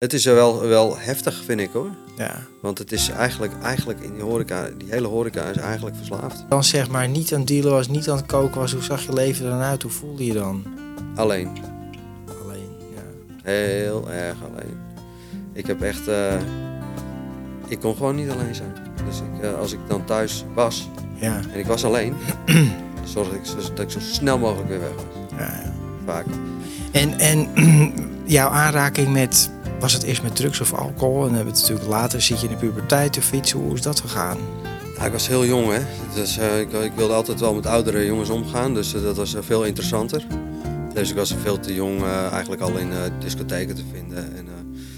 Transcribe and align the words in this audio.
Het 0.00 0.12
is 0.12 0.24
wel, 0.24 0.60
wel 0.60 0.98
heftig, 0.98 1.42
vind 1.44 1.60
ik 1.60 1.70
hoor. 1.72 1.90
Ja. 2.16 2.36
Want 2.62 2.78
het 2.78 2.92
is 2.92 3.08
eigenlijk, 3.08 3.52
eigenlijk 3.62 4.00
in 4.00 4.12
die 4.12 4.22
horeca, 4.22 4.68
die 4.78 4.88
hele 4.90 5.06
horeca 5.06 5.42
is 5.42 5.56
eigenlijk 5.56 5.96
verslaafd. 5.96 6.44
Dan 6.48 6.64
zeg 6.64 6.88
maar 6.88 7.08
niet 7.08 7.32
aan 7.32 7.38
het 7.38 7.48
dealen 7.48 7.70
was, 7.70 7.88
niet 7.88 8.08
aan 8.10 8.16
het 8.16 8.26
koken 8.26 8.60
was. 8.60 8.72
Hoe 8.72 8.82
zag 8.82 9.02
je 9.02 9.12
leven 9.12 9.44
er 9.44 9.50
dan 9.50 9.60
uit? 9.60 9.82
Hoe 9.82 9.90
voelde 9.90 10.24
je 10.26 10.32
dan? 10.32 10.64
Alleen. 11.14 11.48
Alleen, 12.42 12.68
ja. 12.94 13.02
Heel 13.42 14.10
erg 14.10 14.36
alleen. 14.52 14.78
Ik 15.52 15.66
heb 15.66 15.82
echt... 15.82 16.08
eh, 16.08 16.34
ik 17.68 17.80
kon 17.80 17.96
gewoon 17.96 18.14
niet 18.14 18.30
alleen 18.30 18.54
zijn. 18.54 18.74
Dus 19.06 19.18
ik, 19.18 19.42
eh, 19.42 19.58
als 19.58 19.72
ik 19.72 19.80
dan 19.88 20.04
thuis 20.04 20.44
was 20.54 20.88
Ja, 21.14 21.40
en 21.52 21.58
ik 21.58 21.66
was 21.66 21.84
alleen... 21.84 22.14
zorgde 23.14 23.36
ik 23.36 23.42
dat 23.74 23.78
ik 23.80 23.90
zo 23.90 24.00
snel 24.00 24.38
mogelijk 24.38 24.68
weer 24.68 24.80
weg 24.80 24.94
was. 24.94 25.38
ja, 25.38 25.44
ja. 25.62 25.72
Vaak. 26.06 26.26
En, 26.92 27.18
en 27.18 27.48
jouw 28.36 28.48
aanraking 28.48 29.12
met, 29.12 29.50
was 29.80 29.92
het 29.92 30.02
eerst 30.02 30.22
met 30.22 30.36
drugs 30.36 30.60
of 30.60 30.74
alcohol? 30.74 31.16
En 31.16 31.26
dan 31.26 31.34
hebben 31.34 31.52
we 31.52 31.58
het 31.58 31.68
natuurlijk 31.68 31.88
later, 31.88 32.22
zit 32.22 32.40
je 32.40 32.46
in 32.46 32.52
de 32.52 32.58
puberteit 32.58 33.12
te 33.12 33.22
fietsen. 33.22 33.58
Hoe 33.58 33.74
is 33.74 33.82
dat 33.82 34.00
gegaan? 34.00 34.38
Ja, 34.96 35.04
ik 35.04 35.12
was 35.12 35.28
heel 35.28 35.44
jong, 35.44 35.72
hè. 35.72 35.80
Dus, 36.14 36.38
eh, 36.38 36.60
ik, 36.60 36.72
ik 36.72 36.92
wilde 36.96 37.14
altijd 37.14 37.40
wel 37.40 37.54
met 37.54 37.66
oudere 37.66 38.06
jongens 38.06 38.28
omgaan, 38.28 38.74
dus 38.74 38.94
eh, 38.94 39.02
dat 39.02 39.16
was 39.16 39.34
eh, 39.34 39.42
veel 39.42 39.64
interessanter. 39.64 40.26
Dus 40.94 41.10
ik 41.10 41.16
was 41.16 41.34
veel 41.42 41.58
te 41.58 41.74
jong 41.74 42.02
eigenlijk 42.32 42.62
al 42.62 42.76
in 42.76 42.90
discotheken 43.18 43.74
te 43.74 43.82
vinden. 43.92 44.36
En 44.36 44.48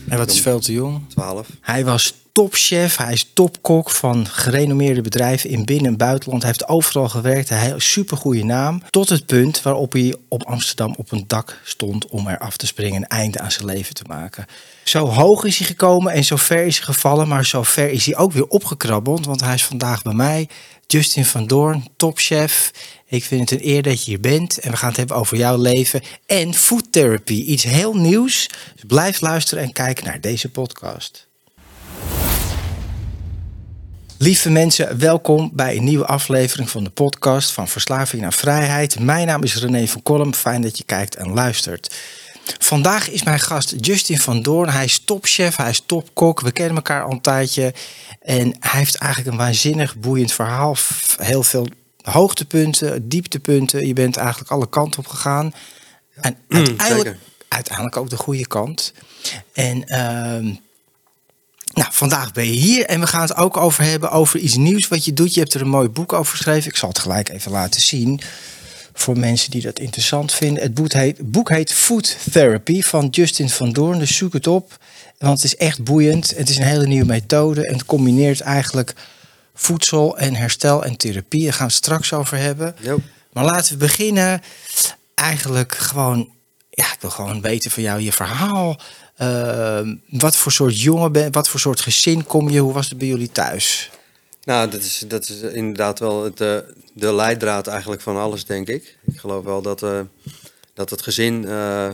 En 0.09 0.19
wat 0.19 0.31
is 0.31 0.41
veel 0.41 0.61
te 0.61 0.73
jong? 0.73 1.01
12. 1.09 1.49
Hij 1.61 1.84
was 1.84 2.15
topchef, 2.33 2.97
hij 2.97 3.12
is 3.12 3.30
topkok 3.33 3.91
van 3.91 4.27
gerenommeerde 4.27 5.00
bedrijven 5.00 5.50
in 5.50 5.64
binnen- 5.64 5.86
en 5.86 5.97
buitenland. 5.97 6.42
Hij 6.42 6.50
heeft 6.50 6.69
overal 6.69 7.08
gewerkt, 7.08 7.48
hij 7.48 7.58
heeft 7.58 7.72
een 7.72 7.80
supergoeie 7.80 8.44
naam. 8.44 8.83
Tot 8.91 9.08
het 9.08 9.27
punt 9.27 9.62
waarop 9.62 9.92
hij 9.92 10.14
op 10.28 10.44
Amsterdam 10.44 10.94
op 10.98 11.12
een 11.12 11.25
dak 11.27 11.60
stond 11.64 12.06
om 12.06 12.27
er 12.27 12.38
af 12.38 12.56
te 12.56 12.66
springen 12.66 12.97
en 12.97 13.03
een 13.03 13.19
einde 13.19 13.41
aan 13.41 13.50
zijn 13.50 13.66
leven 13.66 13.94
te 13.94 14.05
maken. 14.06 14.47
Zo 14.84 15.06
hoog 15.06 15.44
is 15.44 15.58
hij 15.58 15.66
gekomen 15.66 16.12
en 16.12 16.25
zo 16.25 16.36
ver 16.36 16.64
is 16.64 16.77
hij 16.77 16.84
gevallen, 16.84 17.28
maar 17.28 17.47
zo 17.47 17.62
ver 17.62 17.91
is 17.91 18.06
hij 18.06 18.16
ook 18.16 18.33
weer 18.33 18.47
opgekrabbeld. 18.47 19.27
Want 19.27 19.41
hij 19.41 19.55
is 19.55 19.64
vandaag 19.64 20.03
bij 20.03 20.14
mij, 20.14 20.48
Justin 20.86 21.25
van 21.25 21.47
Doorn, 21.47 21.86
topchef. 21.97 22.70
Ik 23.06 23.25
vind 23.25 23.50
het 23.50 23.60
een 23.60 23.69
eer 23.69 23.83
dat 23.83 24.05
je 24.05 24.10
hier 24.10 24.20
bent 24.20 24.58
en 24.58 24.70
we 24.70 24.77
gaan 24.77 24.88
het 24.88 24.97
hebben 24.97 25.16
over 25.16 25.36
jouw 25.36 25.56
leven 25.56 26.03
en 26.27 26.55
food 26.55 26.92
therapy. 26.92 27.34
Iets 27.34 27.62
heel 27.62 27.94
nieuws. 27.94 28.48
Dus 28.75 28.84
blijf 28.86 29.20
luisteren 29.20 29.64
en 29.64 29.72
kijken 29.72 30.05
naar 30.05 30.20
deze 30.20 30.50
podcast. 30.50 31.30
Lieve 34.23 34.51
mensen, 34.51 34.98
welkom 34.98 35.51
bij 35.53 35.77
een 35.77 35.84
nieuwe 35.84 36.06
aflevering 36.06 36.70
van 36.70 36.84
de 36.84 36.91
podcast 36.91 37.51
van 37.51 37.69
Verslaving 37.69 38.23
naar 38.23 38.33
Vrijheid. 38.33 38.98
Mijn 38.98 39.27
naam 39.27 39.42
is 39.42 39.56
René 39.56 39.87
van 39.87 40.03
Kolm. 40.03 40.34
Fijn 40.34 40.62
dat 40.62 40.78
je 40.78 40.84
kijkt 40.84 41.17
en 41.17 41.33
luistert. 41.33 41.95
Vandaag 42.59 43.11
is 43.11 43.23
mijn 43.23 43.41
gast 43.41 43.75
Justin 43.81 44.19
van 44.19 44.43
Doorn. 44.43 44.69
Hij 44.69 44.84
is 44.84 44.98
topchef, 44.98 45.56
hij 45.56 45.70
is 45.70 45.83
topkok. 45.87 46.41
We 46.41 46.53
kennen 46.53 46.77
elkaar 46.77 47.05
al 47.05 47.11
een 47.11 47.20
tijdje. 47.20 47.75
En 48.20 48.56
hij 48.61 48.78
heeft 48.78 48.97
eigenlijk 48.97 49.33
een 49.33 49.43
waanzinnig 49.43 49.97
boeiend 49.97 50.33
verhaal. 50.33 50.77
Heel 51.17 51.43
veel 51.43 51.67
hoogtepunten, 52.03 53.09
dieptepunten. 53.09 53.87
Je 53.87 53.93
bent 53.93 54.17
eigenlijk 54.17 54.50
alle 54.50 54.69
kanten 54.69 54.98
op 54.98 55.06
gegaan. 55.06 55.55
En 56.15 56.37
uiteindelijk, 56.48 57.06
zeker. 57.06 57.19
uiteindelijk 57.48 57.97
ook 57.97 58.11
de 58.11 58.17
goede 58.17 58.47
kant. 58.47 58.93
En 59.53 59.84
ehm, 59.84 60.55
nou, 61.72 61.88
vandaag 61.93 62.33
ben 62.33 62.47
je 62.47 62.59
hier 62.59 62.87
en 62.87 63.00
we 63.00 63.06
gaan 63.06 63.21
het 63.21 63.37
ook 63.37 63.56
over 63.56 63.84
hebben 63.84 64.10
over 64.10 64.41
iets 64.41 64.56
nieuws 64.56 64.88
wat 64.88 65.05
je 65.05 65.12
doet. 65.12 65.34
Je 65.34 65.41
hebt 65.41 65.55
er 65.55 65.60
een 65.60 65.69
mooi 65.69 65.88
boek 65.88 66.12
over 66.12 66.37
geschreven. 66.37 66.71
Ik 66.71 66.77
zal 66.77 66.88
het 66.88 66.99
gelijk 66.99 67.28
even 67.28 67.50
laten 67.50 67.81
zien 67.81 68.21
voor 68.94 69.19
mensen 69.19 69.50
die 69.50 69.62
dat 69.62 69.78
interessant 69.78 70.33
vinden. 70.33 70.62
Het 70.62 70.75
boek 70.75 70.93
heet, 70.93 71.31
boek 71.31 71.49
heet 71.49 71.72
Food 71.72 72.16
Therapy 72.33 72.83
van 72.83 73.09
Justin 73.10 73.50
van 73.50 73.72
Doorn. 73.72 73.99
Dus 73.99 74.16
zoek 74.16 74.33
het 74.33 74.47
op, 74.47 74.78
want 75.19 75.43
het 75.43 75.44
is 75.44 75.56
echt 75.56 75.84
boeiend. 75.84 76.37
Het 76.37 76.49
is 76.49 76.59
een 76.59 76.65
hele 76.65 76.87
nieuwe 76.87 77.06
methode 77.06 77.66
en 77.66 77.72
het 77.72 77.84
combineert 77.84 78.41
eigenlijk 78.41 78.94
voedsel 79.54 80.19
en 80.19 80.34
herstel 80.34 80.84
en 80.84 80.97
therapie. 80.97 81.43
Daar 81.43 81.53
gaan 81.53 81.66
we 81.66 81.72
het 81.72 81.84
straks 81.84 82.12
over 82.12 82.37
hebben. 82.37 82.77
Jo. 82.81 83.00
Maar 83.33 83.44
laten 83.44 83.72
we 83.72 83.78
beginnen. 83.78 84.43
Eigenlijk 85.15 85.75
gewoon, 85.75 86.31
ja, 86.71 86.84
ik 86.84 87.00
wil 87.00 87.10
gewoon 87.10 87.41
weten 87.41 87.71
van 87.71 87.83
jou 87.83 88.00
je 88.00 88.12
verhaal. 88.12 88.81
Ehm, 89.22 89.94
wat 90.09 90.37
voor 90.37 90.53
soort 90.53 90.81
jongen 90.81 91.12
ben 91.12 91.33
wat 91.33 91.49
voor 91.49 91.60
soort 91.60 91.81
gezin 91.81 92.25
kom 92.25 92.49
je? 92.50 92.59
Hoe 92.59 92.72
was 92.72 92.88
het 92.88 92.99
bij 92.99 93.06
jullie 93.06 93.31
thuis? 93.33 93.91
Nou, 94.44 94.71
dat 94.71 94.81
is, 94.81 95.05
dat 95.09 95.28
is 95.28 95.41
inderdaad 95.41 95.99
wel 95.99 96.25
het, 96.25 96.41
eh, 96.41 96.56
de 96.93 97.15
leidraad 97.15 97.66
eigenlijk 97.66 98.03
van 98.03 98.16
alles, 98.16 98.44
denk 98.44 98.69
ik. 98.69 98.99
Ik 99.06 99.19
geloof 99.19 99.44
wel 99.44 99.62
dat, 99.62 99.83
eh, 99.83 100.00
dat 100.75 100.91
het 100.91 101.03
gezin 101.03 101.44
eh, 101.49 101.91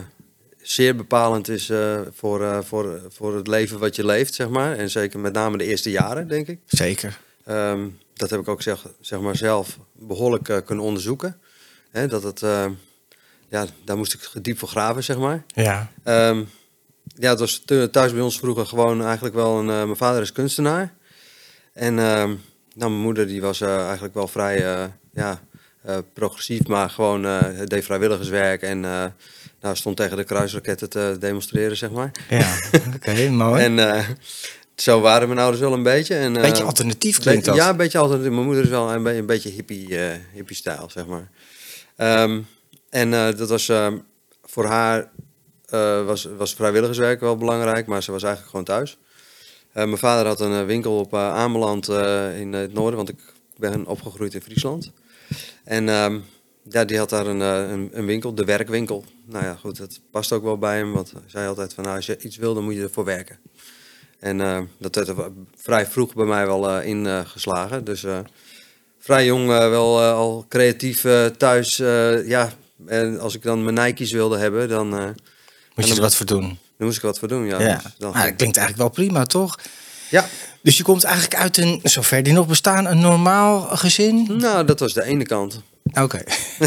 zeer 0.61 0.95
bepalend 0.95 1.47
is 1.47 1.69
eh, 1.69 1.99
voor, 2.13 2.43
eh, 2.43 2.59
voor, 2.63 3.01
voor 3.09 3.35
het 3.35 3.47
leven 3.47 3.79
wat 3.79 3.95
je 3.95 4.05
leeft, 4.05 4.33
zeg 4.33 4.49
maar. 4.49 4.77
En 4.77 4.89
zeker 4.89 5.19
met 5.19 5.33
name 5.33 5.57
de 5.57 5.63
eerste 5.63 5.91
jaren, 5.91 6.27
denk 6.27 6.47
ik. 6.47 6.59
Zeker. 6.65 7.19
Ehm, 7.45 7.87
dat 8.13 8.29
heb 8.29 8.39
ik 8.39 8.47
ook 8.47 8.61
zeg, 8.61 8.85
zeg 8.99 9.19
maar 9.19 9.35
zelf 9.35 9.77
behoorlijk 9.93 10.49
eh, 10.49 10.57
kunnen 10.65 10.85
onderzoeken. 10.85 11.39
Hè, 11.91 12.07
dat 12.07 12.23
het, 12.23 12.43
eh, 12.43 12.65
ja, 13.49 13.65
daar 13.83 13.97
moest 13.97 14.13
ik 14.13 14.43
diep 14.43 14.59
voor 14.59 14.67
graven, 14.67 15.03
zeg 15.03 15.17
maar. 15.17 15.43
Ja. 15.47 15.91
Ehm, 16.03 16.43
ja, 17.19 17.29
het 17.29 17.39
was 17.39 17.61
thu- 17.65 17.89
thuis 17.89 18.11
bij 18.13 18.21
ons 18.21 18.37
vroeger 18.39 18.65
gewoon 18.65 19.03
eigenlijk 19.03 19.35
wel 19.35 19.59
een... 19.59 19.69
eh, 19.69 19.83
mijn 19.83 19.95
vader 19.95 20.21
is 20.21 20.31
kunstenaar. 20.31 20.93
En 21.73 21.93
nou, 21.95 22.37
mijn 22.75 22.91
moeder 22.91 23.27
die 23.27 23.41
was 23.41 23.61
eh, 23.61 23.83
eigenlijk 23.85 24.13
wel 24.13 24.27
vrij 24.27 24.65
eh, 24.75 24.85
ja, 25.13 25.39
progressief, 26.13 26.67
maar 26.67 26.89
gewoon 26.89 27.21
deed 27.65 27.83
vrijwilligerswerk. 27.85 28.61
En 28.61 28.79
nou, 28.79 29.75
stond 29.75 29.97
tegen 29.97 30.17
de 30.17 30.23
kruisraketten 30.23 30.89
te 30.89 31.15
demonstreren, 31.19 31.77
zeg 31.77 31.91
maar. 31.91 32.11
Ja, 32.29 32.55
oké, 32.95 33.29
mooi. 33.29 33.63
En 33.63 34.05
zo 34.75 34.99
waren 35.01 35.27
mijn 35.27 35.39
ouders 35.39 35.61
wel 35.61 35.73
een 35.73 35.83
beetje. 35.83 36.15
En, 36.15 36.35
eh, 36.35 36.41
Beetje 36.41 36.63
alternatief 36.63 37.19
klinkt 37.19 37.45
dat. 37.45 37.55
Ja, 37.55 37.69
een 37.69 37.77
beetje 37.77 37.97
alternatief. 37.97 38.31
Mijn 38.31 38.45
moeder 38.45 38.63
is 38.63 38.69
wel 38.69 38.91
een, 38.93 39.03
be- 39.03 39.13
een 39.15 39.25
beetje 39.25 39.49
hippie, 39.49 39.97
eh, 39.97 40.15
hippie-stijl, 40.33 40.89
zeg 40.91 41.05
maar. 41.05 41.29
Ehm, 41.95 42.39
en 42.89 43.11
dat 43.11 43.49
was 43.49 43.69
ehm, 43.69 43.97
voor 44.45 44.65
haar 44.65 45.09
eh, 45.69 46.05
was, 46.05 46.27
was 46.37 46.53
vrijwilligerswerk 46.53 47.19
wel 47.19 47.37
belangrijk, 47.37 47.85
maar 47.85 48.03
ze 48.03 48.11
was 48.11 48.23
eigenlijk 48.23 48.51
gewoon 48.51 48.65
thuis. 48.65 48.97
Eh, 49.71 49.85
mijn 49.85 49.97
vader 49.97 50.25
had 50.25 50.39
een 50.39 50.59
eh, 50.59 50.65
winkel 50.65 50.99
op 50.99 51.15
Ameland 51.15 51.87
in 52.37 52.53
het 52.53 52.73
noorden, 52.73 52.95
want 52.95 53.09
ik 53.09 53.33
ben 53.57 53.85
opgegroeid 53.85 54.33
in 54.33 54.41
Friesland. 54.41 54.91
En 55.63 55.89
ehm, 55.89 56.19
ja, 56.69 56.85
die 56.85 56.97
had 56.97 57.09
daar 57.09 57.27
een, 57.27 57.39
een, 57.97 58.05
winkel, 58.05 58.33
de 58.33 58.45
werkwinkel. 58.45 59.05
Nou 59.25 59.45
ja, 59.45 59.55
goed, 59.55 59.77
dat 59.77 59.99
past 60.11 60.31
ook 60.31 60.43
wel 60.43 60.57
bij 60.57 60.77
hem, 60.77 60.93
want 60.93 61.11
hij 61.11 61.21
zei 61.25 61.47
altijd 61.47 61.73
van, 61.73 61.83
nou, 61.83 61.95
als 61.95 62.05
je 62.05 62.17
iets 62.21 62.37
wil, 62.37 62.53
dan 62.53 62.63
moet 62.63 62.75
je 62.75 62.81
ervoor 62.81 63.05
werken. 63.05 63.39
En 64.19 64.41
eh, 64.41 64.61
dat 64.77 64.95
werd 64.95 65.07
er 65.07 65.31
vrij 65.55 65.85
vroeg 65.85 66.13
bij 66.13 66.25
mij 66.25 66.45
wel 66.45 66.81
ingeslagen. 66.81 67.83
dus 67.83 68.05
vrij 68.99 69.25
jong 69.25 69.47
wel 69.47 70.01
al 70.01 70.45
creatief 70.49 71.01
thuis. 71.37 71.77
ja, 72.25 72.51
en 72.85 73.19
als 73.19 73.35
ik 73.35 73.41
dan 73.41 73.63
mijn 73.63 73.75
Nike's 73.75 74.11
wilde 74.11 74.37
hebben, 74.37 74.69
dan, 74.69 75.15
Moet 75.79 75.87
je 75.89 75.95
er 75.95 76.01
wat 76.01 76.15
voor 76.15 76.25
doen? 76.25 76.41
dan 76.77 76.87
moest 76.87 76.97
ik 76.97 77.03
wat 77.03 77.19
voor 77.19 77.27
doen. 77.27 77.45
Ja, 77.45 77.59
Ja. 77.61 77.75
Dus 77.83 77.91
dan 77.97 78.11
Maar 78.11 78.25
dat 78.27 78.35
klinkt 78.35 78.57
eigenlijk 78.57 78.77
wel 78.95 79.05
prima, 79.05 79.25
toch? 79.25 79.59
ja. 80.09 80.25
Dus 80.61 80.77
je 80.77 80.83
komt 80.83 81.03
eigenlijk 81.03 81.35
uit 81.35 81.57
een, 81.57 81.79
zover 81.83 82.23
die 82.23 82.33
nog 82.33 82.47
bestaan, 82.47 82.85
een 82.85 82.99
normaal 82.99 83.61
gezin? 83.61 84.27
nou, 84.37 84.65
dat 84.65 84.79
was 84.79 84.93
de 84.93 85.03
ene 85.03 85.23
kant. 85.25 85.61
Oké. 85.93 86.17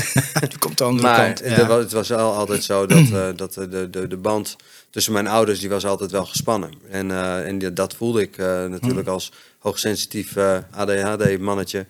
je 0.51 0.59
komt 0.59 0.79
de 0.79 0.85
andere 0.85 1.09
Maar 1.09 1.25
kant. 1.33 1.51
ja. 1.57 1.67
wa- 1.67 1.79
het 1.79 1.93
was 1.93 2.13
al 2.13 2.35
altijd 2.35 2.65
zo 2.65 2.87
dat, 2.87 2.99
eh, 3.13 3.27
dat 3.37 3.57
eh, 3.57 3.65
de, 3.71 3.91
de, 3.91 4.07
de 4.07 4.17
band 4.17 4.57
tussen 4.91 5.13
mijn 5.13 5.27
ouders 5.27 5.61
die 5.61 5.69
was 5.69 5.87
altijd 5.87 6.11
wel 6.11 6.27
gespannen. 6.27 6.71
En, 6.91 7.11
eh, 7.11 7.47
en 7.47 7.59
die- 7.59 7.73
dat 7.73 7.95
voelde 7.95 8.21
ik 8.21 8.37
natuurlijk 8.37 9.05
Hmm. 9.07 9.15
als 9.15 9.33
hoogsensitief 9.59 10.37
ADHD-mannetje. 10.71 11.87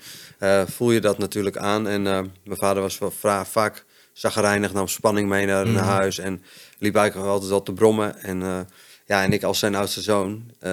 voel 0.66 0.90
je 0.90 1.00
dat 1.00 1.18
natuurlijk 1.18 1.56
aan. 1.56 1.88
En 1.88 2.02
mijn 2.02 2.30
vader 2.58 2.82
was 2.82 2.98
wel 2.98 3.12
vaak 3.44 3.84
zagrijnig, 4.12 4.72
nam 4.72 4.88
spanning 4.88 5.28
mee 5.28 5.46
naar, 5.46 5.68
naar 5.68 5.84
huis. 5.84 6.18
En 6.18 6.42
liep 6.82 6.96
eigenlijk 6.96 7.30
altijd 7.30 7.50
wel 7.50 7.62
te 7.62 7.72
brommen. 7.72 8.18
En, 8.22 8.42
eh, 8.42 8.60
ja, 9.06 9.22
en 9.22 9.32
ik 9.32 9.42
als 9.42 9.58
zijn 9.58 9.74
oudste 9.74 10.02
zoon, 10.02 10.50
eh, 10.58 10.70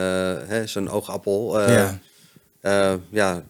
hè, 0.48 0.68
zijn 0.68 0.90
oogappel... 0.90 1.60
eh, 1.60 1.98
Ja. 2.62 3.00
ja, 3.10 3.44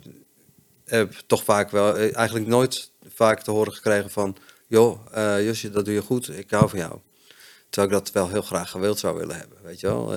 heb 0.86 1.14
toch 1.26 1.44
vaak 1.44 1.72
wel, 1.72 1.98
eigenlijk 1.98 2.48
nooit 2.48 2.92
vaak 3.14 3.42
te 3.42 3.52
horen 3.52 3.74
gekregen 3.74 4.10
van, 4.10 4.36
joh, 4.68 5.00
Josje, 5.44 5.70
dat 5.70 5.86
doe 5.86 5.94
je 5.94 6.02
goed, 6.02 6.38
ik 6.38 6.52
hou 6.52 6.70
van 6.70 6.80
jou. 6.80 7.00
Terwijl 7.70 7.94
ik 7.94 8.04
dat 8.04 8.14
wel 8.14 8.30
heel 8.30 8.42
graag 8.42 8.70
gewild 8.70 9.00
zou 9.00 9.18
willen 9.18 9.36
hebben, 9.36 9.58
weet 9.64 9.80
je 9.80 9.88
wel. 9.88 10.14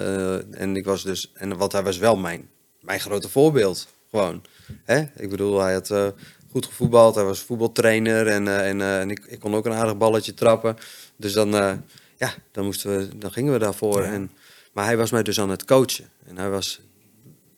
En 0.50 0.76
ik 0.76 0.84
was 0.84 1.02
dus, 1.02 1.30
en 1.34 1.56
wat 1.56 1.72
hij 1.72 1.82
was 1.82 1.98
wel 1.98 2.16
mijn, 2.16 2.48
mijn 2.80 3.00
grote 3.00 3.28
voorbeeld, 3.28 3.88
gewoon. 4.10 4.42
Hè? 4.84 5.04
Ik 5.16 5.30
bedoel, 5.30 5.60
hij 5.60 5.72
had 5.72 6.14
goed 6.50 6.66
gevoetbald. 6.66 7.14
Hij 7.14 7.24
was 7.24 7.40
voetbaltrainer 7.40 8.26
en, 8.26 8.48
en, 8.48 8.80
en 8.80 9.10
ik, 9.10 9.24
ik 9.26 9.40
kon 9.40 9.54
ook 9.54 9.66
een 9.66 9.72
aardig 9.72 9.96
balletje 9.96 10.34
trappen. 10.34 10.76
Dus 11.16 11.32
dan, 11.32 11.82
ja, 12.22 12.34
dan, 12.52 12.64
moesten 12.64 12.98
we, 12.98 13.18
dan 13.18 13.32
gingen 13.32 13.52
we 13.52 13.58
daarvoor. 13.58 14.02
En, 14.02 14.30
maar 14.72 14.84
hij 14.84 14.96
was 14.96 15.10
mij 15.10 15.22
dus 15.22 15.40
aan 15.40 15.50
het 15.50 15.64
coachen. 15.64 16.08
En 16.26 16.36
hij 16.36 16.50
was 16.50 16.80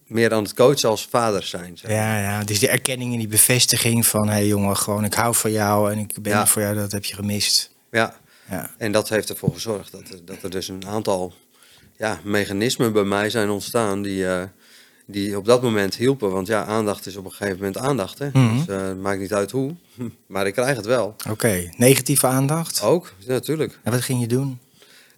meer 0.06 0.32
aan 0.32 0.42
het 0.42 0.54
coachen 0.54 0.88
als 0.88 1.06
vader 1.06 1.42
zijn. 1.42 1.78
zeg. 1.78 1.90
Ja, 1.90 2.20
ja, 2.20 2.44
dus 2.44 2.58
die 2.58 2.68
erkenning 2.68 3.12
en 3.12 3.18
die 3.18 3.28
bevestiging 3.28 4.06
van... 4.06 4.26
hé 4.26 4.32
hey 4.34 4.46
jongen, 4.46 4.76
gewoon 4.76 5.04
ik 5.04 5.14
hou 5.14 5.34
van 5.34 5.52
jou 5.52 5.92
en 5.92 5.98
ik 5.98 6.22
ben 6.22 6.32
Ja. 6.32 6.40
er 6.40 6.46
voor 6.46 6.62
jou, 6.62 6.74
dat 6.74 6.92
heb 6.92 7.04
je 7.04 7.14
gemist. 7.14 7.70
Ja, 7.90 8.16
Ja, 8.50 8.70
en 8.78 8.92
dat 8.92 9.08
heeft 9.08 9.28
ervoor 9.28 9.52
gezorgd 9.52 9.92
dat 9.92 10.08
er, 10.08 10.24
dat 10.24 10.42
er 10.42 10.50
dus 10.50 10.68
een 10.68 10.86
aantal 10.86 11.32
ja, 11.96 12.20
mechanismen 12.24 12.92
bij 12.92 13.04
mij 13.04 13.30
zijn 13.30 13.50
ontstaan 13.50 14.02
die, 14.02 14.26
eh, 14.26 14.42
die 15.06 15.36
op 15.36 15.44
dat 15.44 15.62
moment 15.62 15.94
hielpen. 15.94 16.30
Want 16.30 16.46
ja, 16.46 16.64
aandacht 16.64 17.06
is 17.06 17.16
op 17.16 17.24
een 17.24 17.30
gegeven 17.30 17.56
moment 17.56 17.78
aandacht. 17.78 18.18
Hè? 18.18 18.28
Mhm. 18.32 18.56
Dus 18.56 18.76
het 18.76 19.00
maakt 19.00 19.20
niet 19.20 19.32
uit 19.34 19.50
hoe, 19.50 19.74
maar 20.26 20.46
ik 20.46 20.52
krijg 20.52 20.76
het 20.76 20.86
wel. 20.86 21.16
oké. 21.30 21.70
Negatieve 21.76 22.26
aandacht? 22.26 22.82
Ook, 22.82 23.12
ja, 23.18 23.32
natuurlijk. 23.32 23.78
En 23.82 23.92
wat 23.92 24.00
ging 24.00 24.20
je 24.20 24.26
doen? 24.26 24.58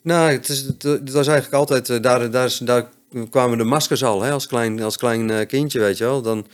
Nou, 0.03 0.31
het, 0.31 0.49
is, 0.49 0.61
het, 0.61 0.83
het 0.83 1.13
was 1.13 1.27
eigenlijk 1.27 1.57
altijd, 1.57 1.91
eh, 1.91 2.03
daar, 2.03 2.31
daar, 2.31 2.59
daar 2.61 2.89
kwamen 3.31 3.59
de 3.59 3.65
maskers 3.65 4.05
al, 4.05 4.23
hè, 4.23 4.31
als 4.31 4.47
klein, 4.47 4.83
als 4.83 4.97
klein 4.97 5.31
eh, 5.31 5.47
kindje, 5.47 5.81
weet 5.81 5.99
je 5.99 6.05
wel. 6.05 6.23
Dan, 6.23 6.47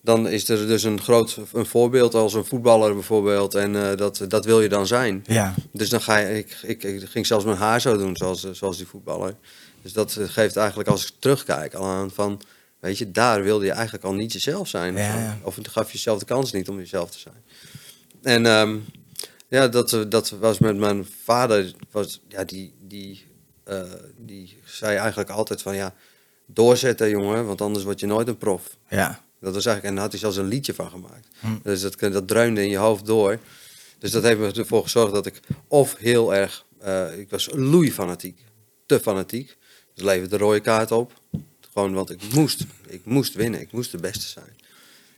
dan 0.00 0.28
is 0.28 0.48
er 0.48 0.66
dus 0.66 0.82
een 0.82 1.00
groot 1.00 1.38
een 1.52 1.66
voorbeeld 1.66 2.14
als 2.14 2.34
een 2.34 2.44
voetballer 2.44 2.94
bijvoorbeeld. 2.94 3.54
En 3.54 3.96
dat, 3.96 4.24
dat 4.28 4.44
wil 4.44 4.60
je 4.60 4.68
dan 4.68 4.86
zijn. 4.86 5.24
Ja, 5.26 5.54
Dus 5.72 5.88
dan 5.88 6.00
ga 6.00 6.16
je, 6.16 6.38
ik, 6.38 6.56
ik, 6.62 6.82
ik 6.82 7.08
ging 7.08 7.26
zelfs 7.26 7.44
mijn 7.44 7.56
haar 7.56 7.80
zo 7.80 7.96
doen, 7.96 8.16
zoals, 8.16 8.50
zoals 8.52 8.76
die 8.76 8.86
voetballer. 8.86 9.34
Dus 9.82 9.92
dat 9.92 10.18
geeft 10.20 10.56
eigenlijk, 10.56 10.88
als 10.88 11.06
ik 11.06 11.12
terugkijk, 11.18 11.74
al 11.74 11.86
aan 11.86 12.10
van, 12.10 12.40
weet 12.80 12.98
je, 12.98 13.10
daar 13.10 13.42
wilde 13.42 13.64
je 13.64 13.72
eigenlijk 13.72 14.04
al 14.04 14.14
niet 14.14 14.32
jezelf 14.32 14.68
zijn. 14.68 14.94
of 14.94 15.00
Ja, 15.00 15.12
zo. 15.12 15.18
ja. 15.18 15.38
Of 15.42 15.56
het 15.56 15.68
gaf 15.68 15.92
jezelf 15.92 16.18
de 16.18 16.24
kans 16.24 16.52
niet 16.52 16.68
om 16.68 16.78
jezelf 16.78 17.10
te 17.10 17.18
zijn. 17.18 17.42
En 18.22 18.46
ehm, 18.46 18.76
ja, 19.48 19.68
dat, 19.68 19.92
eh, 19.92 20.00
dat 20.08 20.30
was 20.30 20.58
met 20.58 20.76
mijn 20.76 21.06
vader, 21.24 21.72
was, 21.90 22.20
ja, 22.28 22.44
die, 22.44 22.74
die, 22.80 23.26
eh, 23.64 23.82
die 24.16 24.58
zei 24.64 24.96
eigenlijk 24.96 25.30
altijd 25.30 25.62
van, 25.62 25.76
ja, 25.76 25.94
doorzetten 26.46 27.10
jongen, 27.10 27.46
want 27.46 27.60
anders 27.60 27.84
word 27.84 28.00
je 28.00 28.06
nooit 28.06 28.28
een 28.28 28.38
prof. 28.38 28.76
ja. 28.88 29.26
Dat 29.40 29.54
was 29.54 29.66
eigenlijk, 29.66 29.86
en 29.86 29.94
daar 29.94 30.02
had 30.02 30.12
hij 30.12 30.20
zelfs 30.20 30.36
een 30.36 30.54
liedje 30.54 30.74
van 30.74 30.90
gemaakt. 30.90 31.28
Hm. 31.40 31.46
Dus 31.62 31.80
dat, 31.80 31.98
dat 31.98 32.28
dreunde 32.28 32.62
in 32.62 32.68
je 32.68 32.76
hoofd 32.76 33.06
door. 33.06 33.38
Dus 33.98 34.10
dat 34.10 34.22
heeft 34.22 34.38
me 34.38 34.52
ervoor 34.52 34.82
gezorgd 34.82 35.12
dat 35.12 35.26
ik 35.26 35.40
of 35.68 35.96
heel 35.96 36.34
erg, 36.34 36.64
eh, 36.80 37.18
ik 37.18 37.30
was 37.30 37.48
loeifanatiek, 37.52 38.44
te 38.86 39.00
fanatiek. 39.00 39.56
Dus 39.94 40.04
leverde 40.04 40.36
de 40.36 40.44
rode 40.44 40.60
kaart 40.60 40.92
op. 40.92 41.12
Gewoon, 41.78 41.94
want 41.94 42.10
ik 42.10 42.20
moest, 42.32 42.64
ik 42.86 43.00
moest 43.04 43.34
winnen, 43.34 43.60
ik 43.60 43.72
moest 43.72 43.90
de 43.90 43.98
beste 43.98 44.26
zijn. 44.26 44.56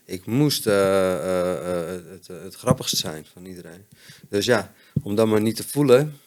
Ik 0.05 0.27
moest 0.27 0.67
eh, 0.67 1.13
eh, 1.15 1.95
eh, 1.95 2.01
het, 2.11 2.27
het 2.43 2.55
grappigste 2.55 2.97
zijn 2.97 3.27
van 3.33 3.45
iedereen. 3.45 3.85
Dus 4.29 4.45
ja, 4.45 4.73
om 5.03 5.15
dat 5.15 5.27
maar 5.27 5.41
niet 5.41 5.57
te 5.57 5.65
voelen, 5.69 6.19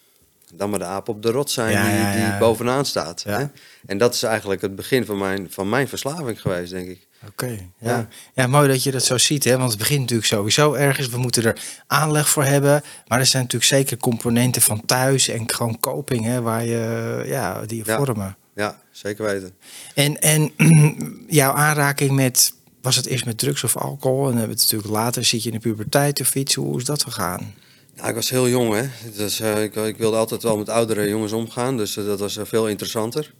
dan 0.54 0.70
maar 0.70 0.80
de 0.80 0.86
aap 0.86 1.10
op 1.10 1.22
de 1.22 1.32
rot 1.32 1.52
zijn 1.52 1.72
Ja, 1.72 1.84
die, 1.84 2.22
ja, 2.22 2.30
die 2.30 2.40
bovenaan 2.40 2.86
staat. 2.86 3.24
Hè? 3.24 3.46
En 3.86 3.98
dat 3.98 4.14
is 4.14 4.24
eigenlijk 4.24 4.62
het 4.62 4.76
begin 4.76 5.06
van 5.06 5.18
mijn, 5.18 5.48
van 5.52 5.70
mijn 5.70 5.88
verslaving 5.88 6.42
geweest, 6.42 6.72
denk 6.72 6.90
ik. 6.90 7.08
Oké, 7.28 7.48
ja. 7.48 7.68
Ja. 7.78 8.08
ja. 8.34 8.48
mooi 8.48 8.68
dat 8.68 8.84
je 8.84 8.92
dat 8.92 9.04
zo 9.04 9.18
ziet, 9.18 9.44
hè? 9.44 9.58
want 9.58 9.70
het 9.70 9.80
begint 9.80 10.00
natuurlijk 10.00 10.28
sowieso 10.28 10.74
ergens. 10.74 11.08
We 11.08 11.18
moeten 11.18 11.44
er 11.44 11.62
aanleg 11.88 12.30
voor 12.30 12.44
hebben, 12.44 12.84
maar 13.08 13.20
er 13.20 13.26
zijn 13.26 13.44
natuurlijk 13.44 13.72
zeker 13.72 13.98
componenten 13.98 14.62
van 14.62 14.86
thuis 14.86 15.28
en 15.28 15.54
gewoon 15.54 15.80
coping, 15.80 16.26
hè, 16.26 16.42
waar 16.42 16.66
je, 16.66 17.24
ja, 17.26 17.66
die 17.66 17.78
je 17.78 17.84
Ja. 17.86 17.98
vormen. 17.98 18.38
Ja, 18.56 18.82
zeker 18.92 19.26
weten. 19.26 19.52
En, 19.96 20.22
en 20.22 20.52
jouw 21.28 21.52
aanraking 21.52 22.12
met, 22.12 22.54
was 22.82 22.96
het 22.96 23.06
eerst 23.06 23.26
met 23.26 23.38
drugs 23.38 23.64
of 23.64 23.78
alcohol? 23.78 24.20
En 24.20 24.28
dan 24.30 24.38
hebben 24.38 24.56
we 24.56 24.62
het 24.62 24.72
natuurlijk 24.72 25.00
later, 25.02 25.26
zit 25.26 25.44
je 25.44 25.50
in 25.50 25.56
de 25.56 25.62
puberteit 25.62 26.20
of 26.20 26.36
iets, 26.36 26.54
hoe 26.56 26.78
is 26.78 26.86
dat 26.86 27.04
gegaan? 27.04 27.54
Nou, 27.96 28.10
ik 28.10 28.16
was 28.16 28.30
heel 28.30 28.50
jong, 28.50 28.74
hè. 28.74 28.88
Dus, 29.16 29.40
eh, 29.40 29.64
ik, 29.64 29.76
ik 29.76 29.98
wilde 29.98 30.18
altijd 30.18 30.44
wel 30.44 30.58
met 30.58 30.70
oudere 30.70 31.10
jongens 31.10 31.32
omgaan, 31.32 31.78
dus 31.78 31.98
eh, 31.98 32.06
dat 32.06 32.20
was 32.20 32.38
eh, 32.38 32.46
veel 32.46 32.68
interessanter. 32.68 33.34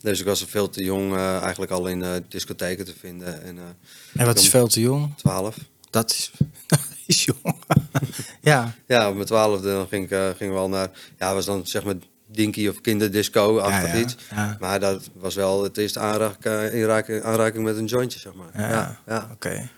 Dus 0.00 0.20
ik 0.20 0.26
was 0.26 0.44
veel 0.48 0.68
te 0.68 0.84
jong 0.84 1.16
eigenlijk 1.16 1.72
al 1.72 1.86
in 1.86 2.24
discotheken 2.28 2.84
te 2.84 2.94
vinden. 2.98 3.42
En 3.42 3.58
En 4.12 4.26
wat 4.26 4.38
is 4.38 4.48
veel 4.48 4.66
te 4.66 4.80
jong? 4.80 5.16
12. 5.16 5.56
Dat 5.90 6.10
is, 6.10 6.30
dat 6.66 6.80
is 7.06 7.24
jong. 7.24 7.54
ja, 8.40 8.74
Ja, 8.86 9.08
op 9.08 9.14
mijn 9.14 9.26
twaalfde 9.26 9.68
dan 9.68 9.88
ging 9.88 10.04
ik 10.04 10.10
eh, 10.10 10.28
ging 10.36 10.52
wel 10.52 10.68
naar, 10.68 10.90
ja, 11.18 11.34
was 11.34 11.44
dan 11.44 11.66
zeg 11.66 11.84
maar 11.84 11.94
dinky 12.32 12.68
of 12.68 12.80
kinderdisco-achtig 12.80 13.88
Ja, 13.90 13.94
ja, 13.96 14.00
iets. 14.02 14.16
ja. 14.30 14.56
Maar 14.60 14.80
dat 14.80 15.10
was 15.14 15.34
wel 15.34 15.62
het 15.62 15.76
eerste 15.78 15.98
aanraking, 15.98 16.44
eh, 16.44 17.20
aanraking 17.24 17.64
met 17.64 17.76
een 17.76 17.84
jointje, 17.84 18.18
zeg 18.18 18.32
maar. 18.34 18.70
ja, 18.70 18.98
Ja, 19.06 19.28
oké. 19.32 19.68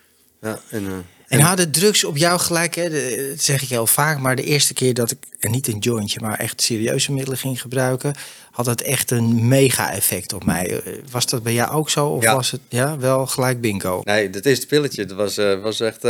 ja. 0.41 0.59
En, 0.71 0.87
eh, 0.87 0.93
En 1.29 1.41
hadden 1.41 1.71
drugs 1.71 2.05
op 2.05 2.17
jou 2.17 2.41
gelijk, 2.41 2.75
hè? 2.75 2.89
de- 2.91 3.29
dat 3.31 3.41
zeg 3.45 3.63
ik 3.63 3.69
heel 3.69 3.87
vaak, 3.87 4.19
maar 4.19 4.37
de 4.37 4.43
eerste 4.45 4.75
keer 4.75 4.95
dat 4.95 5.11
ik, 5.11 5.19
en 5.39 5.51
niet 5.51 5.67
een 5.69 5.79
jointje, 5.79 6.21
maar 6.21 6.39
echt 6.39 6.63
serieuze 6.63 7.13
middelen 7.13 7.39
ging 7.39 7.61
gebruiken, 7.61 8.15
had 8.51 8.67
het 8.67 8.83
echt 8.83 9.11
een 9.11 9.49
mega-effect 9.49 10.33
op 10.33 10.45
mij. 10.45 10.81
Eh, 10.83 10.93
Was 11.11 11.27
dat 11.27 11.43
bij 11.43 11.53
jou 11.53 11.71
ook 11.71 11.91
zo? 11.91 12.07
Of 12.07 12.23
Ja. 12.23 12.35
was 12.35 12.51
het 12.51 12.61
ja, 12.69 12.99
wel 12.99 13.27
gelijk 13.27 13.61
bingo? 13.61 14.01
Nee, 14.05 14.31
dat 14.31 14.45
eerste 14.45 14.67
pilletje, 14.67 15.05
dat 15.05 15.17
was, 15.17 15.37
was 15.63 15.81
echt... 15.81 16.03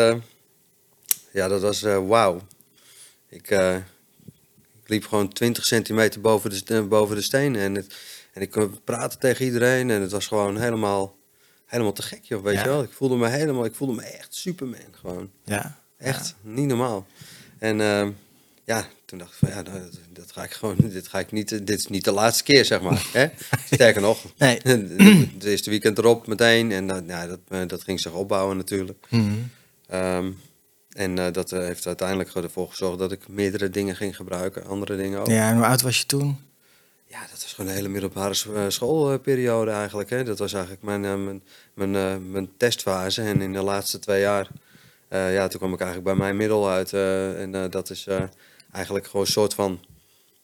ja, 1.33 1.49
dat 1.49 1.61
was 1.61 1.81
wauw. 2.07 2.41
Ik, 3.29 3.51
ik 3.51 3.83
liep 4.93 5.07
gewoon 5.07 5.33
20 5.33 5.65
centimeter 5.67 6.21
boven 6.21 6.65
de, 6.65 6.83
boven 6.83 7.17
de 7.17 7.23
stenen. 7.23 7.61
En, 7.61 7.75
het, 7.75 7.95
en 8.33 8.43
ik 8.43 8.51
kon 8.51 8.81
praten 8.85 9.19
tegen 9.19 9.45
iedereen. 9.45 9.91
En 9.91 10.01
het 10.01 10.11
was 10.13 10.27
gewoon 10.27 10.59
helemaal, 10.59 11.17
helemaal 11.67 11.93
te 11.93 12.03
gek, 12.03 12.23
joh, 12.23 12.43
weet 12.43 12.55
Ja. 12.55 12.63
je 12.63 12.69
wel. 12.69 12.83
Ik 12.83 12.93
voelde 12.93 13.17
me 13.17 13.29
helemaal... 13.29 13.65
Ik 13.65 13.75
voelde 13.75 13.95
me 13.95 14.03
echt 14.03 14.35
Superman, 14.35 14.95
gewoon. 15.01 15.31
Ja. 15.45 15.81
Echt, 15.99 16.35
niet 16.41 16.67
normaal. 16.67 17.07
En 17.59 17.81
ehm, 17.81 18.11
ja, 18.65 18.89
toen 19.05 19.19
dacht 19.19 19.33
ik 19.33 19.39
van 19.39 19.49
ja, 19.49 19.63
nou, 19.63 19.81
dat, 19.81 19.99
dat 20.13 20.33
ga 20.33 20.43
ik 20.43 20.51
gewoon, 20.53 20.77
dit 20.79 21.09
ga 21.09 21.19
ik 21.19 21.33
niet, 21.33 21.49
dit 21.49 21.79
is 21.79 21.87
niet 21.87 22.05
de 22.05 22.13
laatste 22.13 22.43
keer, 22.45 22.65
zeg 22.65 22.81
maar. 22.81 23.07
Hè? 23.13 23.27
Sterker 23.75 24.01
nog, 24.01 24.25
Nee. 24.39 24.61
het 25.35 25.45
eerste 25.45 25.71
weekend 25.71 25.99
erop 25.99 26.27
meteen 26.27 26.73
en 26.73 26.87
dan, 26.87 27.07
ja, 27.07 27.27
dat, 27.27 27.39
eh, 27.49 27.61
dat 27.67 27.83
ging 27.83 28.01
zich 28.01 28.13
opbouwen 28.13 28.57
natuurlijk. 28.57 29.07
Mhm. 29.11 29.33
Ehm, 29.87 30.31
en 30.93 31.19
eh, 31.19 31.33
dat 31.33 31.53
eh, 31.53 31.59
heeft 31.59 31.87
uiteindelijk 31.87 32.35
ervoor 32.35 32.69
gezorgd 32.69 32.99
dat 32.99 33.13
ik 33.13 33.29
meerdere 33.29 33.71
dingen 33.71 33.97
ging 33.97 34.17
gebruiken, 34.17 34.67
andere 34.67 34.97
dingen 34.97 35.21
ook. 35.21 35.27
Ja, 35.27 35.35
Ja, 35.35 35.49
en 35.49 35.57
hoe 35.57 35.65
oud 35.65 35.83
was 35.83 35.99
je 35.99 36.07
toen? 36.07 36.51
dat 37.31 37.43
was 37.43 37.53
gewoon 37.53 37.71
een 37.71 37.77
hele 37.77 37.89
middelbare 37.89 38.35
eh, 38.55 38.65
schoolperiode 38.69 39.71
eigenlijk. 39.71 40.11
Hè? 40.11 40.25
Dat 40.25 40.39
was 40.39 40.53
eigenlijk 40.53 40.83
mijn, 40.83 41.01
mijn, 41.01 41.43
mijn, 41.75 42.31
mijn 42.31 42.49
testfase. 42.57 43.23
En 43.23 43.41
in 43.41 43.53
de 43.53 43.63
laatste 43.63 43.99
twee 43.99 44.21
jaar, 44.21 44.49
ja, 45.09 45.49
toen 45.49 45.59
kwam 45.59 45.73
ik 45.73 45.81
eigenlijk 45.81 46.09
bij 46.09 46.19
mijn 46.25 46.37
middel 46.37 46.71
uit. 46.71 46.93
en 46.93 47.71
dat 47.71 47.91
is 47.91 48.07
eigenlijk 48.73 49.07
gewoon 49.07 49.27
een 49.27 49.33
soort 49.33 49.55
van, 49.55 49.81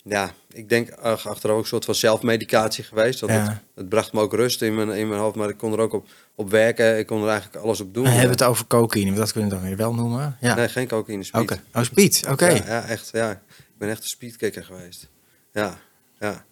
ja, 0.08 0.32
ik 0.52 0.68
denk 0.68 0.90
ach- 0.92 1.28
achteraf 1.28 1.56
ook 1.56 1.62
een 1.62 1.68
soort 1.68 1.84
van 1.84 1.94
zelfmedicatie 1.94 2.84
geweest. 2.84 3.20
Ja. 3.20 3.26
het, 3.28 3.52
het 3.74 3.88
bracht 3.88 4.12
me 4.12 4.20
ook 4.20 4.32
rust 4.34 4.62
in 4.62 4.74
mijn, 4.74 4.90
in 4.90 5.08
mijn 5.08 5.20
hoofd, 5.20 5.36
maar 5.36 5.48
ik 5.48 5.56
kon 5.56 5.72
er 5.72 5.78
ook 5.78 5.92
op, 5.92 6.06
op 6.34 6.50
werken. 6.50 6.98
Ik 6.98 7.06
kon 7.06 7.22
er 7.22 7.28
eigenlijk 7.28 7.64
alles 7.64 7.80
op 7.80 7.94
doen. 7.94 8.02
We 8.04 8.10
hebben 8.10 8.30
het 8.30 8.42
over 8.42 8.66
cocaïne, 8.66 9.12
dat 9.14 9.32
kunnen 9.32 9.50
we 9.50 9.56
dan 9.56 9.64
weer 9.64 9.76
wel 9.76 9.94
noemen. 9.94 10.36
Ja. 10.40 10.54
Nee, 10.54 10.68
geen 10.68 10.88
cocaïne, 10.88 11.24
speed. 11.24 11.40
Oké. 11.42 11.60
Oh, 11.74 11.82
speed. 11.82 12.22
Oké. 12.30 12.46
Ja, 12.46 12.64
ja, 12.66 12.84
echt. 12.84 13.08
Ja. 13.12 13.30
Ik 13.56 13.78
ben 13.78 13.88
echt 13.88 14.02
een 14.02 14.08
speedkicker 14.08 14.64
geweest. 14.64 15.08
Ja, 15.52 15.78
ja. 16.20 16.44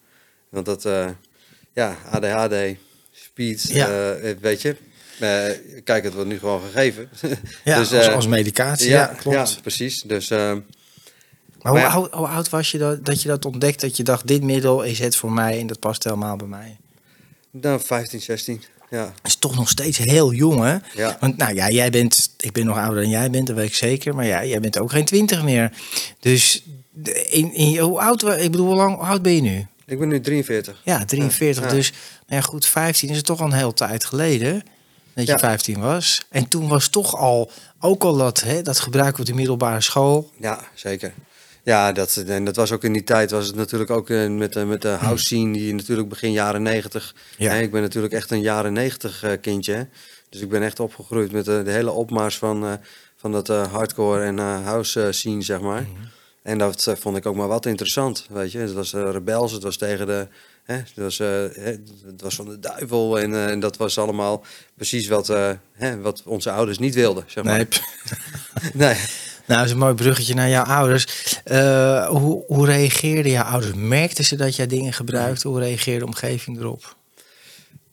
Want 0.48 0.66
dat, 0.66 0.84
eh, 0.84 1.08
ja, 1.72 1.96
ADHD, 2.10 2.54
speed, 3.10 3.62
Ja. 3.68 4.14
eh, 4.14 4.34
weet 4.40 4.62
je. 4.62 4.76
eh, 5.20 5.80
kijk, 5.84 6.04
het 6.04 6.14
wordt 6.14 6.28
nu 6.28 6.38
gewoon 6.38 6.60
gegeven. 6.60 7.08
Ja, 7.64 7.78
Dus, 7.78 7.92
als, 7.92 8.08
als 8.08 8.26
medicatie. 8.26 8.88
Ja, 8.88 9.06
klopt. 9.06 9.36
Ja, 9.54 9.60
precies. 9.62 10.02
Dus 10.02 10.30
Maar 11.72 11.92
hoe, 11.92 12.08
hoe 12.12 12.26
oud 12.26 12.48
was 12.48 12.70
je 12.70 12.78
dat, 12.78 13.04
dat 13.04 13.22
je 13.22 13.28
dat 13.28 13.44
ontdekt? 13.44 13.80
Dat 13.80 13.96
je 13.96 14.02
dacht, 14.02 14.26
dit 14.26 14.42
middel 14.42 14.82
is 14.82 14.98
het 14.98 15.16
voor 15.16 15.32
mij 15.32 15.60
en 15.60 15.66
dat 15.66 15.78
past 15.80 16.04
helemaal 16.04 16.36
bij 16.36 16.46
mij. 16.46 16.76
nou, 17.50 17.80
15, 17.80 18.20
16. 18.20 18.62
Ja, 18.90 19.12
is 19.22 19.36
toch 19.36 19.56
nog 19.56 19.68
steeds 19.68 19.98
heel 19.98 20.32
jong, 20.32 20.60
hè? 20.62 20.76
ja. 20.94 21.16
Want 21.20 21.36
nou 21.36 21.54
ja, 21.54 21.70
jij 21.70 21.90
bent, 21.90 22.30
ik 22.38 22.52
ben 22.52 22.66
nog 22.66 22.76
ouder 22.78 23.02
dan 23.02 23.10
jij 23.10 23.30
bent, 23.30 23.46
dat 23.46 23.56
weet 23.56 23.68
ik 23.68 23.74
zeker. 23.74 24.14
Maar 24.14 24.26
ja, 24.26 24.44
jij 24.44 24.60
bent 24.60 24.78
ook 24.78 24.90
geen 24.90 25.04
twintig 25.04 25.42
meer. 25.42 25.72
Dus 26.20 26.62
in, 27.28 27.54
in, 27.54 27.78
hoe 27.78 28.00
oud, 28.00 28.22
ik 28.22 28.50
bedoel, 28.50 28.66
hoe 28.66 28.76
lang 28.76 28.94
hoe 28.96 29.04
oud 29.04 29.22
ben 29.22 29.34
je 29.34 29.40
nu? 29.40 29.66
Ik 29.86 29.98
ben 29.98 30.08
nu 30.08 30.20
43. 30.20 30.80
Ja, 30.84 31.04
43. 31.04 31.64
Ja. 31.64 31.70
Dus 31.70 31.90
nou 32.26 32.40
ja, 32.40 32.40
goed, 32.40 32.66
15 32.66 33.08
is 33.08 33.16
het 33.16 33.24
toch 33.26 33.40
al 33.40 33.46
een 33.46 33.52
hele 33.52 33.72
tijd 33.74 34.04
geleden 34.04 34.62
dat 35.14 35.26
je 35.26 35.32
Ja. 35.32 35.38
15 35.38 35.80
was. 35.80 36.22
En 36.30 36.48
toen 36.48 36.68
was 36.68 36.88
toch 36.88 37.16
al, 37.16 37.50
ook 37.80 38.02
al 38.02 38.16
dat, 38.16 38.40
hè, 38.40 38.62
dat 38.62 38.78
gebruik 38.78 39.18
op 39.18 39.24
de 39.26 39.34
middelbare 39.34 39.80
school. 39.80 40.30
Ja, 40.36 40.60
zeker. 40.74 41.12
Ja, 41.66 41.92
dat, 41.92 42.16
en 42.16 42.44
dat 42.44 42.56
was 42.56 42.72
ook 42.72 42.84
in 42.84 42.92
die 42.92 43.04
tijd, 43.04 43.30
was 43.30 43.46
het 43.46 43.56
natuurlijk 43.56 43.90
ook 43.90 44.10
eh, 44.10 44.28
met, 44.28 44.52
de 44.52 44.64
met 44.64 44.82
de 44.82 44.88
house 44.88 45.24
scene, 45.24 45.52
die 45.52 45.74
natuurlijk 45.74 46.08
begin 46.08 46.32
jaren 46.32 46.62
90. 46.62 47.14
Ja. 47.36 47.52
Hè, 47.52 47.60
ik 47.60 47.70
ben 47.70 47.82
natuurlijk 47.82 48.12
echt 48.12 48.30
een 48.30 48.40
jaren 48.40 48.72
90 48.72 49.22
eh, 49.22 49.32
kindje. 49.40 49.72
Hè. 49.72 49.82
Dus 50.28 50.40
ik 50.40 50.48
ben 50.48 50.62
echt 50.62 50.80
opgegroeid 50.80 51.32
met 51.32 51.44
de, 51.44 51.62
de 51.62 51.70
hele 51.70 51.90
opmars 51.90 52.38
van, 52.38 52.64
eh, 52.64 52.72
van 53.16 53.32
dat 53.32 53.48
eh, 53.48 53.72
hardcore 53.72 54.24
en 54.24 54.38
eh, 54.38 54.64
house 54.64 55.06
eh, 55.06 55.12
scene, 55.12 55.42
zeg 55.42 55.60
maar. 55.60 55.86
En 56.42 56.58
dat 56.58 56.86
eh, 56.86 56.94
vond 56.96 57.16
ik 57.16 57.26
ook 57.26 57.36
maar 57.36 57.48
wat 57.48 57.66
interessant, 57.66 58.26
weet 58.30 58.52
je. 58.52 58.58
Het 58.58 58.72
was 58.72 58.92
rebels, 58.92 59.52
het 59.52 59.62
was 59.62 59.76
tegen 59.76 60.06
de... 60.06 60.28
Hè, 60.64 60.74
het, 60.74 60.92
was, 60.94 61.18
het 61.18 62.20
was 62.22 62.34
van 62.34 62.48
de 62.48 62.58
duivel 62.58 63.18
en, 63.18 63.34
en 63.34 63.60
dat 63.60 63.76
was 63.76 63.98
allemaal 63.98 64.44
precies 64.74 65.08
wat, 65.08 65.26
hè, 65.72 66.00
wat 66.00 66.22
onze 66.24 66.50
ouders 66.50 66.78
niet 66.78 66.94
wilden, 66.94 67.24
zeg 67.26 67.44
maar. 67.44 67.56
Nee. 67.56 67.68
nee. 68.86 68.96
Nou, 69.46 69.58
dat 69.58 69.64
is 69.64 69.70
een 69.70 69.78
mooi 69.78 69.94
bruggetje 69.94 70.34
naar 70.34 70.48
jouw 70.48 70.64
ouders. 70.64 71.06
hoe, 72.08 72.44
hoe 72.46 72.66
reageerden 72.66 73.32
jouw 73.32 73.44
ouders? 73.44 73.74
Merkten 73.74 74.24
ze 74.24 74.36
dat 74.36 74.56
jij 74.56 74.66
dingen 74.66 74.92
gebruikte? 74.92 75.48
Hoe 75.48 75.58
reageerde 75.58 75.98
de 75.98 76.06
omgeving 76.06 76.58
erop? 76.58 76.96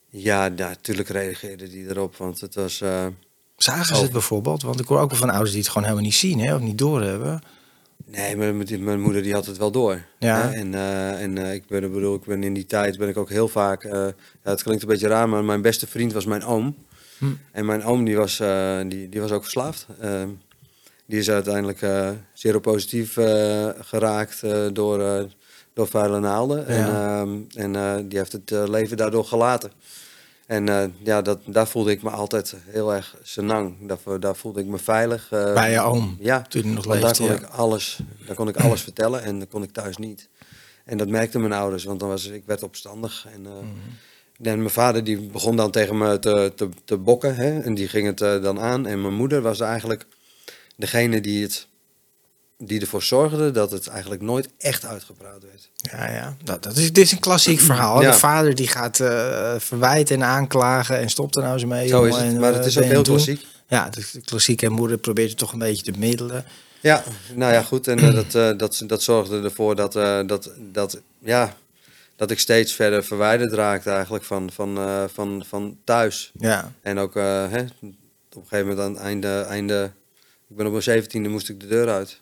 Ja, 0.10 0.48
natuurlijk 0.48 1.10
reageerde 1.10 1.70
die 1.70 1.90
erop, 1.90 2.18
want 2.18 2.42
het 2.42 2.56
was... 2.56 2.82
Zagen 3.58 3.96
ze 3.96 4.02
het 4.02 4.12
bijvoorbeeld? 4.12 4.62
Want 4.62 4.80
ik 4.80 4.88
hoor 4.88 5.00
ook 5.00 5.10
wel 5.10 5.20
van 5.20 5.30
ouders 5.30 5.52
die 5.52 5.60
het 5.60 5.70
gewoon 5.70 5.84
helemaal 5.84 6.06
niet 6.06 6.16
zien 6.16 6.40
hè, 6.40 6.56
of 6.56 6.62
niet 6.62 6.78
doorhebben. 6.78 7.42
Nee, 8.06 8.36
mijn, 8.36 8.84
mijn 8.84 9.02
moeder 9.02 9.24
die 9.24 9.34
had 9.34 9.46
het 9.46 9.58
wel 9.58 9.72
door. 9.72 10.02
Ja. 10.20 10.42
Hè? 10.42 10.54
En, 10.54 10.74
uh, 10.74 11.22
en 11.22 11.36
uh, 11.38 11.54
ik, 11.54 11.68
ben, 11.68 11.92
bedoel, 11.92 12.16
ik 12.16 12.24
ben 12.24 12.44
in 12.44 12.54
die 12.54 12.66
tijd 12.66 12.98
ben 12.98 13.10
ik 13.10 13.18
ook 13.18 13.30
heel 13.30 13.48
vaak... 13.48 13.84
Uh, 13.84 13.92
ja, 13.92 14.14
het 14.42 14.64
klinkt 14.64 14.82
een 14.82 14.88
beetje 14.88 15.08
raar, 15.08 15.30
maar 15.30 15.44
mijn 15.44 15.62
beste 15.62 15.88
vriend 15.88 16.14
was 16.14 16.26
mijn 16.26 16.44
oom. 16.44 16.76
Hm. 17.18 17.26
En 17.52 17.66
mijn 17.66 17.84
oom 17.84 18.04
die 18.06 18.16
was, 18.16 18.42
die, 18.88 19.10
die 19.10 19.22
was 19.22 19.32
ook 19.32 19.42
verslaafd. 19.42 19.88
Die 21.14 21.22
is 21.22 21.30
uiteindelijk 21.30 21.80
zeer 22.34 22.60
positief 22.60 23.14
geraakt 23.80 24.42
door, 24.74 25.28
door 25.74 25.88
vuile 25.88 26.20
naalden. 26.20 26.66
Ja. 26.68 26.74
En, 26.74 27.48
ehm, 27.56 27.74
en 27.76 28.08
die 28.08 28.18
heeft 28.18 28.32
het 28.32 28.52
leven 28.52 28.98
daardoor 28.98 29.26
gelaten. 29.26 29.72
En 30.46 30.68
uh, 30.68 30.84
ja, 31.04 31.22
dat, 31.22 31.40
daar 31.46 31.68
voelde 31.68 31.92
ik 31.92 32.04
me 32.04 32.10
altijd 32.10 32.56
heel 32.66 32.94
erg 32.94 33.16
senang. 33.24 33.76
Daar, 33.82 34.20
daar 34.20 34.36
voelde 34.36 34.60
ik 34.60 34.66
me 34.66 34.78
veilig. 34.78 35.30
Uh, 35.34 35.54
Bij 35.54 35.72
je 35.72 35.80
oom? 35.80 36.18
Ja, 36.20 36.42
toen 36.42 36.74
nog 36.74 36.86
leefde, 36.86 37.02
daar, 37.02 37.16
kon 37.16 37.32
ik 37.32 37.44
alles, 37.44 38.00
daar 38.26 38.36
kon 38.36 38.48
ik 38.48 38.58
alles 38.58 38.82
vertellen 38.90 39.24
en 39.24 39.40
dat 39.40 39.48
kon 39.48 39.64
ik 39.64 39.72
thuis 39.72 39.98
niet. 39.98 40.30
En 40.86 40.98
dat 40.98 41.08
merkten 41.08 41.42
mijn 41.42 41.54
ouders, 41.54 41.84
want 41.84 42.00
dan 42.00 42.10
was, 42.10 42.26
ik 42.26 42.44
werd 42.46 42.64
opstandig. 42.64 43.26
En, 43.34 43.42
uh, 43.42 43.50
mm 43.52 43.60
-hmm. 43.60 44.46
en 44.46 44.58
mijn 44.58 44.70
vader 44.70 45.04
die 45.04 45.20
begon 45.20 45.56
dan 45.56 45.72
tegen 45.72 45.98
me 45.98 46.20
te, 46.20 46.52
te, 46.56 46.70
te 46.86 46.98
bokken 46.98 47.36
hè, 47.36 47.60
en 47.60 47.74
die 47.74 47.88
ging 47.88 48.06
het 48.06 48.44
dan 48.44 48.60
aan. 48.60 48.86
En 48.86 49.02
mijn 49.02 49.14
moeder 49.14 49.42
was 49.42 49.60
eigenlijk 49.60 50.06
degene 50.84 51.22
die 51.22 51.44
het 51.44 51.68
die 52.58 52.82
ervoor 52.82 53.04
zorgde 53.04 53.52
dat 53.52 53.72
het 53.72 53.88
eigenlijk 53.88 54.22
nooit 54.22 54.50
echt 54.58 54.86
uitgepraat 54.86 55.42
werd. 55.44 55.70
Ja, 55.76 56.12
ja. 56.12 56.36
Dat, 56.44 56.64
dat 56.64 56.78
is, 56.78 56.94
dit 56.94 57.06
is 57.06 57.12
een 57.12 57.20
klassiek 57.20 57.60
verhaal. 57.72 58.00
De 58.00 58.14
vader 58.14 58.56
die 58.56 58.68
gaat 58.68 59.00
uh, 59.00 59.56
verwijten 59.58 60.16
en 60.16 60.24
aanklagen 60.24 61.00
en 61.00 61.10
stopt 61.10 61.36
er 61.36 61.42
nou 61.42 61.54
eens 61.54 61.66
mee. 61.66 61.88
Zo 61.88 62.04
is 62.04 62.16
het, 62.16 62.40
maar 62.40 62.54
het 62.54 62.66
is 62.66 62.78
ook 62.78 62.84
heel 62.84 63.02
klassiek. 63.02 63.46
Ja, 63.68 63.90
de 63.90 64.22
klassieke 64.26 64.70
moeder 64.70 64.98
probeert 64.98 65.30
het 65.30 65.38
toch 65.38 65.54
een 65.54 65.60
beetje 65.60 65.92
te 65.92 66.00
middelen. 66.00 66.46
Ja, 66.80 67.04
nou 67.34 67.54
ja, 67.54 67.62
goed. 67.62 67.88
En 67.88 68.00
uh, 68.00 68.14
dat, 68.14 68.36
uh, 68.36 68.58
dat, 68.58 68.84
dat 68.88 69.04
zorgde 69.04 69.42
ervoor 69.42 69.76
dat, 69.76 69.94
dat, 70.28 70.52
dat, 70.72 71.00
ja, 71.20 71.56
dat 72.16 72.32
ik 72.32 72.40
steeds 72.40 72.74
verder 72.74 73.04
verwijderd 73.04 73.54
raakte 73.54 73.90
eigenlijk 73.90 74.24
van, 74.24 74.52
van, 74.52 74.80
van, 75.14 75.44
van 75.48 75.78
thuis. 75.84 76.32
Ja. 76.40 76.72
En 76.82 76.98
ook 76.98 77.14
hè, 77.14 77.62
op 77.62 78.42
een 78.42 78.48
gegeven 78.48 78.68
moment 78.68 78.80
aan 78.80 78.94
het 78.94 79.02
einde, 79.02 79.46
einde 79.50 79.92
ik 80.50 80.56
ben 80.56 80.66
op 80.66 80.72
mijn 80.72 80.84
zeventiende 80.84 81.30
moest 81.30 81.50
ik 81.50 81.60
de 81.60 81.68
deur 81.68 81.90
uit. 81.90 82.20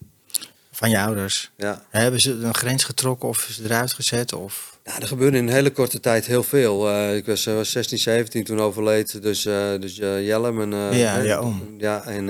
Van 0.71 0.89
je 0.89 0.99
ouders? 0.99 1.51
Ja. 1.55 1.85
Hebben 1.89 2.19
ze 2.19 2.31
een 2.31 2.53
grens 2.53 2.83
getrokken 2.83 3.29
of 3.29 3.47
ze 3.51 3.63
eruit 3.63 3.93
gezet? 3.93 4.33
Of? 4.33 4.79
Nou, 4.83 5.01
er 5.01 5.07
gebeurde 5.07 5.37
in 5.37 5.47
een 5.47 5.53
hele 5.53 5.71
korte 5.71 5.99
tijd 5.99 6.25
heel 6.25 6.43
veel. 6.43 6.89
Uh, 6.89 7.15
ik 7.15 7.25
was, 7.25 7.45
uh, 7.45 7.53
was 7.53 7.71
16, 7.71 7.97
17 7.97 8.43
toen 8.43 8.59
overleed. 8.59 9.21
Dus, 9.21 9.45
uh, 9.45 9.79
dus 9.79 9.95
Jelle, 9.95 10.51
mijn... 10.51 10.95
ja, 10.95 11.17
ja, 11.17 11.37
oom. 11.37 11.75
Ja, 11.77 12.03
en 12.03 12.25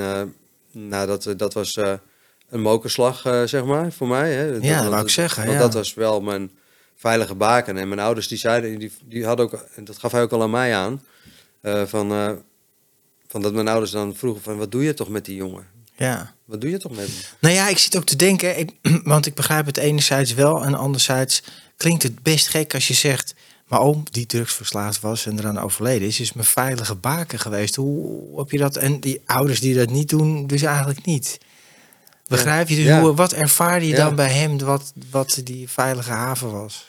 nou, 0.71 1.07
dat, 1.07 1.33
dat 1.37 1.53
was 1.53 1.79
een 2.49 2.61
mokerslag, 2.61 3.21
zeg 3.45 3.65
maar, 3.65 3.91
voor 3.91 4.07
mij. 4.07 4.33
Hè. 4.33 4.45
Ja, 4.45 4.51
dat, 4.51 4.81
dat 4.81 4.91
wou 4.91 5.03
ik 5.03 5.09
zeggen. 5.09 5.45
Want 5.45 5.57
ja. 5.57 5.63
dat 5.63 5.73
was 5.73 5.93
wel 5.93 6.21
mijn 6.21 6.51
veilige 6.95 7.35
baken. 7.35 7.77
En 7.77 7.87
mijn 7.87 7.99
ouders 7.99 8.27
die 8.27 8.37
zeiden, 8.37 8.79
die, 8.79 8.91
die 9.05 9.25
hadden 9.25 9.45
ook, 9.45 9.65
en 9.75 9.83
dat 9.83 9.97
gaf 9.97 10.11
hij 10.11 10.21
ook 10.21 10.31
al 10.31 10.41
aan 10.41 10.49
mij 10.49 10.75
aan, 10.75 11.03
van, 11.87 12.39
van 13.27 13.41
dat 13.41 13.53
mijn 13.53 13.67
ouders 13.67 13.91
dan 13.91 14.15
vroegen 14.15 14.41
van, 14.41 14.57
wat 14.57 14.71
doe 14.71 14.83
je 14.83 14.93
toch 14.93 15.09
met 15.09 15.25
die 15.25 15.35
jongen? 15.35 15.80
Ja. 16.01 16.33
Wat 16.45 16.61
doe 16.61 16.69
je 16.69 16.77
toch 16.77 16.91
met 16.95 17.05
hem? 17.07 17.15
Nou 17.39 17.55
ja, 17.55 17.67
ik 17.67 17.77
zit 17.77 17.97
ook 17.97 18.05
te 18.05 18.15
denken, 18.15 18.59
ik, 18.59 18.71
want 19.03 19.25
ik 19.25 19.33
begrijp 19.33 19.65
het 19.65 19.77
enerzijds 19.77 20.33
wel 20.33 20.63
en 20.63 20.73
anderzijds 20.75 21.43
klinkt 21.77 22.03
het 22.03 22.23
best 22.23 22.47
gek 22.47 22.73
als 22.73 22.87
je 22.87 22.93
zegt, 22.93 23.33
maar 23.67 23.79
oom 23.79 24.03
die 24.11 24.25
drugsverslaafd 24.25 24.99
was 25.01 25.25
en 25.25 25.39
eraan 25.39 25.59
overleden 25.59 26.07
is, 26.07 26.19
is 26.19 26.33
mijn 26.33 26.47
veilige 26.47 26.95
baken 26.95 27.39
geweest. 27.39 27.75
Hoe 27.75 28.39
heb 28.39 28.51
je 28.51 28.57
dat? 28.57 28.75
En 28.75 28.99
die 28.99 29.21
ouders 29.25 29.59
die 29.59 29.75
dat 29.75 29.89
niet 29.89 30.09
doen, 30.09 30.47
dus 30.47 30.61
eigenlijk 30.61 31.05
niet. 31.05 31.37
Begrijp 32.27 32.69
je? 32.69 32.75
Dus 32.75 32.85
Ja. 32.85 33.01
hoe, 33.01 33.13
wat 33.15 33.33
ervaarde 33.33 33.85
je 33.87 33.91
Ja. 33.95 34.03
dan 34.05 34.15
bij 34.15 34.31
hem 34.31 34.57
wat, 34.57 34.93
wat 35.09 35.41
die 35.43 35.69
veilige 35.69 36.11
haven 36.11 36.51
was? 36.51 36.85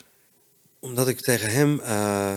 Omdat 0.80 1.08
ik 1.08 1.20
tegen 1.20 1.50
hem 1.50 1.80
eh, 1.80 2.34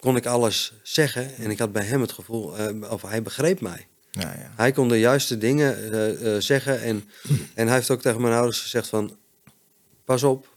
kon 0.00 0.16
ik 0.16 0.26
alles 0.26 0.72
zeggen 0.82 1.36
en 1.36 1.50
ik 1.50 1.58
had 1.58 1.72
bij 1.72 1.84
hem 1.84 2.00
het 2.00 2.12
gevoel, 2.12 2.56
eh, 2.56 2.90
of 2.90 3.02
hij 3.02 3.22
begreep 3.22 3.60
mij. 3.60 3.86
Nou 4.14 4.28
ja. 4.38 4.52
Hij 4.56 4.72
kon 4.72 4.88
de 4.88 4.98
juiste 4.98 5.38
dingen 5.38 5.92
eh, 5.92 6.34
eh, 6.34 6.40
zeggen 6.42 6.80
en, 6.82 7.08
en 7.54 7.66
hij 7.66 7.76
heeft 7.76 7.90
ook 7.90 8.00
tegen 8.00 8.20
mijn 8.20 8.34
ouders 8.34 8.60
gezegd 8.60 8.88
van, 8.88 9.16
pas 10.04 10.22
op, 10.22 10.48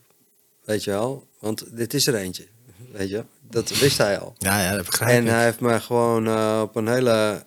weet 0.63 0.83
je 0.83 0.91
wel, 0.91 1.27
want 1.39 1.77
dit 1.77 1.93
is 1.93 2.07
er 2.07 2.15
eentje, 2.15 2.47
weet 2.91 3.09
je. 3.09 3.23
Dat 3.49 3.79
wist 3.79 3.97
hij 3.97 4.19
al. 4.19 4.35
Ja, 4.37 4.61
ja, 4.63 4.75
dat 4.75 4.85
begrijp 4.85 5.11
En 5.11 5.25
hij 5.25 5.43
heeft 5.43 5.59
me 5.59 5.79
gewoon 5.79 6.27
eh, 6.27 6.59
op 6.63 6.75
een 6.75 6.87
hele 6.87 7.45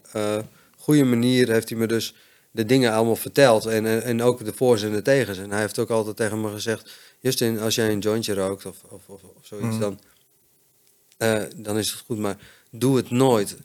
goede 0.78 1.04
manier 1.04 1.50
heeft 1.50 1.68
hij 1.68 1.78
me 1.78 1.86
dus 1.86 2.14
de 2.50 2.64
dingen 2.66 2.92
allemaal 2.92 3.16
verteld. 3.16 3.66
En, 3.66 4.02
en, 4.02 4.22
ook 4.22 4.44
de 4.44 4.52
voor's 4.52 4.82
en 4.82 4.92
de 4.92 5.02
tegens. 5.02 5.38
En 5.38 5.50
hij 5.50 5.60
heeft 5.60 5.78
ook 5.78 5.90
altijd 5.90 6.16
tegen 6.16 6.40
me 6.40 6.50
gezegd: 6.50 6.90
Justin, 7.20 7.58
als 7.60 7.74
jij 7.74 7.92
een 7.92 7.98
jointje 7.98 8.34
rookt 8.34 8.66
of, 8.66 8.76
of, 8.88 9.08
of, 9.08 9.22
of 9.22 9.46
zoiets, 9.46 9.76
Mhm. 9.76 9.80
dan, 9.80 9.98
dan 11.56 11.78
is 11.78 11.90
het 11.90 12.00
goed. 12.00 12.18
Maar 12.18 12.36
doe 12.70 12.96
het 12.96 13.10
nooit 13.10 13.56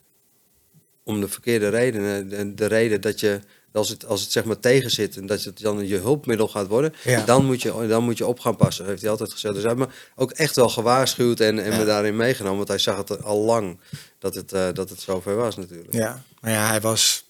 om 1.05 1.19
de 1.21 1.27
verkeerde 1.27 1.69
redenen. 1.69 2.29
De, 2.29 2.53
de 2.53 2.65
reden 2.65 3.01
dat 3.01 3.19
je, 3.19 3.39
als 3.73 3.89
het, 3.89 4.05
als 4.05 4.21
het 4.21 4.31
zeg 4.31 4.43
maar 4.43 4.59
tegen 4.59 4.91
zit 4.91 5.17
en 5.17 5.25
dat 5.25 5.43
het 5.43 5.59
dan 5.61 5.87
je 5.87 5.97
hulpmiddel 5.97 6.47
gaat 6.47 6.67
worden, 6.67 6.93
Ja. 7.03 7.23
dan, 7.25 7.45
moet 7.45 7.61
je, 7.61 7.85
dan 7.87 8.03
moet 8.03 8.17
je 8.17 8.25
op 8.25 8.39
gaan 8.39 8.55
passen. 8.55 8.85
heeft 8.85 9.01
hij 9.01 9.09
altijd 9.11 9.31
gezegd. 9.31 9.53
Dus 9.53 9.63
hij 9.63 9.73
heeft 9.75 9.87
me 9.87 9.93
ook 10.15 10.31
echt 10.31 10.55
wel 10.55 10.69
gewaarschuwd 10.69 11.39
en, 11.39 11.59
en 11.63 11.71
Ja. 11.71 11.77
me 11.77 11.85
daarin 11.85 12.15
meegenomen. 12.15 12.57
Want 12.57 12.67
hij 12.69 12.77
zag 12.77 12.97
het 12.97 13.23
al 13.23 13.39
lang 13.43 13.79
dat 14.19 14.35
het, 14.35 14.53
eh, 14.53 14.67
dat 14.73 14.89
het 14.89 14.99
zover 15.01 15.35
was 15.35 15.55
natuurlijk. 15.55 15.93
Ja, 15.93 16.23
maar 16.41 16.51
ja, 16.51 16.67
hij 16.67 16.81
was. 16.81 17.23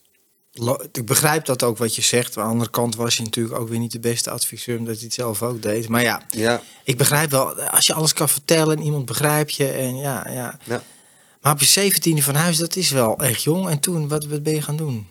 Ik 0.91 1.05
begrijp 1.05 1.46
dat 1.46 1.63
ook 1.63 1.77
wat 1.77 1.96
je 1.96 2.01
zegt. 2.01 2.36
Maar 2.36 2.44
aan 2.44 2.50
de 2.50 2.53
andere 2.55 2.72
kant 2.72 2.96
was 2.96 3.15
hij 3.15 3.25
natuurlijk 3.25 3.60
ook 3.60 3.70
weer 3.70 3.79
niet 3.79 3.91
de 3.91 4.00
beste 4.00 4.29
adviseur, 4.29 4.77
omdat 4.77 4.96
hij 4.96 5.03
het 5.03 5.13
zelf 5.13 5.44
ook 5.44 5.62
deed. 5.62 5.88
Maar 5.89 6.01
ja, 6.01 6.22
Ja, 6.29 6.62
ik 6.84 6.98
begrijp 6.98 7.29
wel, 7.32 7.62
als 7.62 7.86
je 7.86 7.94
alles 7.94 8.13
kan 8.13 8.29
vertellen 8.29 8.77
en 8.77 8.84
iemand 8.84 9.05
begrijpt 9.05 9.55
je. 9.55 9.67
En 9.67 9.96
ja, 9.98 10.27
ja. 10.32 10.60
ja. 10.63 10.84
Maar 11.46 11.54
op 11.54 11.60
je 11.60 11.66
zeventiende 11.66 12.22
van 12.22 12.36
huis, 12.36 12.58
dat 12.58 12.75
is 12.75 12.90
wel 12.90 13.18
echt 13.18 13.44
jong. 13.44 13.70
En 13.70 13.80
toen, 13.80 14.08
wat, 14.08 14.25
wat 14.25 14.44
ben 14.44 14.54
je 14.54 14.62
gaan 14.62 14.75
doen? 14.78 15.08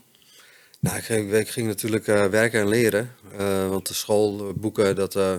Nou, 0.80 0.96
ik, 0.96 1.04
ging- 1.04 1.32
ik 1.32 1.48
ging 1.48 1.66
natuurlijk 1.66 2.06
eh, 2.06 2.24
werken 2.26 2.60
en 2.60 2.68
leren. 2.68 3.10
eh, 3.38 3.68
want 3.68 3.88
de 3.88 3.94
school, 3.94 4.52
boeken, 4.56 4.94
dat 4.96 5.16
eh, 5.16 5.34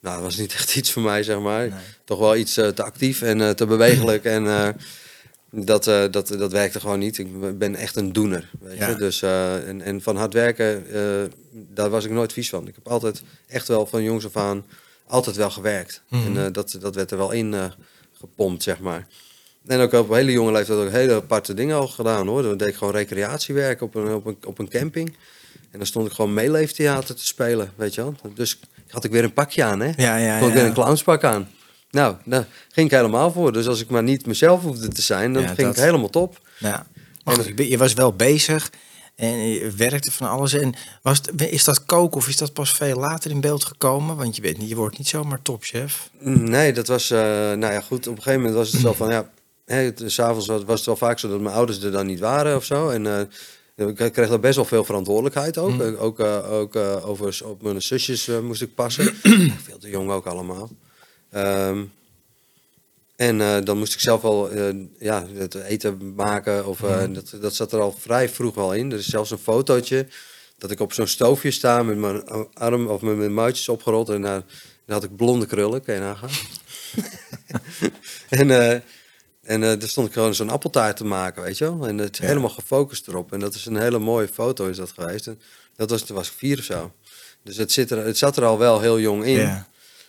nou, 0.00 0.22
was 0.22 0.36
niet 0.36 0.52
echt 0.58 0.76
iets 0.76 0.90
voor 0.92 1.02
mij, 1.02 1.22
zeg 1.22 1.38
maar. 1.40 1.68
Nee. 1.68 1.78
Toch 2.04 2.18
wel 2.18 2.36
iets 2.36 2.54
te 2.54 2.82
actief 2.82 3.22
en 3.22 3.56
te 3.56 3.66
bewegelijk. 3.66 4.24
en 4.24 4.76
dat, 5.50 5.84
dat, 5.84 6.12
dat 6.28 6.52
werkte 6.52 6.80
gewoon 6.80 6.98
niet. 6.98 7.18
Ik 7.18 7.58
ben 7.58 7.74
echt 7.74 7.96
een 7.96 8.12
doener. 8.12 8.50
Weet 8.60 8.78
Ja. 8.78 8.88
je? 8.88 8.94
Dus, 8.96 9.22
en, 9.22 9.80
en 9.82 10.02
van 10.02 10.16
hard 10.16 10.32
werken, 10.32 10.84
daar 11.52 11.90
was 11.90 12.04
ik 12.04 12.10
nooit 12.10 12.32
vies 12.32 12.48
van. 12.48 12.68
Ik 12.68 12.74
heb 12.74 12.88
altijd 12.88 13.22
echt 13.46 13.68
wel 13.68 13.86
van 13.86 14.02
jongs 14.02 14.24
af 14.26 14.36
aan 14.36 14.64
altijd 15.06 15.36
wel 15.36 15.50
gewerkt. 15.50 16.02
Mhm. 16.08 16.36
En 16.36 16.52
dat, 16.52 16.76
dat 16.80 16.94
werd 16.94 17.10
er 17.10 17.16
wel 17.18 17.30
in 17.30 17.54
gepompt, 18.12 18.62
zeg 18.62 18.78
maar. 18.80 19.06
En 19.66 19.80
ook 19.80 19.92
op 19.92 20.10
een 20.10 20.16
hele 20.16 20.32
jonge 20.32 20.52
leeftijd 20.52 20.78
ook 20.78 20.90
hele 20.90 21.14
aparte 21.14 21.54
dingen 21.54 21.76
al 21.76 21.88
gedaan 21.88 22.26
hoor. 22.26 22.42
Dan 22.42 22.56
deed 22.56 22.68
ik 22.68 22.74
gewoon 22.74 22.92
recreatiewerk 22.94 23.80
op 23.82 23.94
een, 23.94 24.14
op 24.14 24.26
een, 24.26 24.36
op 24.44 24.58
een 24.58 24.68
camping. 24.68 25.16
En 25.70 25.78
dan 25.78 25.86
stond 25.86 26.06
ik 26.06 26.12
gewoon 26.12 26.34
meeleeftheater 26.34 27.14
te 27.14 27.26
spelen, 27.26 27.72
weet 27.76 27.94
je 27.94 28.02
wel. 28.02 28.14
Dus 28.34 28.60
had 28.88 29.04
ik 29.04 29.10
weer 29.10 29.24
een 29.24 29.32
pakje 29.32 29.64
aan, 29.64 29.80
hè. 29.80 29.90
Ja, 29.96 30.16
ja, 30.16 30.38
Kon 30.38 30.48
ik 30.48 30.54
weer 30.54 30.64
een 30.64 30.72
clownspak 30.72 31.24
aan. 31.24 31.48
Nou, 31.90 32.16
daar 32.24 32.46
ging 32.72 32.86
ik 32.90 32.96
helemaal 32.96 33.32
voor. 33.32 33.52
Dus 33.52 33.66
als 33.66 33.80
ik 33.80 33.90
maar 33.90 34.02
niet 34.02 34.26
mezelf 34.26 34.62
hoefde 34.62 34.88
te 34.88 35.02
zijn, 35.02 35.32
dan 35.32 35.42
Ja, 35.42 35.48
ging 35.48 35.66
dat- 35.66 35.76
ik 35.76 35.82
helemaal 35.82 36.10
top. 36.10 36.40
Ja. 36.58 36.86
Maar 37.24 37.34
goed, 37.34 37.52
je 37.68 37.78
was 37.78 37.92
wel 37.94 38.12
bezig 38.12 38.70
en 39.14 39.48
je 39.48 39.70
werkte 39.76 40.10
van 40.12 40.28
alles. 40.28 40.52
En 40.52 40.74
was 41.02 41.20
is 41.36 41.64
dat 41.64 41.84
koken 41.84 42.16
of 42.16 42.28
is 42.28 42.36
dat 42.36 42.52
pas 42.52 42.72
veel 42.72 42.96
later 42.96 43.30
in 43.30 43.40
beeld 43.40 43.64
gekomen? 43.64 44.16
Want 44.16 44.36
je, 44.36 44.42
bent, 44.42 44.58
niet- 44.58 44.68
je 44.68 44.76
wordt 44.76 44.98
niet 44.98 45.08
zomaar 45.08 45.42
topchef. 45.42 46.10
Nee, 46.20 46.72
dat 46.72 46.86
was, 46.86 47.10
eh, 47.10 47.18
nou 47.52 47.60
ja, 47.72 47.80
goed. 47.80 48.06
Op 48.06 48.16
een 48.16 48.22
gegeven 48.22 48.40
moment 48.40 48.58
was 48.58 48.72
het 48.72 48.80
zo 48.80 48.92
van, 48.92 49.10
ja, 49.10 49.28
s'avonds 50.06 50.46
was 50.46 50.64
was 50.64 50.76
het 50.76 50.86
wel 50.86 50.96
vaak 50.96 51.18
zo 51.18 51.28
dat 51.28 51.40
mijn 51.40 51.54
ouders 51.54 51.82
er 51.82 51.90
dan 51.90 52.06
niet 52.06 52.20
waren 52.20 52.56
of 52.56 52.64
zo. 52.64 52.88
En 52.88 53.06
eh, 53.06 53.88
ik 53.88 54.12
kreeg 54.12 54.28
daar 54.28 54.40
best 54.40 54.56
wel 54.56 54.64
veel 54.64 54.84
verantwoordelijkheid 54.84 55.58
ook. 55.58 55.70
Mm. 55.70 55.80
Eh, 55.80 56.02
Ook, 56.02 56.20
eh, 56.20 56.52
ook 56.52 56.74
eh, 56.74 57.08
over 57.08 57.40
op 57.44 57.62
mijn 57.62 57.82
zusjes 57.82 58.28
eh, 58.28 58.38
moest 58.40 58.62
ik 58.62 58.74
passen. 58.74 59.04
veel 59.66 59.78
te 59.78 59.88
jong 59.90 60.10
ook 60.10 60.26
allemaal. 60.26 60.70
Ehm, 61.30 61.82
en 63.16 63.40
eh, 63.40 63.56
dan 63.64 63.78
moest 63.78 63.94
ik 63.94 64.00
zelf 64.00 64.22
wel 64.22 64.50
eh, 64.50 64.74
ja, 64.98 65.26
het 65.34 65.54
eten 65.54 66.14
maken. 66.14 66.66
Of, 66.66 66.82
eh, 66.82 67.04
Mm. 67.04 67.14
dat, 67.14 67.34
dat 67.40 67.54
zat 67.54 67.72
er 67.72 67.80
al 67.80 67.94
vrij 67.98 68.28
vroeg 68.28 68.54
wel 68.54 68.74
in. 68.74 68.92
Er 68.92 68.98
is 68.98 69.08
zelfs 69.08 69.30
een 69.30 69.38
fotootje 69.38 70.06
dat 70.58 70.70
ik 70.70 70.80
op 70.80 70.92
zo'n 70.92 71.06
stoofje 71.06 71.50
sta 71.50 71.82
met 71.82 71.96
mijn 71.96 72.22
arm 72.54 72.86
of 72.86 73.00
met 73.00 73.16
mijn 73.16 73.34
muitjes 73.34 73.68
opgerold. 73.68 74.08
En 74.08 74.22
daar, 74.22 74.42
had 74.86 75.04
ik 75.04 75.16
blonde 75.16 75.46
krullen, 75.46 75.82
kan 75.82 75.94
je 75.94 76.00
nagaan. 76.00 76.30
en 78.40 78.48
uh, 78.48 78.74
en 79.50 79.62
uh, 79.62 79.68
daar 79.68 79.88
stond 79.88 80.06
ik 80.06 80.12
gewoon 80.12 80.34
zo'n 80.34 80.50
appeltaart 80.50 80.96
te 80.96 81.04
maken, 81.04 81.42
weet 81.42 81.58
je 81.58 81.64
wel. 81.64 81.88
En 81.88 81.98
het 81.98 82.18
is 82.20 82.26
helemaal 82.26 82.50
gefocust 82.50 83.08
erop. 83.08 83.32
En 83.32 83.40
dat 83.40 83.54
is 83.54 83.66
een 83.66 83.76
hele 83.76 83.98
mooie 83.98 84.28
foto 84.28 84.66
is 84.66 84.76
dat 84.76 84.90
geweest. 84.90 85.26
En 85.26 85.40
dat 85.76 85.90
was, 85.90 86.02
toen 86.02 86.16
was 86.16 86.28
ik 86.28 86.34
vier 86.36 86.58
of 86.58 86.64
zo. 86.64 86.92
Dus 87.42 87.56
het, 87.56 87.72
zit 87.72 87.90
er, 87.90 88.04
het 88.04 88.18
zat 88.18 88.36
er 88.36 88.44
al 88.44 88.58
wel 88.58 88.80
heel 88.80 89.00
jong 89.00 89.24
in. 89.24 89.40
Ja. 89.40 89.66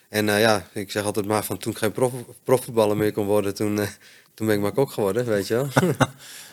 En 0.09 0.27
uh, 0.27 0.39
ja, 0.39 0.67
ik 0.73 0.91
zeg 0.91 1.03
altijd 1.03 1.25
maar 1.25 1.43
van 1.43 1.57
toen 1.57 1.71
ik 1.71 1.77
geen 1.77 1.91
prof, 1.91 2.11
profvoetballer 2.43 2.97
meer 2.97 3.11
kon 3.11 3.25
worden, 3.25 3.53
toen, 3.53 3.77
uh, 3.77 3.87
toen 4.33 4.47
ben 4.47 4.55
ik 4.55 4.61
maar 4.61 4.71
kok 4.71 4.91
geworden, 4.91 5.25
weet 5.25 5.47
je 5.47 5.53
wel. 5.53 5.67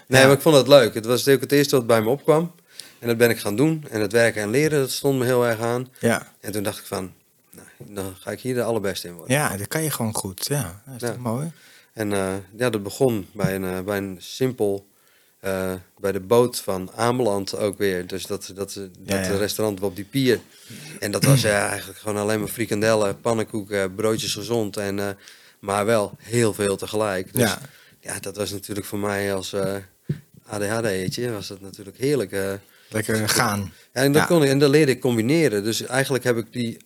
nee, 0.07 0.25
maar 0.25 0.33
ik 0.33 0.41
vond 0.41 0.57
het 0.57 0.69
leuk. 0.69 0.95
Het 0.95 1.07
was 1.07 1.29
ook 1.29 1.41
het 1.41 1.53
eerste 1.53 1.77
wat 1.77 1.87
bij 1.87 2.03
me 2.03 2.09
opkwam. 2.09 2.53
En 2.99 3.09
dat 3.09 3.17
ben 3.17 3.31
ik 3.31 3.39
gaan 3.39 3.57
doen. 3.57 3.85
En 3.91 4.01
het 4.01 4.13
werken 4.13 4.43
en 4.43 4.51
leren, 4.51 4.81
dat 4.81 4.91
stond 4.91 5.19
me 5.19 5.25
heel 5.25 5.47
erg 5.47 5.61
aan. 5.61 5.89
Ja. 6.01 6.33
En 6.41 6.53
toen 6.53 6.63
dacht 6.63 6.79
ik 6.79 6.87
van, 6.87 7.13
nou, 7.51 7.67
dan 7.79 8.15
ga 8.19 8.31
ik 8.31 8.41
hier 8.41 8.55
de 8.55 8.63
allerbeste 8.63 9.09
in 9.09 9.15
worden. 9.15 9.37
Ja, 9.37 9.57
dat 9.57 9.69
kan 9.69 9.83
je 9.83 9.91
gewoon 9.91 10.15
goed. 10.15 10.47
Ja, 10.47 10.83
dat 10.87 11.03
is 11.03 11.09
ja. 11.09 11.17
mooi. 11.21 11.53
En 11.99 12.11
uh, 12.11 12.35
ja, 12.57 12.71
dat 12.71 12.83
begon 12.83 13.27
bij 13.33 13.55
een, 13.55 13.63
uh, 13.63 13.81
bij 13.81 13.97
een 13.97 14.17
simpel, 14.19 14.89
uh, 15.45 15.73
bij 15.99 16.13
de 16.13 16.21
boot 16.21 16.61
van 16.61 16.91
Ameland 16.95 17.57
ook 17.57 17.79
weer. 17.79 18.07
Dus 18.07 18.27
dat, 18.27 18.53
dat, 18.55 18.75
dat 18.75 18.91
ja, 19.05 19.23
ja. 19.23 19.37
restaurant 19.37 19.81
op 19.81 19.97
die 19.97 20.05
pier. 20.05 20.41
En 21.01 21.11
dat 21.11 21.25
was 21.25 21.41
ja, 21.41 21.69
eigenlijk 21.69 21.99
gewoon 21.99 22.17
alleen 22.17 22.39
maar 22.39 22.49
frikandellen, 22.49 23.21
pannenkoeken, 23.21 23.95
broodjes 23.95 24.35
gezond. 24.35 24.77
En, 24.77 25.19
maar 25.59 25.87
wel 25.87 26.17
heel 26.19 26.55
veel 26.55 26.77
tegelijk. 26.77 27.33
Dus 27.33 27.43
ja. 27.43 27.59
ja, 28.01 28.21
dat 28.21 28.37
was 28.37 28.51
natuurlijk 28.51 28.87
voor 28.87 28.99
mij 28.99 29.35
als 29.35 29.55
ADHD'tje, 30.47 31.33
was 31.33 31.49
dat 31.49 31.61
natuurlijk 31.61 31.99
heerlijk. 31.99 32.61
Lekker 32.89 33.29
gaan. 33.29 33.73
Ja, 33.93 34.03
en 34.03 34.13
dat, 34.13 34.27
kon 34.27 34.43
ik, 34.43 34.49
en 34.49 34.59
dat 34.59 34.71
leerde 34.71 34.93
ik 34.93 35.01
combineren. 35.01 35.65
Dus 35.65 35.83
eigenlijk 35.83 36.25
heb 36.25 36.37
ik 36.37 36.53
die, 36.53 36.77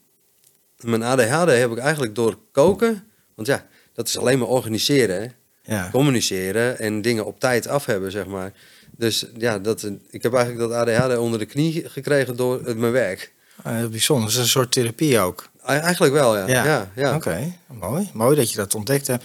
mijn 0.80 1.02
ADHD 1.02 1.50
heb 1.50 1.70
ik 1.70 1.78
eigenlijk 1.78 2.14
door 2.14 2.38
koken. 2.52 3.04
Want 3.34 3.48
ja, 3.48 3.66
dat 3.94 4.08
is 4.08 4.18
alleen 4.18 4.38
maar 4.38 4.48
organiseren, 4.48 5.32
ja. 5.62 5.88
communiceren 5.90 6.78
en 6.78 7.02
dingen 7.02 7.26
op 7.26 7.40
tijd 7.40 7.68
af 7.68 7.86
hebben, 7.86 8.10
zeg 8.10 8.26
maar. 8.26 8.52
Dus 8.96 9.26
ja, 9.38 9.58
dat, 9.58 9.90
ik 10.10 10.22
heb 10.22 10.34
eigenlijk 10.34 10.70
dat 10.70 10.78
ADHD 10.78 11.16
onder 11.16 11.38
de 11.38 11.46
knie 11.46 11.88
gekregen 11.88 12.36
door 12.36 12.64
het, 12.64 12.76
mijn 12.76 12.92
werk. 12.92 13.32
Ah, 13.62 13.86
bijzonder. 13.86 14.24
Dat 14.24 14.32
is 14.32 14.38
een 14.38 14.48
soort 14.48 14.72
therapie 14.72 15.18
ook. 15.18 15.48
Eigenlijk 15.64 16.12
wel, 16.12 16.36
ja. 16.36 16.46
Ja, 16.46 16.64
ja, 16.64 16.90
ja. 16.94 17.14
Oké, 17.14 17.52
mooi. 17.66 18.10
Mooi 18.12 18.36
dat 18.36 18.50
je 18.50 18.56
dat 18.56 18.74
ontdekt 18.74 19.06
hebt. 19.06 19.24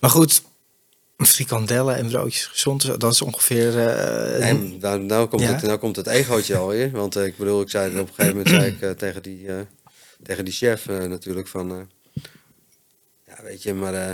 Maar 0.00 0.10
goed, 0.10 0.42
frikandellen 1.16 1.96
en 1.96 2.08
broodjes 2.08 2.46
gezond, 2.46 3.00
dat 3.00 3.12
is 3.12 3.22
ongeveer... 3.22 3.74
Uh, 3.74 4.48
en 4.48 4.78
nou, 4.78 5.00
nou, 5.00 5.28
komt 5.28 5.42
ja? 5.42 5.52
het, 5.52 5.62
nou 5.62 5.78
komt 5.78 5.96
het 5.96 6.06
egootje 6.06 6.56
alweer. 6.56 6.90
Want 6.90 7.16
uh, 7.16 7.24
ik 7.24 7.36
bedoel, 7.36 7.60
ik 7.60 7.70
zei 7.70 8.00
op 8.00 8.08
een 8.08 8.14
gegeven 8.14 8.36
moment 8.36 8.48
zei 8.48 8.76
ik, 8.80 8.98
tegen, 8.98 9.22
die, 9.22 9.46
tegen 10.22 10.44
die 10.44 10.54
chef 10.54 10.86
natuurlijk 10.86 11.48
van 11.48 11.88
weet 13.42 13.62
je, 13.62 13.74
maar 13.74 13.94
uh, 13.94 14.10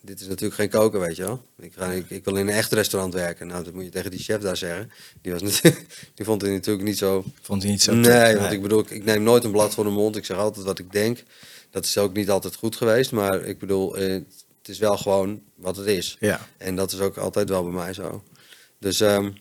dit 0.00 0.20
is 0.20 0.26
natuurlijk 0.26 0.54
geen 0.54 0.68
koken, 0.68 1.00
weet 1.00 1.16
je 1.16 1.22
wel. 1.22 1.44
Ik, 1.58 1.72
ga, 1.76 1.86
ik, 1.86 2.10
ik, 2.10 2.24
wil 2.24 2.36
in 2.36 2.48
een 2.48 2.54
echt 2.54 2.72
restaurant 2.72 3.14
werken. 3.14 3.46
Nou, 3.46 3.64
dat 3.64 3.74
moet 3.74 3.84
je 3.84 3.90
tegen 3.90 4.10
die 4.10 4.20
chef 4.20 4.40
daar 4.40 4.56
zeggen. 4.56 4.90
Die, 5.20 5.32
was 5.32 5.60
die 6.14 6.24
vond 6.24 6.42
hij 6.42 6.50
natuurlijk 6.50 6.84
niet 6.84 6.98
zo... 6.98 7.24
Vond 7.40 7.62
hij 7.62 7.70
niet 7.70 7.82
zo... 7.82 7.94
Nee, 7.94 8.36
want 8.36 8.52
ik 8.52 8.62
bedoel, 8.62 8.80
ik, 8.80 8.90
ik, 8.90 9.04
neem 9.04 9.22
nooit 9.22 9.44
een 9.44 9.50
blad 9.50 9.74
voor 9.74 9.84
de 9.84 9.90
mond. 9.90 10.16
Ik 10.16 10.24
zeg 10.24 10.36
altijd 10.36 10.66
wat 10.66 10.78
ik 10.78 10.92
denk. 10.92 11.22
Dat 11.70 11.84
is 11.84 11.98
ook 11.98 12.12
niet 12.14 12.30
altijd 12.30 12.54
goed 12.54 12.76
geweest. 12.76 13.12
Maar 13.12 13.44
ik 13.44 13.58
bedoel, 13.58 13.98
uh, 13.98 14.12
het 14.58 14.68
is 14.68 14.78
wel 14.78 14.96
gewoon 14.96 15.42
wat 15.54 15.76
het 15.76 15.86
is. 15.86 16.16
Ja. 16.20 16.46
En 16.56 16.76
dat 16.76 16.92
is 16.92 17.00
ook 17.00 17.16
altijd 17.16 17.48
wel 17.48 17.62
bij 17.62 17.72
mij 17.72 17.92
zo. 17.92 18.22
Dus 18.78 19.00
um, 19.00 19.34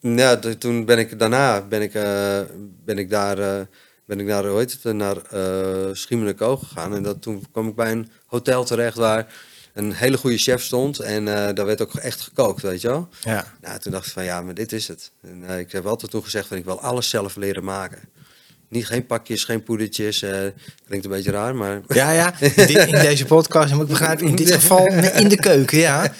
ja, 0.00 0.36
toen 0.36 0.84
ben 0.84 0.98
ik 0.98 1.18
daarna 1.18 1.62
ben 1.62 1.82
ik, 1.82 1.94
uh, 1.94 2.40
ben 2.84 2.98
ik 2.98 3.10
daar 3.10 3.68
ben 4.04 4.20
ik 4.20 4.26
naar, 4.26 4.46
hoe 4.46 4.58
heet 4.58 4.78
het, 4.82 4.94
naar 4.94 5.16
uh, 5.16 6.56
gegaan. 6.58 6.94
En 6.94 7.02
dat, 7.02 7.22
toen 7.22 7.46
kwam 7.52 7.68
ik 7.68 7.74
bij 7.74 7.92
een 7.92 8.10
hotel 8.26 8.64
terecht 8.64 8.96
waar 8.96 9.34
een 9.72 9.92
hele 9.92 10.16
goede 10.16 10.38
chef 10.38 10.62
stond. 10.62 10.98
En 10.98 11.26
uh, 11.26 11.48
daar 11.54 11.66
werd 11.66 11.82
ook 11.82 11.94
echt 11.94 12.20
gekookt, 12.20 12.62
weet 12.62 12.80
je 12.80 12.88
wel. 12.88 13.08
Ja. 13.20 13.52
Nou, 13.60 13.78
toen 13.78 13.92
dacht 13.92 14.06
ik 14.06 14.12
van 14.12 14.24
ja, 14.24 14.42
maar 14.42 14.54
dit 14.54 14.72
is 14.72 14.88
het. 14.88 15.10
En 15.22 15.42
uh, 15.42 15.58
ik 15.58 15.72
heb 15.72 15.86
altijd 15.86 16.10
toen 16.10 16.22
gezegd 16.22 16.46
van 16.46 16.56
ik 16.56 16.64
wil 16.64 16.80
alles 16.80 17.08
zelf 17.08 17.36
leren 17.36 17.64
maken. 17.64 17.98
Niet 18.68 18.86
geen 18.86 19.06
pakjes, 19.06 19.44
geen 19.44 19.62
poedertjes. 19.62 20.18
klinkt 20.86 21.04
een 21.04 21.10
beetje 21.10 21.30
raar, 21.30 21.54
maar... 21.54 21.80
Ja, 21.94 22.10
ja. 22.10 22.40
In 22.40 22.90
deze 22.90 23.24
podcast, 23.24 23.72
moet 23.72 23.82
ik 23.82 23.88
begrijpen, 23.88 24.26
in 24.26 24.36
dit 24.36 24.50
geval 24.60 24.86
in 24.86 25.28
de 25.28 25.36
keuken, 25.36 25.78
ja. 25.78 26.12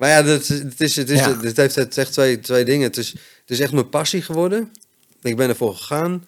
Maar 0.00 0.08
ja, 0.08 0.24
het, 0.24 0.48
het, 0.48 0.80
is, 0.80 0.96
het, 0.96 1.10
is, 1.10 1.18
ja. 1.18 1.40
het 1.40 1.56
heeft 1.56 1.74
het 1.74 1.98
echt 1.98 2.12
twee, 2.12 2.38
twee 2.38 2.64
dingen. 2.64 2.86
Het 2.86 2.96
is, 2.96 3.10
het 3.10 3.50
is 3.50 3.60
echt 3.60 3.72
mijn 3.72 3.88
passie 3.88 4.22
geworden. 4.22 4.72
Ik 5.22 5.36
ben 5.36 5.48
ervoor 5.48 5.74
gegaan. 5.74 6.24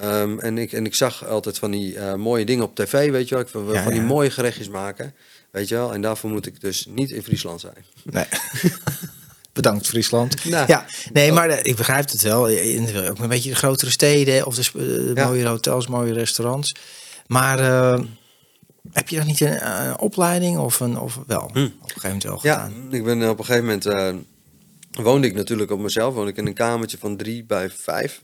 Um, 0.00 0.40
en, 0.40 0.58
ik, 0.58 0.72
en 0.72 0.86
ik 0.86 0.94
zag 0.94 1.26
altijd 1.26 1.58
van 1.58 1.70
die 1.70 1.94
uh, 1.94 2.14
mooie 2.14 2.44
dingen 2.44 2.64
op 2.64 2.74
tv, 2.74 3.10
weet 3.10 3.28
je 3.28 3.34
wel. 3.34 3.44
Ik 3.44 3.50
wil 3.52 3.72
ja, 3.72 3.82
van 3.82 3.92
die 3.92 4.00
ja. 4.00 4.06
mooie 4.06 4.30
gerechtjes 4.30 4.68
maken, 4.68 5.14
weet 5.50 5.68
je 5.68 5.74
wel. 5.74 5.92
En 5.94 6.00
daarvoor 6.00 6.30
moet 6.30 6.46
ik 6.46 6.60
dus 6.60 6.86
niet 6.86 7.10
in 7.10 7.22
Friesland 7.22 7.60
zijn. 7.60 7.84
Nee. 8.02 8.24
Bedankt 9.52 9.86
Friesland. 9.86 10.44
Nou, 10.44 10.66
ja, 10.66 10.86
nee, 11.12 11.32
maar 11.32 11.50
uh, 11.50 11.56
ik 11.62 11.76
begrijp 11.76 12.10
het 12.10 12.22
wel. 12.22 12.48
In, 12.48 13.08
ook 13.08 13.18
een 13.18 13.28
beetje 13.28 13.50
de 13.50 13.56
grotere 13.56 13.90
steden 13.90 14.46
of 14.46 14.54
de 14.54 15.12
ja. 15.14 15.26
mooie 15.26 15.46
hotels, 15.46 15.86
mooie 15.86 16.12
restaurants. 16.12 16.74
Maar 17.26 17.58
heb 18.92 19.08
je 19.08 19.16
dan 19.16 19.26
niet 19.26 19.40
een, 19.40 19.70
een, 19.70 19.98
opleiding 19.98 20.58
of, 20.58 20.80
een, 20.80 20.98
of 20.98 21.18
wel? 21.26 21.50
Hm. 21.52 21.58
Op 21.58 21.62
een 21.62 21.70
gegeven 21.80 22.02
moment 22.02 22.22
wel 22.22 22.38
gedaan? 22.38 22.72
Ja, 22.90 22.96
ik 22.96 23.04
ben 23.04 23.28
op 23.28 23.38
een 23.38 23.44
gegeven 23.44 23.66
moment... 23.66 24.24
woonde 24.90 25.26
ik 25.26 25.34
natuurlijk 25.34 25.70
op 25.70 25.80
mezelf. 25.80 26.14
Woonde 26.14 26.30
ik 26.30 26.36
in 26.36 26.46
een 26.46 26.54
kamertje 26.54 26.98
van 26.98 27.16
drie 27.16 27.44
bij 27.44 27.70
vijf 27.70 28.20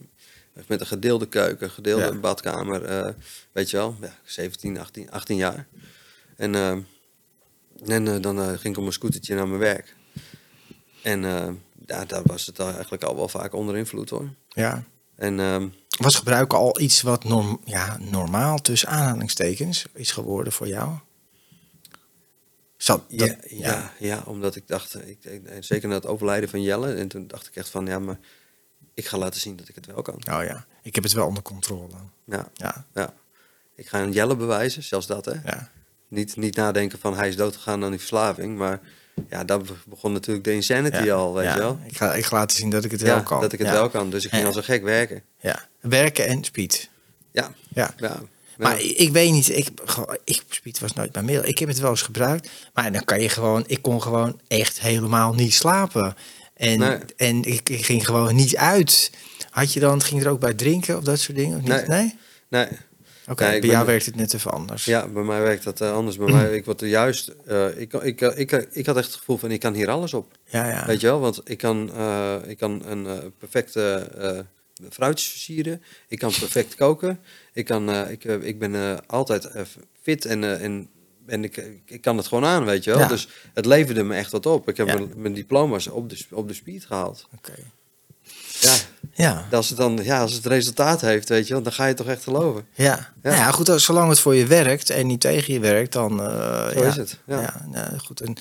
met 0.67 0.79
een 0.79 0.87
gedeelde 0.87 1.27
keuken, 1.27 1.69
gedeelde 1.69 2.03
ja. 2.03 2.19
badkamer, 2.19 2.89
uh, 2.89 3.13
weet 3.51 3.69
je 3.69 3.77
wel, 3.77 3.95
ja, 4.01 4.15
17, 4.23 4.79
18, 4.79 5.11
18 5.11 5.35
jaar. 5.35 5.67
En, 6.35 6.53
uh, 6.53 6.69
en 7.85 8.05
uh, 8.05 8.21
dan 8.21 8.37
ging 8.37 8.63
ik 8.63 8.75
op 8.75 8.81
mijn 8.81 8.93
scootertje 8.93 9.35
naar 9.35 9.47
mijn 9.47 9.59
werk. 9.59 9.95
En 11.01 11.21
ja, 11.85 12.05
daar 12.05 12.23
was 12.23 12.45
het 12.45 12.59
eigenlijk 12.59 13.03
al 13.03 13.15
wel 13.15 13.27
vaak 13.27 13.53
onder 13.53 13.77
invloed 13.77 14.09
hoor. 14.09 14.29
Ja. 14.47 14.83
En, 15.15 15.39
ehm, 15.39 15.67
was 15.99 16.15
gebruiken 16.15 16.57
al 16.57 16.79
iets 16.79 17.01
wat 17.01 17.23
norm, 17.23 17.61
ja, 17.65 17.97
normaal 17.99 18.57
tussen 18.57 18.89
aanhalingstekens 18.89 19.85
is 19.93 20.11
geworden 20.11 20.53
voor 20.53 20.67
jou? 20.67 20.97
Zat 22.77 23.03
dat, 23.09 23.27
ja, 23.27 23.35
ja, 23.47 23.57
ja, 23.57 23.93
ja, 23.99 24.23
omdat 24.25 24.55
ik 24.55 24.67
dacht, 24.67 25.07
ik, 25.07 25.41
zeker 25.59 25.87
na 25.87 25.95
het 25.95 26.05
overlijden 26.05 26.49
van 26.49 26.61
Jelle, 26.61 26.93
en 26.93 27.07
toen 27.07 27.27
dacht 27.27 27.47
ik 27.47 27.55
echt 27.55 27.69
van 27.69 27.85
ja, 27.85 27.99
maar 27.99 28.19
ik 28.99 29.07
ga 29.07 29.17
laten 29.17 29.39
zien 29.39 29.55
dat 29.55 29.67
ik 29.67 29.75
het 29.75 29.85
wel 29.85 30.01
kan. 30.01 30.15
Oh 30.15 30.43
ja, 30.43 30.65
ik 30.81 30.95
heb 30.95 31.03
het 31.03 31.13
wel 31.13 31.27
onder 31.27 31.43
controle. 31.43 31.95
Ja, 32.25 32.49
ja. 32.53 32.85
ja. 32.93 33.13
Ik 33.75 33.87
ga 33.87 34.01
een 34.01 34.11
Jelle 34.11 34.35
bewijzen, 34.35 34.83
zelfs 34.83 35.07
dat 35.07 35.25
hè. 35.25 35.33
Ja. 35.43 35.69
Niet, 36.07 36.35
niet 36.35 36.55
nadenken 36.55 36.99
van 36.99 37.15
hij 37.15 37.27
is 37.27 37.35
doodgegaan 37.35 37.83
aan 37.83 37.89
die 37.89 37.99
verslaving, 37.99 38.57
maar 38.57 38.79
ja, 39.29 39.43
daar 39.43 39.59
begon 39.85 40.11
natuurlijk 40.11 40.45
de 40.45 40.53
insanity 40.53 41.03
ja. 41.03 41.13
al, 41.13 41.33
weet 41.33 41.43
ja. 41.45 41.53
je 41.53 41.59
wel. 41.59 41.79
Ik 41.85 41.97
ga, 41.97 42.13
ik 42.13 42.25
ga 42.25 42.35
laten 42.35 42.57
zien 42.57 42.69
dat 42.69 42.83
ik 42.83 42.91
het 42.91 43.01
wel 43.01 43.23
kan. 43.23 43.41
dat 43.41 43.53
ik 43.53 43.59
het 43.59 43.69
wel 43.69 43.89
kan. 43.89 44.09
Dus 44.09 44.25
ik 44.25 44.31
ging 44.31 44.45
als 44.45 44.55
een 44.55 44.63
gek 44.63 44.83
werken. 44.83 45.23
Ja, 45.39 45.67
werken 45.79 46.27
en 46.27 46.43
speed. 46.43 46.89
Ja. 47.31 47.51
Ja. 47.73 47.93
ja. 47.97 48.21
Maar 48.57 48.81
ik 48.81 49.11
weet 49.11 49.31
niet, 49.31 49.49
ik, 49.49 49.69
ik, 50.23 50.43
speed 50.49 50.79
was 50.79 50.93
nooit 50.93 51.13
mijn 51.13 51.25
middel. 51.25 51.45
Ik 51.45 51.59
heb 51.59 51.67
het 51.69 51.79
wel 51.79 51.89
eens 51.89 52.01
gebruikt, 52.01 52.49
maar 52.73 52.91
dan 52.91 53.03
kan 53.03 53.21
je 53.21 53.29
gewoon, 53.29 53.63
ik 53.67 53.81
kon 53.81 54.01
gewoon 54.01 54.39
echt 54.47 54.79
helemaal 54.79 55.33
niet 55.33 55.53
slapen. 55.53 56.15
En, 56.59 56.79
nee. 56.79 56.97
en 57.15 57.43
ik, 57.43 57.69
ik, 57.69 57.85
ging 57.85 58.05
gewoon 58.05 58.35
niet 58.35 58.55
uit. 58.55 59.11
Had 59.49 59.73
je 59.73 59.79
dan, 59.79 60.01
ging 60.01 60.23
er 60.23 60.29
ook 60.29 60.39
bij 60.39 60.53
drinken 60.53 60.97
of 60.97 61.03
dat 61.03 61.19
soort 61.19 61.37
dingen? 61.37 61.57
Of 61.57 61.61
niet? 61.61 61.87
Nee. 61.87 61.87
Nee? 61.87 62.15
nee. 62.49 62.67
Oké, 63.21 63.31
okay, 63.31 63.59
bij 63.59 63.69
jou 63.69 63.85
werkt 63.85 64.05
het 64.05 64.15
net 64.15 64.33
even 64.33 64.51
anders. 64.51 64.85
Ja, 64.85 65.07
bij 65.07 65.23
mij 65.23 65.41
werkt 65.41 65.63
dat 65.63 65.81
uh, 65.81 65.93
anders. 65.93 66.17
Bij 66.17 66.31
mij, 66.31 66.55
ik 66.55 66.65
word 66.65 66.81
er 66.81 66.87
juist, 66.87 67.35
uh, 67.47 67.79
ik, 67.79 67.93
ik, 67.93 68.21
ik, 68.21 68.51
ik, 68.51 68.51
ik 68.71 68.85
had 68.85 68.97
echt 68.97 69.07
het 69.07 69.15
gevoel 69.15 69.37
van, 69.37 69.51
ik 69.51 69.59
kan 69.59 69.73
hier 69.73 69.89
alles 69.89 70.13
op. 70.13 70.37
Ja, 70.45 70.69
ja. 70.69 70.85
Weet 70.85 71.01
je 71.01 71.07
wel, 71.07 71.19
want 71.19 71.41
ik 71.43 71.57
kan, 71.57 71.91
uh, 71.95 72.35
ik 72.47 72.57
kan 72.57 72.81
een 72.85 73.33
perfecte 73.37 74.45
fruitjes 74.89 75.29
versieren. 75.29 75.83
Ik 76.07 76.19
kan 76.19 76.31
perfect 76.39 76.75
koken. 76.75 77.19
Ik, 77.53 77.65
kan, 77.65 78.07
ik, 78.09 78.23
ik 78.23 78.59
ben 78.59 79.05
altijd 79.07 79.49
fit 80.01 80.25
en, 80.25 80.59
en 80.59 80.89
en 81.29 81.43
ik, 81.43 81.63
ik 81.85 82.01
kan 82.01 82.17
het 82.17 82.27
gewoon 82.27 82.45
aan, 82.45 82.65
weet 82.65 82.83
je 82.83 82.89
wel. 82.91 82.99
Ja. 82.99 83.07
Dus 83.07 83.27
het 83.53 83.65
leverde 83.65 84.03
me 84.03 84.15
echt 84.15 84.31
wat 84.31 84.45
op. 84.45 84.69
Ik 84.69 84.77
heb 84.77 84.87
Ja. 84.87 84.93
mijn, 84.93 85.11
mijn 85.15 85.33
diploma's 85.33 85.87
op 85.87 86.09
de, 86.09 86.25
op 86.31 86.47
de 86.47 86.53
speed 86.53 86.85
gehaald. 86.85 87.27
Oké. 87.37 87.53
Ja, 88.59 88.73
Ja. 89.13 89.47
als 89.51 89.69
het 89.69 89.77
dan 89.77 89.99
ja, 90.03 90.21
als 90.21 90.33
het 90.33 90.45
resultaat 90.45 91.01
heeft, 91.01 91.29
weet 91.29 91.47
je 91.47 91.53
wel, 91.53 91.61
dan 91.63 91.71
ga 91.73 91.85
je 91.85 91.93
toch 91.93 92.07
echt 92.07 92.23
geloven. 92.23 92.67
Ja. 92.73 92.85
Ja. 92.85 93.09
Nou 93.21 93.35
ja, 93.35 93.51
goed, 93.51 93.69
als, 93.69 93.83
zolang 93.83 94.09
het 94.09 94.19
voor 94.19 94.35
je 94.35 94.45
werkt 94.45 94.89
en 94.89 95.07
niet 95.07 95.21
tegen 95.21 95.53
je 95.53 95.59
werkt, 95.59 95.93
dan... 95.93 96.21
eh, 96.21 96.67
Zo 96.69 96.79
ja. 96.81 96.87
is 96.87 96.95
het. 96.95 97.19
Ja. 97.25 97.41
Ja, 97.41 97.65
nou, 97.71 97.97
goed. 97.99 98.21
En, 98.21 98.35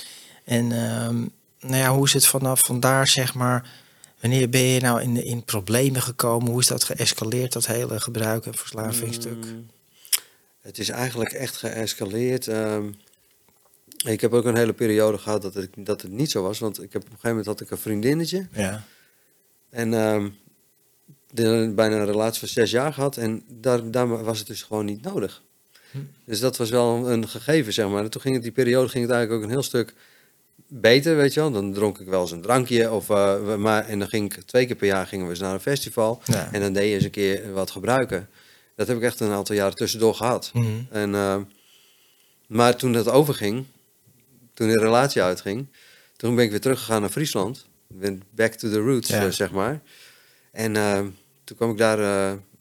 en 0.44 0.72
ehm, 0.72 1.16
nou 1.60 1.76
ja, 1.82 1.94
hoe 1.94 2.04
is 2.06 2.12
het 2.12 2.26
vanaf 2.26 2.60
vandaar, 2.64 3.06
zeg 3.06 3.34
maar... 3.34 3.70
Wanneer 4.20 4.48
ben 4.48 4.60
je 4.62 4.80
nou 4.80 5.02
in, 5.02 5.24
in 5.24 5.44
problemen 5.44 6.02
gekomen? 6.02 6.50
Hoe 6.50 6.60
is 6.60 6.66
dat 6.66 6.84
geëscaleerd, 6.84 7.52
dat 7.52 7.66
hele 7.66 8.00
gebruik- 8.00 8.46
en 8.46 8.54
verslavingsstuk? 8.54 9.44
Mm, 9.44 9.66
het 10.60 10.78
is 10.78 10.88
eigenlijk 10.88 11.32
echt 11.32 11.56
geëscaleerd. 11.56 12.48
Ehm, 12.48 12.88
ik 14.06 14.20
heb 14.20 14.32
ook 14.32 14.44
een 14.44 14.56
hele 14.56 14.72
periode 14.72 15.18
gehad 15.18 15.42
dat 15.42 15.54
het, 15.54 15.70
dat 15.76 16.02
het 16.02 16.10
niet 16.10 16.30
zo 16.30 16.42
was. 16.42 16.58
Want 16.58 16.82
ik 16.82 16.92
heb, 16.92 17.02
op 17.02 17.08
een 17.08 17.14
gegeven 17.14 17.28
moment 17.28 17.46
had 17.46 17.60
ik 17.60 17.70
een 17.70 17.78
vriendinnetje. 17.78 18.46
Ja. 18.52 18.84
En 19.70 19.94
ehm, 19.94 20.28
de, 21.30 21.72
bijna 21.74 21.96
een 21.96 22.04
relatie 22.06 22.38
van 22.38 22.48
zes 22.48 22.70
jaar 22.70 22.92
gehad. 22.92 23.16
En 23.16 23.42
daar, 23.48 23.90
daar 23.90 24.24
was 24.24 24.38
het 24.38 24.46
dus 24.46 24.62
gewoon 24.62 24.84
niet 24.84 25.02
nodig. 25.02 25.42
Dus 26.24 26.40
dat 26.40 26.56
was 26.56 26.70
wel 26.70 27.10
een 27.10 27.28
gegeven, 27.28 27.72
zeg 27.72 27.88
maar. 27.88 28.04
En 28.04 28.10
toen 28.10 28.20
ging 28.20 28.34
het, 28.34 28.42
die 28.42 28.52
periode 28.52 28.88
ging 28.88 29.04
het 29.04 29.12
eigenlijk 29.12 29.42
ook 29.42 29.48
een 29.48 29.54
heel 29.54 29.64
stuk 29.66 29.94
beter, 30.66 31.16
weet 31.16 31.34
je 31.34 31.40
wel. 31.40 31.50
Dan 31.50 31.72
dronk 31.72 31.98
ik 31.98 32.06
wel 32.06 32.20
eens 32.20 32.30
een 32.30 32.42
drankje. 32.42 32.90
Of, 32.90 33.06
we- 33.06 33.54
maar, 33.58 33.86
en 33.86 33.98
dan 33.98 34.08
ging 34.08 34.34
ik 34.34 34.42
twee 34.42 34.66
keer 34.66 34.76
per 34.76 34.86
jaar 34.86 35.06
gingen 35.06 35.24
we 35.24 35.30
eens 35.30 35.40
naar 35.40 35.54
een 35.54 35.60
festival. 35.60 36.22
Ja. 36.24 36.52
En 36.52 36.60
dan 36.60 36.72
deed 36.72 36.88
je 36.88 36.94
eens 36.94 37.04
een 37.04 37.10
keer 37.10 37.52
wat 37.52 37.70
gebruiken. 37.70 38.28
Dat 38.78 38.88
heb 38.88 38.96
ik 38.96 39.02
echt 39.02 39.20
een 39.20 39.30
aantal 39.30 39.54
jaren 39.54 39.74
tussendoor 39.74 40.14
gehad. 40.14 40.50
Mhm. 40.54 40.66
En, 40.90 41.14
eh, 41.14 41.36
maar 42.46 42.76
toen 42.76 42.92
dat 42.92 43.08
overging, 43.08 43.64
toen 44.54 44.68
de 44.68 44.78
relatie 44.80 45.22
uitging, 45.22 45.66
toen 46.16 46.34
ben 46.34 46.44
ik 46.44 46.50
weer 46.50 46.60
teruggegaan 46.60 47.00
naar 47.00 47.10
Friesland. 47.10 47.66
Ben 47.86 48.22
back 48.30 48.52
to 48.52 48.70
the 48.70 48.78
roots, 48.80 49.08
Ja. 49.08 49.24
eh, 49.24 49.30
zeg 49.30 49.50
maar. 49.50 49.80
En 50.52 50.76
eh, 50.76 51.00
toen 51.44 51.56
kwam 51.56 51.70
ik 51.70 51.78
daar 51.78 51.96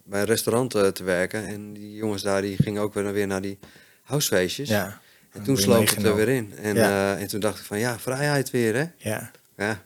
bij 0.03 0.19
een 0.19 0.25
restaurant 0.25 0.71
te 0.71 1.03
werken. 1.03 1.45
En 1.47 1.73
die 1.73 1.93
jongens 1.93 2.21
daar 2.21 2.41
die 2.41 2.58
gingen 2.63 2.82
ook 2.82 2.93
weer, 2.93 3.13
weer 3.13 3.27
naar 3.27 3.41
die 3.41 3.60
housefeestjes. 4.01 4.69
Ja. 4.69 5.01
En 5.32 5.43
toen 5.43 5.58
sloop 5.58 5.89
het 5.89 6.03
er 6.03 6.15
weer 6.15 6.30
in. 6.30 6.53
En, 6.58 6.75
Ja. 6.75 7.17
en 7.17 7.27
toen 7.27 7.39
dacht 7.39 7.60
ik 7.60 7.65
van 7.65 7.80
ja, 7.80 7.99
vrijheid 7.99 8.49
weer 8.49 8.75
hè. 8.75 8.86
Ja. 9.10 9.32
Ja. 9.58 9.84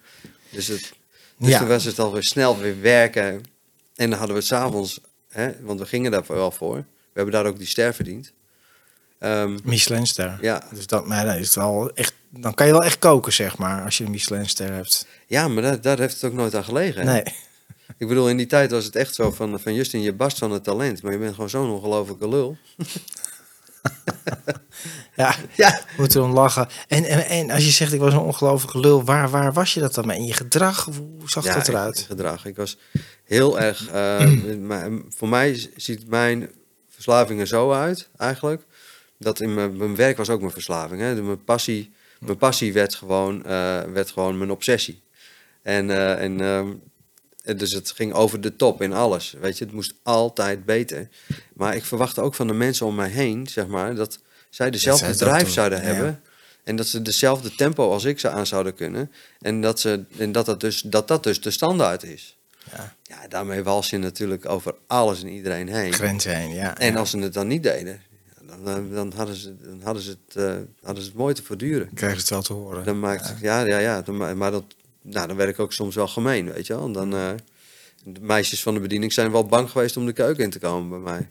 Dus, 0.50 0.68
het, 0.68 0.94
dus 1.38 1.58
toen 1.58 1.68
was 1.68 1.84
het 1.84 2.00
alweer 2.00 2.24
snel 2.24 2.58
weer 2.60 2.82
werken. 2.82 3.44
En 3.96 4.10
dan 4.10 4.20
hadden 4.20 4.36
we 4.36 4.42
s'avonds, 4.42 5.00
hè, 5.32 5.52
want 5.62 5.80
we 5.80 5.86
gingen 5.86 6.12
daar 6.12 6.24
wel 6.28 6.52
voor. 6.52 6.76
We 6.76 6.84
hebben 7.14 7.34
daar 7.34 7.46
ook 7.46 7.58
die 7.58 7.68
ster 7.68 7.94
verdiend. 7.94 8.32
Ehm, 9.20 9.58
Michelinster. 9.64 10.38
ja, 10.42 10.64
Dus 10.74 10.88
dat, 10.88 11.08
maar 11.08 11.26
dan 11.26 11.36
is 11.36 11.56
wel 11.56 11.92
echt, 11.94 12.14
dan 12.30 12.54
kan 12.54 12.66
je 12.66 12.72
wel 12.72 12.84
echt 12.84 13.00
koken, 13.00 13.34
zeg 13.34 13.58
maar, 13.58 13.84
als 13.84 13.98
je 13.98 14.04
een 14.04 14.12
Michelinster 14.12 14.74
hebt. 14.74 15.06
ja, 15.28 15.48
maar 15.48 15.64
daar, 15.64 15.82
daar 15.82 16.00
heeft 16.00 16.14
het 16.14 16.24
ook 16.24 16.34
nooit 16.38 16.56
aan 16.56 16.64
gelegen. 16.64 17.08
hè. 17.08 17.14
Nee. 17.14 17.24
Ik 17.98 18.08
bedoel, 18.08 18.30
in 18.30 18.38
die 18.38 18.46
tijd 18.48 18.72
was 18.72 18.86
het 18.86 18.96
echt 18.96 19.16
zo 19.16 19.32
van, 19.32 19.60
van 19.60 19.74
Justin, 19.74 20.02
je 20.02 20.14
barst 20.14 20.38
van 20.38 20.52
het 20.52 20.64
talent. 20.64 21.02
Maar 21.04 21.12
je 21.12 21.18
bent 21.18 21.34
gewoon 21.34 21.50
zo'n 21.50 21.70
ongelofelijke 21.70 22.28
lul. 22.30 22.58
Ja, 25.16 25.36
Ja. 25.56 25.80
moet 25.98 26.16
erom 26.16 26.32
lachen. 26.34 26.68
En, 26.88 27.04
en, 27.04 27.26
en 27.26 27.52
als 27.52 27.66
je 27.66 27.72
zegt, 27.72 27.94
ik 27.94 28.00
was 28.00 28.14
een 28.14 28.20
ongelooflijke 28.20 28.80
lul, 28.80 29.04
waar, 29.04 29.30
waar 29.30 29.54
was 29.54 29.74
je 29.74 29.80
dat 29.80 29.94
dan 29.94 30.06
mee? 30.08 30.18
In 30.18 30.26
je 30.26 30.34
gedrag? 30.34 30.86
Hoe 30.86 31.30
zag 31.30 31.44
dat 31.46 31.56
ik- 31.56 31.68
eruit? 31.68 32.00
gedrag. 32.00 32.46
Ik 32.46 32.56
was 32.56 32.78
heel 33.32 33.60
erg... 33.60 33.88
eh, 33.92 34.86
voor 35.10 35.30
mij 35.30 35.70
ziet 35.76 36.08
mijn 36.08 36.50
verslaving 36.90 37.40
er 37.40 37.48
zo 37.48 37.72
uit, 37.72 38.10
eigenlijk. 38.18 38.62
Dat 39.18 39.40
in 39.40 39.54
mijn, 39.54 39.78
mijn 39.78 39.96
werk 39.96 40.18
was 40.18 40.30
ook 40.30 40.40
mijn 40.40 40.52
verslaving. 40.52 41.02
Hè. 41.02 41.22
Mijn, 41.22 41.44
passie, 41.44 41.94
mijn 42.20 42.38
passie 42.38 42.74
werd 42.74 42.96
gewoon, 42.96 43.46
eh, 43.46 43.82
werd 43.82 44.12
gewoon 44.12 44.38
mijn 44.38 44.52
obsessie. 44.52 45.02
En, 45.62 45.90
eh, 45.90 46.24
en 46.24 46.38
dus 47.58 47.72
het 47.72 47.92
ging 47.92 48.14
over 48.14 48.42
de 48.42 48.56
top 48.56 48.82
in 48.82 48.94
alles. 48.94 49.36
Weet 49.42 49.58
je, 49.58 49.66
het 49.66 49.74
moest 49.74 49.94
altijd 50.04 50.66
beter. 50.66 51.10
Maar 51.54 51.76
ik 51.76 51.86
verwachtte 51.86 52.22
ook 52.22 52.36
van 52.36 52.48
de 52.48 52.54
mensen 52.54 52.86
om 52.86 52.96
mij 52.96 53.10
heen, 53.10 53.48
zeg 53.48 53.68
maar, 53.68 53.96
dat 53.96 54.20
zij 54.50 54.70
dezelfde 54.72 55.14
zij 55.14 55.40
doen, 55.40 55.50
zouden 55.50 55.80
ja. 55.80 55.86
hebben. 55.86 56.22
En 56.64 56.76
dat 56.76 56.88
ze 56.88 57.02
dezelfde 57.02 57.56
tempo 57.56 57.92
als 57.92 58.04
ik 58.04 58.20
ze 58.20 58.30
aan 58.30 58.48
zouden 58.48 58.74
kunnen. 58.74 59.12
En 59.40 59.62
dat 59.62 59.80
ze, 59.80 60.04
en 60.18 60.32
dat, 60.32 60.46
dat, 60.46 60.60
dus, 60.60 60.82
dat 60.82 61.08
dat 61.08 61.24
dus 61.24 61.42
de 61.42 61.52
standaard 61.52 62.04
is. 62.04 62.38
Ja. 62.72 62.96
Ja, 63.12 63.28
daarmee 63.28 63.64
wals 63.64 63.90
je 63.90 63.98
natuurlijk 63.98 64.50
over 64.50 64.76
alles 64.88 65.22
en 65.24 65.30
iedereen 65.30 65.68
heen. 65.68 65.94
Grenzen 65.94 66.36
heen, 66.36 66.54
ja. 66.54 66.78
En 66.78 66.96
als 66.96 67.10
ze 67.10 67.18
het 67.18 67.34
dan 67.34 67.48
niet 67.48 67.64
deden, 67.64 68.02
dan, 68.48 68.64
dan, 68.64 68.90
dan 68.94 69.12
hadden, 69.16 69.36
ze, 69.36 69.56
dan 69.64 69.82
hadden, 69.84 70.04
ze 70.04 70.10
het, 70.26 70.36
eh, 70.36 70.56
hadden 70.84 71.04
ze 71.04 71.10
het 71.10 71.18
mooi 71.18 71.34
te 71.34 71.44
verduren. 71.44 71.90
krijg 71.94 72.14
je 72.14 72.20
het 72.20 72.30
wel 72.30 72.42
te 72.42 72.54
horen. 72.54 72.84
Dan 72.84 73.00
maakt, 73.00 73.34
ja, 73.42 73.60
ja, 73.66 73.78
ja, 73.78 74.02
dan, 74.02 74.18
ma- 74.18 74.34
maar 74.34 74.52
dat, 74.52 74.64
nou, 75.02 75.28
dan 75.28 75.36
werd 75.36 75.50
ik 75.50 75.60
ook 75.60 75.74
soms 75.74 75.96
wel 75.96 76.08
gemeen, 76.08 76.54
weet 76.54 76.68
je 76.68 76.74
wel. 76.76 76.86
En 76.86 76.92
dan, 76.92 77.14
eh, 77.16 77.30
de 78.04 78.20
meisjes 78.22 78.62
van 78.64 78.74
de 78.74 78.80
bediening 78.80 79.14
zijn 79.14 79.32
wel 79.32 79.46
bang 79.46 79.70
geweest 79.70 79.98
om 79.98 80.06
de 80.06 80.14
keuken 80.14 80.44
in 80.44 80.50
te 80.50 80.60
komen 80.60 80.90
bij 81.04 81.12
mij. 81.14 81.28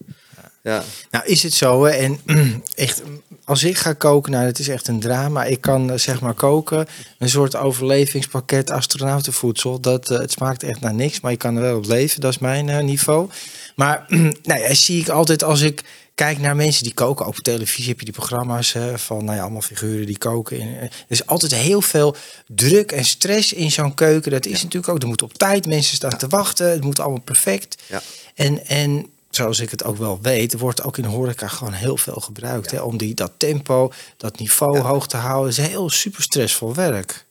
Ja, 0.63 0.83
Nou, 1.11 1.25
is 1.27 1.43
het 1.43 1.55
zo, 1.55 1.85
hè? 1.85 1.91
En 1.91 2.21
echt, 2.75 3.03
als 3.45 3.65
ik 3.65 3.79
ga 3.79 3.93
koken, 3.93 4.33
nou, 4.33 4.45
het 4.47 4.59
is 4.59 4.69
echt 4.69 4.89
een 4.89 5.01
drama. 5.01 5.45
Ik 5.45 5.61
kan, 5.61 5.91
eh, 5.91 5.99
zeg 5.99 6.21
maar, 6.21 6.35
koken, 6.35 6.87
een 7.19 7.29
soort 7.29 7.57
overlevingspakket 7.57 8.71
astronautenvoedsel. 8.71 9.81
Dat, 9.81 10.11
eh, 10.11 10.19
het 10.19 10.33
smaakt 10.33 10.63
echt 10.63 10.81
naar 10.81 10.95
niks, 10.95 11.21
maar 11.21 11.31
je 11.31 11.37
kan 11.37 11.57
er 11.57 11.63
wel 11.63 11.77
op 11.77 11.87
leven. 11.87 12.21
Dat 12.21 12.31
is 12.31 12.39
mijn 12.39 12.69
eh, 12.69 12.83
niveau. 12.83 13.29
Maar, 13.77 14.05
nou 14.49 14.61
ja, 14.61 14.75
zie 14.75 15.01
ik 15.01 15.09
altijd 15.09 15.43
als 15.45 15.61
ik 15.61 15.83
kijk 16.15 16.39
naar 16.39 16.57
mensen 16.57 16.85
die 16.85 16.95
koken. 16.95 17.27
Ook 17.27 17.39
op 17.39 17.45
televisie 17.45 17.89
heb 17.89 17.99
je 17.99 18.05
die 18.05 18.15
programma's 18.15 18.77
van, 18.95 19.25
nou 19.25 19.37
ja, 19.37 19.43
allemaal 19.43 19.61
figuren 19.61 20.07
die 20.07 20.19
koken. 20.19 20.61
Er 20.81 20.91
is 21.09 21.27
altijd 21.27 21.55
heel 21.55 21.83
veel 21.83 22.17
druk 22.47 22.93
en 22.93 23.05
stress 23.05 23.53
in 23.53 23.71
zo'n 23.71 23.95
keuken. 23.95 24.31
Dat 24.31 24.47
is 24.47 24.63
natuurlijk 24.63 24.93
ook, 24.93 25.03
er 25.03 25.09
moet 25.09 25.23
op 25.23 25.33
tijd 25.33 25.67
mensen 25.67 25.97
staan 25.97 26.17
te 26.17 26.29
wachten. 26.29 26.71
Het 26.71 26.85
moet 26.85 27.01
allemaal 27.01 27.21
perfect. 27.21 27.83
ja. 27.87 28.03
En, 28.35 28.67
en 28.67 29.07
zoals 29.31 29.61
ik 29.61 29.71
het 29.71 29.85
ook 29.85 29.97
wel 29.97 30.19
weet, 30.23 30.59
wordt 30.59 30.83
ook 30.83 30.99
in 30.99 31.05
horeca 31.05 31.49
gewoon 31.49 31.73
heel 31.73 31.97
veel 31.97 32.21
gebruikt. 32.21 32.71
Hè, 32.71 32.81
om 32.81 32.97
die, 32.97 33.15
dat 33.15 33.33
tempo, 33.37 33.93
dat 34.17 34.39
niveau 34.39 34.77
Ja. 34.77 34.83
hoog 34.83 35.07
te 35.07 35.17
houden. 35.17 35.55
Het 35.55 35.59
is 35.59 35.67
heel 35.67 35.91
super 35.91 36.23
stressvol 36.23 36.75
werk. 36.75 37.25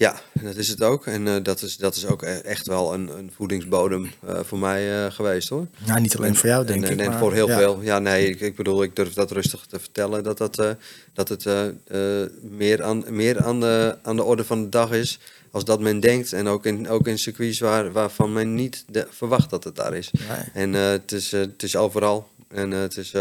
Ja, 0.00 0.20
dat 0.32 0.56
is 0.56 0.68
het 0.68 0.82
ook. 0.82 1.06
En 1.06 1.28
eh, 1.28 1.34
dat, 1.42 1.62
is, 1.62 1.76
dat 1.76 1.96
is 1.96 2.06
ook 2.06 2.22
e- 2.22 2.26
echt 2.26 2.66
wel 2.66 2.94
een, 2.94 3.18
een 3.18 3.30
voedingsbodem 3.36 4.10
eh, 4.26 4.40
voor 4.42 4.58
mij 4.58 5.04
eh, 5.04 5.12
geweest 5.12 5.48
hoor. 5.48 5.66
Nou, 5.86 6.00
niet 6.00 6.16
alleen 6.16 6.36
voor 6.36 6.48
jou, 6.48 6.66
denk 6.66 6.84
en, 6.84 6.92
ik. 6.92 6.98
En, 7.00 7.10
maar, 7.10 7.18
voor 7.18 7.32
heel 7.32 7.48
ja. 7.48 7.58
veel. 7.58 7.78
Ja, 7.82 7.98
nee, 7.98 8.28
ik, 8.28 8.40
ik 8.40 8.56
bedoel, 8.56 8.82
ik 8.82 8.96
durf 8.96 9.12
dat 9.12 9.30
rustig 9.30 9.66
te 9.68 9.80
vertellen. 9.80 10.24
Dat, 10.24 10.38
dat, 10.38 10.76
dat 11.12 11.28
het 11.28 11.46
meer, 12.40 12.82
aan, 12.82 13.04
meer 13.08 13.44
aan, 13.44 13.60
de, 13.60 13.96
aan 14.02 14.16
de 14.16 14.24
orde 14.24 14.44
van 14.44 14.62
de 14.62 14.68
dag 14.68 14.92
is. 14.92 15.18
Als 15.50 15.64
dat 15.64 15.80
men 15.80 16.00
denkt. 16.00 16.32
En 16.32 16.46
ook 16.48 16.66
in, 16.66 16.88
ook 16.88 17.06
in 17.06 17.18
circuits 17.18 17.58
waar, 17.58 17.92
waarvan 17.92 18.32
men 18.32 18.54
niet 18.54 18.84
de- 18.88 19.06
verwacht 19.10 19.50
dat 19.50 19.64
het 19.64 19.76
daar 19.76 19.94
is. 19.94 20.10
Nee. 20.10 20.38
En 20.52 20.74
eh, 20.74 20.88
het, 20.90 21.12
is, 21.12 21.32
eh, 21.32 21.40
het 21.40 21.62
is 21.62 21.76
overal. 21.76 22.28
En 22.48 22.72
eh, 22.72 22.78
het 22.80 22.96
is, 22.96 23.12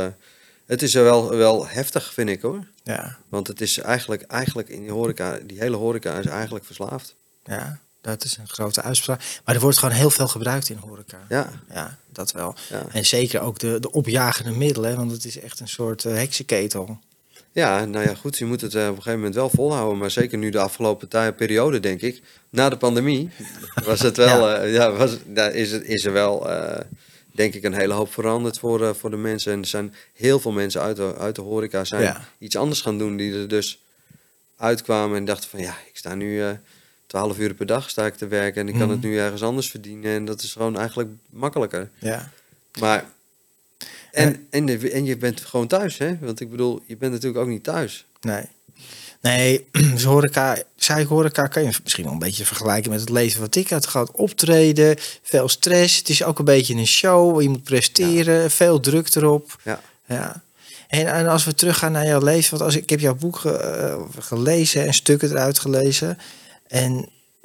het 0.66 0.82
is 0.82 0.94
wel, 0.94 1.30
wel 1.36 1.68
heftig, 1.68 2.14
vind 2.14 2.30
ik 2.30 2.42
hoor. 2.42 2.68
Ja, 2.84 3.18
Want 3.30 3.48
het 3.48 3.62
is 3.62 3.78
eigenlijk, 3.78 4.22
eigenlijk 4.22 4.70
in 4.70 4.82
die 4.82 4.92
horeca, 4.92 5.40
die 5.44 5.60
hele 5.60 5.76
horeca 5.76 6.18
is 6.18 6.26
eigenlijk 6.26 6.66
verslaafd. 6.66 7.16
ja, 7.44 7.80
dat 8.02 8.24
is 8.24 8.38
een 8.38 8.48
grote 8.50 8.82
uitspraak. 8.82 9.22
Maar 9.46 9.56
er 9.56 9.62
wordt 9.62 9.78
gewoon 9.78 9.96
heel 9.96 10.10
veel 10.10 10.28
gebruikt 10.28 10.70
in 10.70 10.78
horeca. 10.78 11.18
Ja, 11.30 11.50
Ja, 11.74 11.98
dat 12.12 12.32
wel. 12.32 12.56
ja. 12.70 12.86
En 12.92 13.06
zeker 13.06 13.42
ook 13.42 13.60
de, 13.60 13.80
de 13.80 13.92
opjagende 13.92 14.52
middelen, 14.52 14.96
want 14.96 15.12
het 15.12 15.26
is 15.26 15.40
echt 15.40 15.60
een 15.60 15.68
soort 15.68 16.04
heksenketel. 16.04 17.00
Ja, 17.52 17.86
nou 17.86 18.06
ja, 18.06 18.14
goed, 18.16 18.38
je 18.38 18.46
moet 18.46 18.62
het 18.62 18.76
eh, 18.76 18.82
op 18.82 18.88
een 18.90 18.96
gegeven 18.96 19.18
moment 19.18 19.36
wel 19.36 19.50
volhouden. 19.50 19.98
Maar 19.98 20.12
zeker 20.12 20.38
nu 20.38 20.50
de 20.50 20.60
afgelopen 20.60 21.36
periode, 21.36 21.80
denk 21.80 22.02
ik, 22.02 22.22
na 22.50 22.70
de 22.70 22.78
pandemie, 22.78 23.30
was 23.86 24.00
het 24.02 24.18
wel, 24.18 24.40
Ja. 24.50 24.56
ja. 24.56 24.64
ja, 24.64 24.92
was, 24.92 25.18
daar 25.26 25.54
is, 25.54 25.72
het, 25.72 25.84
is 25.84 26.06
er 26.06 26.12
wel, 26.14 26.50
eh, 26.52 26.82
denk 27.32 27.54
ik, 27.54 27.64
een 27.64 27.74
hele 27.74 27.94
hoop 27.94 28.14
veranderd 28.14 28.60
voor, 28.60 28.84
eh, 28.84 28.94
voor 28.94 29.10
de 29.10 29.18
mensen. 29.18 29.52
En 29.54 29.60
er 29.60 29.66
zijn 29.68 29.94
heel 30.14 30.40
veel 30.40 30.52
mensen 30.52 30.82
uit 30.82 30.96
de, 30.96 31.16
uit 31.18 31.36
de 31.36 31.42
horeca 31.42 31.84
zijn 31.84 32.02
Ja. 32.02 32.26
iets 32.38 32.56
anders 32.56 32.82
gaan 32.82 32.98
doen, 32.98 33.18
die 33.18 33.34
er 33.34 33.48
dus 33.48 33.80
uitkwamen 34.58 35.18
en 35.18 35.26
dachten 35.26 35.50
van, 35.50 35.60
ja, 35.60 35.76
ik 35.90 35.98
sta 35.98 36.16
nu 36.16 36.42
eh 36.44 36.50
12 37.08 37.38
uur 37.40 37.54
per 37.54 37.66
dag 37.66 37.90
sta 37.90 38.06
ik 38.06 38.16
te 38.16 38.28
werken 38.28 38.62
en 38.62 38.68
ik 38.68 38.74
kan 38.74 38.84
Mhm. 38.84 38.92
het 38.92 39.02
nu 39.02 39.18
ergens 39.18 39.44
anders 39.44 39.70
verdienen. 39.70 40.12
En 40.16 40.26
dat 40.26 40.42
is 40.42 40.52
gewoon 40.54 40.78
eigenlijk 40.78 41.10
makkelijker. 41.30 41.90
Ja, 42.00 42.30
Maar, 42.80 43.06
en, 44.20 44.48
en, 44.50 44.66
de- 44.66 44.92
en 44.92 45.06
je 45.06 45.18
bent 45.18 45.42
gewoon 45.42 45.68
thuis, 45.68 45.98
hè? 45.98 46.18
Want 46.22 46.40
ik 46.40 46.50
bedoel, 46.50 46.82
je 46.86 46.98
bent 46.98 47.12
natuurlijk 47.12 47.42
ook 47.44 47.50
niet 47.50 47.64
thuis. 47.64 48.06
nee. 48.22 48.44
Nee, 49.22 49.68
dus 49.72 50.04
horeca, 50.04 50.58
zij 50.76 51.04
horeca 51.04 51.48
kan 51.48 51.64
je 51.64 51.78
misschien 51.84 52.04
wel 52.04 52.14
een 52.14 52.20
beetje 52.20 52.46
vergelijken 52.46 52.92
met 52.92 53.00
het 53.00 53.10
leven 53.10 53.40
wat 53.42 53.56
ik 53.56 53.70
had 53.70 53.86
gehad. 53.88 54.12
Optreden, 54.12 54.96
veel 55.22 55.50
stress. 55.50 55.98
Het 55.98 56.10
is 56.10 56.24
ook 56.24 56.40
een 56.40 56.46
beetje 56.46 56.76
een 56.76 56.88
show, 56.88 57.42
je 57.42 57.50
moet 57.50 57.64
presteren, 57.64 58.52
veel 58.52 58.80
druk 58.80 59.16
erop. 59.16 59.60
Ja. 59.64 59.82
Ja. 60.06 60.42
En, 60.88 61.08
en 61.08 61.28
als 61.28 61.46
we 61.46 61.54
teruggaan 61.54 61.92
naar 61.92 62.06
jouw 62.06 62.22
leven, 62.24 62.50
want 62.50 62.62
als 62.62 62.76
ik, 62.76 62.82
ik 62.84 62.90
heb 62.90 63.00
jouw 63.00 63.16
boek 63.16 63.38
ge- 63.38 63.58
eh, 63.58 64.02
gelezen 64.20 64.86
en 64.86 64.94
stukken 64.94 65.30
eruit 65.30 65.60
gelezen. 65.60 66.18
En 66.68 66.94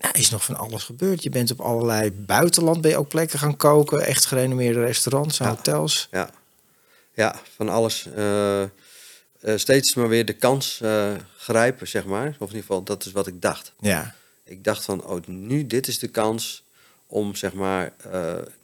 nou, 0.00 0.12
is 0.12 0.30
nog 0.30 0.44
van 0.44 0.56
alles 0.56 0.82
gebeurd. 0.82 1.22
Je 1.22 1.30
bent 1.30 1.50
op 1.50 1.60
allerlei 1.60 2.10
buitenland, 2.12 2.80
ben 2.80 2.90
je 2.90 2.96
ook 2.96 3.08
plekken 3.08 3.38
gaan 3.38 3.56
koken, 3.56 4.06
echt 4.06 4.26
gerenommeerde 4.26 4.80
restaurants 4.84 5.38
en 5.40 5.44
Ja. 5.46 5.50
hotels. 5.54 6.08
Ja, 6.10 6.30
ja 7.14 7.40
van 7.56 7.68
alles. 7.68 8.06
eh, 8.14 8.62
eh, 8.62 8.68
steeds 9.56 9.94
maar 9.94 10.08
weer 10.08 10.24
de 10.24 10.32
kans 10.32 10.80
eh, 10.80 11.12
grijpen, 11.36 11.88
zeg 11.88 12.04
maar. 12.04 12.26
Of 12.28 12.34
in 12.34 12.40
ieder 12.46 12.60
geval, 12.60 12.82
dat 12.82 13.04
is 13.04 13.12
wat 13.12 13.26
ik 13.26 13.42
dacht. 13.42 13.72
Ja, 13.80 14.14
Ik 14.44 14.64
dacht 14.64 14.84
van, 14.84 15.04
oh, 15.04 15.26
nu, 15.26 15.66
dit 15.66 15.86
is 15.88 15.98
de 15.98 16.08
kans 16.08 16.62
om, 17.06 17.34
zeg 17.34 17.52
maar, 17.52 17.92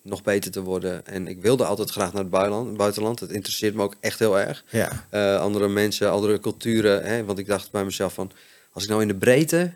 nog 0.03 0.23
beter 0.23 0.51
te 0.51 0.61
worden. 0.63 1.07
En 1.07 1.29
ik 1.29 1.41
wilde 1.43 1.65
altijd 1.65 1.91
graag 1.91 2.13
naar 2.13 2.23
het 2.23 2.31
buitenland. 2.31 2.77
buitenland. 2.77 3.21
Het 3.21 3.31
interesseert 3.31 3.75
me 3.75 3.83
ook 3.83 3.95
echt 4.01 4.19
heel 4.19 4.39
erg. 4.41 4.65
ja, 4.71 5.37
andere 5.37 5.69
mensen, 5.69 6.11
andere 6.11 6.41
culturen. 6.41 7.05
Hè? 7.05 7.25
Want 7.25 7.39
ik 7.39 7.47
dacht 7.47 7.71
bij 7.71 7.85
mezelf 7.85 8.15
van, 8.15 8.31
als 8.73 8.83
ik 8.83 8.89
nou 8.89 9.03
in 9.03 9.09
de 9.09 9.15
breedte 9.15 9.73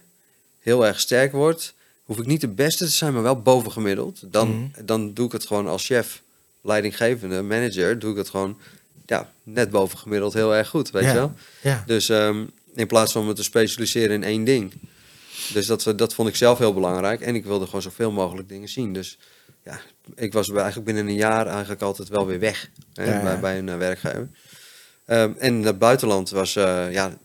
heel 0.58 0.86
erg 0.86 1.00
sterk 1.00 1.32
word, 1.32 1.74
hoef 2.04 2.18
ik 2.18 2.26
niet 2.26 2.40
de 2.40 2.48
beste 2.48 2.84
te 2.84 2.90
zijn, 2.90 3.12
maar 3.12 3.22
wel 3.22 3.42
bovengemiddeld. 3.42 4.32
Dan, 4.32 4.48
Mhm. 4.48 4.84
dan 4.84 5.14
doe 5.14 5.26
ik 5.26 5.32
het 5.32 5.46
gewoon 5.46 5.66
als 5.66 5.86
chef, 5.86 6.22
leidinggevende, 6.64 7.42
manager, 7.42 7.98
doe 7.98 8.10
ik 8.10 8.16
het 8.16 8.28
gewoon 8.28 8.58
ja, 9.06 9.32
net 9.42 9.70
bovengemiddeld 9.70 10.32
heel 10.32 10.54
erg 10.54 10.68
goed, 10.68 10.90
weet 10.90 11.02
Ja. 11.02 11.08
je 11.08 11.14
wel. 11.14 11.32
ja. 11.60 11.82
Dus 11.86 12.08
ehm, 12.08 12.44
in 12.74 12.86
plaats 12.86 13.12
van 13.12 13.26
me 13.26 13.32
te 13.32 13.42
specialiseren 13.42 14.14
in 14.14 14.22
één 14.22 14.44
ding. 14.44 14.72
Dus 15.52 15.66
dat, 15.66 15.92
dat 15.96 16.14
vond 16.14 16.28
ik 16.28 16.36
zelf 16.36 16.58
heel 16.58 16.74
belangrijk. 16.74 17.20
En 17.20 17.34
ik 17.34 17.44
wilde 17.44 17.64
gewoon 17.64 17.82
zoveel 17.82 18.10
mogelijk 18.12 18.48
dingen 18.48 18.68
zien. 18.68 18.92
Dus 18.92 19.18
ja, 19.64 19.80
ik 20.14 20.32
was 20.32 20.50
eigenlijk 20.50 20.84
binnen 20.86 21.06
een 21.06 21.14
jaar 21.14 21.46
eigenlijk 21.46 21.82
altijd 21.82 22.08
wel 22.08 22.26
weer 22.26 22.38
weg 22.38 22.70
hè, 22.94 23.04
Ja, 23.04 23.12
ja. 23.12 23.22
Bij, 23.22 23.40
bij 23.40 23.58
een 23.58 23.68
eh, 23.68 23.76
werkgever. 23.76 24.28
Ehm, 25.04 25.32
en 25.38 25.62
het 25.62 25.78
buitenland 25.78 26.30
was 26.30 26.56
eh, 26.56 26.92
ja, 26.92 27.18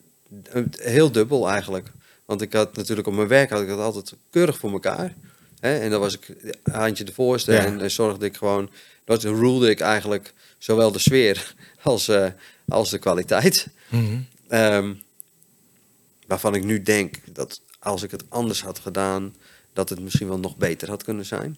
heel 0.78 1.12
dubbel 1.12 1.50
eigenlijk. 1.50 1.92
Want 2.26 2.42
ik 2.42 2.54
had 2.54 2.76
natuurlijk 2.76 3.08
op 3.08 3.14
mijn 3.14 3.28
werk 3.28 3.50
had 3.50 3.62
ik 3.62 3.68
het 3.70 3.80
altijd 3.80 4.14
keurig 4.30 4.58
voor 4.58 4.72
elkaar. 4.72 5.14
Hè? 5.60 5.80
En 5.80 5.90
dan 5.90 6.00
was 6.00 6.14
ik 6.18 6.36
handje 6.72 7.04
de 7.04 7.14
voorste 7.14 7.52
Ja. 7.52 7.66
en, 7.66 7.82
en 7.82 7.92
zorgde 7.92 8.26
ik 8.26 8.38
gewoon, 8.38 8.70
dat 9.06 9.24
rulede 9.24 9.70
ik 9.70 9.80
eigenlijk 9.80 10.34
zowel 10.58 10.92
de 10.92 11.00
sfeer 11.00 11.54
als, 11.84 12.08
eh, 12.08 12.26
als 12.68 12.90
de 12.90 12.98
kwaliteit. 12.98 13.68
Mhm. 13.90 14.20
Ehm, 14.48 14.94
waarvan 16.28 16.56
ik 16.56 16.64
nu 16.64 16.82
denk 16.82 17.16
dat 17.34 17.62
als 17.80 18.04
ik 18.04 18.12
het 18.12 18.24
anders 18.30 18.62
had 18.64 18.80
gedaan, 18.80 19.36
dat 19.74 19.90
het 19.90 20.00
misschien 20.00 20.28
wel 20.28 20.40
nog 20.40 20.58
beter 20.58 20.90
had 20.90 21.04
kunnen 21.04 21.26
zijn. 21.26 21.56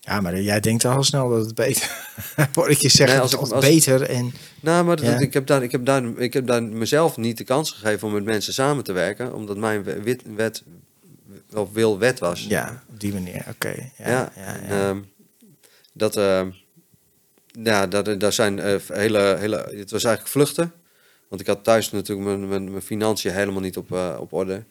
Ja, 0.00 0.20
maar 0.20 0.40
jij 0.40 0.60
denkt 0.60 0.84
al 0.84 1.02
snel 1.04 1.28
dat 1.28 1.44
het 1.44 1.54
beter... 1.54 1.90
Hoor 2.54 2.70
ik 2.70 2.78
je 2.78 2.88
zeggen, 2.88 3.14
Nee, 3.16 3.22
als 3.22 3.32
het 3.32 3.52
als- 3.52 3.64
beter 3.66 4.02
en... 4.02 4.32
Nou, 4.60 4.84
maar 4.84 4.96
dat- 4.96 5.04
Ja. 5.06 5.18
ik, 5.18 5.32
heb 5.32 5.46
daar, 5.46 5.62
ik, 5.62 5.70
heb 5.72 5.84
daar, 5.84 6.04
ik 6.18 6.32
heb 6.32 6.46
daar 6.46 6.62
mezelf 6.62 7.16
niet 7.16 7.38
de 7.38 7.44
kans 7.44 7.70
gegeven 7.70 8.06
om 8.08 8.14
met 8.14 8.24
mensen 8.24 8.52
samen 8.52 8.84
te 8.84 8.92
werken, 8.92 9.34
omdat 9.34 9.56
mijn 9.56 9.82
wet, 10.36 10.62
of 11.54 11.72
wil 11.72 11.98
wet 11.98 12.18
was. 12.18 12.44
Ja, 12.48 12.82
op 12.88 13.00
die 13.00 13.12
manier, 13.12 13.44
oké. 13.48 13.74
Ja, 13.96 14.08
Ja, 14.10 14.32
ja, 14.36 14.42
ja. 14.42 14.56
en, 14.60 14.70
ehm, 14.70 15.00
dat, 15.92 16.16
ehm, 16.16 16.50
ja, 17.46 17.86
dat, 17.86 18.20
daar 18.20 18.32
zijn 18.32 18.58
eh, 18.58 18.74
hele, 18.86 19.36
hele, 19.38 19.56
het 19.56 19.90
was 19.90 20.04
eigenlijk 20.04 20.26
vluchten. 20.26 20.72
Want 21.28 21.40
ik 21.40 21.46
had 21.46 21.64
thuis 21.64 21.90
natuurlijk 21.90 22.28
mijn, 22.28 22.48
mijn, 22.48 22.70
mijn 22.70 22.82
financiën 22.82 23.32
helemaal 23.32 23.60
niet 23.60 23.76
op, 23.76 23.92
eh, 23.92 24.16
op 24.20 24.32
orde. 24.32 24.64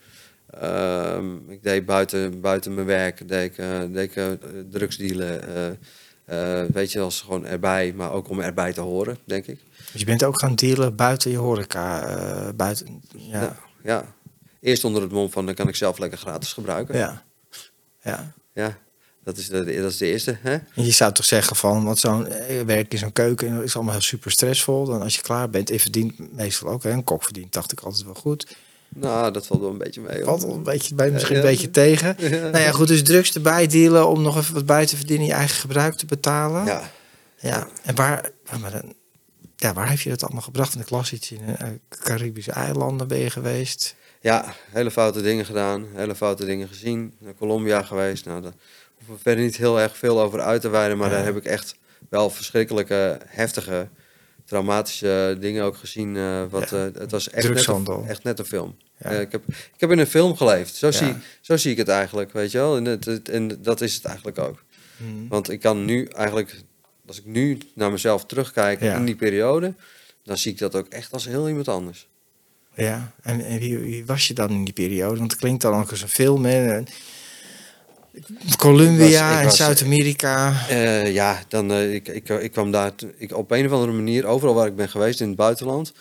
Ehm, 0.60 1.50
ik 1.50 1.64
deed 1.64 1.86
buiten, 1.86 2.42
buiten 2.42 2.74
mijn 2.74 2.88
werk, 2.88 3.28
deed 3.28 3.52
ik, 3.52 3.66
deed 3.94 4.16
ik 4.16 4.38
drugsdealen. 4.70 5.78
weet 6.74 6.92
je, 6.92 7.00
als 7.00 7.22
gewoon 7.22 7.46
erbij, 7.46 7.94
maar 7.96 8.12
ook 8.12 8.30
om 8.30 8.40
erbij 8.40 8.74
te 8.74 8.82
horen, 8.82 9.18
denk 9.26 9.46
ik. 9.46 9.60
Dus 9.92 10.00
je 10.00 10.06
bent 10.06 10.24
ook 10.24 10.40
gaan 10.40 10.56
dealen 10.56 10.96
buiten 10.96 11.32
je 11.32 11.38
horeca, 11.38 12.54
buiten... 12.54 13.02
Ja, 13.16 13.42
Ja. 13.42 13.56
ja. 13.84 14.14
Eerst 14.62 14.84
onder 14.84 15.02
het 15.02 15.12
mom 15.12 15.32
van, 15.32 15.46
dan 15.46 15.56
kan 15.56 15.68
ik 15.68 15.76
zelf 15.76 15.98
lekker 15.98 16.18
gratis 16.18 16.54
gebruiken. 16.54 16.98
ja. 16.98 17.24
ja. 18.04 18.32
Ja, 18.54 18.78
dat 19.24 19.38
is 19.38 19.48
de, 19.48 19.64
dat 19.82 19.92
is 19.92 19.98
de 19.98 20.06
eerste. 20.06 20.38
Hè? 20.42 20.58
Je 20.74 20.92
zou 20.92 21.14
toch 21.14 21.26
zeggen 21.26 21.56
van, 21.56 21.84
want 21.84 22.00
zo'n 22.00 22.28
eh, 22.28 22.62
werk 22.62 22.92
in 22.94 22.98
zo'n 23.00 23.12
keuken 23.14 23.64
is 23.64 23.76
allemaal 23.76 23.94
heel 23.94 24.02
super 24.02 24.32
stressvol. 24.32 24.86
Dan 24.86 25.02
als 25.02 25.16
je 25.16 25.22
klaar 25.22 25.50
bent, 25.50 25.68
en 25.70 25.74
je 25.76 25.80
verdient 25.82 26.34
meestal 26.36 26.70
ook, 26.70 26.84
hè, 26.84 26.90
een 26.92 27.04
kok 27.04 27.24
verdient, 27.24 27.54
dacht 27.54 27.72
ik 27.72 27.80
altijd 27.80 28.04
wel 28.06 28.14
goed. 28.14 28.56
Nou, 28.90 29.32
dat 29.34 29.48
valt 29.48 29.62
wel 29.62 29.70
een 29.70 29.78
beetje 29.78 30.02
mee. 30.02 30.16
hoor. 30.16 30.26
Valt 30.26 30.44
wel 30.44 30.54
een 30.56 30.64
beetje 30.64 30.96
bij, 30.96 31.12
misschien 31.12 31.36
Ja. 31.36 31.42
een 31.42 31.48
beetje 31.48 31.72
tegen. 31.72 32.16
Nou 32.52 32.58
ja, 32.58 32.72
goed, 32.72 32.88
dus 32.88 33.04
drugs 33.04 33.34
erbij 33.34 33.68
dealen 33.68 34.08
om 34.08 34.22
nog 34.22 34.38
even 34.38 34.54
wat 34.54 34.66
bij 34.66 34.86
te 34.86 34.98
verdienen, 34.98 35.26
je 35.28 35.34
eigen 35.34 35.60
gebruik 35.60 35.94
te 35.96 36.06
betalen. 36.06 36.66
Ja, 36.66 36.92
Ja, 37.40 37.68
en 37.84 37.96
waar, 37.96 38.32
maar 38.62 38.72
dan, 38.72 38.94
ja, 39.56 39.74
waar 39.74 39.90
heb 39.90 40.00
je 40.00 40.10
dat 40.10 40.24
allemaal 40.24 40.42
gebracht? 40.42 40.74
In 40.74 40.80
de 40.80 40.86
klas 40.86 41.14
iets 41.14 41.32
in 41.32 41.40
de 41.46 41.80
Caribische 41.90 42.52
eilanden 42.52 43.08
ben 43.08 43.18
je 43.20 43.30
geweest. 43.30 43.96
Ja, 44.22 44.54
hele 44.70 44.92
foute 44.92 45.22
dingen 45.22 45.46
gedaan, 45.46 45.86
hele 45.94 46.16
foute 46.16 46.46
dingen 46.46 46.68
gezien. 46.68 47.14
Naar 47.20 47.34
Colombia 47.34 47.84
geweest. 47.84 48.26
Nou, 48.26 48.42
daar 48.42 48.54
hoeven 48.96 49.16
we 49.16 49.22
verder 49.22 49.44
niet 49.44 49.58
heel 49.58 49.80
erg 49.80 49.98
veel 49.98 50.22
over 50.22 50.40
uit 50.42 50.62
te 50.62 50.70
wijden. 50.70 50.98
Maar 50.98 51.10
Ja. 51.10 51.16
daar 51.16 51.26
heb 51.26 51.36
ik 51.38 51.46
echt 51.46 51.76
wel 52.10 52.30
verschrikkelijke, 52.30 53.20
heftige, 53.26 53.88
traumatische 54.46 55.38
dingen 55.40 55.64
ook 55.64 55.76
gezien. 55.78 56.16
eh, 56.18 56.44
wat, 56.50 56.70
Ja. 56.70 56.86
eh, 56.88 56.94
het 57.02 57.12
was 57.12 57.30
echt 57.30 57.50
net, 57.54 57.68
een, 57.68 58.06
echt 58.08 58.24
net 58.24 58.40
een 58.40 58.46
film. 58.46 58.78
Ja. 58.98 59.10
Eh, 59.12 59.20
ik, 59.22 59.32
heb, 59.32 59.44
ik 59.48 59.80
heb 59.80 59.92
in 59.92 60.00
een 60.00 60.08
film 60.08 60.36
geleefd. 60.36 60.76
Zo, 60.76 60.92
zie, 60.92 61.14
zo 61.42 61.58
zie 61.58 61.72
ik 61.72 61.78
het 61.78 61.88
eigenlijk, 61.88 62.32
weet 62.32 62.52
je 62.52 62.58
wel. 62.58 62.76
En, 62.78 62.86
het, 62.86 63.06
het- 63.06 63.30
en 63.30 63.62
dat 63.62 63.82
is 63.82 63.96
het 63.96 64.06
eigenlijk 64.06 64.38
ook. 64.40 64.64
Hmm. 64.98 65.28
Want 65.28 65.50
ik 65.50 65.60
kan 65.60 65.86
nu 65.86 66.06
eigenlijk, 66.06 66.56
als 67.08 67.18
ik 67.18 67.26
nu 67.26 67.58
naar 67.76 67.92
mezelf 67.92 68.26
terugkijk 68.26 68.82
in 68.82 69.06
die 69.06 69.16
periode... 69.16 69.74
dan 70.24 70.38
zie 70.38 70.52
ik 70.52 70.58
dat 70.58 70.76
ook 70.76 70.88
echt 70.88 71.12
als 71.14 71.26
heel 71.26 71.48
iemand 71.48 71.68
anders. 71.68 72.08
Ja, 72.80 73.12
en, 73.22 73.46
en 73.46 73.60
wie, 73.60 73.78
wie 73.78 74.06
was 74.06 74.28
je 74.28 74.34
dan 74.34 74.50
in 74.50 74.64
die 74.64 74.74
periode? 74.74 75.18
Want 75.20 75.32
het 75.32 75.40
klinkt 75.40 75.62
dan 75.62 75.80
ook 75.82 75.90
als 75.90 76.02
een 76.02 76.08
film. 76.10 76.46
Hè? 76.46 76.74
En- 76.76 76.88
Colombia 78.58 79.44
was- 79.44 79.56
Zuid-Amerika. 79.56 80.54
Eh, 80.70 81.14
ja, 81.14 81.40
dan, 81.48 81.72
eh, 81.72 81.94
ik, 81.94 82.08
ik, 82.08 82.30
ik 82.30 82.52
kwam 82.52 82.72
daar 82.72 82.92
ik, 83.18 83.36
op 83.38 83.52
een 83.52 83.66
of 83.66 83.72
andere 83.72 83.92
manier, 83.92 84.26
overal 84.26 84.54
waar 84.54 84.68
ik 84.68 84.76
ben 84.76 84.90
geweest 84.90 85.22
in 85.22 85.28
het 85.28 85.36
buitenland. 85.38 85.94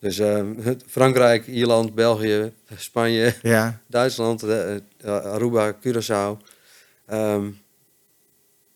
Dus 0.00 0.18
eh, 0.18 0.42
Frankrijk, 0.86 1.46
Ierland, 1.46 1.94
België, 1.94 2.52
Spanje, 2.76 3.34
Ja, 3.42 3.80
Duitsland, 3.86 4.42
eh, 4.42 4.74
eh, 4.74 4.80
Aruba, 5.04 5.72
Curaçao. 5.86 6.44
Ehm, 7.06 7.46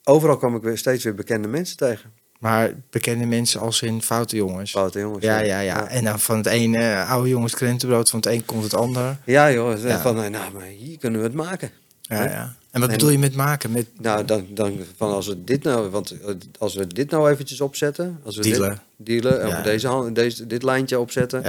overal 0.04 0.36
kwam 0.36 0.56
ik 0.56 0.62
weer 0.62 0.78
steeds 0.78 1.04
weer 1.04 1.14
bekende 1.14 1.48
mensen 1.48 1.76
tegen. 1.76 2.12
Maar 2.40 2.72
bekende 2.90 3.26
mensen 3.26 3.60
als 3.60 3.82
in 3.82 4.02
foute 4.02 4.36
jongens. 4.36 4.70
Foute 4.70 4.98
jongens. 4.98 5.24
Ja, 5.24 5.38
ja, 5.38 5.60
ja. 5.60 5.88
En 5.88 6.04
dan 6.04 6.20
van 6.20 6.36
het 6.36 6.46
ene 6.46 6.78
eh, 6.78 7.10
oude 7.10 7.28
jongens 7.28 7.54
krentenbrood, 7.54 8.10
van 8.10 8.18
het 8.18 8.28
een 8.28 8.44
komt 8.44 8.62
het 8.62 8.74
ander. 8.74 9.16
Ja, 9.24 9.52
joh. 9.52 9.82
Ja. 9.82 10.00
Van, 10.00 10.22
eh, 10.22 10.30
nou, 10.30 10.52
maar 10.52 10.62
hier 10.62 10.98
kunnen 10.98 11.20
we 11.20 11.26
het 11.26 11.36
maken. 11.36 11.70
Ja, 12.00 12.24
ja. 12.24 12.54
En 12.70 12.80
wat 12.80 12.88
En- 12.90 12.96
bedoel 12.96 13.10
je 13.10 13.18
met 13.18 13.34
maken? 13.34 13.70
Met 13.72 13.86
Nou, 14.00 14.24
dan, 14.24 14.46
dan 14.50 14.78
van 14.96 15.10
als 15.10 15.26
we 15.26 15.44
dit 15.44 15.62
nou, 15.62 15.90
want 15.90 16.10
eh, 16.20 16.34
als 16.58 16.74
we 16.74 16.86
dit 16.86 17.10
nou 17.10 17.30
eventjes 17.30 17.60
opzetten, 17.60 18.20
als 18.24 18.36
we 18.36 18.42
Dealen. 18.42 18.80
dit 18.96 19.22
dealen, 19.22 19.48
Ja. 19.48 19.62
deze, 19.62 20.10
deze, 20.12 20.46
dit 20.46 20.62
lijntje 20.62 20.98
opzetten, 20.98 21.42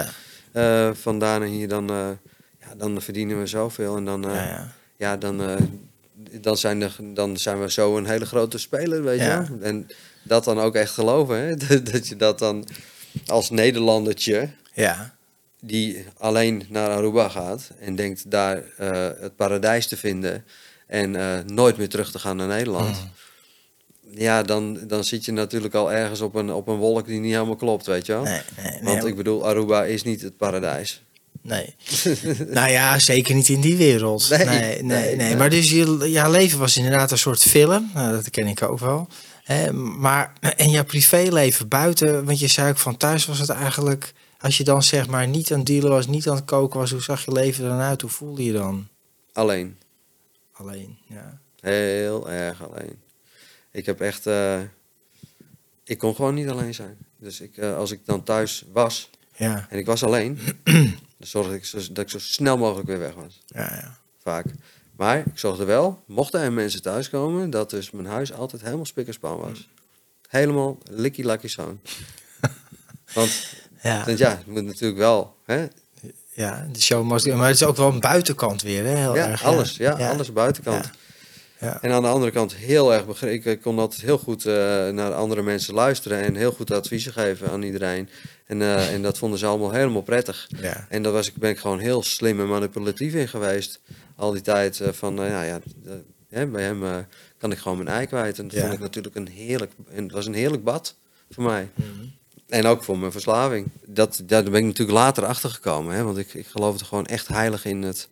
ja, 0.54 0.94
van 0.94 1.20
daar 1.20 1.40
naar 1.40 1.48
hier, 1.48 1.68
dan, 1.68 1.88
ja, 2.60 2.76
dan 2.78 3.02
verdienen 3.02 3.40
we 3.40 3.48
zoveel 3.48 3.98
en 3.98 4.06
dan, 4.06 4.22
ja, 4.22 4.74
ja, 4.96 5.18
dan, 5.18 5.42
dan, 6.42 6.58
zijn 6.58 6.80
de, 6.80 6.90
dan 7.14 7.38
zijn 7.38 7.60
we 7.62 7.72
zo 7.72 7.98
een 7.98 8.06
hele 8.06 8.26
grote 8.26 8.58
speler, 8.58 9.04
weet 9.04 9.20
je. 9.20 9.44
En 9.62 9.88
dat 10.24 10.44
dan 10.44 10.60
ook 10.60 10.76
echt 10.76 10.92
geloven, 10.94 11.38
hè? 11.38 11.56
dat 11.92 12.08
je 12.08 12.16
dat 12.16 12.40
dan 12.40 12.68
als 13.26 13.50
Nederlandertje 13.50 14.50
ja. 14.74 15.16
die 15.60 16.06
alleen 16.18 16.64
naar 16.70 16.90
Aruba 16.90 17.30
gaat 17.30 17.72
en 17.80 17.96
denkt 17.96 18.32
daar 18.32 18.64
eh, 18.78 19.10
het 19.20 19.36
paradijs 19.36 19.88
te 19.88 19.98
vinden 19.98 20.46
en 20.88 21.16
eh, 21.16 21.40
nooit 21.46 21.78
meer 21.78 21.90
terug 21.90 22.12
te 22.12 22.20
gaan 22.20 22.38
naar 22.38 22.48
Nederland. 22.48 23.02
Mm. 23.02 23.12
Ja, 24.14 24.44
dan, 24.44 24.80
dan 24.88 25.04
zit 25.04 25.26
je 25.26 25.32
natuurlijk 25.32 25.74
al 25.74 25.92
ergens 25.92 26.22
op 26.22 26.36
een, 26.36 26.54
op 26.54 26.68
een 26.68 26.78
wolk 26.78 27.06
die 27.06 27.20
niet 27.20 27.34
helemaal 27.34 27.56
klopt, 27.56 27.86
weet 27.86 28.06
je 28.06 28.12
wel. 28.12 28.24
Nee, 28.24 28.42
nee, 28.58 28.72
nee. 28.72 28.82
Want 28.84 29.06
ik 29.06 29.16
bedoel, 29.16 29.48
Aruba 29.48 29.84
is 29.84 30.04
niet 30.04 30.22
het 30.22 30.38
paradijs. 30.38 31.02
Nee. 31.42 31.76
nou 32.50 32.72
ja, 32.72 33.00
zeker 33.00 33.36
niet 33.36 33.50
in 33.50 33.62
die 33.62 33.76
wereld. 33.76 34.30
Nee, 34.30 34.46
Nee, 34.46 34.60
nee, 34.60 34.84
nee. 34.84 35.16
nee. 35.16 35.36
Maar 35.36 35.50
dus 35.50 35.70
je, 35.70 36.10
jouw 36.12 36.32
leven 36.32 36.60
was 36.60 36.78
inderdaad 36.78 37.12
een 37.12 37.18
soort 37.18 37.42
film. 37.42 37.92
Nou, 37.94 38.12
dat 38.12 38.30
ken 38.30 38.48
ik 38.48 38.62
ook 38.62 38.80
wel. 38.80 39.08
Hè, 39.52 39.74
maar 39.74 40.34
en 40.40 40.70
jouw 40.70 40.84
privéleven 40.84 41.68
buiten, 41.68 42.26
want 42.26 42.40
je 42.40 42.48
zei 42.48 42.70
ook 42.70 42.78
van 42.78 42.98
thuis 42.98 43.26
was 43.26 43.40
het 43.40 43.50
eigenlijk... 43.50 44.14
Als 44.40 44.58
je 44.58 44.64
dan 44.64 44.84
zeg 44.84 45.08
maar 45.08 45.28
niet 45.28 45.52
aan 45.52 45.58
het 45.58 45.68
dealen 45.68 45.90
was, 45.90 46.08
niet 46.08 46.30
aan 46.30 46.36
het 46.36 46.46
koken 46.46 46.80
was... 46.80 46.92
Hoe 46.92 47.02
zag 47.02 47.26
je 47.26 47.32
leven 47.32 47.64
dan 47.68 47.80
uit? 47.80 48.02
Hoe 48.02 48.10
voelde 48.10 48.44
je 48.44 48.52
dan? 48.52 48.88
Alleen. 49.34 49.78
Alleen, 50.52 50.98
ja. 51.08 51.40
Heel 51.60 52.30
erg 52.30 52.64
alleen. 52.70 53.00
Ik 53.72 53.86
heb 53.86 54.02
echt... 54.02 54.28
eh, 54.28 54.60
ik 55.84 55.98
kon 55.98 56.16
gewoon 56.16 56.34
niet 56.34 56.50
alleen 56.50 56.74
zijn. 56.74 56.98
Dus 57.18 57.42
ik, 57.42 57.58
eh, 57.58 57.76
als 57.76 57.92
ik 57.92 58.06
dan 58.06 58.24
thuis 58.24 58.66
was 58.72 59.10
Ja, 59.36 59.68
en 59.70 59.78
ik 59.78 59.86
was 59.86 60.04
alleen... 60.04 60.40
dan 61.18 61.28
zorgde 61.28 61.56
ik 61.56 61.66
zo, 61.66 61.78
dat 61.78 62.04
ik 62.04 62.10
zo 62.10 62.20
snel 62.20 62.58
mogelijk 62.58 62.88
weer 62.88 63.00
weg 63.00 63.14
was. 63.14 63.42
ja, 63.46 63.62
ja. 63.62 63.98
vaak. 64.24 64.46
Maar 65.02 65.18
ik 65.18 65.26
zorgde 65.34 65.66
wel, 65.66 66.04
mochten 66.06 66.42
er 66.42 66.54
mensen 66.54 66.82
thuiskomen, 66.82 67.50
dat 67.50 67.70
dus 67.70 67.92
mijn 67.92 68.06
huis 68.06 68.34
altijd 68.34 68.62
helemaal 68.62 68.86
spikkerspan 68.86 69.38
was. 69.38 69.70
Helemaal 70.30 70.78
likkie 70.90 71.26
lakkie 71.26 71.50
schoon. 71.50 71.80
Want, 73.14 73.48
Ja, 73.82 74.06
want 74.06 74.18
ja, 74.18 74.30
het 74.30 74.46
moet 74.46 74.64
natuurlijk 74.64 75.00
wel, 75.00 75.36
hè? 75.46 75.66
ja, 76.34 76.68
de 76.72 76.82
show 76.82 77.12
must. 77.12 77.28
Maar 77.28 77.48
het 77.48 77.56
is 77.56 77.64
ook 77.64 77.76
wel 77.78 77.88
een 77.88 78.00
buitenkant 78.00 78.62
weer, 78.62 78.84
hè? 78.86 78.96
Heel 78.96 79.16
Ja, 79.16 79.28
erg, 79.28 79.44
alles, 79.44 79.78
ja, 79.78 80.10
alles 80.10 80.34
buitenkant. 80.34 80.90
Ja. 81.62 81.82
En 81.82 81.92
aan 81.92 82.02
de 82.02 82.08
andere 82.08 82.32
kant 82.32 82.56
heel 82.56 82.94
erg 82.94 83.06
begrepen. 83.06 83.52
Ik 83.52 83.62
kon 83.62 83.80
altijd 83.80 84.02
heel 84.02 84.18
goed 84.18 84.46
eh, 84.46 84.54
naar 84.90 85.14
andere 85.14 85.42
mensen 85.42 85.74
luisteren 85.74 86.20
en 86.22 86.36
heel 86.36 86.52
goed 86.52 86.72
adviezen 86.72 87.14
geven 87.14 87.50
aan 87.50 87.62
iedereen. 87.64 88.10
En, 88.46 88.62
eh, 88.62 88.94
en 88.94 89.02
dat 89.02 89.18
vonden 89.18 89.40
ze 89.40 89.46
allemaal 89.46 89.72
helemaal 89.72 90.02
prettig. 90.02 90.50
Ja. 90.62 90.86
En 90.90 91.04
daar 91.04 91.12
was 91.12 91.28
ik, 91.28 91.36
ben 91.36 91.50
ik 91.50 91.60
gewoon 91.60 91.80
heel 91.80 92.04
slim 92.04 92.40
en 92.40 92.48
manipulatief 92.48 93.14
in 93.14 93.28
geweest. 93.28 93.82
Al 94.16 94.32
die 94.32 94.42
tijd 94.42 94.80
eh, 94.80 94.90
van, 94.92 95.14
nou 95.14 95.30
ja, 95.30 95.44
ja 95.44 95.60
bij 96.46 96.64
hem 96.64 97.06
kan 97.38 97.52
ik 97.52 97.58
gewoon 97.58 97.78
mijn 97.78 97.90
ei 97.90 98.06
kwijt. 98.06 98.40
En 98.40 98.48
dat 98.48 98.56
Ja. 98.56 98.62
vond 98.62 98.74
ik 98.74 98.80
natuurlijk 98.80 99.16
een 99.16 99.28
heerlijk, 99.28 99.72
en 99.90 100.04
het 100.04 100.12
was 100.12 100.26
een 100.26 100.34
heerlijk 100.34 100.64
bad 100.64 100.96
voor 101.30 101.44
mij. 101.44 101.70
Mhm. 101.76 101.88
En 102.48 102.66
ook 102.66 102.84
voor 102.84 102.98
mijn 102.98 103.12
verslaving. 103.12 103.68
Dat, 103.86 104.22
daar 104.26 104.44
ben 104.44 104.54
ik 104.56 104.66
natuurlijk 104.66 104.98
later 104.98 105.26
achter 105.26 105.50
gekomen. 105.50 106.06
Want 106.06 106.18
ik, 106.18 106.34
ik 106.34 106.48
geloofde 106.48 106.86
gewoon 106.86 107.06
echt 107.06 107.28
heilig 107.28 107.66
in, 107.66 107.82
het, 107.82 108.10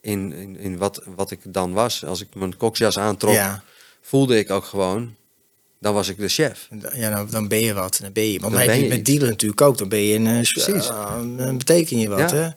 in, 0.00 0.32
in, 0.32 0.56
in 0.58 0.78
wat, 0.78 1.02
wat 1.16 1.30
ik 1.30 1.40
dan 1.44 1.72
was. 1.72 2.04
Als 2.04 2.20
ik 2.20 2.34
mijn 2.34 2.56
koksjas 2.56 2.98
aantrok, 2.98 3.32
Ja. 3.34 3.62
voelde 4.00 4.38
ik 4.38 4.50
ook 4.50 4.64
gewoon... 4.64 5.16
Dan 5.80 5.94
was 5.94 6.08
ik 6.08 6.18
de 6.18 6.28
chef. 6.28 6.68
Ja, 6.94 7.10
dan, 7.14 7.28
dan 7.30 7.48
ben 7.48 7.60
je 7.60 7.74
wat. 7.74 7.98
Dan 8.02 8.12
ben 8.12 8.24
je, 8.32 8.40
want 8.40 8.52
Dan 8.52 8.60
heb 8.62 8.70
ben 8.70 8.78
je 8.78 8.82
je 8.82 8.88
met 8.88 9.04
dealen 9.04 9.28
natuurlijk 9.28 9.60
ook. 9.60 9.78
Dan 9.78 9.88
ben 9.88 9.98
je 9.98 10.14
een, 10.14 10.24
Precies. 10.52 10.88
eh, 10.88 11.20
dan 11.36 11.58
beteken 11.58 11.98
je 11.98 12.08
wat, 12.08 12.30
Ja. 12.30 12.36
hè? 12.36 12.48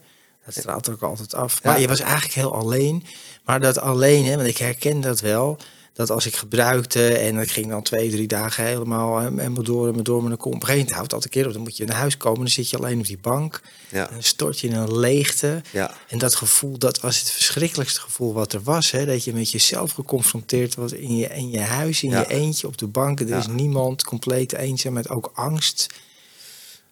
Dat 0.46 0.54
straalt 0.56 0.90
ook 0.90 1.02
altijd 1.02 1.34
af. 1.36 1.60
Ja. 1.64 1.70
Maar 1.72 1.80
je 1.82 1.88
was 1.88 2.00
eigenlijk 2.00 2.34
heel 2.34 2.54
alleen. 2.56 3.04
Maar 3.46 3.60
dat 3.60 3.78
alleen, 3.80 4.26
hè, 4.26 4.36
want 4.36 4.48
ik 4.48 4.58
herken 4.58 5.02
dat 5.02 5.20
wel. 5.20 5.58
Dat 6.08 6.16
als 6.16 6.26
ik 6.26 6.36
gebruikte 6.36 7.14
en 7.18 7.38
ik 7.38 7.52
ging 7.52 7.70
dan 7.70 7.82
twee, 7.84 8.10
drie 8.10 8.28
dagen 8.28 8.66
helemaal, 8.66 9.18
eh, 9.20 9.24
helemaal 9.24 9.64
door 9.64 9.88
en 9.94 10.04
door 10.04 10.24
met 10.24 10.32
een 10.32 10.38
kom. 10.38 10.54
Op 10.54 10.62
een 10.62 10.68
gegeven 10.68 10.78
moment 10.80 10.96
houdt 10.98 11.14
altijd 11.14 11.34
een 11.36 11.40
keer 11.42 11.48
op. 11.48 11.54
Dan 11.54 11.62
moet 11.64 11.78
je 11.78 11.86
naar 11.86 11.96
huis 11.98 12.18
komen, 12.18 12.40
dan 12.40 12.48
zit 12.48 12.70
je 12.70 12.78
alleen 12.78 13.00
op 13.00 13.06
die 13.06 13.18
bank. 13.22 13.62
Ja. 13.90 14.08
En 14.08 14.14
dan 14.14 14.24
stort 14.24 14.60
je 14.60 14.68
in 14.68 14.76
een 14.76 14.98
leegte. 14.98 15.62
Ja. 15.72 15.94
En 16.08 16.18
dat 16.18 16.36
gevoel, 16.36 16.78
dat 16.78 17.00
was 17.00 17.20
het 17.20 17.32
verschrikkelijkste 17.32 18.00
gevoel 18.00 18.34
wat 18.34 18.54
er 18.54 18.62
was. 18.64 18.92
Hè? 18.92 19.06
Dat 19.06 19.24
je 19.24 19.34
met 19.34 19.52
jezelf 19.52 19.92
geconfronteerd 19.92 20.76
wordt 20.76 20.94
in 20.94 21.16
je, 21.18 21.28
in 21.28 21.50
je 21.50 21.60
huis, 21.60 22.04
in 22.04 22.10
Ja. 22.10 22.20
je 22.20 22.28
eentje 22.28 22.68
op 22.68 22.78
de 22.78 22.88
bank. 22.88 23.20
Er 23.20 23.38
is 23.38 23.48
niemand, 23.48 24.04
compleet 24.04 24.90
met 24.90 25.10
ook 25.10 25.32
angst. 25.34 25.88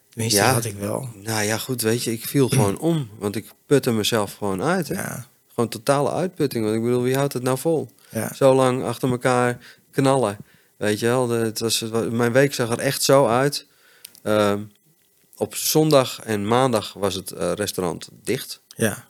Tenminste, 0.10 0.39
Ja. 0.39 0.45
dat 0.45 0.56
had 0.63 0.65
ik 0.74 0.80
wel. 0.80 1.10
Nou 1.24 1.43
ja, 1.43 1.58
goed, 1.58 1.82
weet 1.82 2.04
je, 2.04 2.12
ik 2.12 2.26
viel 2.26 2.50
gewoon 2.50 2.80
om. 2.80 3.10
Want 3.19 3.36
ik 3.36 3.52
putte 3.65 3.91
mezelf 3.91 4.34
gewoon 4.34 4.62
uit. 4.62 4.88
Hè? 4.88 4.93
Ja, 4.93 5.28
Gewoon 5.60 5.74
totale 5.74 6.12
uitputting. 6.12 6.63
Want 6.63 6.76
ik 6.76 6.84
bedoel, 6.84 7.02
wie 7.02 7.15
houdt 7.15 7.34
het 7.34 7.43
nou 7.43 7.58
vol? 7.58 7.89
ja. 8.10 8.34
Zo 8.34 8.54
lang 8.54 8.84
achter 8.84 9.10
elkaar 9.10 9.58
knallen. 9.91 10.38
Weet 10.78 11.00
je 11.00 11.06
wel, 11.06 11.28
de, 11.28 11.34
het 11.34 11.60
was, 11.60 11.86
mijn 12.12 12.32
week 12.32 12.54
zag 12.54 12.69
er 12.72 12.80
echt 12.80 13.04
zo 13.04 13.28
uit. 13.28 13.65
Ehm, 14.24 14.63
op 15.36 15.56
zondag 15.56 16.19
en 16.24 16.48
maandag 16.48 16.93
was 16.93 17.15
het 17.15 17.32
eh, 17.32 17.52
restaurant 17.52 18.10
dicht. 18.24 18.62
ja. 18.76 19.08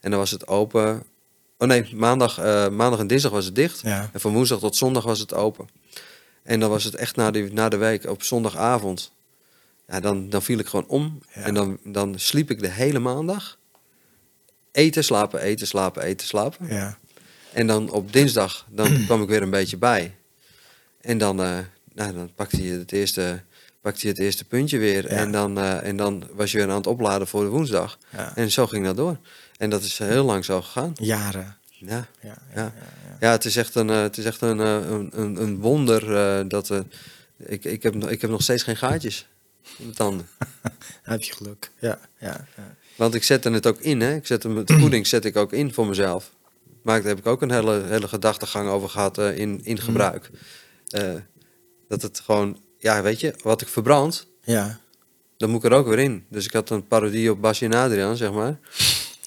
En 0.00 0.10
dan 0.10 0.18
was 0.18 0.30
het 0.30 0.46
open. 0.46 1.02
Oh 1.58 1.68
nee, 1.68 1.94
maandag, 1.94 2.38
eh, 2.38 2.68
maandag 2.68 3.00
en 3.00 3.06
dinsdag 3.06 3.30
was 3.32 3.44
het 3.44 3.54
dicht. 3.54 3.80
ja. 3.80 4.10
En 4.12 4.20
van 4.20 4.32
woensdag 4.32 4.58
tot 4.58 4.76
zondag 4.76 5.04
was 5.04 5.18
het 5.18 5.34
open. 5.34 5.68
En 6.42 6.60
dan 6.60 6.70
was 6.70 6.84
het 6.84 6.94
echt 6.94 7.16
na 7.16 7.30
de, 7.30 7.48
na 7.52 7.68
de 7.68 7.76
week 7.76 8.04
op 8.04 8.22
zondagavond. 8.22 9.12
Ja, 9.86 10.00
dan, 10.00 10.28
dan 10.28 10.42
viel 10.42 10.58
ik 10.58 10.66
gewoon 10.66 10.88
om. 10.88 11.18
Ja. 11.34 11.42
En 11.42 11.54
dan, 11.54 11.78
dan 11.84 12.18
sliep 12.18 12.50
ik 12.50 12.60
de 12.60 12.70
hele 12.70 12.98
maandag. 12.98 13.58
Eten, 14.72 15.04
slapen, 15.04 15.40
eten, 15.40 15.66
slapen, 15.66 16.02
eten, 16.02 16.26
slapen. 16.26 16.66
ja. 16.68 16.98
En 17.52 17.66
dan 17.66 17.90
op 17.90 18.12
dinsdag 18.12 18.66
dan 18.70 18.88
kwam 19.06 19.22
ik 19.22 19.28
weer 19.28 19.42
een 19.42 19.50
beetje 19.50 19.76
bij. 19.76 20.14
En 21.00 21.18
dan, 21.18 21.42
eh, 21.42 21.58
nou, 21.94 22.12
dan 22.14 22.30
pakte 22.34 22.62
je 22.64 22.72
het 22.78 22.92
eerste, 22.92 23.42
pakte 23.80 24.00
je 24.02 24.08
het 24.08 24.18
eerste 24.18 24.44
puntje 24.44 24.78
weer. 24.78 25.02
Ja. 25.02 25.16
En, 25.16 25.32
dan, 25.32 25.58
eh, 25.58 25.84
en 25.86 25.96
dan 25.96 26.28
was 26.32 26.52
je 26.52 26.58
weer 26.58 26.68
aan 26.70 26.76
het 26.76 26.86
opladen 26.86 27.26
voor 27.26 27.42
de 27.42 27.48
woensdag. 27.48 27.98
ja. 28.10 28.36
En 28.36 28.50
zo 28.50 28.66
ging 28.66 28.84
dat 28.84 28.96
door. 28.96 29.16
En 29.56 29.70
dat 29.70 29.82
is 29.82 29.98
heel 29.98 30.24
lang 30.24 30.44
zo 30.44 30.62
gegaan. 30.62 30.92
Jaren. 30.94 31.56
Ja, 31.68 32.08
Ja, 32.54 32.72
ja, 33.20 33.30
het 33.30 33.44
is 33.44 33.56
echt 33.56 33.74
een, 33.74 33.90
eh, 33.90 34.00
het 34.02 34.18
is 34.18 34.24
echt 34.24 34.40
een, 34.40 34.58
een, 34.58 35.42
een, 35.42 35.60
wonder 35.60 36.48
dat... 36.48 36.70
ik, 37.36 37.64
ik, 37.64 37.82
heb, 37.82 37.94
nog- 37.94 38.10
ik 38.10 38.20
heb 38.20 38.30
nog 38.30 38.42
steeds 38.42 38.62
geen 38.62 38.76
gaatjes 38.76 39.26
in 39.62 39.84
mijn 39.84 39.96
tanden. 39.96 40.28
Dan 41.04 41.12
heb 41.12 41.22
je 41.22 41.32
geluk. 41.32 41.70
Ja, 41.78 41.98
ja, 42.18 42.46
ja. 42.56 42.74
Want 42.96 43.14
ik 43.14 43.22
zette 43.22 43.50
het 43.50 43.66
ook 43.66 43.80
in, 43.80 44.00
hè. 44.00 44.14
Ik 44.14 44.26
zet 44.26 44.42
hem, 44.42 44.56
het 44.56 44.72
voeding 44.72 45.06
zet 45.06 45.24
ik 45.24 45.36
ook 45.36 45.52
in 45.52 45.72
voor 45.72 45.86
mezelf. 45.86 46.32
Maar 46.82 46.98
daar 46.98 47.08
heb 47.08 47.18
ik 47.18 47.26
ook 47.26 47.42
een 47.42 47.50
hele, 47.50 47.82
hele 47.88 48.08
gedachtegang 48.08 48.68
over 48.68 48.88
gehad 48.88 49.18
eh, 49.18 49.38
in, 49.38 49.60
in 49.64 49.78
gebruik. 49.78 50.30
Eh, 50.88 51.14
dat 51.88 52.02
het 52.02 52.20
gewoon, 52.20 52.58
ja, 52.78 53.02
weet 53.02 53.20
je, 53.20 53.34
wat 53.42 53.60
ik 53.60 53.68
verbrand, 53.68 54.26
ja. 54.44 54.80
dan 55.36 55.50
moet 55.50 55.64
ik 55.64 55.70
er 55.70 55.76
ook 55.76 55.86
weer 55.86 55.98
in. 55.98 56.24
Dus 56.28 56.44
ik 56.44 56.52
had 56.52 56.70
een 56.70 56.86
parodie 56.86 57.30
op 57.30 57.40
Basje 57.40 57.64
en 57.64 57.74
Adriaan, 57.74 58.16
zeg 58.16 58.32
maar. 58.32 58.58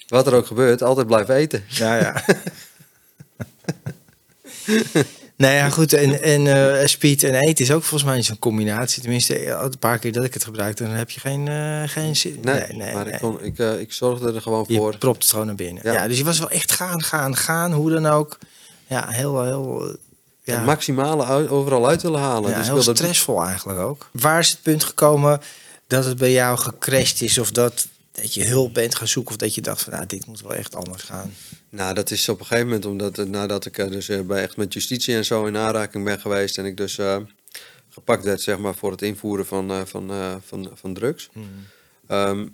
Wat 0.08 0.28
er 0.28 0.34
ook 0.34 0.46
gebeurt, 0.46 0.82
altijd 0.82 1.08
blijven 1.08 1.36
eten. 1.36 1.64
Ja, 1.68 1.96
ja. 1.96 2.24
nou 5.38 5.54
ja, 5.54 5.70
goed. 5.70 5.94
En, 5.94 6.22
en 6.22 6.48
eh, 6.80 6.88
speed 6.88 7.24
en 7.24 7.34
eten 7.34 7.66
is 7.66 7.72
ook 7.72 7.84
volgens 7.84 8.10
mij 8.12 8.22
zo'n 8.22 8.40
combinatie. 8.40 9.02
Tenminste, 9.02 9.40
ja, 9.40 9.62
een 9.62 9.78
paar 9.80 10.00
keer 10.00 10.12
dat 10.12 10.24
ik 10.24 10.34
het 10.34 10.44
gebruik, 10.44 10.78
dan 10.78 10.90
heb 10.90 11.10
je 11.10 11.20
geen, 11.20 11.48
eh, 11.48 11.84
geen 11.86 12.16
zin. 12.16 12.38
Nee, 12.42 12.94
maar 12.94 13.08
Ik, 13.08 13.20
kon, 13.20 13.44
ik, 13.44 13.60
eh, 13.60 13.80
ik 13.80 13.94
zorgde 13.94 14.34
er 14.34 14.42
gewoon 14.42 14.66
Je 14.68 14.78
voor. 14.78 14.98
propt 14.98 15.22
het 15.22 15.32
gewoon 15.32 15.46
naar 15.46 15.56
binnen. 15.56 15.84
Ja. 15.86 15.94
Ja. 15.94 16.08
dus 16.08 16.18
je 16.18 16.24
was 16.24 16.40
wel 16.40 16.50
echt 16.50 16.72
gaan, 16.72 17.04
gaan, 17.04 17.36
gaan. 17.36 17.72
Hoe 17.74 17.90
dan 17.92 18.06
ook. 18.06 18.38
Ja, 18.88 19.08
heel, 19.10 19.44
heel... 19.44 19.88
eh, 19.88 19.94
Ja, 20.44 20.56
Het 20.56 20.66
maximale 20.66 21.26
uit- 21.26 21.50
overal 21.50 21.88
uit 21.88 22.02
willen 22.02 22.20
halen. 22.20 22.50
ja, 22.50 22.58
dus 22.58 22.66
heel 22.66 22.76
wilde- 22.76 22.96
stressvol 22.96 23.44
eigenlijk 23.44 23.80
ook. 23.80 24.10
Waar 24.12 24.40
is 24.40 24.50
het 24.50 24.62
punt 24.62 24.84
gekomen 24.84 25.42
dat 25.88 26.06
het 26.06 26.18
bij 26.18 26.32
jou 26.32 26.58
gecrashed 26.58 27.22
is? 27.22 27.38
Of 27.38 27.52
dat, 27.52 27.88
dat 28.12 28.34
je 28.34 28.44
hulp 28.46 28.74
bent 28.74 28.96
gaan 28.96 29.08
zoeken? 29.08 29.32
Of 29.32 29.38
dat 29.38 29.56
je 29.56 29.62
dacht 29.62 29.82
van, 29.82 29.94
nou, 29.94 30.06
dit 30.06 30.26
moet 30.26 30.42
wel 30.42 30.54
echt 30.54 30.76
anders 30.76 31.04
gaan? 31.04 31.34
Nou, 31.76 31.94
dat 31.94 32.12
is 32.12 32.30
op 32.30 32.40
een 32.40 32.46
gegeven 32.46 32.68
moment 32.68 32.86
omdat 32.86 33.28
nadat 33.28 33.66
ik 33.66 33.78
eh, 33.78 33.90
dus 33.90 34.10
eh, 34.10 34.22
bij 34.22 34.42
echt 34.42 34.58
met 34.58 34.74
justitie 34.74 35.16
en 35.16 35.26
zo 35.26 35.46
in 35.46 35.58
aanraking 35.58 36.04
ben 36.04 36.20
geweest 36.20 36.58
en 36.58 36.66
ik 36.66 36.78
dus 36.78 36.98
eh, 36.98 37.18
gepakt 37.90 38.24
werd 38.24 38.42
zeg 38.42 38.58
maar 38.58 38.76
voor 38.76 38.92
het 38.92 39.02
invoeren 39.02 39.46
van, 39.46 39.88
van, 39.88 40.12
van, 40.46 40.72
van 40.74 40.94
drugs. 40.94 41.30
Ehm, 42.08 42.48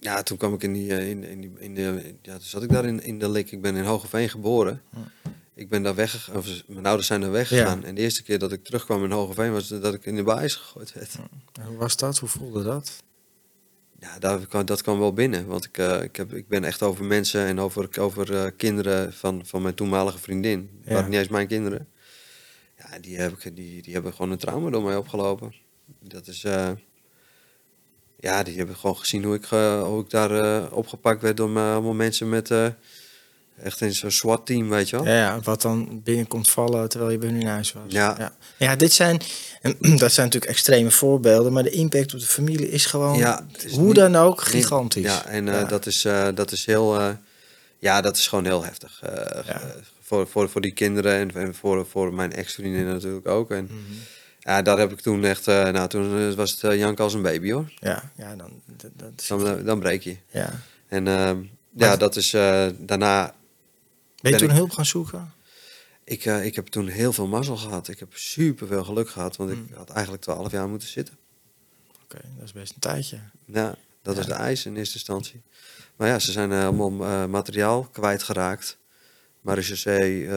ja, 0.00 0.22
toen 0.22 0.36
kwam 0.36 0.54
ik 0.54 0.62
in 0.62 0.72
die, 0.72 1.08
in, 1.08 1.24
in 1.24 1.40
die, 1.40 1.52
in 1.58 1.74
de, 1.74 2.14
ja, 2.22 2.32
toen 2.32 2.42
zat 2.46 2.62
ik 2.62 2.70
daar 2.70 2.84
in, 2.84 3.02
in 3.02 3.18
de 3.18 3.28
lik. 3.28 3.52
Ik 3.52 3.60
ben 3.60 3.76
in 3.76 3.84
Hogeveen 3.84 4.28
geboren. 4.28 4.82
Ik 5.54 5.68
ben 5.68 5.82
daar 5.82 5.94
weggegaan, 5.94 6.42
mijn 6.66 6.86
ouders 6.86 7.06
zijn 7.06 7.20
daar 7.20 7.30
weggegaan. 7.30 7.84
En 7.84 7.94
de 7.94 8.00
eerste 8.00 8.22
keer 8.22 8.38
dat 8.38 8.52
ik 8.52 8.64
terugkwam 8.64 9.04
in 9.04 9.10
Hogeveen 9.10 9.52
was 9.52 9.68
dat 9.68 9.94
ik 9.94 10.04
in 10.04 10.16
de 10.16 10.22
baais 10.22 10.54
gegooid 10.54 10.92
werd. 10.92 11.16
Hoe 11.66 11.76
was 11.76 11.96
dat? 11.96 12.18
Hoe 12.18 12.28
voelde 12.28 12.62
dat? 12.62 13.04
Ja, 14.06 14.18
dat 14.18 14.46
kwam, 14.46 14.64
dat 14.64 14.82
kwam 14.82 14.98
wel 14.98 15.12
binnen. 15.12 15.46
Want 15.46 15.64
ik, 15.64 15.78
eh, 15.78 16.02
ik, 16.02 16.16
heb, 16.16 16.32
ik 16.34 16.48
ben 16.48 16.64
echt 16.64 16.82
over 16.82 17.04
mensen 17.04 17.46
en 17.46 17.58
over, 17.60 18.00
over 18.00 18.34
eh, 18.36 18.50
kinderen 18.56 19.12
van, 19.12 19.46
van 19.46 19.62
mijn 19.62 19.74
toenmalige 19.74 20.18
vriendin. 20.18 20.80
Ja. 20.84 20.92
waren 20.92 21.10
niet 21.10 21.18
eens 21.18 21.28
mijn 21.28 21.46
kinderen. 21.46 21.88
Ja, 22.78 22.98
die, 22.98 23.16
heb 23.16 23.32
ik, 23.32 23.56
die, 23.56 23.82
die 23.82 23.92
hebben 23.92 24.12
gewoon 24.12 24.30
een 24.30 24.38
trauma 24.38 24.70
door 24.70 24.82
mij 24.82 24.96
opgelopen. 24.96 25.54
Dat 26.00 26.26
is... 26.26 26.44
eh, 26.44 26.70
ja, 28.16 28.42
die 28.42 28.56
hebben 28.56 28.76
gewoon 28.76 28.96
gezien 28.96 29.24
hoe 29.24 29.34
ik, 29.34 29.44
hoe 29.84 30.00
ik 30.02 30.10
daar 30.10 30.72
opgepakt 30.72 31.22
werd 31.22 31.36
door 31.36 31.58
allemaal 31.58 31.94
mensen 31.94 32.28
met... 32.28 32.48
echt 33.62 33.80
in 33.80 33.94
zo'n 33.94 34.10
SWAT-team, 34.10 34.68
weet 34.68 34.88
je 34.88 34.96
wel. 34.96 35.04
Ja, 35.06 35.14
ja, 35.16 35.40
wat 35.40 35.62
dan 35.62 36.00
binnenkomt 36.04 36.48
vallen 36.50 36.88
terwijl 36.88 37.10
je 37.10 37.18
bij 37.18 37.28
hun 37.28 37.40
in 37.40 37.46
huis 37.46 37.72
was. 37.72 37.82
Ja. 37.88 38.14
ja. 38.18 38.32
Ja, 38.56 38.76
dit 38.76 38.92
zijn, 38.92 39.20
dat 40.02 40.12
zijn 40.12 40.26
natuurlijk 40.26 40.44
extreme 40.52 40.90
voorbeelden, 40.90 41.52
maar 41.52 41.62
de 41.62 41.70
impact 41.70 42.14
op 42.14 42.20
de 42.20 42.26
familie 42.26 42.70
is 42.70 42.86
gewoon, 42.86 43.18
Ja, 43.18 43.46
het 43.52 43.64
is 43.64 43.72
hoe 43.72 43.86
niet- 43.86 43.94
dan 43.94 44.16
ook, 44.16 44.40
gigantisch. 44.40 45.02
Ja, 45.04 45.24
en 45.26 45.48
eh. 45.48 45.68
Dat, 45.68 45.86
is, 45.86 46.04
eh, 46.04 46.28
dat 46.34 46.52
is 46.52 46.66
heel... 46.66 46.98
eh, 47.00 47.08
ja, 47.78 48.00
dat 48.00 48.16
is 48.16 48.28
gewoon 48.28 48.44
heel 48.44 48.64
heftig. 48.64 49.00
voor, 50.02 50.26
voor, 50.28 50.48
voor 50.48 50.60
die 50.60 50.72
kinderen 50.72 51.12
en, 51.18 51.30
en 51.34 51.54
voor, 51.54 51.86
voor 51.86 52.14
mijn 52.14 52.32
ex-vriendin 52.32 52.86
natuurlijk 52.86 53.28
ook. 53.28 53.50
En 53.50 53.64
Mhm. 53.64 53.74
ja, 54.40 54.62
daar 54.62 54.78
heb 54.78 54.92
ik 54.92 55.00
toen 55.00 55.24
echt... 55.24 55.46
nou, 55.46 55.88
toen 55.88 56.34
was 56.34 56.60
het 56.60 56.78
jank 56.78 57.00
als 57.00 57.14
een 57.14 57.22
baby, 57.22 57.50
hoor. 57.52 57.72
Ja, 57.80 58.10
ja, 58.16 58.36
dan, 58.36 58.50
dat, 58.76 58.90
dat 58.96 59.10
is- 59.16 59.26
Dan, 59.26 59.64
dan 59.64 59.78
breek 59.80 60.02
je. 60.02 60.16
ja. 60.30 60.60
En 60.88 61.08
ehm, 61.08 61.38
ja, 61.76 61.96
dat 61.96 62.16
is 62.16 62.30
daarna... 62.78 63.34
Ben 64.30 64.40
je 64.40 64.46
toen 64.46 64.56
hulp 64.56 64.70
gaan 64.70 64.86
zoeken? 64.86 65.32
Ik, 66.04 66.24
eh, 66.24 66.44
ik 66.44 66.54
heb 66.54 66.66
toen 66.66 66.86
heel 66.88 67.12
veel 67.12 67.26
mazzel 67.26 67.56
gehad. 67.56 67.88
Ik 67.88 67.98
heb 67.98 68.08
super 68.16 68.66
veel 68.66 68.84
geluk 68.84 69.08
gehad, 69.08 69.36
want 69.36 69.50
ik 69.50 69.56
Mm. 69.56 69.68
had 69.76 69.90
eigenlijk 69.90 70.22
12 70.22 70.50
jaar 70.52 70.68
moeten 70.68 70.88
zitten. 70.88 71.16
Oké, 72.04 72.18
dat 72.36 72.44
is 72.44 72.52
best 72.52 72.72
een 72.74 72.80
tijdje. 72.80 73.18
Ja, 73.44 73.66
dat 74.02 74.14
Ja. 74.14 74.14
was 74.14 74.26
de 74.26 74.32
eis 74.42 74.66
in 74.66 74.76
eerste 74.76 74.94
instantie. 74.94 75.42
Maar 75.96 76.08
ja, 76.08 76.18
ze 76.18 76.32
zijn 76.32 76.52
eh, 76.52 76.64
allemaal 76.64 77.04
eh, 77.04 77.24
materiaal 77.26 77.82
kwijtgeraakt. 77.92 78.76
Marechaussee, 79.40 80.22
eh 80.26 80.30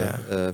Ja. 0.00 0.20
eh, 0.28 0.48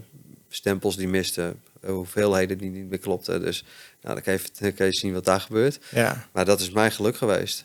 stempels 0.49 0.97
die 0.97 1.09
misten, 1.09 1.61
hoeveelheden 1.87 2.59
die 2.59 2.71
niet 2.71 2.89
meer 2.89 2.99
klopten. 2.99 3.41
Dus 3.41 3.65
nou, 4.03 4.15
dan 4.15 4.23
kan 4.25 4.33
je, 4.33 4.41
dan 4.61 4.75
kan 4.75 4.87
je 4.87 4.93
zien 4.95 5.13
wat 5.13 5.25
daar 5.25 5.41
gebeurt. 5.41 5.79
Ja, 5.91 6.29
Maar 6.33 6.45
dat 6.45 6.61
is 6.61 6.71
mijn 6.71 6.93
geluk 6.93 7.17
geweest. 7.17 7.65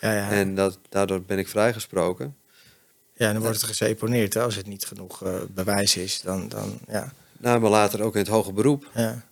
ja, 0.00 0.12
ja. 0.12 0.30
En 0.30 0.54
dat, 0.54 0.78
daardoor 0.88 1.22
ben 1.22 1.38
ik 1.38 1.48
vrijgesproken. 1.48 2.36
Ja 3.16 3.32
dan 3.32 3.42
wordt 3.42 3.56
het 3.60 3.66
geseponeerd. 3.66 4.34
Hè? 4.34 4.42
Als 4.42 4.54
het 4.54 4.66
niet 4.66 4.84
genoeg 4.84 5.22
eh, 5.24 5.34
bewijs 5.50 5.96
is, 5.96 6.20
dan, 6.20 6.48
dan 6.48 6.78
ja. 6.88 7.12
Nou, 7.38 7.60
maar 7.60 7.70
later 7.70 8.02
ook 8.02 8.14
in 8.14 8.20
het 8.20 8.28
hoger 8.28 8.52
beroep. 8.54 8.90
ja. 8.94 9.24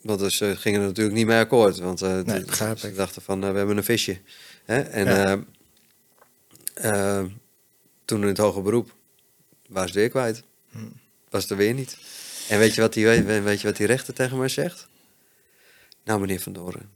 Want 0.00 0.18
dus, 0.20 0.36
ze 0.36 0.56
gingen 0.56 0.80
er 0.80 0.86
natuurlijk 0.86 1.16
niet 1.16 1.26
mee 1.26 1.38
akkoord. 1.38 1.78
Want 1.78 2.02
eh, 2.02 2.20
Nee, 2.20 2.44
begrijp 2.44 2.78
ik. 2.78 2.96
dachten 2.96 3.22
van, 3.22 3.44
eh, 3.44 3.50
we 3.50 3.56
hebben 3.58 3.76
een 3.76 3.84
visje. 3.84 4.18
Hè? 4.64 4.80
En 4.80 5.06
Ja. 5.06 5.42
eh, 6.74 7.18
eh, 7.18 7.24
toen 8.04 8.22
in 8.22 8.28
het 8.28 8.38
hoger 8.38 8.62
beroep 8.62 8.94
was 9.68 9.84
het 9.84 9.94
weer 9.94 10.08
kwijt. 10.08 10.42
Hm. 10.70 10.78
Was 11.28 11.42
het 11.42 11.50
er 11.50 11.56
weer 11.56 11.74
niet. 11.74 11.96
En 12.48 12.58
weet 12.58 12.74
je 12.74 12.80
wat 12.80 12.92
die, 12.92 13.04
weet, 13.06 13.24
weet 13.42 13.60
je 13.60 13.66
wat 13.66 13.76
die 13.76 13.86
rechter 13.86 14.14
tegen 14.14 14.38
mij 14.38 14.48
zegt? 14.48 14.88
Nou, 16.04 16.20
meneer 16.20 16.40
Van 16.40 16.52
Doren, 16.52 16.90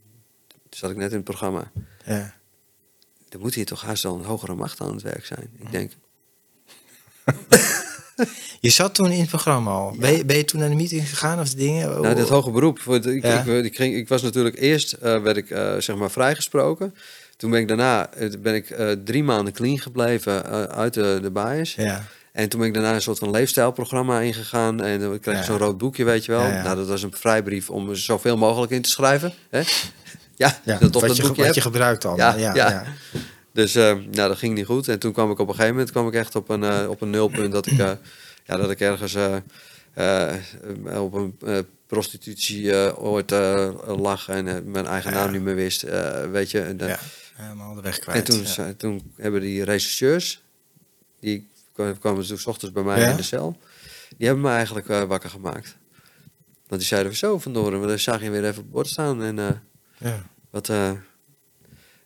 toen 0.47 0.59
zat 0.69 0.89
ik 0.91 0.97
net 0.97 1.09
in 1.09 1.15
het 1.15 1.25
programma. 1.25 1.71
ja. 2.05 2.35
Er 3.29 3.39
moet 3.39 3.53
hier 3.53 3.65
toch 3.65 3.81
haast 3.81 4.03
wel 4.03 4.15
een 4.15 4.23
hogere 4.25 4.55
macht 4.55 4.81
aan 4.81 4.93
het 4.93 5.01
werk 5.01 5.25
zijn. 5.25 5.49
Ik 5.59 5.71
denk, 5.71 5.91
Je 8.59 8.69
zat 8.69 8.95
toen 8.95 9.11
in 9.11 9.19
het 9.19 9.29
programma 9.29 9.71
al. 9.71 9.95
Ben, 9.99 10.11
je, 10.17 10.25
ben 10.25 10.37
je 10.37 10.45
toen 10.45 10.59
naar 10.59 10.69
de 10.69 10.75
meeting 10.75 11.09
gegaan 11.09 11.39
of 11.39 11.49
dingen? 11.49 12.01
Nou, 12.01 12.15
dit 12.15 12.29
hoger 12.29 12.51
beroep. 12.51 12.79
Ik, 12.79 13.23
Ja. 13.23 13.43
ik, 13.43 13.65
ik, 13.65 13.75
ging, 13.75 13.95
ik 13.95 14.07
was 14.07 14.21
natuurlijk 14.21 14.59
eerst 14.59 14.91
eh, 14.93 15.21
werd 15.21 15.37
ik 15.37 15.49
eh, 15.49 15.73
zeg 15.77 15.95
maar 15.95 16.11
vrijgesproken. 16.11 16.95
Toen 17.37 17.51
ben 17.51 17.59
ik 17.59 17.67
daarna 17.67 18.09
eh, 18.13 18.29
ben 18.39 18.55
ik 18.55 18.75
drie 19.05 19.23
maanden 19.23 19.53
clean 19.53 19.79
gebleven 19.79 20.45
uit 20.69 20.93
de, 20.93 21.19
de 21.21 21.31
bias. 21.31 21.75
Ja, 21.75 22.03
En 22.31 22.49
toen 22.49 22.59
ben 22.59 22.67
ik 22.69 22.73
daarna 22.75 22.93
een 22.93 23.01
soort 23.01 23.19
van 23.19 23.31
leefstijlprogramma 23.31 24.19
ingegaan. 24.19 24.81
En 24.83 24.99
dan 24.99 25.19
kreeg 25.19 25.35
Ja. 25.35 25.43
zo'n 25.43 25.57
rood 25.57 25.77
boekje, 25.77 26.03
weet 26.03 26.25
je 26.25 26.31
wel. 26.31 26.47
Nou, 26.47 26.75
dat 26.75 26.87
was 26.87 27.03
een 27.03 27.13
vrijbrief 27.13 27.69
om 27.69 27.95
zoveel 27.95 28.37
mogelijk 28.37 28.71
in 28.71 28.81
te 28.81 28.89
schrijven. 28.89 29.33
Hè? 29.49 29.61
Ja, 30.37 30.59
dat 30.65 30.83
op 30.83 30.93
wat, 30.93 31.01
dat 31.07 31.15
je, 31.15 31.21
boekje 31.23 31.45
wat 31.45 31.55
je 31.55 31.61
gebruikt 31.61 32.05
al. 32.05 32.17
Ja. 32.17 32.35
ja. 32.35 32.83
Dus 33.55 33.75
eh, 33.75 33.83
nou, 33.93 34.11
dat 34.29 34.37
ging 34.37 34.53
niet 34.55 34.65
goed. 34.65 34.87
En 34.87 34.99
toen 34.99 35.11
kwam 35.13 35.31
ik 35.31 35.39
op 35.39 35.47
een 35.47 35.53
gegeven 35.53 35.73
moment 35.75 35.91
kwam 35.91 36.07
ik 36.07 36.13
echt 36.13 36.35
op 36.35 36.49
een, 36.49 36.63
eh, 36.63 36.89
op 36.89 37.01
een 37.01 37.09
nulpunt 37.09 37.51
dat 37.51 37.65
ik, 37.65 37.79
eh, 37.79 37.91
ja, 38.45 38.57
dat 38.57 38.69
ik 38.71 38.79
ergens 38.79 39.15
op 40.99 41.13
een 41.13 41.37
prostitutie 41.87 42.95
ooit 42.97 43.31
lag 43.85 44.29
en 44.29 44.71
mijn 44.71 44.85
eigen 44.85 45.11
naam 45.13 45.31
niet 45.31 45.41
meer 45.41 45.55
wist. 45.55 45.81
weet 46.31 46.51
je, 46.51 46.61
en, 46.61 46.77
dan- 46.77 46.87
Ja, 46.87 46.99
helemaal 47.33 47.75
de 47.75 47.81
weg 47.81 47.99
kwijt. 47.99 48.17
en 48.17 48.23
toen, 48.23 48.65
ja. 48.65 48.73
toen 48.77 49.11
hebben 49.15 49.41
die 49.41 49.63
rechercheurs, 49.63 50.41
die 51.19 51.47
kwamen 51.99 51.99
toen 52.27 52.37
's 52.37 52.45
ochtends 52.45 52.73
bij 52.73 52.83
mij 52.83 52.99
Ja? 52.99 53.09
in 53.09 53.15
de 53.15 53.23
cel, 53.23 53.57
die 54.17 54.27
hebben 54.27 54.43
me 54.45 54.49
eigenlijk 54.51 54.87
wakker 54.87 55.29
gemaakt. 55.29 55.77
Want 56.67 56.81
die 56.81 56.89
zeiden 56.89 57.15
zo 57.15 57.39
vandoor, 57.39 57.81
we 57.87 57.97
zagen 57.97 58.23
je 58.23 58.29
weer 58.31 58.43
even 58.43 58.57
op 58.57 58.63
het 58.63 58.71
bord 58.71 58.87
staan 58.87 59.23
en 59.23 59.61
Ja. 59.97 60.25
wat, 60.49 60.71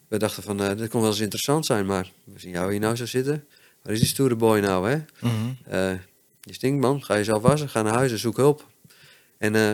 we 0.10 0.18
dachten 0.18 0.44
van, 0.44 0.62
eh, 0.62 0.78
dit 0.78 0.90
kon 0.90 1.02
wel 1.02 1.10
eens 1.10 1.20
interessant 1.20 1.66
zijn, 1.66 1.86
maar 1.86 2.12
we 2.24 2.40
zien 2.40 2.52
jou 2.52 2.72
hier 2.72 2.80
nou 2.80 2.96
zo 2.96 3.06
zitten. 3.06 3.48
Waar 3.82 3.94
is 3.94 4.00
die 4.00 4.08
stoere 4.08 4.36
boy 4.36 4.60
nou, 4.60 4.90
hè? 4.90 5.02
Mhm. 5.20 5.34
Eh, 5.66 5.92
je 6.42 6.54
stinkt, 6.54 6.82
man. 6.82 7.04
Ga 7.04 7.16
jezelf 7.16 7.42
wassen. 7.42 7.70
Ga 7.70 7.82
naar 7.82 7.94
huis 7.94 8.12
en 8.12 8.20
zoek 8.20 8.38
hulp. 8.38 8.68
En 9.38 9.56
eh, 9.56 9.72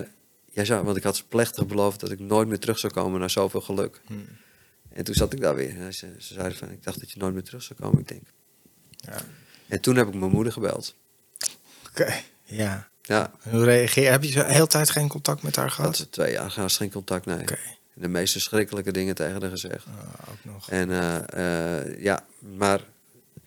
jij 0.51 0.65
zou, 0.65 0.83
want 0.83 0.97
ik 0.97 1.03
had 1.03 1.15
ze 1.15 1.27
plechtig 1.27 1.65
beloofd 1.65 1.99
dat 1.99 2.11
ik 2.11 2.19
nooit 2.19 2.47
meer 2.47 2.59
terug 2.59 2.79
zou 2.79 2.93
komen 2.93 3.19
naar 3.19 3.29
zoveel 3.29 3.61
geluk. 3.61 4.01
Hmm. 4.05 4.27
En 4.89 5.03
toen 5.03 5.15
zat 5.15 5.33
ik 5.33 5.41
daar 5.41 5.55
weer. 5.55 5.79
En 5.79 5.93
ze, 5.93 6.15
ze 6.17 6.33
zeiden 6.33 6.57
van, 6.57 6.71
ik 6.71 6.83
dacht 6.83 6.99
dat 6.99 7.11
je 7.11 7.19
nooit 7.19 7.33
meer 7.33 7.43
terug 7.43 7.63
zou 7.63 7.79
komen. 7.79 7.99
Ik 7.99 8.07
denk. 8.07 8.23
Ja. 8.95 9.17
En 9.67 9.81
toen 9.81 9.95
heb 9.95 10.07
ik 10.07 10.13
mijn 10.13 10.31
moeder 10.31 10.53
gebeld. 10.53 10.95
Oké, 11.89 12.13
ja. 12.43 12.89
Ja, 13.01 13.31
Hoe 13.49 13.63
reageer 13.63 14.11
Heb 14.11 14.23
je 14.23 14.31
de 14.31 14.43
hele 14.43 14.67
tijd 14.67 14.89
geen 14.89 15.07
contact 15.07 15.41
met 15.41 15.55
haar 15.55 15.71
gehad? 15.71 15.97
had 15.97 16.11
twee 16.11 16.31
jaar 16.31 16.51
geen 16.51 16.91
contact, 16.91 17.25
nee. 17.25 17.43
De 17.97 18.07
meest 18.07 18.31
verschrikkelijke 18.31 18.91
dingen 18.91 19.15
tegen 19.15 19.41
haar 19.41 19.49
gezegd. 19.49 19.85
ah, 19.85 20.29
ook 20.31 20.53
nog. 20.53 20.69
En 20.69 20.91
eh, 20.91 21.79
eh, 21.79 22.01
ja, 22.01 22.23
maar 22.57 22.79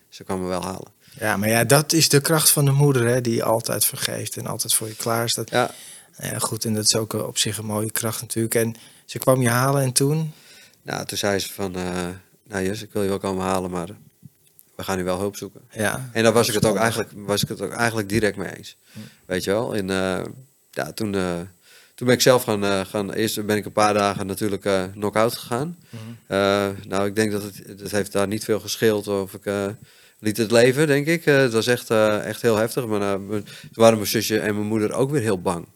ze 0.09 0.23
kwam 0.23 0.41
me 0.41 0.47
wel 0.47 0.63
halen. 0.63 0.91
Ja, 1.19 1.37
maar 1.37 1.49
ja, 1.49 1.63
dat 1.63 1.93
is 1.93 2.09
de 2.09 2.21
kracht 2.21 2.49
van 2.49 2.65
de 2.65 2.71
moeder, 2.71 3.07
hè, 3.07 3.21
die 3.21 3.43
altijd 3.43 3.85
vergeeft 3.85 4.37
en 4.37 4.45
altijd 4.45 4.73
voor 4.73 4.87
je 4.87 4.95
klaar 4.95 5.23
is. 5.23 5.33
Dat, 5.33 5.49
Ja, 5.49 5.71
ja, 6.17 6.39
goed, 6.39 6.65
en 6.65 6.73
dat 6.73 6.83
is 6.83 6.95
ook 6.95 7.13
op 7.13 7.37
zich 7.37 7.57
een 7.57 7.65
mooie 7.65 7.91
kracht 7.91 8.21
natuurlijk. 8.21 8.55
En 8.55 8.75
ze 9.05 9.19
kwam 9.19 9.41
je 9.41 9.49
halen 9.49 9.81
en 9.81 9.91
toen? 9.91 10.33
nou, 10.81 11.05
toen 11.05 11.17
zei 11.17 11.39
ze 11.39 11.53
van, 11.53 11.75
eh 11.75 12.07
nou 12.43 12.63
Jus, 12.65 12.81
ik 12.81 12.93
wil 12.93 13.03
je 13.03 13.09
wel 13.09 13.19
komen 13.19 13.45
halen, 13.45 13.71
maar 13.71 13.87
we 14.75 14.83
gaan 14.83 14.97
nu 14.97 15.03
wel 15.03 15.19
hulp 15.19 15.35
zoeken. 15.35 15.61
Ja. 15.71 16.09
En 16.13 16.23
daar 16.23 16.33
was 16.33 16.47
ik 16.47 16.53
het 16.53 16.65
ook 16.65 16.75
eigenlijk, 16.75 17.09
was 17.15 17.43
ik 17.43 17.49
het 17.49 17.61
ook 17.61 17.71
eigenlijk 17.71 18.09
direct 18.09 18.37
mee 18.37 18.55
eens. 18.55 18.77
Hm. 18.91 18.99
Weet 19.25 19.43
je 19.43 19.51
wel? 19.51 19.75
En 19.75 19.89
eh, 19.89 20.25
ja, 20.71 20.91
toen, 20.91 21.15
eh, 21.15 21.39
toen 21.99 22.07
ben 22.07 22.15
ik 22.17 22.21
zelf 22.23 22.43
gaan, 22.43 22.63
eh, 22.63 22.79
gaan. 22.85 23.13
Eerst 23.13 23.45
ben 23.45 23.57
ik 23.57 23.65
een 23.65 23.71
paar 23.71 23.93
dagen 23.93 24.25
natuurlijk 24.25 24.65
eh 24.65 24.83
knock-out 24.91 25.35
gegaan. 25.35 25.77
Mhm. 25.89 26.01
Eh, 26.27 26.67
nou, 26.87 27.05
ik 27.07 27.15
denk 27.15 27.31
dat 27.31 27.43
het, 27.43 27.61
het 27.79 27.91
heeft 27.91 28.11
daar 28.11 28.27
niet 28.27 28.43
veel 28.43 28.59
gescheeld 28.59 29.07
of 29.07 29.33
ik 29.33 29.51
liet 30.19 30.37
het 30.37 30.51
leven, 30.51 30.87
denk 30.87 31.07
ik. 31.07 31.25
Het 31.25 31.53
was 31.53 31.67
echt, 31.67 31.89
echt 32.23 32.41
heel 32.41 32.55
heftig. 32.57 32.85
Maar 32.85 33.19
mijn- 33.19 33.43
toen 33.43 33.45
waren 33.73 33.97
mijn 33.97 34.09
zusje 34.09 34.39
en 34.39 34.55
mijn 34.55 34.67
moeder 34.67 34.93
ook 34.93 35.11
weer 35.11 35.21
heel 35.21 35.41
bang. 35.41 35.67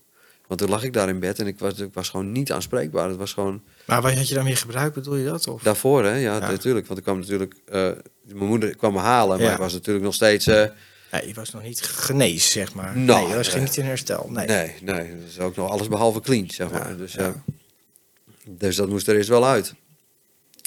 Want 0.48 0.60
toen 0.60 0.70
lag 0.70 0.84
ik 0.84 0.94
daar 0.94 1.10
in 1.10 1.20
bed 1.20 1.40
en 1.40 1.48
ik 1.48 1.60
was, 1.60 1.80
ik 1.80 1.94
was 1.94 2.10
gewoon 2.10 2.32
niet 2.32 2.52
aanspreekbaar. 2.52 3.10
Het 3.10 3.18
was 3.18 3.34
gewoon 3.34 3.62
Maar 3.86 4.02
wat 4.02 4.14
had 4.14 4.28
je 4.28 4.36
daarmee 4.36 4.56
gebruikt, 4.56 4.96
bedoel 4.96 5.16
je 5.16 5.26
dat? 5.26 5.48
Of? 5.48 5.62
daarvoor, 5.62 6.04
hè? 6.04 6.14
Ja, 6.16 6.36
Ja. 6.38 6.40
natuurlijk. 6.52 6.86
Want 6.88 7.00
ik 7.00 7.06
kwam 7.06 7.20
natuurlijk, 7.20 7.56
mijn 7.70 7.98
moeder 8.48 8.76
kwam 8.76 8.94
me 8.94 9.00
halen, 9.00 9.38
maar 9.38 9.48
Ja. 9.48 9.54
ik 9.54 9.58
was 9.60 9.74
natuurlijk 9.74 10.06
nog 10.06 10.14
steeds. 10.14 10.46
Nee, 11.14 11.28
je 11.28 11.34
was 11.34 11.52
nog 11.52 11.62
niet 11.64 11.82
genezen, 11.82 12.52
zeg 12.52 12.74
maar. 12.74 12.98
Nou, 12.98 13.20
nee, 13.22 13.30
je 13.30 13.36
was 13.36 13.54
eh, 13.54 13.60
niet 13.62 13.78
in 13.78 13.86
herstel. 13.86 14.30
Nee. 14.30 14.48
Nee, 14.48 14.76
nee, 14.82 15.16
dat 15.20 15.28
is 15.30 15.40
ook 15.40 15.56
nog 15.56 15.70
alles 15.70 15.88
behalve 15.88 16.20
clean, 16.22 16.50
zeg 16.50 16.72
maar. 16.72 16.90
Ja, 16.90 16.96
dus, 16.96 17.14
ja. 17.14 17.28
eh, 17.28 17.32
dus 18.46 18.76
dat 18.76 18.90
moest 18.90 19.08
er 19.08 19.16
eerst 19.16 19.30
wel 19.30 19.46
uit. 19.46 19.74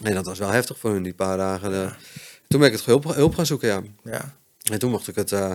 En 0.05 0.15
dat 0.15 0.25
was 0.25 0.39
wel 0.39 0.51
heftig 0.51 0.79
voor 0.79 0.91
hun, 0.93 1.03
die 1.03 1.15
paar 1.15 1.37
dagen. 1.37 1.73
eh. 1.75 1.93
Toen 2.49 2.61
ben 2.61 2.69
ik 2.69 2.75
het 2.77 2.85
hulp, 2.85 3.05
hulp 3.15 3.35
gaan 3.35 3.47
zoeken, 3.47 3.69
ja. 3.69 3.83
Ja. 4.05 4.37
En 4.73 4.79
toen 4.79 4.91
mocht 4.91 5.09
ik 5.09 5.15
het, 5.15 5.33
eh, 5.33 5.53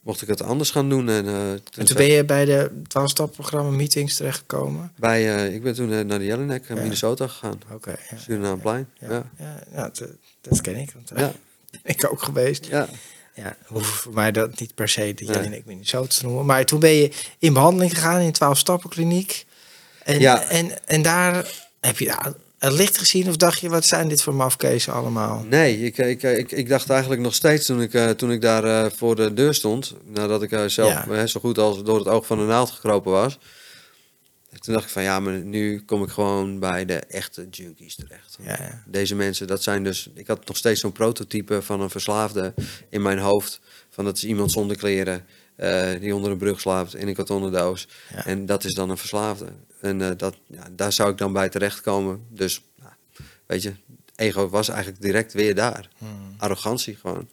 mocht 0.00 0.22
ik 0.22 0.28
het 0.28 0.42
anders 0.42 0.70
gaan 0.70 0.88
doen. 0.88 1.08
En, 1.08 1.26
eh, 1.26 1.50
En 1.52 1.62
toen 1.84 1.96
ben 1.96 2.06
je 2.06 2.24
bij 2.24 2.44
de 2.44 2.70
12-stap-programma 2.88 3.70
meetings 3.70 4.16
terechtgekomen? 4.16 4.92
bij, 4.96 5.48
ik 5.54 5.62
ben 5.62 5.74
toen 5.74 6.06
naar 6.06 6.18
de 6.18 6.24
Jelinek, 6.24 6.68
in. 6.68 6.74
Minnesota 6.80 7.26
gegaan. 7.28 7.60
Oké. 7.72 7.90
ja. 8.10 8.16
Surinameplein. 8.16 8.88
Ja, 8.98 9.08
Ja. 9.08 9.30
ja. 9.38 9.62
ja, 9.74 9.82
dat, 9.82 10.08
dat 10.40 10.60
ken 10.60 10.76
ik. 10.76 10.92
Want, 10.92 11.10
Ja. 11.16 11.32
ik 11.82 12.10
ook 12.10 12.22
geweest. 12.22 12.66
Ja. 12.66 12.88
Ja, 13.42 13.56
hoeft 13.66 13.88
voor 13.88 14.12
mij 14.12 14.32
dat 14.32 14.60
niet 14.60 14.74
per 14.74 14.88
se 14.88 15.14
de. 15.14 15.24
Jelinek 15.24 15.64
Minnesota 15.66 16.06
te 16.18 16.24
noemen. 16.26 16.46
Maar 16.46 16.64
toen 16.64 16.80
ben 16.80 16.90
je 16.90 17.10
in 17.38 17.52
behandeling 17.52 17.94
gegaan 17.94 18.20
in 18.20 18.26
een 18.26 18.56
12-stappenkliniek. 18.56 19.44
En, 20.04 20.20
Ja. 20.20 20.42
en, 20.42 20.86
en 20.86 21.02
daar 21.02 21.46
heb 21.80 21.98
je 21.98 22.04
daar 22.04 22.32
het 22.58 22.72
licht 22.72 22.98
gezien 22.98 23.28
of 23.28 23.36
dacht 23.36 23.60
je, 23.60 23.68
wat 23.68 23.84
zijn 23.84 24.08
dit 24.08 24.22
voor 24.22 24.34
mafkezen 24.34 24.92
allemaal? 24.92 25.44
Nee, 25.48 25.84
ik, 25.84 25.98
ik, 25.98 26.22
ik, 26.22 26.52
ik 26.52 26.68
dacht 26.68 26.90
eigenlijk 26.90 27.20
nog 27.20 27.34
steeds 27.34 27.66
toen 27.66 27.80
ik, 27.82 27.94
eh, 27.94 28.08
toen 28.10 28.30
ik 28.32 28.40
daar 28.40 28.64
eh, 28.64 28.90
voor 28.96 29.16
de 29.16 29.34
deur 29.34 29.54
stond, 29.54 29.94
nadat 30.04 30.42
ik 30.42 30.52
eh, 30.52 30.64
zelf 30.66 31.06
Ja. 31.08 31.26
zo 31.26 31.40
goed 31.40 31.58
als 31.58 31.82
door 31.82 31.98
het 31.98 32.08
oog 32.08 32.26
van 32.26 32.38
de 32.38 32.44
naald 32.44 32.70
gekropen 32.70 33.12
was. 33.12 33.38
Toen 34.58 34.74
dacht 34.74 34.86
ik 34.86 34.92
van 34.92 35.02
ja, 35.02 35.20
maar 35.20 35.38
nu 35.38 35.80
kom 35.80 36.02
ik 36.02 36.10
gewoon 36.10 36.58
bij 36.58 36.84
de 36.84 36.96
echte 36.96 37.48
junkies 37.50 37.94
terecht. 37.94 38.38
Ja, 38.42 38.56
ja. 38.58 38.82
Deze 38.86 39.14
mensen, 39.14 39.46
dat 39.46 39.62
zijn 39.62 39.84
dus. 39.84 40.10
Ik 40.14 40.26
had 40.26 40.46
nog 40.46 40.56
steeds 40.56 40.80
zo'n 40.80 40.92
prototype 40.92 41.62
van 41.62 41.80
een 41.80 41.90
verslaafde 41.90 42.54
in 42.88 43.02
mijn 43.02 43.18
hoofd. 43.18 43.60
Van 43.90 44.04
dat 44.04 44.16
is 44.16 44.24
iemand 44.24 44.52
zonder 44.52 44.76
kleren, 44.76 45.24
eh, 45.56 46.00
die 46.00 46.14
onder 46.14 46.30
een 46.30 46.38
brug 46.38 46.60
slaapt 46.60 46.94
in 46.94 47.08
een 47.08 47.14
kartonnen 47.14 47.52
doos. 47.52 47.88
Ja. 48.14 48.26
En 48.26 48.46
dat 48.46 48.64
is 48.64 48.74
dan 48.74 48.90
een 48.90 48.96
verslaafde. 48.96 49.46
En 49.80 50.02
eh, 50.02 50.10
dat, 50.16 50.36
ja, 50.46 50.68
daar 50.72 50.92
zou 50.92 51.10
ik 51.10 51.18
dan 51.18 51.32
bij 51.32 51.48
terechtkomen. 51.48 52.26
Dus, 52.28 52.62
nou, 52.80 52.92
weet 53.46 53.62
je, 53.62 53.72
ego 54.16 54.48
was 54.48 54.68
eigenlijk 54.68 55.02
direct 55.02 55.32
weer 55.32 55.54
daar. 55.54 55.88
Hmm. 55.98 56.34
Arrogantie 56.38 56.96
gewoon. 56.96 57.28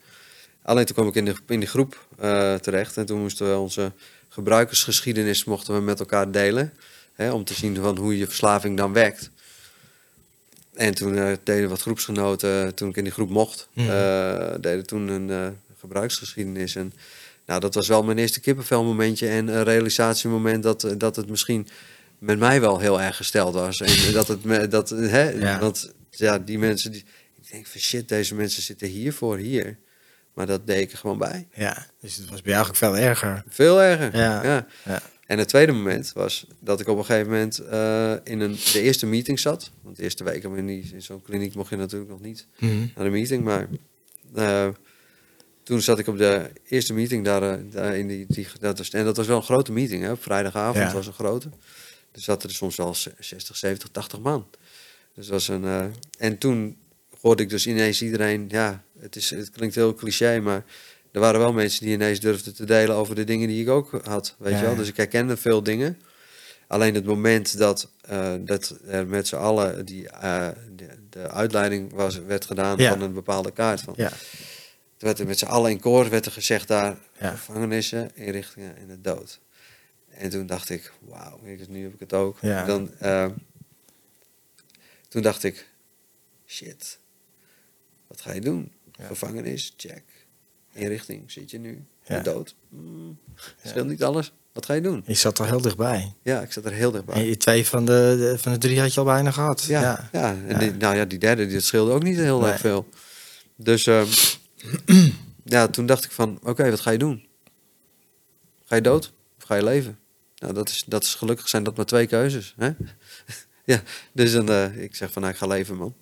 Alleen 0.61 0.86
toen 0.86 0.95
kwam 0.95 1.07
ik 1.07 1.15
in 1.15 1.26
de, 1.26 1.36
in 1.47 1.59
die 1.59 1.70
groep 1.70 2.07
eh, 2.18 2.55
terecht. 2.55 2.97
En 2.97 3.05
toen 3.05 3.20
moesten 3.22 3.49
we 3.49 3.57
onze 3.57 3.91
gebruikersgeschiedenis 4.30 5.43
mochten 5.43 5.74
we 5.74 5.82
met 5.82 5.99
elkaar 5.99 6.32
delen. 6.32 6.74
Hè, 7.18 7.32
om 7.32 7.43
te 7.43 7.53
zien 7.53 7.76
van 7.76 7.97
hoe 7.97 8.18
je 8.18 8.26
verslaving 8.26 8.78
dan 8.78 8.93
werkt. 8.93 9.30
En 10.74 10.93
toen 10.95 11.18
eh, 11.18 11.32
deden 11.43 11.70
wat 11.70 11.82
groepsgenoten, 11.82 12.76
toen 12.76 12.89
ik 12.89 12.95
in 12.97 13.03
die 13.03 13.13
groep 13.13 13.30
mocht, 13.30 13.68
Mhm. 13.74 13.89
eh, 13.89 14.51
deden 14.61 14.86
toen 14.86 15.07
een 15.07 15.30
eh, 15.30 15.47
gebruiksgeschiedenis. 15.80 16.76
En 16.76 16.93
nou, 17.45 17.59
dat 17.59 17.74
was 17.74 17.88
wel 17.88 18.03
mijn 18.03 18.18
eerste 18.18 18.39
kippenvelmomentje 18.39 19.28
en 19.28 19.47
een 19.47 19.63
realisatiemoment 19.63 20.63
dat, 20.63 20.84
eh, 20.84 20.91
dat 20.97 21.15
het 21.15 21.30
misschien 21.30 21.68
met 22.18 22.39
mij 22.39 22.61
wel 22.61 22.80
heel 22.80 23.01
erg 23.01 23.15
gesteld 23.15 23.53
was. 23.53 23.82
En 23.82 24.13
dat 24.13 24.28
het 24.28 24.43
me, 24.43 24.68
dat, 24.68 24.89
hè, 24.89 25.30
Ja. 25.30 25.59
want 25.59 25.91
ja, 26.09 26.39
die 26.39 26.59
mensen, 26.59 26.91
die, 26.91 27.05
ik 27.41 27.51
denk 27.51 27.68
van 27.68 27.82
shit, 27.82 28.09
deze 28.09 28.36
mensen 28.36 28.61
zitten 28.63 28.88
hier 28.88 29.13
voor 29.13 29.38
hier. 29.38 29.78
Maar 30.34 30.45
dat 30.45 30.68
deed 30.68 30.82
ik 30.82 30.91
er 30.91 30.97
gewoon 30.97 31.18
bij. 31.18 31.47
Ja, 31.53 31.86
dus 32.01 32.15
het 32.15 32.30
was 32.30 32.41
bij 32.41 32.53
jou 32.53 32.65
eigenlijk 32.65 32.78
veel 32.78 32.97
erger. 33.09 33.43
Veel 33.49 33.82
erger. 33.82 34.15
Ja. 34.18 34.43
ja. 34.43 34.65
Ja. 34.86 35.01
En 35.28 35.38
het 35.38 35.47
tweede 35.47 35.71
moment 35.71 36.11
was 36.13 36.47
dat 36.59 36.80
ik 36.80 36.88
op 36.88 36.97
een 36.97 37.05
gegeven 37.05 37.32
moment 37.32 37.59
eh, 37.59 38.11
in 38.23 38.39
een, 38.39 38.51
de 38.73 38.82
eerste 38.82 39.05
meeting 39.05 39.39
zat. 39.39 39.71
Want 39.82 39.95
de 39.95 40.03
eerste 40.03 40.23
week 40.23 40.43
in, 40.43 40.65
die- 40.65 40.89
in 40.93 41.01
zo'n 41.01 41.21
kliniek 41.21 41.55
mocht 41.55 41.69
je 41.69 41.75
natuurlijk 41.75 42.11
nog 42.11 42.21
niet 42.21 42.47
Mhm. 42.59 42.86
naar 42.95 43.05
de 43.05 43.11
meeting. 43.11 43.43
Maar 43.43 43.67
eh, 44.36 44.67
toen 45.63 45.82
zat 45.82 45.99
ik 45.99 46.07
op 46.07 46.17
de 46.17 46.49
eerste 46.67 46.93
meeting 46.93 47.25
daar, 47.25 47.41
eh, 47.53 47.59
daar 47.71 47.97
in 47.97 48.07
die, 48.07 48.25
die 48.28 48.47
dat 48.59 48.78
was, 48.78 48.89
en 48.89 49.05
dat 49.05 49.17
was 49.17 49.28
wel 49.28 49.38
een 49.38 49.43
grote 49.43 49.71
meeting. 49.71 50.03
Hè? 50.03 50.11
Op 50.11 50.21
vrijdagavond 50.23 50.88
Ja. 50.89 50.93
was 50.93 51.07
een 51.07 51.13
grote. 51.13 51.49
Er 52.11 52.21
zaten 52.21 52.49
er 52.49 52.55
soms 52.55 52.75
wel 52.75 52.93
z- 52.93 53.07
60, 53.19 53.55
70, 53.57 53.89
80 53.89 54.19
man. 54.19 54.47
Dus 55.15 55.28
was 55.28 55.47
een, 55.47 55.93
en 56.17 56.38
toen 56.38 56.78
hoorde 57.21 57.43
ik 57.43 57.49
dus 57.49 57.67
ineens 57.67 58.01
iedereen, 58.01 58.45
ja, 58.49 58.84
het, 58.99 59.15
is, 59.15 59.30
het 59.30 59.49
klinkt 59.49 59.75
heel 59.75 59.93
cliché, 59.93 60.39
maar 60.39 60.63
er 61.11 61.19
waren 61.19 61.39
wel 61.39 61.53
mensen 61.53 61.85
die 61.85 61.93
ineens 61.93 62.19
durfden 62.19 62.55
te 62.55 62.65
delen 62.65 62.95
over 62.95 63.15
de 63.15 63.23
dingen 63.23 63.47
die 63.47 63.61
ik 63.61 63.69
ook 63.69 63.99
had. 64.03 64.35
Weet 64.39 64.51
Ja, 64.53 64.59
je 64.59 64.65
wel? 64.65 64.75
Dus 64.75 64.87
ik 64.87 64.97
herkende 64.97 65.37
veel 65.37 65.63
dingen. 65.63 66.01
Alleen 66.67 66.93
het 66.95 67.05
moment 67.05 67.57
dat, 67.57 67.91
eh, 68.01 68.33
dat 68.39 68.77
er 68.87 69.07
met 69.07 69.27
z'n 69.27 69.35
allen 69.35 69.85
die, 69.85 70.09
eh, 70.09 70.49
de, 70.75 70.87
de 71.09 71.29
uitleiding 71.29 71.93
was, 71.93 72.17
werd 72.19 72.45
gedaan 72.45 72.77
Ja. 72.77 72.89
van 72.89 73.01
een 73.01 73.13
bepaalde 73.13 73.51
kaart. 73.51 73.81
Van, 73.81 73.93
Ja. 73.97 74.09
Toen 74.97 75.07
werd 75.07 75.19
er 75.19 75.25
met 75.27 75.37
z'n 75.39 75.45
allen 75.45 75.71
in 75.71 75.79
koor 75.79 76.09
werd 76.09 76.25
er 76.25 76.31
gezegd 76.31 76.67
daar, 76.67 76.97
Ja. 77.19 77.29
gevangenissen, 77.31 78.11
inrichtingen 78.15 78.77
en 78.77 78.87
de 78.87 79.01
dood. 79.01 79.39
En 80.09 80.29
toen 80.29 80.45
dacht 80.45 80.69
ik, 80.69 80.91
wauw, 80.99 81.39
nu 81.69 81.83
heb 81.83 81.93
ik 81.93 81.99
het 81.99 82.13
ook. 82.13 82.37
Ja. 82.41 82.65
Dan, 82.65 82.91
eh, 82.99 83.25
toen 85.07 85.21
dacht 85.21 85.43
ik, 85.43 85.67
shit, 86.45 86.99
wat 88.07 88.21
ga 88.21 88.33
je 88.33 88.41
doen? 88.41 88.71
Gevangenis, 88.99 89.73
check. 89.77 90.03
Inrichting, 90.78 91.32
zit 91.32 91.51
je 91.51 91.59
nu? 91.59 91.86
Ja. 92.05 92.19
Dood? 92.19 92.55
Mm, 92.69 93.17
scheelt 93.65 93.88
niet 93.88 94.03
alles. 94.03 94.32
Wat 94.53 94.65
ga 94.65 94.73
je 94.73 94.82
doen? 94.82 95.03
Je 95.07 95.13
zat 95.13 95.39
er 95.39 95.45
heel 95.45 95.61
dichtbij. 95.61 96.13
Ja, 96.23 96.41
ik 96.41 96.51
zat 96.51 96.65
er 96.65 96.71
heel 96.71 96.91
dichtbij. 96.91 97.15
En 97.15 97.25
je 97.25 97.38
twee 97.38 97.65
van 97.67 97.86
de, 97.86 98.15
de- 98.19 98.38
van 98.38 98.51
de 98.51 98.57
drie 98.57 98.80
had 98.80 98.93
je 98.93 98.99
al 98.99 99.05
bijna 99.05 99.32
gehad. 99.32 99.63
Ja, 99.63 99.82
ja. 99.82 100.09
ja. 100.11 100.30
en 100.32 100.47
Ja. 100.47 100.57
Die, 100.57 100.71
nou 100.73 100.95
ja, 100.95 101.05
die 101.05 101.19
derde, 101.19 101.47
die 101.47 101.59
scheelde 101.59 101.91
ook 101.91 102.03
niet 102.03 102.17
heel 102.17 102.39
Nee. 102.39 102.51
erg 102.51 102.59
veel. 102.59 102.88
Dus 103.55 103.88
ehm, 103.88 104.05
ja, 105.43 105.67
toen 105.67 105.86
dacht 105.86 106.03
ik 106.03 106.11
van, 106.11 106.39
oké, 106.43 106.69
wat 106.69 106.80
ga 106.80 106.91
je 106.91 106.97
doen? 106.97 107.28
Ga 108.65 108.75
je 108.75 108.82
dood 108.82 109.13
of 109.38 109.43
ga 109.43 109.55
je 109.55 109.63
leven? 109.63 109.99
Nou, 110.38 110.53
dat 110.53 110.69
is, 110.69 110.84
dat 110.88 111.03
is 111.03 111.15
gelukkig 111.15 111.47
zijn 111.49 111.63
dat 111.63 111.75
maar 111.78 111.86
twee 111.86 112.07
keuzes. 112.07 112.53
Hè? 112.57 112.69
ja, 113.73 113.82
dus 114.11 114.32
dan, 114.32 114.49
eh, 114.49 114.78
ik 114.84 114.95
zeg 114.95 115.11
van, 115.11 115.21
nou, 115.21 115.34
ik 115.34 115.39
ga 115.39 115.47
leven, 115.47 115.75
man. 115.75 115.95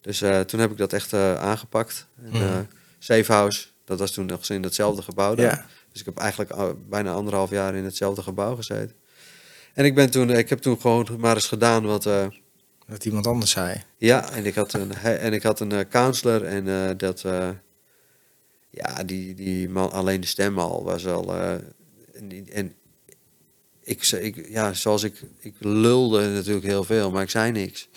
Dus 0.00 0.22
eh, 0.22 0.40
toen 0.40 0.60
heb 0.60 0.70
ik 0.70 0.76
dat 0.76 0.92
echt 0.92 1.12
eh, 1.12 1.34
aangepakt. 1.34 2.06
En, 2.24 2.30
Mhm. 2.30 2.62
Safe 2.98 3.32
House, 3.32 3.66
dat 3.90 3.98
was 3.98 4.10
toen 4.12 4.26
nog 4.26 4.48
in 4.48 4.62
datzelfde 4.62 5.02
gebouw 5.02 5.34
daar. 5.34 5.46
Ja. 5.56 5.66
Dus 5.92 6.00
ik 6.00 6.06
heb 6.06 6.18
eigenlijk 6.18 6.52
bijna 6.88 7.12
anderhalf 7.12 7.50
jaar 7.50 7.74
in 7.74 7.84
hetzelfde 7.84 8.22
gebouw 8.22 8.54
gezeten. 8.56 8.96
En 9.74 9.84
ik, 9.84 9.94
ben 9.94 10.10
toen, 10.10 10.30
ik 10.30 10.48
heb 10.48 10.58
toen 10.58 10.80
gewoon 10.80 11.06
maar 11.18 11.34
eens 11.34 11.46
gedaan 11.48 11.84
wat... 11.86 12.06
eh, 12.06 12.26
Dat 12.88 13.04
iemand 13.04 13.26
anders 13.26 13.50
zei. 13.50 13.82
ja, 13.96 14.30
en 14.32 14.46
ik 14.46 14.54
had 14.54 14.72
een, 14.72 14.92
en 14.94 15.32
ik 15.32 15.42
had 15.42 15.60
een 15.60 15.72
eh, 15.72 15.80
counselor 15.90 16.44
en 16.44 16.68
eh, 16.68 16.90
dat... 16.96 17.24
eh, 17.24 17.48
ja, 18.70 19.02
die, 19.04 19.34
die 19.34 19.68
man, 19.68 19.92
alleen 19.92 20.20
de 20.20 20.26
stem 20.26 20.58
al 20.58 20.84
was 20.84 21.06
al... 21.06 21.34
eh, 21.34 21.52
en, 22.12 22.48
en 22.52 22.74
ik, 23.82 24.06
ik, 24.06 24.48
ja, 24.48 24.72
zoals 24.72 25.02
ik... 25.02 25.22
Ik 25.40 25.54
lulde 25.58 26.28
natuurlijk 26.28 26.66
heel 26.66 26.84
veel, 26.84 27.10
maar 27.10 27.22
ik 27.22 27.30
zei 27.30 27.52
niks. 27.52 27.88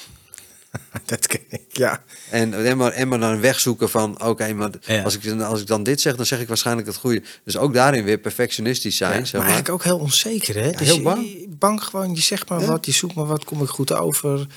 dat 1.05 1.28
ken 1.28 1.39
ik, 1.49 1.61
ja. 1.69 2.03
En, 2.30 2.65
en, 2.65 2.78
maar, 2.78 2.91
en 2.91 3.07
maar 3.07 3.19
dan 3.19 3.39
wegzoeken 3.39 3.89
van, 3.89 4.24
oké, 4.26 4.53
maar 4.53 4.69
Ja. 4.82 5.03
als, 5.03 5.17
ik, 5.17 5.41
als 5.41 5.61
ik 5.61 5.67
dan 5.67 5.84
dit 5.84 6.01
zeg, 6.01 6.15
dan 6.15 6.26
zeg 6.26 6.39
ik 6.41 6.47
waarschijnlijk 6.47 6.88
het 6.88 6.95
goede. 6.95 7.21
Dus 7.43 7.57
ook 7.57 7.74
daarin 7.74 8.03
weer 8.03 8.17
perfectionistisch 8.17 8.97
zijn, 8.97 9.19
Ja, 9.19 9.26
zeg 9.26 9.32
maar 9.32 9.41
maar. 9.41 9.49
eigenlijk 9.49 9.80
ook 9.84 9.84
heel 9.91 9.99
onzeker, 10.03 10.55
hè? 10.63 10.71
Dus 10.71 10.88
heel 10.88 11.01
bang. 11.01 11.26
je- 11.26 11.47
bang 11.49 11.84
gewoon, 11.84 12.15
je 12.15 12.21
zegt 12.21 12.49
maar 12.49 12.59
Ja. 12.59 12.65
wat, 12.67 12.86
je 12.86 12.91
zoekt 12.91 13.15
maar 13.15 13.26
wat, 13.26 13.43
kom 13.43 13.61
ik 13.61 13.67
goed 13.69 13.93
over. 13.93 14.47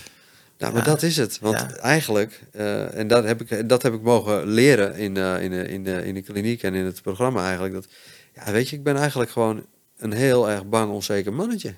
Nou, 0.59 0.73
maar 0.73 0.85
Ja. 0.85 0.89
dat 0.91 1.03
is 1.03 1.17
het. 1.17 1.39
Want 1.41 1.59
Ja. 1.59 1.71
eigenlijk, 1.77 2.41
eh, 2.53 2.99
en 2.99 3.09
dat 3.09 3.25
heb, 3.25 3.41
ik, 3.51 3.69
dat 3.69 3.83
heb 3.83 3.95
ik 3.95 4.03
mogen 4.03 4.47
leren 4.47 4.95
in, 4.97 5.17
eh, 5.17 5.43
in, 5.43 5.51
de- 5.51 5.69
in, 5.69 5.85
de, 5.85 6.05
in 6.07 6.15
de 6.15 6.23
kliniek 6.23 6.63
en 6.63 6.75
in 6.75 6.85
het 6.85 7.03
programma 7.03 7.43
eigenlijk. 7.45 7.75
Dat, 7.75 7.87
ja, 8.35 8.53
weet 8.53 8.69
je, 8.69 8.77
ik 8.77 8.83
ben 8.83 8.97
eigenlijk 8.97 9.31
gewoon 9.31 9.67
een 9.99 10.13
heel 10.13 10.51
erg 10.51 10.67
bang, 10.67 10.93
onzeker 10.93 11.33
mannetje. 11.33 11.75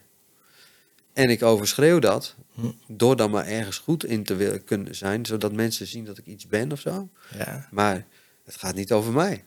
En 1.19 1.31
ik 1.31 1.43
overschreeuw 1.43 1.99
dat 1.99 2.35
Hm. 2.55 2.66
door 2.87 3.16
dan 3.16 3.31
maar 3.31 3.47
ergens 3.47 3.79
goed 3.79 4.05
in 4.05 4.25
te 4.25 4.37
willen 4.37 4.64
kunnen 4.64 4.95
zijn, 4.95 5.27
zodat 5.27 5.53
mensen 5.53 5.87
zien 5.87 6.05
dat 6.05 6.19
ik 6.19 6.27
iets 6.27 6.47
ben 6.47 6.73
of 6.73 6.81
zo. 6.81 7.09
Ja. 7.39 7.69
Maar 7.71 8.07
het 8.45 8.57
gaat 8.57 8.75
niet 8.75 8.93
over 8.93 9.12
mij. 9.12 9.45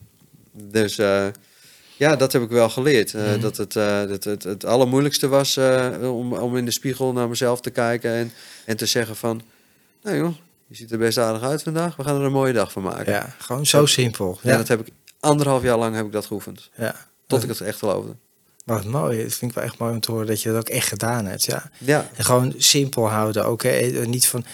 Dus 0.51 0.97
eh, 0.97 1.27
ja, 1.97 2.15
dat 2.15 2.31
heb 2.33 2.41
ik 2.41 2.49
wel 2.49 2.69
geleerd. 2.69 3.13
Eh, 3.13 3.23
Mhm. 3.31 3.39
Dat 3.39 3.57
het, 3.57 3.75
eh, 3.75 4.07
dat 4.07 4.23
het, 4.23 4.43
het 4.43 4.65
allermoeilijkste 4.65 5.27
was 5.27 5.57
om, 6.01 6.33
om 6.33 6.57
in 6.57 6.65
de 6.65 6.71
spiegel 6.71 7.13
naar 7.13 7.29
mezelf 7.29 7.61
te 7.61 7.69
kijken 7.69 8.11
en, 8.11 8.31
en 8.65 8.77
te 8.77 8.85
zeggen 8.85 9.15
van... 9.15 9.41
Nou 10.01 10.17
joh, 10.17 10.33
je 10.67 10.75
ziet 10.75 10.91
er 10.91 10.97
best 10.97 11.17
aardig 11.17 11.41
uit 11.41 11.63
vandaag. 11.63 11.95
We 11.95 12.03
gaan 12.03 12.15
er 12.19 12.25
een 12.25 12.31
mooie 12.31 12.53
dag 12.53 12.71
van 12.71 12.83
maken. 12.83 13.13
ja, 13.13 13.35
gewoon 13.37 13.65
zo 13.65 13.85
simpel. 13.85 14.39
Ja, 14.41 14.51
Ja, 14.51 14.57
dat 14.57 14.67
heb 14.67 14.87
ik 14.87 14.93
anderhalf 15.19 15.63
jaar 15.63 15.77
lang 15.77 15.95
heb 15.95 16.05
ik 16.05 16.11
dat 16.11 16.25
geoefend. 16.25 16.69
ja. 16.77 16.95
Tot 17.27 17.43
ik 17.43 17.49
het 17.49 17.61
echt 17.61 17.77
geloofde. 17.79 18.15
Wat 18.65 18.85
mooi, 18.85 19.23
dat 19.23 19.33
vind 19.33 19.51
ik 19.51 19.57
wel 19.57 19.65
echt 19.65 19.77
mooi 19.77 19.93
om 19.93 19.99
te 19.99 20.11
horen 20.11 20.27
dat 20.27 20.41
je 20.41 20.49
dat 20.49 20.57
ook 20.57 20.69
echt 20.69 20.87
gedaan 20.87 21.25
hebt. 21.25 21.43
Ja. 21.45 21.69
Ja, 21.77 22.09
En 22.15 22.25
gewoon 22.25 22.53
simpel 22.57 23.09
houden 23.09 23.45
ook. 23.45 23.63
Hè. 23.63 23.69
Eh, 23.69 24.05
Niet 24.07 24.27
van, 24.27 24.45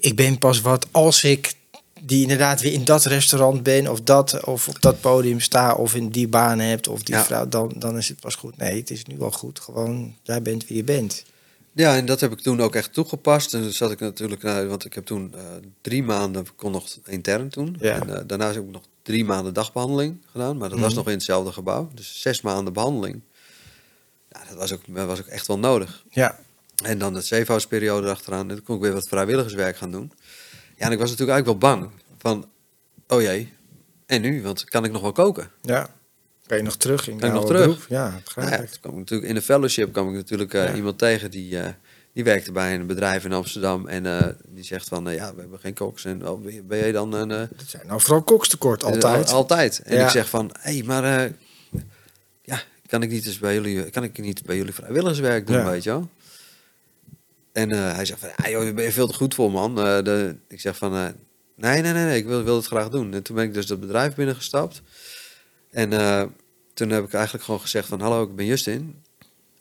ik 0.00 0.16
ben 0.16 0.38
pas 0.38 0.60
wat 0.60 0.86
als 0.90 1.24
ik 1.24 1.52
die 2.00 2.22
inderdaad 2.22 2.60
weer 2.60 2.72
in 2.72 2.84
dat 2.84 3.04
restaurant 3.04 3.62
ben 3.62 3.90
of 3.90 4.00
dat 4.00 4.44
of 4.44 4.68
op 4.68 4.80
dat 4.80 5.00
podium 5.00 5.40
sta 5.40 5.74
of 5.74 5.94
in 5.94 6.08
die 6.08 6.28
baan 6.28 6.58
hebt 6.58 6.88
of 6.88 7.02
die 7.02 7.14
Ja. 7.14 7.24
vrouw, 7.24 7.48
dan, 7.48 7.72
dan 7.76 7.96
is 7.96 8.08
het 8.08 8.20
pas 8.20 8.34
goed. 8.34 8.56
Nee, 8.56 8.76
het 8.80 8.90
is 8.90 9.04
nu 9.04 9.20
al 9.20 9.30
goed. 9.30 9.60
Gewoon, 9.60 10.16
jij 10.22 10.42
bent 10.42 10.66
wie 10.66 10.76
je 10.76 10.84
bent. 10.84 11.24
Ja, 11.74 11.96
en 11.96 12.06
dat 12.06 12.20
heb 12.20 12.32
ik 12.32 12.40
toen 12.40 12.60
ook 12.60 12.74
echt 12.74 12.92
toegepast. 12.92 13.54
En 13.54 13.62
toen 13.62 13.72
zat 13.72 13.90
ik 13.90 14.00
natuurlijk, 14.00 14.42
nou, 14.42 14.66
want 14.68 14.84
ik 14.84 14.94
heb 14.94 15.04
toen 15.06 15.32
eh, 15.34 15.40
drie 15.80 16.02
maanden, 16.02 16.46
kon 16.56 16.72
nog 16.72 16.86
intern 17.06 17.48
toen. 17.48 17.76
Ja. 17.80 18.00
En 18.00 18.16
eh, 18.16 18.22
daarna 18.26 18.46
heb 18.52 18.62
ik 18.62 18.70
nog 18.70 18.82
drie 19.02 19.24
maanden 19.24 19.54
dagbehandeling 19.54 20.22
gedaan, 20.30 20.56
maar 20.56 20.68
dat 20.68 20.78
was 20.78 20.88
Mhm. 20.88 20.96
nog 20.96 21.06
in 21.06 21.12
hetzelfde 21.12 21.52
gebouw. 21.52 21.90
Dus 21.94 22.20
zes 22.20 22.40
maanden 22.40 22.72
behandeling. 22.72 23.20
Ja, 24.30 24.40
dat 24.48 24.56
was 24.56 24.72
ook, 24.72 24.80
dat 24.86 25.06
was 25.06 25.20
ook 25.20 25.26
echt 25.26 25.46
wel 25.46 25.58
nodig. 25.58 26.04
Ja, 26.10 26.38
En 26.84 26.98
dan 26.98 27.12
de 27.14 27.20
zeefoutsperiode 27.20 28.06
erachteraan. 28.06 28.48
En 28.50 28.56
toen 28.56 28.64
kon 28.64 28.76
ik 28.76 28.82
weer 28.82 28.92
wat 28.92 29.08
vrijwilligerswerk 29.08 29.76
gaan 29.76 29.90
doen. 29.90 30.12
Ja, 30.76 30.86
en 30.86 30.92
ik 30.92 30.98
was 30.98 31.10
natuurlijk 31.10 31.38
eigenlijk 31.38 31.62
wel 31.62 31.70
bang. 31.76 31.90
Van, 32.18 32.48
oh 33.08 33.20
jee, 33.22 33.52
en 34.06 34.20
nu? 34.20 34.42
Want 34.42 34.64
kan 34.64 34.84
ik 34.84 34.92
nog 34.92 35.02
wel 35.02 35.12
koken? 35.12 35.50
ja. 35.62 35.94
Kan 36.46 36.56
je 36.56 36.62
nog 36.66 36.76
terug 36.76 37.08
in 37.08 37.18
Kan 37.18 37.32
nog 37.32 37.46
terug? 37.46 37.60
beroep? 37.66 37.84
Ja, 37.88 38.20
begrijp 38.24 38.48
Nou 38.48 38.62
ja, 38.62 38.68
ik. 38.88 38.94
natuurlijk 38.96 39.28
in 39.28 39.34
de 39.34 39.42
fellowship 39.42 39.92
kwam 39.92 40.08
ik 40.08 40.14
natuurlijk 40.14 40.54
eh, 40.54 40.64
Ja. 40.64 40.74
iemand 40.74 40.98
tegen 40.98 41.30
die, 41.30 41.58
eh, 41.58 41.68
die 42.12 42.24
werkte 42.24 42.52
bij 42.52 42.74
een 42.74 42.86
bedrijf 42.86 43.24
in 43.24 43.32
Amsterdam. 43.32 43.86
En 43.88 44.06
eh, 44.06 44.28
die 44.48 44.64
zegt 44.64 44.88
van, 44.88 45.08
eh, 45.08 45.14
ja, 45.14 45.34
we 45.34 45.40
hebben 45.40 45.58
geen 45.60 45.74
koks. 45.74 46.04
En 46.04 46.28
oh, 46.28 46.44
ben 46.64 46.78
jij 46.78 46.92
dan 46.92 47.12
een... 47.12 47.30
eh, 47.30 47.38
Dat 47.38 47.66
zijn 47.66 47.86
nou 47.86 48.00
vooral 48.00 48.22
kokstekort, 48.22 48.84
altijd. 48.84 49.28
Al- 49.28 49.34
altijd. 49.34 49.80
En 49.84 49.96
Ja. 49.96 50.04
ik 50.04 50.10
zeg 50.10 50.28
van, 50.28 50.50
hé, 50.60 50.72
hey, 50.72 50.82
maar 50.82 51.04
eh, 51.24 51.30
ja, 52.42 52.62
kan 52.86 53.02
ik 53.02 53.10
niet 53.10 53.26
eens 53.26 53.38
bij 53.38 53.54
jullie, 53.54 53.90
kan 53.90 54.02
ik 54.02 54.18
niet 54.18 54.42
bij 54.44 54.56
jullie 54.56 54.72
vrijwilligerswerk 54.74 55.46
doen, 55.46 55.56
Ja. 55.56 55.70
weet 55.70 55.82
je 55.82 55.90
wel? 55.90 56.08
En 57.52 57.70
eh, 57.70 57.94
hij 57.94 58.04
zegt 58.04 58.20
van, 58.20 58.28
ja, 58.36 58.50
joh, 58.50 58.62
daar 58.62 58.74
ben 58.74 58.84
je 58.84 58.92
veel 58.92 59.06
te 59.08 59.14
goed 59.14 59.34
voor, 59.34 59.50
man. 59.50 59.78
Eh, 59.78 60.02
de, 60.02 60.36
ik 60.48 60.60
zeg 60.60 60.76
van, 60.76 60.94
eh, 60.94 61.06
nee, 61.56 61.82
nee, 61.82 61.92
nee, 61.92 62.04
nee, 62.04 62.18
ik 62.18 62.26
wil, 62.26 62.42
wil 62.42 62.56
het 62.56 62.66
graag 62.66 62.88
doen. 62.88 63.14
En 63.14 63.22
toen 63.22 63.36
ben 63.36 63.44
ik 63.44 63.54
dus 63.54 63.66
dat 63.66 63.80
bedrijf 63.80 64.14
binnengestapt. 64.14 64.82
En 65.70 65.92
eh, 65.92 66.22
toen 66.74 66.90
heb 66.90 67.04
ik 67.04 67.12
eigenlijk 67.14 67.44
gewoon 67.44 67.60
gezegd 67.60 67.88
van, 67.88 68.00
hallo, 68.00 68.22
ik 68.22 68.36
ben 68.36 68.46
Justin. 68.46 69.02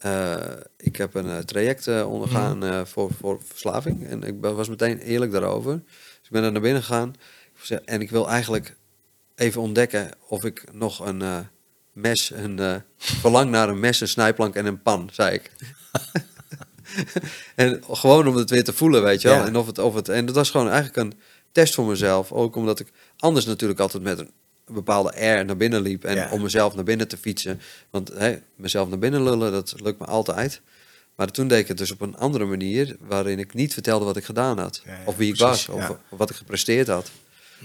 Eh, 0.01 0.37
ik 0.77 0.95
heb 0.95 1.15
een 1.15 1.29
eh, 1.29 1.37
traject 1.37 1.87
eh, 1.87 2.11
ondergaan 2.11 2.63
eh, 2.63 2.81
voor, 2.85 3.11
voor 3.19 3.41
verslaving. 3.43 4.07
En 4.07 4.23
ik 4.23 4.35
was 4.39 4.69
meteen 4.69 4.99
eerlijk 4.99 5.31
daarover. 5.31 5.73
Dus 5.85 6.23
ik 6.23 6.29
ben 6.29 6.43
er 6.43 6.51
naar 6.51 6.61
binnen 6.61 6.83
gegaan. 6.83 7.15
En 7.85 8.01
ik 8.01 8.09
wil 8.09 8.29
eigenlijk 8.29 8.75
even 9.35 9.61
ontdekken 9.61 10.11
of 10.27 10.43
ik 10.45 10.63
nog 10.71 11.05
een 11.05 11.47
mes, 11.93 12.31
een 12.31 12.83
verlang 12.97 13.51
naar 13.51 13.69
een 13.69 13.79
mes, 13.79 14.01
een 14.01 14.07
snijplank 14.07 14.55
en 14.55 14.65
een 14.65 14.81
pan, 14.81 15.09
zei 15.11 15.33
ik. 15.33 15.51
en 17.55 17.83
gewoon 17.89 18.27
om 18.27 18.35
het 18.35 18.49
weer 18.49 18.63
te 18.63 18.73
voelen, 18.73 19.03
weet 19.03 19.21
je 19.21 19.27
wel. 19.27 19.37
Ja. 19.37 19.45
En, 19.45 19.55
of 19.55 19.65
het, 19.65 19.79
of 19.79 19.93
het, 19.93 20.09
en 20.09 20.25
dat 20.25 20.35
was 20.35 20.49
gewoon 20.49 20.69
eigenlijk 20.69 20.97
een 20.97 21.19
test 21.51 21.73
voor 21.73 21.85
mezelf. 21.85 22.31
Ook 22.31 22.55
omdat 22.55 22.79
ik 22.79 22.91
anders 23.17 23.45
natuurlijk 23.45 23.79
altijd 23.79 24.03
met 24.03 24.19
een 24.19 24.31
bepaalde 24.73 25.13
air 25.15 25.45
naar 25.45 25.57
binnen 25.57 25.81
liep. 25.81 26.03
En 26.03 26.15
Ja. 26.15 26.29
om 26.31 26.41
mezelf 26.41 26.75
naar 26.75 26.83
binnen 26.83 27.07
te 27.07 27.17
fietsen. 27.17 27.61
Want 27.89 28.07
hè, 28.07 28.37
mezelf 28.55 28.89
naar 28.89 28.99
binnen 28.99 29.23
lullen, 29.23 29.51
dat 29.51 29.73
lukt 29.81 29.99
me 29.99 30.05
altijd. 30.05 30.61
Maar 31.15 31.31
toen 31.31 31.47
deed 31.47 31.59
ik 31.59 31.67
het 31.67 31.77
dus 31.77 31.91
op 31.91 32.01
een 32.01 32.17
andere 32.17 32.45
manier, 32.45 32.95
waarin 32.99 33.39
ik 33.39 33.53
niet 33.53 33.73
vertelde 33.73 34.05
wat 34.05 34.17
ik 34.17 34.25
gedaan 34.25 34.57
had. 34.59 34.81
Ja, 34.85 34.91
ja, 34.91 34.99
of 35.05 35.15
wie 35.15 35.33
ik 35.33 35.39
was, 35.39 35.69
of 35.69 35.97
wat 36.09 36.29
ik 36.29 36.35
gepresteerd 36.35 36.87
had. 36.87 37.11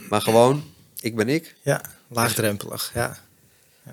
Maar 0.09 0.21
gewoon, 0.21 0.65
ik 1.01 1.17
ben 1.17 1.29
ik. 1.29 1.57
Ja, 1.63 1.81
laagdrempelig. 2.09 2.91
Ja. 2.95 3.19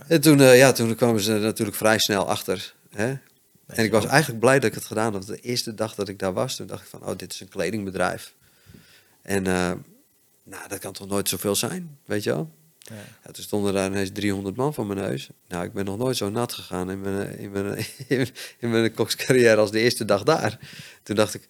En 0.07 0.21
toen, 0.21 0.41
eh, 0.41 0.57
ja, 0.57 0.71
toen 0.71 0.95
kwamen 0.95 1.21
ze 1.21 1.31
natuurlijk 1.31 1.77
vrij 1.77 1.97
snel 1.99 2.27
achter. 2.29 2.73
Hè? 2.89 3.07
En 3.67 3.83
ik 3.83 3.91
was 3.91 4.05
eigenlijk 4.05 4.39
blij 4.39 4.59
dat 4.59 4.69
ik 4.69 4.75
het 4.75 4.85
gedaan 4.85 5.13
had. 5.13 5.25
De 5.27 5.39
eerste 5.39 5.73
dag 5.73 5.95
dat 5.95 6.07
ik 6.07 6.19
daar 6.19 6.33
was, 6.33 6.55
toen 6.55 6.67
dacht 6.67 6.81
ik 6.81 6.87
van, 6.87 7.05
oh, 7.05 7.17
dit 7.17 7.33
is 7.33 7.39
een 7.39 7.49
kledingbedrijf. 7.49 8.33
En 9.21 9.47
eh, 9.47 9.71
nou, 10.43 10.67
dat 10.67 10.79
kan 10.79 10.93
toch 10.93 11.07
nooit 11.07 11.29
zoveel 11.29 11.55
zijn, 11.55 11.97
weet 12.05 12.23
je 12.23 12.29
wel? 12.29 12.51
Ja. 12.83 12.95
Ja, 13.25 13.31
toen 13.31 13.43
stonden 13.43 13.73
daar 13.73 13.89
ineens 13.89 14.09
300 14.13 14.55
man 14.55 14.73
van 14.73 14.87
mijn 14.87 14.99
neus. 14.99 15.29
Nou, 15.47 15.65
ik 15.65 15.73
ben 15.73 15.85
nog 15.85 15.97
nooit 15.97 16.17
zo 16.17 16.29
nat 16.29 16.53
gegaan 16.53 16.91
in 16.91 17.01
mijn, 17.01 17.37
in 17.37 17.51
mijn, 17.51 17.85
in 18.59 18.69
mijn 18.69 18.93
kokscarrière 18.93 19.55
als 19.55 19.71
de 19.71 19.79
eerste 19.79 20.05
dag 20.05 20.23
daar. 20.23 20.59
Toen 21.03 21.15
dacht 21.15 21.33
ik, 21.33 21.47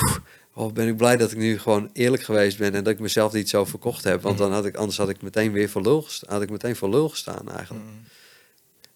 "Oeh, 0.00 0.16
oh, 0.54 0.72
ben 0.72 0.88
ik 0.88 0.96
blij 0.96 1.16
dat 1.16 1.30
ik 1.32 1.38
nu 1.38 1.58
gewoon 1.58 1.90
eerlijk 1.92 2.22
geweest 2.22 2.58
ben 2.58 2.74
en 2.74 2.84
dat 2.84 2.92
ik 2.92 3.00
mezelf 3.00 3.32
niet 3.32 3.48
zo 3.48 3.64
verkocht 3.64 4.04
heb. 4.04 4.22
Want 4.22 4.38
dan 4.38 4.52
had 4.52 4.66
ik, 4.66 4.76
anders 4.76 4.98
had 4.98 5.08
ik 5.08 5.22
meteen 5.22 5.52
weer 5.52 5.68
voor 5.68 5.82
lul 5.82 6.06
had 6.26 6.42
ik 6.42 6.50
meteen 6.50 6.76
voor 6.76 6.90
lul 6.90 7.08
gestaan 7.08 7.52
eigenlijk. 7.52 7.84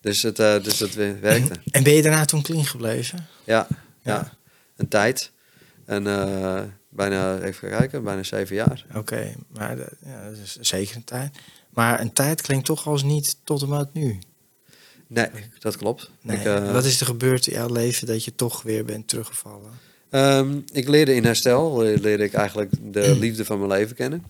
Dus 0.00 0.22
het, 0.22 0.38
eh, 0.38 0.62
dus 0.62 0.78
het 0.78 0.94
werkte. 0.94 1.54
En 1.70 1.82
ben 1.82 1.92
je 1.92 2.02
daarna 2.02 2.24
toen 2.24 2.42
clean 2.42 2.64
gebleven? 2.64 3.26
Ja, 3.44 3.66
ja. 3.70 4.12
Ja. 4.14 4.32
een 4.76 4.88
tijd. 4.88 5.30
En 5.84 6.06
eh, 6.06 6.62
bijna, 6.88 7.38
even 7.38 7.68
kijken, 7.68 8.04
bijna 8.04 8.22
zeven 8.22 8.56
jaar. 8.56 8.84
Oké, 8.94 9.34
maar 9.48 9.76
dat, 9.76 9.92
ja, 10.04 10.28
dat 10.28 10.38
is 10.38 10.56
zeker 10.60 10.96
een 10.96 11.04
tijd. 11.04 11.38
Maar 11.76 12.00
een 12.00 12.12
tijd 12.12 12.40
klinkt 12.42 12.64
toch 12.66 12.86
als 12.86 13.02
niet 13.02 13.36
tot 13.44 13.62
en 13.62 13.68
met 13.68 13.92
nu. 13.92 14.18
Nee, 15.06 15.28
dat 15.58 15.76
klopt. 15.76 16.10
Nee, 16.22 16.36
Ik, 16.38 16.44
eh, 16.44 16.72
wat 16.72 16.84
is 16.84 17.00
er 17.00 17.06
gebeurd 17.06 17.46
in 17.46 17.54
jouw 17.54 17.72
leven 17.72 18.06
dat 18.06 18.24
je 18.24 18.34
toch 18.34 18.62
weer 18.62 18.84
bent 18.84 19.08
teruggevallen? 19.08 19.70
Ehm, 20.10 20.58
ik 20.72 20.88
leerde 20.88 21.14
in 21.14 21.24
herstel, 21.24 21.78
le- 21.78 21.94
leerde 22.00 22.24
ik 22.24 22.32
eigenlijk 22.32 22.72
de 22.92 23.16
liefde 23.24 23.44
van 23.44 23.58
mijn 23.58 23.70
leven 23.70 23.96
kennen. 23.96 24.24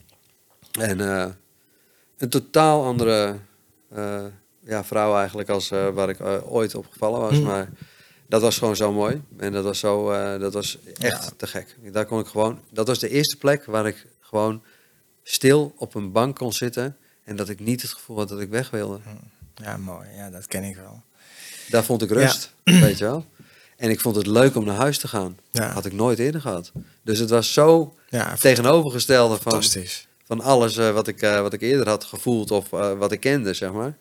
En 0.81 1.01
eh, 1.01 1.27
een 2.19 2.29
totaal 2.29 2.85
andere 2.85 3.37
eh, 3.89 4.25
ja, 4.61 4.85
vrouw 4.85 5.17
eigenlijk 5.17 5.49
als 5.49 5.69
waar 5.69 6.09
ik 6.09 6.21
ooit 6.51 6.75
op 6.75 6.87
gevallen 6.91 7.21
was. 7.21 7.39
Mm. 7.39 7.43
Maar 7.45 7.69
dat 8.29 8.41
was 8.41 8.59
gewoon 8.59 8.77
zo 8.77 8.93
mooi. 8.93 9.23
En 9.37 9.53
dat 9.53 9.65
was, 9.65 9.79
zo, 9.79 10.11
dat 10.39 10.53
was 10.55 10.79
echt 10.99 11.25
Ja. 11.25 11.31
te 11.37 11.47
gek. 11.47 11.77
Daar 11.93 12.07
kon 12.07 12.21
ik 12.21 12.27
gewoon, 12.27 12.61
dat 12.73 12.87
was 12.87 12.99
de 12.99 13.09
eerste 13.09 13.37
plek 13.37 13.65
waar 13.65 13.87
ik 13.87 14.07
gewoon 14.21 14.63
stil 15.23 15.75
op 15.77 15.95
een 15.95 16.13
bank 16.13 16.37
kon 16.37 16.53
zitten. 16.53 16.97
En 17.27 17.37
dat 17.37 17.49
ik 17.49 17.61
niet 17.61 17.83
het 17.83 17.91
gevoel 17.91 18.17
had 18.17 18.29
dat 18.29 18.41
ik 18.41 18.49
weg 18.49 18.71
wilde. 18.71 19.01
Ja, 19.55 19.77
mooi. 19.77 20.09
Ja, 20.17 20.31
dat 20.31 20.47
ken 20.47 20.63
ik 20.65 20.77
wel. 20.77 21.03
Daar 21.69 21.85
vond 21.85 22.03
ik 22.03 22.11
rust, 22.11 22.53
weet 22.87 22.99
je 22.99 23.05
wel. 23.05 23.27
En 23.77 23.91
ik 23.91 24.01
vond 24.01 24.17
het 24.17 24.27
leuk 24.27 24.57
om 24.57 24.65
naar 24.65 24.77
huis 24.77 24.99
te 24.99 25.09
gaan. 25.09 25.39
Ja. 25.51 25.69
Had 25.73 25.85
ik 25.85 25.93
nooit 25.93 26.19
eerder 26.19 26.41
gehad. 26.41 26.73
Dus 27.03 27.19
het 27.19 27.31
was 27.31 27.53
zo 27.53 27.95
Ja, 28.09 28.35
tegenovergestelde 28.35 29.35
van, 29.35 29.53
fantastisch. 29.53 30.09
van 30.25 30.41
alles 30.41 30.77
eh, 30.77 30.91
wat, 30.93 31.09
ik, 31.09 31.23
eh, 31.23 31.41
wat 31.41 31.53
ik 31.53 31.61
eerder 31.61 31.89
had 31.89 32.05
gevoeld 32.05 32.51
of 32.51 32.73
eh, 32.73 32.99
wat 32.99 33.13
ik 33.13 33.21
kende, 33.21 33.55
zeg 33.55 33.73
maar. 33.73 33.97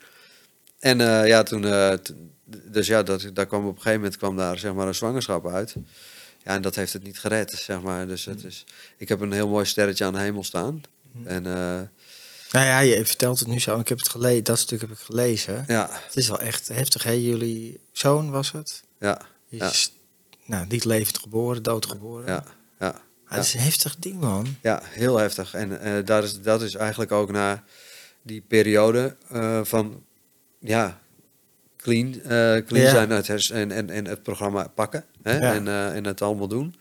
En 0.78 0.98
ja, 1.26 1.42
toen, 1.42 1.60
dus 2.44 2.86
ja, 2.86 3.02
dat, 3.02 3.30
daar 3.32 3.46
kwam 3.46 3.60
op 3.62 3.68
een 3.76 3.76
gegeven 3.76 4.00
moment 4.00 4.16
kwam 4.16 4.36
daar 4.36 4.58
zeg 4.58 4.74
maar 4.74 4.86
een 4.86 4.94
zwangerschap 4.94 5.46
uit. 5.46 5.74
Ja, 6.44 6.54
en 6.54 6.62
dat 6.62 6.74
heeft 6.74 6.92
het 6.92 7.02
niet 7.02 7.18
gered, 7.18 7.50
zeg 7.50 7.80
maar. 7.82 8.06
Dus 8.06 8.24
het 8.24 8.44
is, 8.44 8.64
ik 8.96 9.08
heb 9.08 9.20
een 9.20 9.32
heel 9.32 9.48
mooi 9.48 9.64
sterretje 9.64 10.04
aan 10.04 10.12
de 10.12 10.18
hemel 10.18 10.44
staan. 10.44 10.80
En 11.24 11.46
eh, 11.46 11.80
Nou 12.52 12.66
ja, 12.66 12.78
je 12.78 13.06
vertelt 13.06 13.38
het 13.38 13.48
nu 13.48 13.60
zo. 13.60 13.78
Ik 13.78 13.88
heb 13.88 13.98
het 13.98 14.08
gelezen. 14.08 14.44
Dat 14.44 14.58
stuk 14.58 14.80
heb 14.80 14.90
ik 14.90 14.98
gelezen. 14.98 15.64
Ja, 15.66 15.88
Het 16.06 16.16
is 16.16 16.28
wel 16.28 16.40
echt 16.40 16.68
heftig, 16.68 17.02
hè? 17.02 17.10
Jullie 17.10 17.80
zoon 17.92 18.30
was 18.30 18.52
het? 18.52 18.82
ja, 19.00 19.20
Ja. 19.48 19.68
is 19.70 19.92
nou, 20.44 20.66
niet 20.66 20.84
levend 20.84 21.18
geboren, 21.18 21.62
doodgeboren. 21.62 22.26
ja, 22.26 22.44
ja. 22.80 23.00
Ah, 23.28 23.36
Dat 23.36 23.44
is 23.44 23.54
een 23.54 23.60
heftig 23.60 23.96
ding, 23.98 24.20
man. 24.20 24.56
Ja, 24.62 24.80
heel 24.84 25.16
heftig. 25.16 25.54
En 25.54 25.80
eh 25.80 26.04
daar 26.04 26.22
is, 26.24 26.40
dat 26.40 26.62
is 26.62 26.74
eigenlijk 26.74 27.12
ook 27.12 27.30
na 27.30 27.64
die 28.22 28.40
periode 28.40 29.16
eh, 29.28 29.60
van 29.64 30.04
ja, 30.58 31.00
clean, 31.76 32.14
eh, 32.22 32.64
clean 32.66 32.84
Ja. 33.06 33.22
zijn 33.22 33.70
en, 33.70 33.76
en, 33.76 33.90
en 33.90 34.04
het 34.06 34.22
programma 34.22 34.68
pakken 34.68 35.04
hè? 35.22 35.38
Ja. 35.38 35.54
En, 35.54 35.68
en 35.68 36.04
het 36.04 36.22
allemaal 36.22 36.48
doen. 36.48 36.74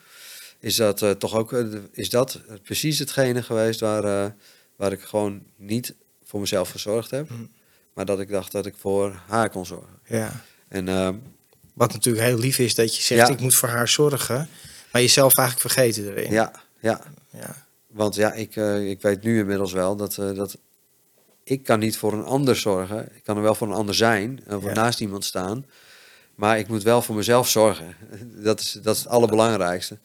Is 0.59 0.75
dat 0.75 1.19
toch 1.19 1.35
ook 1.35 1.51
is 1.91 2.09
dat 2.09 2.41
precies 2.63 2.99
hetgene 2.99 3.43
geweest 3.43 3.79
waar, 3.79 4.35
waar 4.75 4.91
ik 4.91 5.01
gewoon 5.01 5.43
niet 5.55 5.93
voor 6.23 6.39
mezelf 6.39 6.69
gezorgd 6.71 7.11
heb. 7.11 7.29
Mm. 7.29 7.49
Maar 7.93 8.05
dat 8.05 8.19
ik 8.19 8.29
dacht 8.29 8.51
dat 8.51 8.65
ik 8.65 8.75
voor 8.77 9.21
haar 9.27 9.49
kon 9.49 9.65
zorgen. 9.65 9.99
Ja. 10.05 10.41
En 10.67 10.87
eh, 10.87 11.09
Wat 11.73 11.93
natuurlijk 11.93 12.25
heel 12.25 12.37
lief 12.37 12.59
is 12.59 12.75
dat 12.75 12.95
je 12.95 13.01
zegt, 13.01 13.27
Ja. 13.27 13.33
ik 13.33 13.39
moet 13.39 13.55
voor 13.55 13.69
haar 13.69 13.87
zorgen. 13.87 14.49
Maar 14.91 15.01
jezelf 15.01 15.37
eigenlijk 15.37 15.71
vergeten 15.71 16.09
erin. 16.09 16.31
ja, 16.31 16.51
ja, 16.79 17.01
Ja. 17.29 17.63
Want 17.87 18.15
ja, 18.15 18.33
ik, 18.33 18.55
eh, 18.55 18.89
ik 18.89 19.01
weet 19.01 19.23
nu 19.23 19.39
inmiddels 19.39 19.73
wel 19.73 19.95
dat, 19.95 20.17
eh, 20.17 20.33
dat 20.35 20.57
ik 21.43 21.63
kan 21.63 21.79
niet 21.79 21.97
voor 21.97 22.13
een 22.13 22.23
ander 22.23 22.55
zorgen. 22.55 23.15
Ik 23.15 23.23
kan 23.23 23.35
er 23.37 23.41
wel 23.43 23.55
voor 23.55 23.67
een 23.67 23.73
ander 23.73 23.95
zijn, 23.95 24.39
Ja. 24.49 24.73
naast 24.73 24.99
iemand 25.01 25.25
staan. 25.25 25.65
Maar 26.35 26.59
ik 26.59 26.67
moet 26.67 26.83
wel 26.83 27.01
voor 27.01 27.15
mezelf 27.15 27.49
zorgen. 27.49 27.95
Dat 28.43 28.59
is, 28.59 28.71
dat 28.71 28.95
is 28.95 29.01
het 29.01 29.11
allerbelangrijkste. 29.11 29.97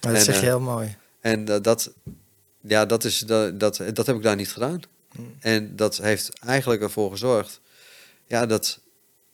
Maar 0.00 0.12
dat 0.12 0.14
En, 0.14 0.20
zeg 0.22 0.34
je 0.34 0.40
eh, 0.40 0.46
heel 0.46 0.60
mooi. 0.60 0.96
En 1.20 1.44
dat, 1.44 1.92
ja, 2.68 2.86
dat, 2.86 3.04
is, 3.04 3.18
dat, 3.18 3.60
dat, 3.60 3.82
dat 3.94 4.06
heb 4.06 4.16
ik 4.16 4.22
daar 4.22 4.36
niet 4.36 4.52
gedaan. 4.52 4.80
Mm. 5.16 5.34
En 5.40 5.76
dat 5.76 5.96
heeft 5.96 6.38
eigenlijk 6.38 6.82
ervoor 6.82 7.10
gezorgd 7.10 7.60
ja, 8.28 8.46
dat, 8.46 8.80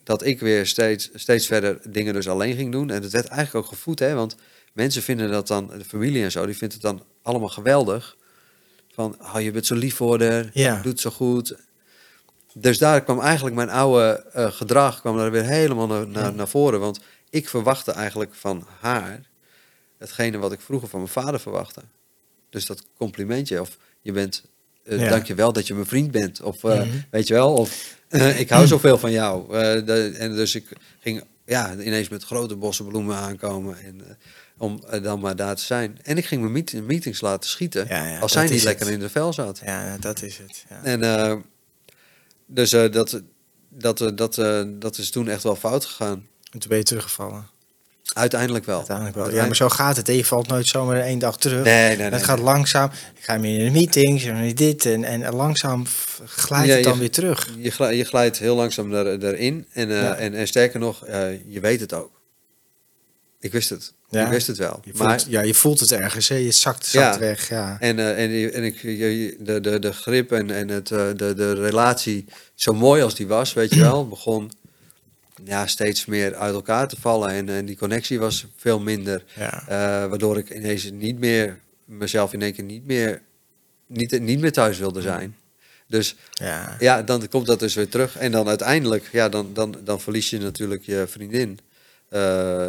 dat 0.03 0.25
ik 0.25 0.41
weer 0.41 0.67
steeds, 0.67 1.11
steeds 1.15 1.47
verder 1.47 1.81
dingen 1.89 2.15
dus 2.15 2.29
alleen 2.29 2.57
ging 2.57 2.73
doen. 2.73 2.91
En 2.91 3.03
het 3.03 3.13
werd 3.13 3.27
eigenlijk 3.27 3.67
ook 3.67 3.73
gevoed, 3.73 3.99
hè, 3.99 4.15
want 4.15 4.37
mensen 4.73 5.03
vinden 5.03 5.31
dat 5.31 5.47
dan, 5.47 5.71
de 5.79 5.85
familie 5.85 6.23
en 6.23 6.31
zo, 6.31 6.47
die 6.47 6.57
vindt 6.57 6.75
het 6.75 6.83
dan 6.83 7.03
allemaal 7.23 7.49
geweldig. 7.49 8.17
Van, 8.93 9.17
oh, 9.21 9.41
je 9.41 9.51
bent 9.51 9.67
zo 9.67 9.75
lief 9.75 9.95
voor 9.95 10.23
haar, 10.23 10.51
Ja. 10.53 10.81
doet 10.83 11.01
zo 11.01 11.11
goed. 11.11 11.55
Dus 12.55 12.79
daar 12.79 13.03
kwam 13.03 13.21
eigenlijk 13.21 13.57
mijn 13.57 13.71
oude 13.71 14.27
eh, 14.33 14.53
gedrag 14.53 15.01
kwam 15.01 15.17
daar 15.17 15.31
weer 15.31 15.45
helemaal 15.45 15.87
naar, 15.87 16.09
naar, 16.09 16.35
naar 16.35 16.49
voren. 16.49 16.81
Want 16.81 17.01
ik 17.31 17.49
verwachtte 17.49 17.93
eigenlijk 17.93 18.35
van 18.35 18.67
haar 18.81 19.21
hetgene 19.99 20.39
wat 20.39 20.53
ik 20.53 20.61
vroeger 20.61 20.89
van 20.89 20.99
mijn 20.99 21.13
vader 21.13 21.41
verwachtte. 21.41 21.81
Dus 22.55 22.67
dat 22.67 22.83
complimentje, 22.97 23.61
of 23.61 23.77
je 24.01 24.13
bent, 24.13 24.45
eh 24.85 25.01
Ja. 25.01 25.09
dank 25.09 25.27
je 25.27 25.35
wel 25.35 25.53
dat 25.53 25.67
je 25.67 25.75
mijn 25.75 25.87
vriend 25.87 26.11
bent. 26.11 26.41
Of 26.43 26.65
eh, 26.65 26.79
Mhm. 26.79 26.89
weet 27.11 27.29
je 27.29 27.35
wel, 27.35 27.55
of 27.55 27.97
eh, 28.09 28.41
ik 28.41 28.49
hou 28.51 28.67
zoveel 28.67 28.99
van 28.99 29.13
jou. 29.13 29.49
De- 29.85 30.15
en 30.19 30.35
dus 30.35 30.55
ik 30.55 30.69
ging 31.01 31.25
ja, 31.47 31.73
ineens 31.73 32.09
met 32.09 32.25
grote 32.25 32.57
bossen 32.57 32.87
bloemen 32.87 33.17
aankomen. 33.17 33.79
En, 33.79 34.19
om 34.59 34.81
dan 35.03 35.21
maar 35.21 35.37
daar 35.37 35.57
te 35.57 35.63
zijn. 35.63 35.99
En 36.03 36.17
ik 36.17 36.25
ging 36.27 36.41
mijn 36.41 36.53
meet- 36.53 36.83
meetings 36.87 37.21
laten 37.21 37.51
schieten. 37.51 37.87
Ja, 37.89 38.07
ja, 38.09 38.19
als 38.19 38.33
zij 38.33 38.43
niet 38.43 38.53
het. 38.53 38.63
lekker 38.63 38.91
in 38.91 38.99
de 39.01 39.09
vel 39.11 39.33
zat. 39.33 39.61
Ja, 39.65 39.99
dat 39.99 40.23
is 40.23 40.39
het. 40.39 40.65
Ja. 40.69 40.83
En 40.83 41.45
dus 42.47 42.71
dat, 42.71 43.23
dat, 43.69 44.13
dat, 44.15 44.35
dat 44.81 44.99
is 44.99 45.11
toen 45.11 45.29
echt 45.29 45.43
wel 45.43 45.57
fout 45.57 45.85
gegaan. 45.85 46.27
En 46.51 46.59
toen 46.59 46.69
ben 46.69 46.79
je 46.79 46.85
teruggevallen. 46.85 47.47
Uiteindelijk 48.13 48.65
wel. 48.65 48.77
Uiteindelijk 48.77 49.17
wel. 49.17 49.31
Ja, 49.33 49.47
maar 49.47 49.57
zo 49.57 49.69
gaat 49.69 49.97
het. 49.97 50.07
Je 50.07 50.25
valt 50.25 50.47
nooit 50.47 50.67
zomaar 50.67 51.01
één 51.01 51.19
dag 51.19 51.37
terug. 51.39 51.65
Nee, 51.65 51.87
nee, 51.89 51.97
nee. 51.97 52.11
het 52.11 52.23
gaat 52.25 52.39
langzaam. 52.39 52.91
Ik 53.17 53.25
ga 53.25 53.39
meer 53.39 53.59
in 53.59 53.65
de 53.65 53.71
meetings 53.71 54.25
en 54.25 54.55
dit. 54.55 54.87
En, 54.87 55.05
en 55.05 55.35
langzaam 55.35 55.85
glijdt 56.25 56.67
Ja, 56.67 56.75
het 56.75 56.85
dan 56.85 56.93
je- 56.93 56.99
weer 56.99 57.11
terug. 57.11 57.49
Je, 57.59 57.71
glijdt, 57.71 57.97
je 57.97 58.05
glijdt 58.05 58.39
heel 58.39 58.57
langzaam 58.57 58.93
er, 58.93 59.25
erin. 59.25 59.67
En, 59.73 59.91
eh, 59.91 60.03
Ja. 60.03 60.15
en, 60.15 60.35
en 60.35 60.47
sterker 60.47 60.81
nog, 60.81 61.05
eh, 61.07 61.53
je 61.53 61.61
weet 61.61 61.81
het 61.81 61.93
ook. 61.93 62.21
Ik 63.41 63.53
wist 63.53 63.71
het. 63.71 63.93
Ja. 64.11 64.25
Ik 64.25 64.31
wist 64.31 64.47
het 64.47 64.57
wel. 64.59 64.81
Je 64.85 64.93
maar, 64.95 65.23
ja, 65.29 65.41
je 65.41 65.55
voelt 65.55 65.81
het 65.81 65.93
ergens. 65.93 66.29
Hè? 66.29 66.35
Je 66.37 66.51
zakt, 66.51 66.87
zakt 66.87 67.15
Ja. 67.15 67.21
weg. 67.21 67.49
Ja. 67.49 67.77
en, 67.81 67.99
eh, 67.99 68.09
en, 68.25 68.53
en 68.53 68.65
ik, 68.65 68.77
je- 68.83 69.37
de, 69.41 69.61
de, 69.61 69.79
de 69.79 69.93
grip 69.93 70.33
en, 70.33 70.51
en 70.51 70.69
het, 70.69 70.89
de, 70.89 71.33
de 71.37 71.55
relatie, 71.55 72.25
zo 72.55 72.73
mooi 72.73 73.03
als 73.03 73.15
die 73.15 73.27
was, 73.27 73.53
weet 73.53 73.75
je 73.75 73.81
wel, 73.91 74.09
begon 74.09 74.51
ja, 75.45 75.67
steeds 75.67 76.05
meer 76.07 76.35
uit 76.35 76.55
elkaar 76.55 76.89
te 76.89 76.97
vallen. 77.01 77.31
En, 77.31 77.49
en 77.49 77.65
die 77.65 77.77
connectie 77.77 78.19
was 78.19 78.47
veel 78.57 78.81
minder. 78.81 79.25
Ja. 79.37 79.61
Eh, 79.61 80.09
waardoor 80.09 80.39
ik 80.39 80.51
ineens 80.51 80.91
niet 80.91 81.19
meer, 81.19 81.59
mezelf 81.85 82.33
in 82.33 82.43
één 82.43 82.53
keer 82.53 82.65
niet 82.65 82.87
meer, 82.87 83.23
niet, 83.87 84.21
niet 84.21 84.41
meer 84.41 84.53
thuis 84.53 84.79
wilde 84.79 85.01
zijn. 85.03 85.37
Dus 85.89 86.17
Ja. 86.33 86.77
ja, 86.79 87.03
dan 87.03 87.29
komt 87.29 87.47
dat 87.47 87.59
dus 87.59 87.75
weer 87.75 87.89
terug. 87.89 88.17
En 88.19 88.31
dan 88.33 88.49
uiteindelijk, 88.49 89.09
ja, 89.13 89.29
dan, 89.29 89.51
dan, 89.55 89.77
dan 89.85 90.01
verlies 90.01 90.31
je 90.31 90.39
natuurlijk 90.39 90.83
je 90.83 91.05
vriendin. 91.09 91.59
Eh, 92.09 92.21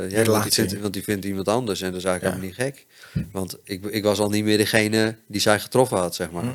ja, 0.10 0.24
want, 0.24 0.44
die 0.44 0.52
vindt, 0.52 0.80
want 0.80 0.94
die 0.94 1.04
vindt 1.04 1.26
iemand 1.26 1.48
anders 1.48 1.82
en 1.82 1.90
dat 1.92 2.00
is 2.00 2.06
eigenlijk 2.06 2.36
Ja. 2.36 2.42
helemaal 2.42 2.66
niet 2.68 2.76
gek. 2.76 2.86
Want 3.32 3.58
ik, 3.64 3.86
ik 3.86 4.04
was 4.04 4.20
al 4.20 4.30
niet 4.30 4.44
meer 4.44 4.58
degene 4.58 5.16
die 5.28 5.42
zij 5.42 5.60
getroffen 5.60 5.98
had, 5.98 6.16
zeg 6.16 6.32
maar. 6.32 6.44
Hm. 6.44 6.50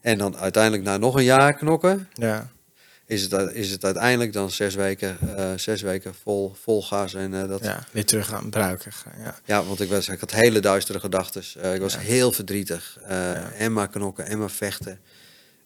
En 0.00 0.18
dan 0.18 0.36
uiteindelijk 0.36 0.82
na 0.82 0.96
nog 0.96 1.14
een 1.16 1.24
jaar 1.24 1.54
knokken, 1.54 2.08
Ja. 2.14 2.50
Is 3.08 3.22
het, 3.22 3.52
is 3.54 3.70
het 3.70 3.84
uiteindelijk 3.84 4.32
dan 4.32 4.50
zes 4.50 4.74
weken, 4.74 5.16
eh, 5.36 5.50
zes 5.56 5.82
weken 5.82 6.14
vol, 6.22 6.52
vol 6.62 6.82
gas. 6.82 7.14
En, 7.14 7.34
eh, 7.42 7.48
dat, 7.48 7.60
ja. 7.64 7.68
ja, 7.70 7.84
weer 7.92 8.04
terug 8.04 8.32
aan 8.32 8.42
gebruiken. 8.42 8.92
Ja. 9.44 9.64
want 9.64 9.80
ik, 9.80 9.88
was, 9.88 10.08
ik 10.08 10.20
had 10.20 10.30
hele 10.30 10.60
duistere 10.60 11.00
gedachten. 11.00 11.42
ik 11.74 11.80
was 11.80 11.92
Ja. 11.92 11.98
heel 11.98 12.32
verdrietig. 12.32 12.98
Eh, 13.02 13.16
Ja. 13.16 13.50
En 13.58 13.72
maar 13.72 13.88
knokken, 13.88 14.26
en 14.26 14.38
maar 14.38 14.50
vechten. 14.50 14.98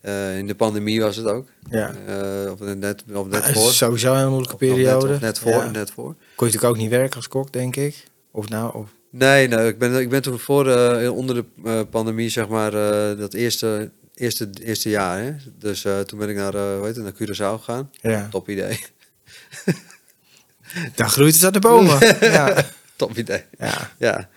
Eh, 0.01 0.39
in 0.39 0.47
de 0.47 0.55
pandemie 0.55 1.01
was 1.01 1.17
het 1.17 1.27
ook. 1.27 1.49
Ja. 1.71 1.95
Eh, 2.07 2.51
of 2.53 2.61
net, 2.61 3.05
of 3.13 3.27
net 3.27 3.45
het 3.45 3.55
voor. 3.55 3.73
sowieso 3.73 4.15
een 4.15 4.29
moeilijke 4.29 4.55
Of 4.55 4.61
net- 4.61 4.71
periode. 4.71 5.15
of 5.15 5.21
net 5.21 5.39
voor, 5.39 5.51
Ja. 5.53 5.71
net 5.71 5.91
voor. 5.91 6.05
Kon 6.05 6.17
je 6.17 6.45
natuurlijk 6.45 6.65
ook 6.65 6.77
niet 6.77 6.91
werken 6.91 7.17
als 7.17 7.29
kok, 7.29 7.53
denk 7.53 7.77
ik. 7.77 8.05
Of 8.31 8.49
nou, 8.49 8.75
of... 8.75 8.89
Nee, 9.11 9.49
nee 9.49 9.69
ik, 9.69 9.79
ben, 9.79 9.95
ik 10.01 10.09
ben 10.09 10.23
toen 10.23 10.39
voor, 10.39 10.69
eh, 10.71 11.13
onder 11.17 11.35
de 11.35 11.45
eh, 11.65 11.81
pandemie, 11.91 12.29
zeg 12.29 12.49
maar, 12.49 12.75
eh, 12.75 13.19
dat 13.19 13.35
eerste, 13.35 13.91
eerste, 14.23 14.51
eerste 14.61 14.89
jaar. 14.89 15.23
Hè? 15.23 15.35
Dus 15.59 15.85
eh, 15.85 16.01
toen 16.01 16.19
ben 16.19 16.29
ik 16.29 16.37
naar, 16.37 16.55
eh 16.55 16.77
hoe 16.77 16.87
heet 16.87 16.97
het, 16.97 17.05
naar 17.05 17.13
Curaçao 17.15 17.59
gegaan. 17.59 17.91
Ja. 18.01 18.29
Top 18.31 18.49
idee. 18.49 18.81
Dan 20.95 21.11
groeit 21.11 21.35
het 21.35 21.45
aan 21.45 21.53
de 21.53 21.59
bomen. 21.59 21.99
ja. 22.33 22.65
Top 22.97 23.19
idee. 23.19 23.45
Ja. 23.59 23.91
Ja. 23.99 24.29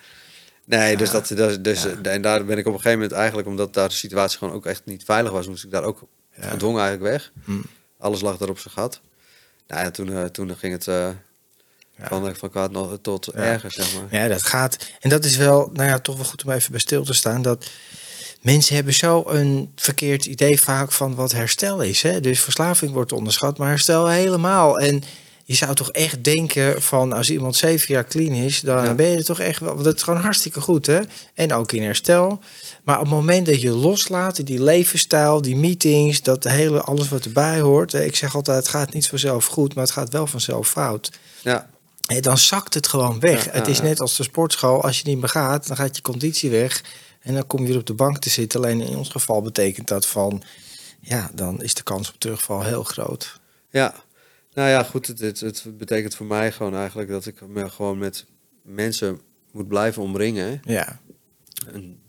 Nee, 0.66 0.98
dus, 0.98 1.12
dat, 1.12 1.28
dat, 1.28 1.64
dus 1.64 1.84
Ja. 1.84 1.90
eh, 2.04 2.14
en 2.14 2.22
daar 2.22 2.46
ben 2.46 2.58
ik 2.58 2.66
op 2.66 2.74
een 2.74 2.80
gegeven 2.80 3.00
moment 3.00 3.18
eigenlijk, 3.18 3.48
omdat 3.48 3.74
daar 3.74 3.90
de 3.90 3.96
situatie 3.96 4.38
gewoon 4.38 4.54
ook 4.54 4.66
echt 4.66 4.82
niet 4.86 5.04
veilig 5.04 5.32
was, 5.32 5.48
moest 5.48 5.64
ik 5.64 5.72
daar 5.72 5.84
ook 5.84 6.02
gedwongen 6.40 6.82
eigenlijk 6.82 7.12
weg. 7.12 7.32
Hm. 7.46 7.62
Alles 8.00 8.22
lag 8.22 8.38
daar 8.38 8.50
op 8.50 8.60
zijn 8.60 8.74
gat. 8.74 9.00
Nou 9.68 9.84
ja, 9.84 9.92
toen, 9.92 10.14
eh, 10.14 10.24
toen 10.24 10.58
ging 10.58 10.74
het 10.74 10.88
eh, 10.88 11.10
van, 12.00 12.28
eh, 12.28 12.36
van 12.36 12.50
kwaad 12.50 12.72
nog 12.72 12.98
tot 13.02 13.28
erger, 13.32 13.72
zeg 13.72 13.94
maar. 13.94 14.22
Ja, 14.22 14.28
dat 14.28 14.44
gaat. 14.44 14.78
En 15.00 15.10
dat 15.10 15.26
is 15.26 15.38
wel, 15.38 15.70
nou 15.74 15.90
ja, 15.90 16.00
toch 16.00 16.16
wel 16.16 16.26
goed 16.26 16.44
om 16.44 16.52
even 16.52 16.72
bij 16.72 16.80
stil 16.80 17.04
te 17.04 17.14
staan. 17.14 17.42
Dat 17.42 17.66
mensen 18.46 18.76
hebben 18.76 18.94
zo 18.94 19.24
een 19.28 19.72
verkeerd 19.76 20.26
idee 20.26 20.62
vaak 20.62 20.92
van 20.92 21.16
wat 21.16 21.32
herstel 21.32 21.82
is. 21.82 22.02
Hè? 22.02 22.20
Dus 22.20 22.40
verslaving 22.40 22.92
wordt 22.92 23.12
onderschat, 23.12 23.58
maar 23.58 23.70
herstel 23.70 24.08
helemaal. 24.08 24.80
En 24.80 25.04
je 25.46 25.56
zou 25.56 25.76
toch 25.76 25.92
echt 25.92 26.24
denken 26.24 26.82
van 26.82 27.14
als 27.14 27.30
iemand 27.30 27.56
zeven 27.56 27.94
jaar 27.94 28.06
clean 28.06 28.34
is, 28.34 28.62
dan 28.62 28.84
Ja. 28.84 28.94
ben 28.94 29.10
je 29.10 29.24
toch 29.24 29.40
echt 29.40 29.60
wel. 29.60 29.74
Want 29.74 29.84
dat 29.84 29.96
is 29.96 30.04
gewoon 30.04 30.22
hartstikke 30.22 30.62
goed, 30.62 30.86
hè? 30.86 31.00
En 31.34 31.54
ook 31.54 31.72
in 31.72 31.84
herstel. 31.84 32.40
Maar 32.84 32.96
op 32.96 33.02
het 33.06 33.14
moment 33.14 33.46
dat 33.46 33.62
je 33.62 33.70
loslaat, 33.72 34.46
die 34.46 34.64
levensstijl, 34.64 35.42
die 35.42 35.56
meetings, 35.56 36.22
dat 36.22 36.44
hele 36.44 36.82
alles 36.82 37.10
wat 37.10 37.26
erbij 37.26 37.60
hoort. 37.60 37.94
Ik 37.94 38.16
zeg 38.16 38.36
altijd, 38.36 38.58
het 38.58 38.68
gaat 38.68 38.94
niet 38.94 39.08
vanzelf 39.08 39.46
goed, 39.46 39.74
maar 39.74 39.84
het 39.84 39.94
gaat 39.94 40.10
wel 40.12 40.28
vanzelf 40.28 40.68
fout. 40.70 41.12
Ja, 41.42 41.68
Hé, 42.06 42.20
dan 42.20 42.38
zakt 42.38 42.74
het 42.74 42.88
gewoon 42.88 43.20
weg. 43.20 43.46
Ja, 43.46 43.52
het 43.52 43.68
is 43.68 43.82
net 43.82 44.00
als 44.00 44.16
de 44.18 44.24
sportschool. 44.24 44.84
Als 44.84 44.98
je 44.98 45.04
niet 45.08 45.20
meer 45.20 45.30
gaat, 45.30 45.68
dan 45.68 45.76
gaat 45.78 45.96
je 45.96 46.02
conditie 46.02 46.50
weg. 46.50 46.82
En 47.26 47.34
dan 47.34 47.48
kom 47.48 47.62
je 47.62 47.68
weer 47.68 47.78
op 47.78 47.86
de 47.86 47.94
bank 47.94 48.18
te 48.18 48.30
zitten. 48.30 48.60
Alleen 48.60 48.82
in 48.82 48.98
ons 48.98 49.10
geval 49.10 49.42
betekent 49.42 49.88
dat 49.88 50.06
van... 50.06 50.44
Ja, 51.00 51.30
dan 51.34 51.62
is 51.64 51.74
de 51.74 51.84
kans 51.84 52.10
op 52.10 52.16
terugval 52.20 52.64
heel 52.64 52.84
groot. 52.84 53.40
Ja, 53.70 53.96
nou 54.54 54.70
ja, 54.70 54.84
goed. 54.84 55.08
Het, 55.08 55.20
het, 55.20 55.40
het 55.40 55.66
betekent 55.78 56.16
voor 56.16 56.26
mij 56.26 56.52
gewoon 56.52 56.76
eigenlijk 56.76 57.10
dat 57.10 57.26
ik 57.26 57.48
me 57.48 57.70
gewoon 57.70 57.98
met 57.98 58.26
mensen 58.62 59.22
moet 59.52 59.68
blijven 59.68 60.02
omringen. 60.02 60.62
Ja, 60.66 61.00
Een 61.68 62.00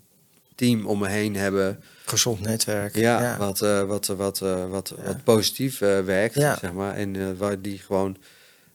team 0.54 0.86
om 0.86 0.98
me 0.98 1.08
heen 1.08 1.36
hebben. 1.36 1.82
gezond 2.04 2.40
netwerk. 2.40 2.94
Ja, 2.96 3.20
ja. 3.22 3.36
wat, 3.38 3.60
eh, 3.62 3.82
wat, 3.84 4.06
wat, 4.06 4.40
eh, 4.40 4.68
wat, 4.70 4.92
Ja. 4.96 5.02
wat 5.04 5.24
positief 5.24 5.80
eh, 5.80 6.00
werkt, 6.00 6.34
Ja. 6.34 6.56
zeg 6.60 6.72
maar. 6.72 6.94
En 6.94 7.16
eh, 7.16 7.26
waar 7.38 7.60
die 7.62 7.78
gewoon, 7.78 8.16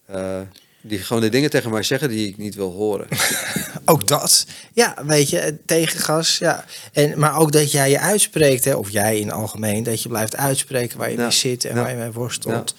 eh, 0.05 0.41
die 0.81 0.99
gewoon 0.99 1.21
de 1.21 1.29
dingen 1.29 1.49
tegen 1.49 1.71
mij 1.71 1.83
zeggen 1.83 2.09
die 2.09 2.27
ik 2.27 2.37
niet 2.37 2.55
wil 2.55 2.71
horen. 2.71 3.07
Ook 3.85 4.07
dat. 4.07 4.45
Ja, 4.73 4.95
weet 5.05 5.29
je, 5.29 5.39
eh, 5.39 5.53
tegengas. 5.65 6.37
Ja. 6.37 6.65
En, 6.93 7.19
maar 7.19 7.37
ook 7.39 7.51
dat 7.51 7.71
jij 7.71 7.89
je 7.89 7.99
uitspreekt, 7.99 8.65
hè, 8.65 8.75
of 8.75 8.89
jij 8.89 9.19
in 9.19 9.25
het 9.27 9.35
algemeen, 9.35 9.83
dat 9.83 10.01
je 10.03 10.09
blijft 10.09 10.35
uitspreken 10.37 10.97
waar 10.97 11.09
je 11.09 11.15
Ja. 11.17 11.21
mee 11.21 11.31
zit 11.31 11.65
en 11.65 11.75
waar 11.75 11.89
je 11.89 11.95
mee 11.97 12.11
worstelt. 12.11 12.75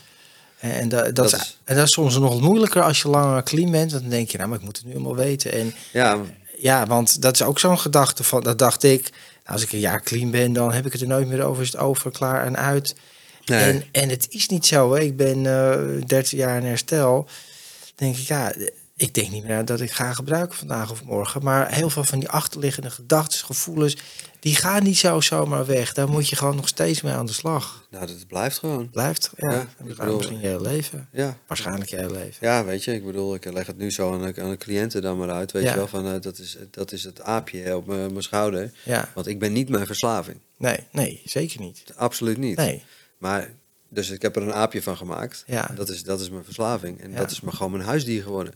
En, 0.58 0.88
da- 0.88 1.02
dat, 1.02 1.14
Dat 1.14 1.24
is, 1.26 1.32
is- 1.32 1.58
en 1.64 1.76
dat 1.76 1.86
is 1.86 1.92
soms 1.92 2.18
nog 2.18 2.40
moeilijker 2.40 2.82
als 2.82 3.02
je 3.02 3.08
langer 3.08 3.42
clean 3.42 3.70
bent. 3.70 3.90
Want 3.90 4.02
dan 4.02 4.10
denk 4.12 4.30
je, 4.30 4.36
nou, 4.36 4.48
maar 4.48 4.58
ik 4.58 4.64
moet 4.64 4.76
het 4.76 4.86
nu 4.86 4.92
allemaal 4.92 5.16
weten. 5.16 5.52
En 5.52 5.74
ja, 5.92 6.18
ja, 6.58 6.86
want 6.86 7.22
dat 7.22 7.34
is 7.34 7.42
ook 7.42 7.58
zo'n 7.58 7.78
gedachte 7.78 8.24
van, 8.24 8.42
dat 8.42 8.58
dacht 8.58 8.82
ik, 8.82 9.10
als 9.46 9.62
ik 9.62 9.72
een 9.72 9.78
jaar 9.78 10.02
clean 10.02 10.30
ben, 10.30 10.52
dan 10.52 10.72
heb 10.72 10.86
ik 10.86 10.92
het 10.92 11.00
er 11.00 11.06
nooit 11.06 11.28
meer 11.28 11.42
over, 11.42 11.62
is 11.62 11.72
het 11.72 11.80
over, 11.80 12.10
klaar 12.10 12.44
en 12.46 12.56
uit. 12.56 12.94
Nee. 13.44 13.60
En, 13.60 13.84
en 13.92 14.08
het 14.08 14.26
is 14.28 14.48
niet 14.48 14.66
zo, 14.66 14.94
hè. 14.94 15.00
ik 15.00 15.16
ben 15.16 15.46
eh 15.46 15.78
30 16.06 16.30
jaar 16.38 16.56
in 16.60 16.66
herstel, 16.66 17.26
denk 18.02 18.16
ik, 18.16 18.26
ja, 18.26 18.52
ik 18.96 19.14
denk 19.14 19.30
niet 19.30 19.44
meer 19.44 19.64
dat 19.64 19.80
ik 19.80 19.90
ga 19.90 20.12
gebruiken 20.12 20.58
vandaag 20.58 20.90
of 20.90 21.04
morgen, 21.04 21.42
maar 21.44 21.72
heel 21.74 21.90
veel 21.90 22.04
van 22.04 22.18
die 22.18 22.28
achterliggende 22.28 22.90
gedachten, 22.90 23.38
gevoelens, 23.44 23.96
die 24.40 24.56
gaan 24.56 24.82
niet 24.82 24.98
zo 24.98 25.20
zomaar 25.20 25.66
weg. 25.66 25.92
Daar 25.92 26.08
moet 26.08 26.28
je 26.28 26.36
gewoon 26.36 26.56
nog 26.56 26.68
steeds 26.68 27.00
mee 27.02 27.12
aan 27.12 27.26
de 27.26 27.32
slag. 27.32 27.86
Nou, 27.90 28.06
dat 28.06 28.26
blijft 28.26 28.58
gewoon. 28.58 28.90
Blijft, 28.90 29.30
ja, 29.36 29.50
Ja, 29.50 29.58
en 29.58 29.66
ik 29.78 29.86
dat 29.88 29.96
bedoel- 29.96 30.16
misschien 30.16 30.40
je 30.40 30.46
hele 30.46 30.60
leven. 30.60 31.08
Ja. 31.12 31.36
Waarschijnlijk 31.46 31.90
je 31.90 31.96
hele 31.96 32.12
leven. 32.12 32.36
Ja, 32.46 32.64
weet 32.64 32.84
je, 32.84 32.94
ik 32.94 33.04
bedoel, 33.04 33.34
ik 33.34 33.52
leg 33.52 33.66
het 33.66 33.78
nu 33.78 33.90
zo 33.90 34.12
aan 34.12 34.32
de, 34.32 34.42
aan 34.42 34.50
de 34.50 34.56
cliënten 34.56 35.02
dan 35.02 35.18
maar 35.18 35.30
uit. 35.30 35.52
Weet 35.52 35.62
Ja. 35.62 35.70
je 35.70 35.76
wel, 35.76 35.86
van 35.88 36.06
eh, 36.14 36.20
dat, 36.20 36.38
is, 36.38 36.56
dat 36.70 36.92
is 36.92 37.04
het 37.04 37.20
aapje 37.20 37.76
op 37.76 37.86
mijn 37.86 38.10
mijn 38.10 38.22
schouder. 38.22 38.72
Ja, 38.84 39.08
Want 39.14 39.26
ik 39.26 39.38
ben 39.38 39.52
niet 39.52 39.68
mijn 39.68 39.86
verslaving. 39.86 40.38
nee, 40.58 40.78
nee, 40.90 41.22
zeker 41.24 41.60
niet. 41.60 41.84
Absoluut 41.96 42.38
niet. 42.38 42.56
Nee, 42.56 42.82
Maar, 43.18 43.50
dus 43.92 44.10
ik 44.10 44.22
heb 44.22 44.36
er 44.36 44.42
een 44.42 44.54
aapje 44.54 44.82
van 44.82 44.96
gemaakt. 44.96 45.44
Ja. 45.46 45.70
Dat, 45.74 45.88
is, 45.88 46.02
dat 46.02 46.20
is 46.20 46.30
mijn 46.30 46.44
verslaving. 46.44 47.00
En 47.00 47.10
Ja. 47.10 47.16
dat 47.16 47.30
is 47.30 47.40
me 47.40 47.50
gewoon 47.52 47.72
mijn 47.72 47.84
huisdier 47.84 48.22
geworden. 48.22 48.54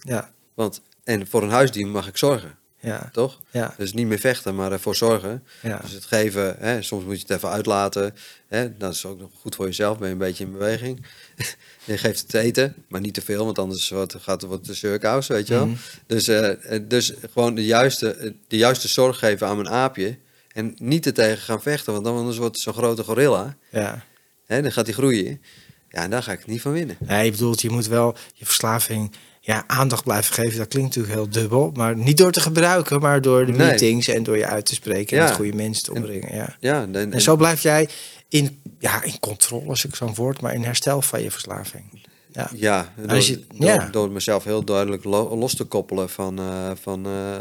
ja, 0.00 0.30
Want, 0.54 0.80
en 1.04 1.26
voor 1.26 1.42
een 1.42 1.50
huisdier 1.50 1.86
mag 1.86 2.08
ik 2.08 2.16
zorgen, 2.16 2.58
ja, 2.80 3.08
toch? 3.12 3.40
ja, 3.50 3.74
Dus 3.76 3.92
niet 3.92 4.06
meer 4.06 4.18
vechten, 4.18 4.54
maar 4.54 4.72
ervoor 4.72 4.96
zorgen. 4.96 5.44
ja. 5.62 5.78
Dus 5.78 5.92
het 5.92 6.04
geven, 6.04 6.56
hè, 6.58 6.82
soms 6.82 7.04
moet 7.04 7.14
je 7.16 7.22
het 7.26 7.30
even 7.36 7.48
uitlaten. 7.48 8.14
Hè, 8.48 8.76
dat 8.76 8.92
is 8.94 9.06
ook 9.06 9.18
nog 9.18 9.30
goed 9.40 9.54
voor 9.54 9.66
jezelf, 9.66 9.98
ben 9.98 10.06
je 10.06 10.12
een 10.12 10.18
beetje 10.18 10.44
in 10.44 10.52
beweging. 10.52 11.06
je 11.84 11.98
geeft 11.98 12.20
het 12.20 12.34
eten, 12.34 12.74
maar 12.88 13.00
niet 13.00 13.14
te 13.14 13.22
veel, 13.22 13.44
want 13.44 13.58
anders 13.58 13.88
wordt, 13.90 14.14
gaat, 14.18 14.42
wordt 14.42 14.66
het 14.66 14.70
de 14.70 14.74
surkous, 14.74 15.26
weet 15.26 15.46
je 15.48 15.54
wel. 15.54 15.66
Mhm. 15.66 15.76
Dus, 16.06 16.28
eh, 16.28 16.74
eh, 16.74 16.82
dus 16.88 17.12
gewoon 17.32 17.54
de 17.54 17.64
juiste, 17.64 18.34
de 18.48 18.56
juiste 18.56 18.88
zorg 18.88 19.18
geven 19.18 19.46
aan 19.46 19.56
mijn 19.56 19.68
aapje. 19.70 20.18
En 20.52 20.74
niet 20.76 21.06
er 21.06 21.14
tegen 21.14 21.38
gaan 21.42 21.62
vechten, 21.62 21.92
want 21.92 22.04
dan 22.04 22.16
anders 22.16 22.36
wordt 22.36 22.54
het 22.54 22.62
zo'n 22.64 22.74
grote 22.74 23.02
gorilla. 23.04 23.56
ja. 23.70 24.08
Hè, 24.50 24.62
dan 24.62 24.72
gaat 24.72 24.84
hij 24.86 24.94
groeien. 24.94 25.40
Ja, 25.88 26.02
en 26.02 26.10
daar 26.10 26.22
ga 26.22 26.32
ik 26.32 26.46
niet 26.46 26.60
van 26.60 26.72
winnen. 26.72 26.96
Nee, 26.98 27.24
je 27.24 27.30
bedoelt, 27.30 27.60
je 27.60 27.70
moet 27.70 27.86
wel 27.86 28.14
je 28.34 28.44
verslaving 28.44 29.12
ja, 29.40 29.64
aandacht 29.66 30.04
blijven 30.04 30.34
geven. 30.34 30.58
Dat 30.58 30.68
klinkt 30.68 30.96
natuurlijk 30.96 31.14
heel 31.14 31.42
dubbel. 31.42 31.70
Maar 31.74 31.96
niet 31.96 32.16
door 32.16 32.32
te 32.32 32.40
gebruiken, 32.40 33.00
maar 33.00 33.20
door 33.22 33.46
de 33.46 33.52
Nee. 33.52 33.66
meetings 33.68 34.08
en 34.08 34.22
door 34.22 34.36
je 34.36 34.46
uit 34.46 34.66
te 34.66 34.74
spreken. 34.74 35.16
Ja. 35.16 35.22
En 35.22 35.28
met 35.28 35.36
goede 35.36 35.52
mensen 35.56 35.84
te 35.84 35.92
ombrengen. 35.94 36.34
Ja. 36.34 36.56
Ja, 36.60 36.82
en, 36.82 36.96
en- 36.96 37.12
En 37.12 37.20
zo 37.20 37.36
blijf 37.36 37.62
jij 37.62 37.88
in, 38.28 38.62
ja, 38.78 39.02
in 39.02 39.20
controle, 39.20 39.68
als 39.68 39.84
ik 39.84 39.94
zo'n 39.94 40.14
woord, 40.14 40.40
maar 40.40 40.54
in 40.54 40.62
herstel 40.64 41.02
van 41.02 41.22
je 41.22 41.30
verslaving. 41.30 41.84
Ja, 42.32 42.50
Ja, 42.54 42.92
door, 43.06 43.16
je- 43.22 43.44
ja. 43.58 43.88
door 43.90 44.10
mezelf 44.10 44.44
heel 44.44 44.64
duidelijk 44.64 45.04
lo- 45.04 45.36
los 45.36 45.54
te 45.56 45.64
koppelen 45.64 46.08
van, 46.10 46.38
eh, 46.38 46.70
van, 46.80 47.06
eh, 47.06 47.40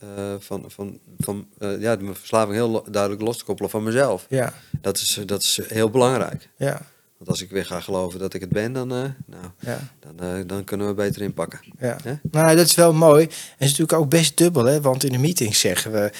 eh, 0.00 0.34
van, 0.38 0.64
van, 0.66 0.98
van 1.18 1.46
eh, 1.58 1.80
ja, 1.80 1.96
mijn 2.00 2.14
verslaving 2.14 2.54
heel 2.54 2.84
duidelijk 2.90 3.22
los 3.22 3.38
te 3.38 3.44
koppelen 3.44 3.70
van 3.70 3.82
mezelf. 3.82 4.26
ja, 4.28 4.52
Dat 4.80 4.96
is, 4.96 5.20
dat 5.26 5.42
is 5.42 5.60
heel 5.68 5.90
belangrijk. 5.90 6.48
ja, 6.56 6.80
Want 7.16 7.30
als 7.30 7.42
ik 7.42 7.50
weer 7.50 7.66
ga 7.66 7.80
geloven 7.80 8.18
dat 8.18 8.34
ik 8.34 8.40
het 8.40 8.50
ben, 8.50 8.72
dan, 8.72 8.92
eh, 8.92 9.04
nou, 9.26 9.44
ja. 9.58 9.78
dan, 10.16 10.46
dan 10.46 10.64
kunnen 10.64 10.86
we 10.86 10.94
beter 10.94 11.22
inpakken. 11.22 11.60
Ja. 11.78 11.96
Nou, 12.30 12.56
dat 12.56 12.66
is 12.66 12.74
wel 12.74 12.92
mooi. 12.92 13.22
En 13.24 13.30
het 13.30 13.54
is 13.58 13.68
natuurlijk 13.70 13.98
ook 13.98 14.10
best 14.10 14.36
dubbel, 14.36 14.64
hè? 14.64 14.80
Want 14.80 15.04
in 15.04 15.12
de 15.12 15.18
meetings 15.18 15.60
zeggen 15.60 15.92
we... 15.92 16.10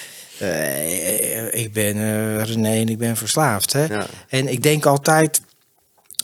ik 1.51 1.73
ben 1.73 1.95
René 2.43 2.79
en 2.79 2.89
ik 2.89 2.97
ben 2.97 3.17
verslaafd, 3.17 3.73
hè? 3.73 3.85
Ja. 3.85 4.07
En 4.27 4.47
ik 4.47 4.63
denk 4.63 4.85
altijd... 4.85 5.41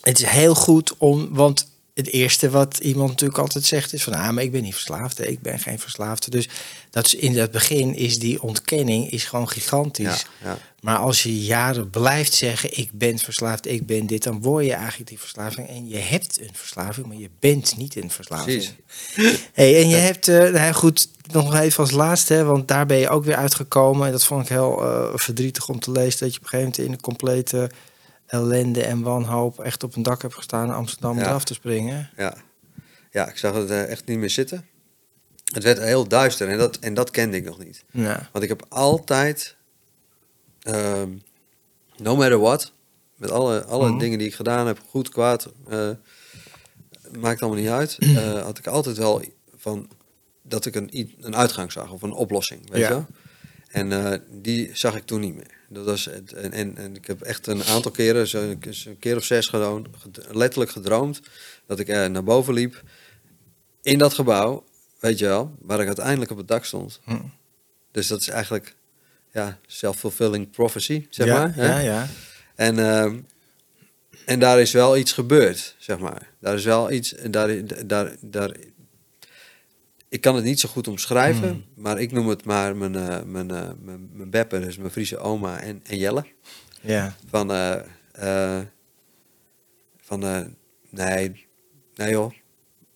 Het 0.01 0.19
is 0.19 0.25
heel 0.25 0.55
goed 0.55 0.97
om... 0.97 1.27
Want 1.31 1.71
het 1.93 2.11
eerste 2.11 2.49
wat 2.49 2.77
iemand 2.77 3.09
natuurlijk 3.09 3.39
altijd 3.39 3.63
zegt 3.63 3.93
is 3.93 4.03
van... 4.03 4.13
Ah, 4.13 4.29
maar 4.29 4.43
ik 4.43 4.51
ben 4.51 4.61
niet 4.61 4.73
verslaafd, 4.73 5.17
hè, 5.17 5.25
ik 5.25 5.41
ben 5.41 5.59
geen 5.59 5.79
verslaafde. 5.79 6.31
Dus 6.31 6.49
dat 6.89 7.05
is 7.05 7.15
in 7.15 7.37
het 7.37 7.51
begin 7.51 7.95
is 7.95 8.19
die 8.19 8.41
ontkenning 8.41 9.11
is 9.11 9.23
gewoon 9.23 9.49
gigantisch. 9.49 10.25
Ja, 10.43 10.49
ja. 10.49 10.57
Maar 10.81 10.97
als 10.97 11.23
je 11.23 11.43
jaren 11.43 11.89
blijft 11.89 12.33
zeggen, 12.33 12.77
ik 12.77 12.89
ben 12.93 13.19
verslaafd, 13.19 13.67
ik 13.67 13.85
ben 13.85 14.05
dit, 14.05 14.23
dan 14.23 14.41
word 14.41 14.65
je 14.65 14.73
eigenlijk 14.73 15.09
die 15.09 15.19
verslaving. 15.19 15.67
En 15.67 15.89
je 15.89 15.97
hebt 15.97 16.41
een 16.41 16.49
verslaving, 16.53 17.07
maar 17.07 17.17
je 17.17 17.29
bent 17.39 17.77
niet 17.77 17.95
een 17.95 18.11
verslaving. 18.11 18.69
Precies. 19.13 19.39
Hey, 19.53 19.81
en 19.81 19.89
je 19.89 19.95
hebt, 19.95 20.27
eh 20.27 20.49
nou 20.49 20.73
goed, 20.73 21.09
nog 21.31 21.55
even 21.55 21.83
als 21.83 21.91
laatste, 21.91 22.33
hè, 22.33 22.43
want 22.43 22.67
daar 22.67 22.85
ben 22.85 22.97
je 22.97 23.09
ook 23.09 23.23
weer 23.23 23.35
uitgekomen. 23.35 24.05
En 24.05 24.11
dat 24.11 24.25
vond 24.25 24.41
ik 24.41 24.49
heel 24.49 24.81
eh, 24.83 25.11
verdrietig 25.13 25.69
om 25.69 25.79
te 25.79 25.91
lezen, 25.91 26.19
dat 26.19 26.33
je 26.33 26.39
op 26.39 26.43
een 26.43 26.49
gegeven 26.49 26.71
moment 26.71 26.77
in 26.77 26.91
de 26.91 27.01
complete 27.01 27.69
ellende 28.37 28.83
en 28.83 29.01
wanhoop 29.01 29.59
echt 29.59 29.83
op 29.83 29.95
een 29.95 30.03
dak 30.03 30.21
hebt 30.21 30.33
gestaan 30.35 30.65
in 30.67 30.73
Amsterdam 30.73 31.11
om 31.11 31.17
Ja. 31.19 31.23
eraf 31.27 31.43
te 31.43 31.53
springen. 31.53 32.09
Ja. 32.17 32.35
ja, 33.11 33.27
ik 33.29 33.37
zag 33.37 33.53
het 33.55 33.69
eh, 33.69 33.89
echt 33.89 34.05
niet 34.05 34.17
meer 34.17 34.29
zitten. 34.29 34.65
Het 35.53 35.63
werd 35.63 35.79
heel 35.79 36.07
duister 36.07 36.49
en 36.49 36.57
dat, 36.57 36.77
en 36.77 36.93
dat 36.93 37.09
kende 37.11 37.37
ik 37.37 37.43
nog 37.45 37.59
niet. 37.63 37.83
Ja, 37.91 38.29
Want 38.31 38.43
ik 38.43 38.49
heb 38.49 38.65
altijd, 38.69 39.55
ehm, 40.61 41.09
no 41.97 42.15
matter 42.15 42.39
what, 42.39 42.71
met 43.15 43.31
alle, 43.31 43.63
alle 43.65 43.89
Mhm. 43.89 43.97
dingen 43.99 44.17
die 44.17 44.27
ik 44.27 44.35
gedaan 44.35 44.67
heb, 44.67 44.79
goed, 44.89 45.09
kwaad, 45.09 45.51
eh, 45.69 45.89
maakt 47.19 47.41
allemaal 47.41 47.59
niet 47.59 47.69
uit, 47.69 47.97
eh, 48.17 48.41
had 48.41 48.57
ik 48.57 48.67
altijd 48.67 48.97
wel 48.97 49.23
van 49.57 49.89
dat 50.41 50.65
ik 50.65 50.75
een, 50.75 51.15
een 51.19 51.35
uitgang 51.35 51.71
zag 51.71 51.91
of 51.91 52.01
een 52.01 52.11
oplossing, 52.13 52.69
weet 52.69 52.81
Ja. 52.81 52.89
je? 52.89 53.03
En 53.73 53.91
eh, 53.91 54.19
die 54.31 54.69
zag 54.73 54.95
ik 54.95 55.05
toen 55.05 55.19
niet 55.19 55.35
meer. 55.35 55.57
Dat 55.69 55.85
was 55.85 56.05
het, 56.05 56.33
en, 56.33 56.51
en, 56.51 56.77
en 56.77 56.95
ik 56.95 57.07
heb 57.07 57.21
echt 57.21 57.47
een 57.47 57.63
aantal 57.63 57.91
keren, 57.91 58.27
zo'n 58.27 58.59
een 58.85 58.99
keer 58.99 59.15
of 59.15 59.23
zes 59.23 59.47
ged- 59.47 60.27
letterlijk 60.31 60.71
gedroomd, 60.71 61.21
dat 61.65 61.79
ik 61.79 61.87
eh, 61.87 62.05
naar 62.05 62.23
boven 62.23 62.53
liep 62.53 62.83
in 63.81 63.97
dat 63.97 64.13
gebouw, 64.13 64.63
weet 64.99 65.19
je 65.19 65.25
wel, 65.25 65.55
waar 65.61 65.79
ik 65.79 65.87
uiteindelijk 65.87 66.31
op 66.31 66.37
het 66.37 66.47
dak 66.47 66.65
stond. 66.65 66.99
Hm. 67.03 67.17
Dus 67.91 68.07
dat 68.07 68.21
is 68.21 68.27
eigenlijk 68.27 68.75
ja, 69.31 69.59
self-fulfilling 69.65 70.49
prophecy, 70.49 71.05
zeg 71.09 71.27
ja, 71.27 71.39
maar. 71.39 71.55
hè? 71.55 71.65
ja, 71.65 71.79
ja. 71.79 72.07
En, 72.55 72.79
ehm, 72.79 73.19
en 74.25 74.39
daar 74.39 74.59
is 74.59 74.71
wel 74.71 74.97
iets 74.97 75.11
gebeurd, 75.11 75.75
zeg 75.77 75.99
maar. 75.99 76.29
Daar 76.39 76.55
is 76.55 76.63
wel 76.63 76.91
iets, 76.91 77.15
en 77.15 77.31
daar, 77.31 77.87
daar, 77.87 78.15
daar, 78.21 78.55
ik 80.13 80.21
kan 80.21 80.35
het 80.35 80.43
niet 80.43 80.59
zo 80.59 80.69
goed 80.69 80.87
omschrijven, 80.87 81.49
Hmm. 81.49 81.63
maar 81.75 81.99
ik 81.99 82.11
noem 82.11 82.27
het 82.27 82.45
maar 82.45 82.75
mijn, 82.75 82.95
eh, 82.95 83.23
mijn, 83.23 83.51
eh, 83.51 83.69
mijn, 83.81 84.09
mijn 84.11 84.29
beppe, 84.29 84.59
dus 84.59 84.77
mijn 84.77 84.91
Friese 84.91 85.17
oma 85.17 85.59
en, 85.59 85.79
en 85.83 85.97
Jelle. 85.97 86.25
ja. 86.81 87.15
Van, 87.29 87.51
eh, 87.51 88.59
van 89.97 90.19
nee, 90.89 91.47
nee 91.95 92.09
joh, 92.11 92.33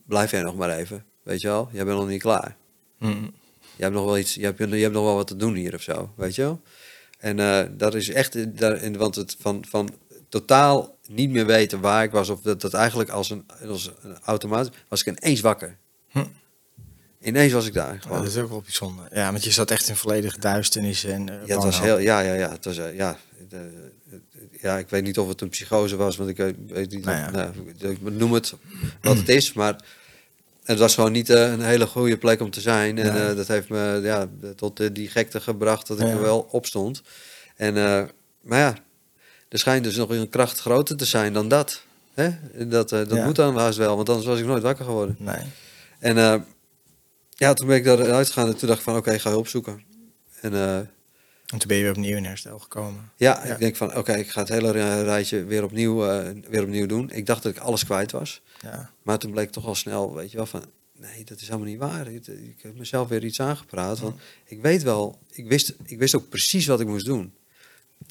blijf 0.05 0.31
jij 0.31 0.41
nog 0.41 0.55
maar 0.55 0.69
even, 0.77 1.05
weet 1.23 1.41
je 1.41 1.47
wel, 1.47 1.69
jij 1.71 1.85
bent 1.85 1.97
nog 1.97 2.07
niet 2.07 2.21
klaar. 2.21 2.55
Hm. 2.97 3.07
Je 3.75 3.83
hebt 3.83 3.93
nog 3.93 4.05
wel 4.05 4.17
iets, 4.17 4.33
je 4.33 4.43
hebt, 4.43 4.57
je 4.57 4.65
hebt 4.75 4.93
nog 4.93 5.03
wel 5.03 5.15
wat 5.15 5.27
te 5.27 5.35
doen 5.35 5.53
hier 5.55 5.73
of 5.73 5.81
zo, 5.81 6.13
weet 6.15 6.35
je 6.35 6.41
wel? 6.41 6.61
En 7.17 7.77
dat 7.77 7.95
is 7.95 8.09
echt, 8.09 8.57
daar, 8.57 8.91
want 8.97 9.15
het 9.15 9.35
van, 9.39 9.65
van 9.67 9.89
totaal 10.29 10.97
niet 11.07 11.29
meer 11.29 11.45
weten 11.45 11.79
waar 11.79 12.03
ik 12.03 12.11
was, 12.11 12.29
of 12.29 12.41
dat, 12.41 12.61
dat 12.61 12.73
eigenlijk 12.73 13.09
als 13.09 13.29
een, 13.29 13.45
als 13.67 13.91
een 14.01 14.17
automaat, 14.23 14.69
was 14.87 15.03
ik 15.03 15.17
ineens 15.17 15.41
wakker. 15.41 15.77
Hm. 16.09 16.25
Ineens 17.21 17.53
was 17.53 17.65
ik 17.67 17.73
daar 17.73 17.93
Ja, 17.93 17.99
gewoon. 18.01 18.17
dat 18.17 18.27
is 18.27 18.37
ook 18.37 18.49
wel 18.49 18.61
bijzonder. 18.61 19.07
Ja, 19.11 19.31
want 19.31 19.43
je 19.43 19.51
zat 19.51 19.71
echt 19.71 19.87
in 19.89 19.95
volledige 19.95 20.39
duisternis 20.39 21.03
en 21.03 21.29
eh, 21.29 21.47
Ja, 21.47 21.55
het 21.55 21.63
was 21.63 21.81
heel, 21.81 21.97
ja, 21.99 22.19
ja, 22.19 22.33
ja, 22.33 22.51
het 22.51 22.65
was, 22.65 22.77
eh, 22.77 22.95
ja, 22.95 23.17
de- 23.49 23.91
ja, 24.61 24.77
ik 24.77 24.89
weet 24.89 25.03
niet 25.03 25.17
of 25.19 25.27
het 25.27 25.41
een 25.41 25.49
psychose 25.49 25.95
was, 25.95 26.15
want 26.17 26.29
ik 26.29 26.37
weet, 26.37 26.91
niet, 26.91 27.05
Nou 27.05 27.17
ja. 27.17 27.29
nou, 27.29 27.51
ik 27.79 28.01
noem 28.01 28.33
het 28.33 28.53
wat 29.01 29.17
het 29.17 29.29
is, 29.29 29.53
maar 29.53 29.75
het 30.63 30.79
was 30.79 30.95
gewoon 30.95 31.11
niet 31.11 31.29
eh, 31.29 31.51
een 31.51 31.61
hele 31.61 31.87
goede 31.87 32.17
plek 32.17 32.41
om 32.41 32.49
te 32.49 32.61
zijn. 32.61 32.97
En 32.97 33.29
eh, 33.29 33.35
dat 33.35 33.47
heeft 33.47 33.69
me 33.69 33.99
ja, 34.03 34.27
tot 34.55 34.79
eh, 34.79 34.87
die 34.93 35.09
gekte 35.09 35.41
gebracht 35.41 35.87
dat 35.87 35.99
ik 35.99 36.07
er 36.07 36.21
wel 36.21 36.47
opstond. 36.51 37.01
En, 37.55 37.77
eh, 37.77 38.03
maar 38.41 38.59
ja, 38.59 38.75
er 39.49 39.59
schijnt 39.59 39.83
dus 39.83 39.95
nog 39.95 40.09
een 40.09 40.29
kracht 40.29 40.59
groter 40.59 40.97
te 40.97 41.05
zijn 41.05 41.33
dan 41.33 41.47
dat. 41.47 41.81
Hè? 42.13 42.29
Dat, 42.67 42.91
eh, 42.91 43.07
dat 43.07 43.23
moet 43.25 43.35
dan 43.35 43.57
haast 43.57 43.77
wel, 43.77 43.95
want 43.95 44.09
anders 44.09 44.27
was 44.27 44.39
ik 44.39 44.45
nooit 44.45 44.63
wakker 44.63 44.85
geworden. 44.85 45.15
Nee. 45.19 45.41
En 45.99 46.17
eh, 46.17 46.35
ja, 47.37 47.53
toen 47.53 47.67
ben 47.67 47.75
ik 47.75 47.83
daaruit 47.83 48.27
gegaan 48.27 48.47
en 48.47 48.57
toen 48.57 48.67
dacht 48.67 48.79
ik 48.79 48.85
van 48.85 48.95
oké, 48.95 49.19
ga 49.19 49.29
hulp 49.29 49.47
zoeken. 49.47 49.83
En 50.41 50.53
eh, 50.53 50.77
En 50.77 51.57
toen 51.57 51.67
ben 51.67 51.77
je 51.77 51.83
weer 51.83 51.91
opnieuw 51.91 52.17
in 52.17 52.25
herstel 52.25 52.59
gekomen. 52.59 53.11
ja, 53.15 53.45
Ja. 53.45 53.53
ik 53.53 53.59
denk 53.59 53.75
van 53.75 53.95
oké, 53.97 54.13
ik 54.13 54.29
ga 54.29 54.39
het 54.39 54.49
hele 54.49 54.71
ri- 54.71 55.03
rijtje 55.03 55.43
weer 55.43 55.63
opnieuw, 55.63 56.05
eh, 56.09 56.29
weer 56.49 56.61
opnieuw 56.63 56.85
doen. 56.85 57.09
Ik 57.11 57.25
dacht 57.25 57.43
dat 57.43 57.51
ik 57.55 57.57
alles 57.61 57.85
kwijt 57.85 58.11
was. 58.11 58.41
Ja. 58.61 58.91
Maar 59.01 59.17
toen 59.19 59.31
bleek 59.31 59.51
toch 59.51 59.65
al 59.65 59.75
snel, 59.75 60.13
weet 60.15 60.31
je 60.31 60.37
wel, 60.37 60.45
van 60.45 60.63
nee, 60.99 61.23
dat 61.23 61.39
is 61.41 61.45
helemaal 61.47 61.67
niet 61.67 61.77
waar. 61.79 62.07
Ik, 62.11 62.27
ik 62.27 62.55
heb 62.61 62.77
mezelf 62.77 63.07
weer 63.07 63.23
iets 63.23 63.39
aangepraat. 63.41 63.99
Want 63.99 64.19
ik 64.45 64.61
weet 64.61 64.83
wel, 64.83 65.19
ik 65.31 65.47
wist, 65.47 65.73
ik 65.85 65.97
wist 65.99 66.15
ook 66.15 66.29
precies 66.29 66.65
wat 66.65 66.79
ik 66.79 66.87
moest 66.87 67.05
doen. 67.05 67.33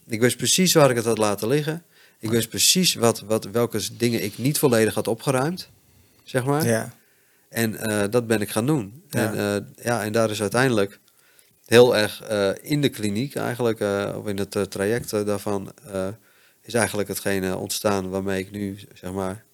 Ik 0.06 0.20
wist 0.20 0.36
precies 0.36 0.72
waar 0.72 0.90
ik 0.90 0.96
het 0.96 1.04
had 1.04 1.18
laten 1.18 1.48
liggen. 1.48 1.82
Ik 2.18 2.30
wist 2.30 2.48
precies 2.48 2.94
wat, 2.94 3.20
wat, 3.20 3.44
welke 3.44 3.80
dingen 3.96 4.22
ik 4.24 4.38
niet 4.38 4.58
volledig 4.58 4.94
had 4.94 5.08
opgeruimd, 5.08 5.68
zeg 6.24 6.44
maar. 6.44 6.66
Ja. 6.66 6.94
En 7.48 7.76
eh, 7.76 8.10
dat 8.10 8.26
ben 8.26 8.40
ik 8.40 8.50
gaan 8.50 8.66
doen. 8.66 9.02
Ja. 9.08 9.32
En, 9.32 9.38
eh, 9.38 9.84
ja, 9.84 10.02
en 10.02 10.12
daar 10.12 10.30
is 10.30 10.40
uiteindelijk 10.40 11.00
heel 11.66 11.96
erg 11.96 12.22
eh, 12.22 12.50
in 12.60 12.80
de 12.80 12.88
kliniek 12.88 13.36
eigenlijk, 13.36 13.80
of 14.16 14.26
in 14.26 14.38
het 14.38 14.70
traject 14.70 15.10
daarvan, 15.10 15.72
is 16.62 16.74
eigenlijk 16.74 17.08
hetgene 17.08 17.56
ontstaan 17.56 18.10
waarmee 18.10 18.40
ik 18.40 18.50
nu, 18.50 18.78
zeg 18.94 19.12
maar, 19.12 19.44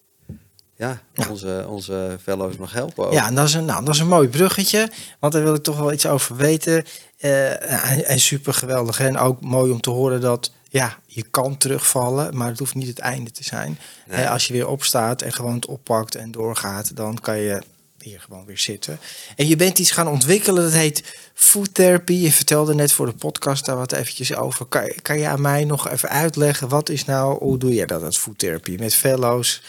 ja, 0.75 1.01
Ja. 1.13 1.29
Onze, 1.29 1.65
onze 1.67 2.17
fellows 2.21 2.57
mag 2.57 2.73
helpen. 2.73 3.05
Ook. 3.05 3.13
Ja, 3.13 3.27
en 3.27 3.35
dat 3.35 3.47
is, 3.47 3.53
een, 3.53 3.65
nou, 3.65 3.85
dat 3.85 3.93
is 3.93 3.99
een 3.99 4.07
mooi 4.07 4.27
bruggetje, 4.27 4.89
want 5.19 5.33
daar 5.33 5.43
wil 5.43 5.55
ik 5.55 5.63
toch 5.63 5.77
wel 5.77 5.93
iets 5.93 6.05
over 6.05 6.35
weten. 6.35 6.85
En, 7.17 8.05
en 8.05 8.19
super 8.19 8.53
geweldig. 8.53 8.97
hè. 8.97 9.07
En 9.07 9.17
ook 9.17 9.41
mooi 9.41 9.71
om 9.71 9.81
te 9.81 9.89
horen 9.89 10.21
dat 10.21 10.51
ja, 10.69 10.97
je 11.05 11.23
kan 11.23 11.57
terugvallen, 11.57 12.37
maar 12.37 12.47
het 12.47 12.59
hoeft 12.59 12.75
niet 12.75 12.87
het 12.87 12.99
einde 12.99 13.31
te 13.31 13.43
zijn. 13.43 13.79
Nee. 14.07 14.29
Als 14.29 14.47
je 14.47 14.53
weer 14.53 14.67
opstaat 14.67 15.21
en 15.21 15.33
gewoon 15.33 15.55
het 15.55 15.65
oppakt 15.65 16.15
en 16.15 16.31
doorgaat, 16.31 16.95
dan 16.95 17.19
kan 17.19 17.37
je 17.37 17.61
hier 18.03 18.19
gewoon 18.19 18.45
weer 18.45 18.57
zitten. 18.57 18.99
En 19.35 19.47
je 19.47 19.55
bent 19.55 19.79
iets 19.79 19.91
gaan 19.91 20.07
ontwikkelen, 20.07 20.63
dat 20.63 20.73
heet 20.73 21.03
food 21.33 21.73
therapy. 21.73 22.13
Je 22.13 22.31
vertelde 22.31 22.75
net 22.75 22.91
voor 22.91 23.05
de 23.05 23.13
podcast 23.13 23.65
daar 23.65 23.77
wat 23.77 23.91
eventjes 23.91 24.35
over. 24.35 24.65
Kan, 24.65 24.91
kan 25.01 25.19
je 25.19 25.27
aan 25.27 25.41
mij 25.41 25.63
nog 25.65 25.89
even 25.89 26.09
uitleggen, 26.09 26.69
wat 26.69 26.89
is 26.89 27.05
nou, 27.05 27.37
hoe 27.37 27.57
doe 27.57 27.73
je 27.73 27.85
dat, 27.85 28.01
dat 28.01 28.17
food 28.17 28.37
therapy? 28.37 28.75
Met 28.79 28.95
fellows? 28.95 29.61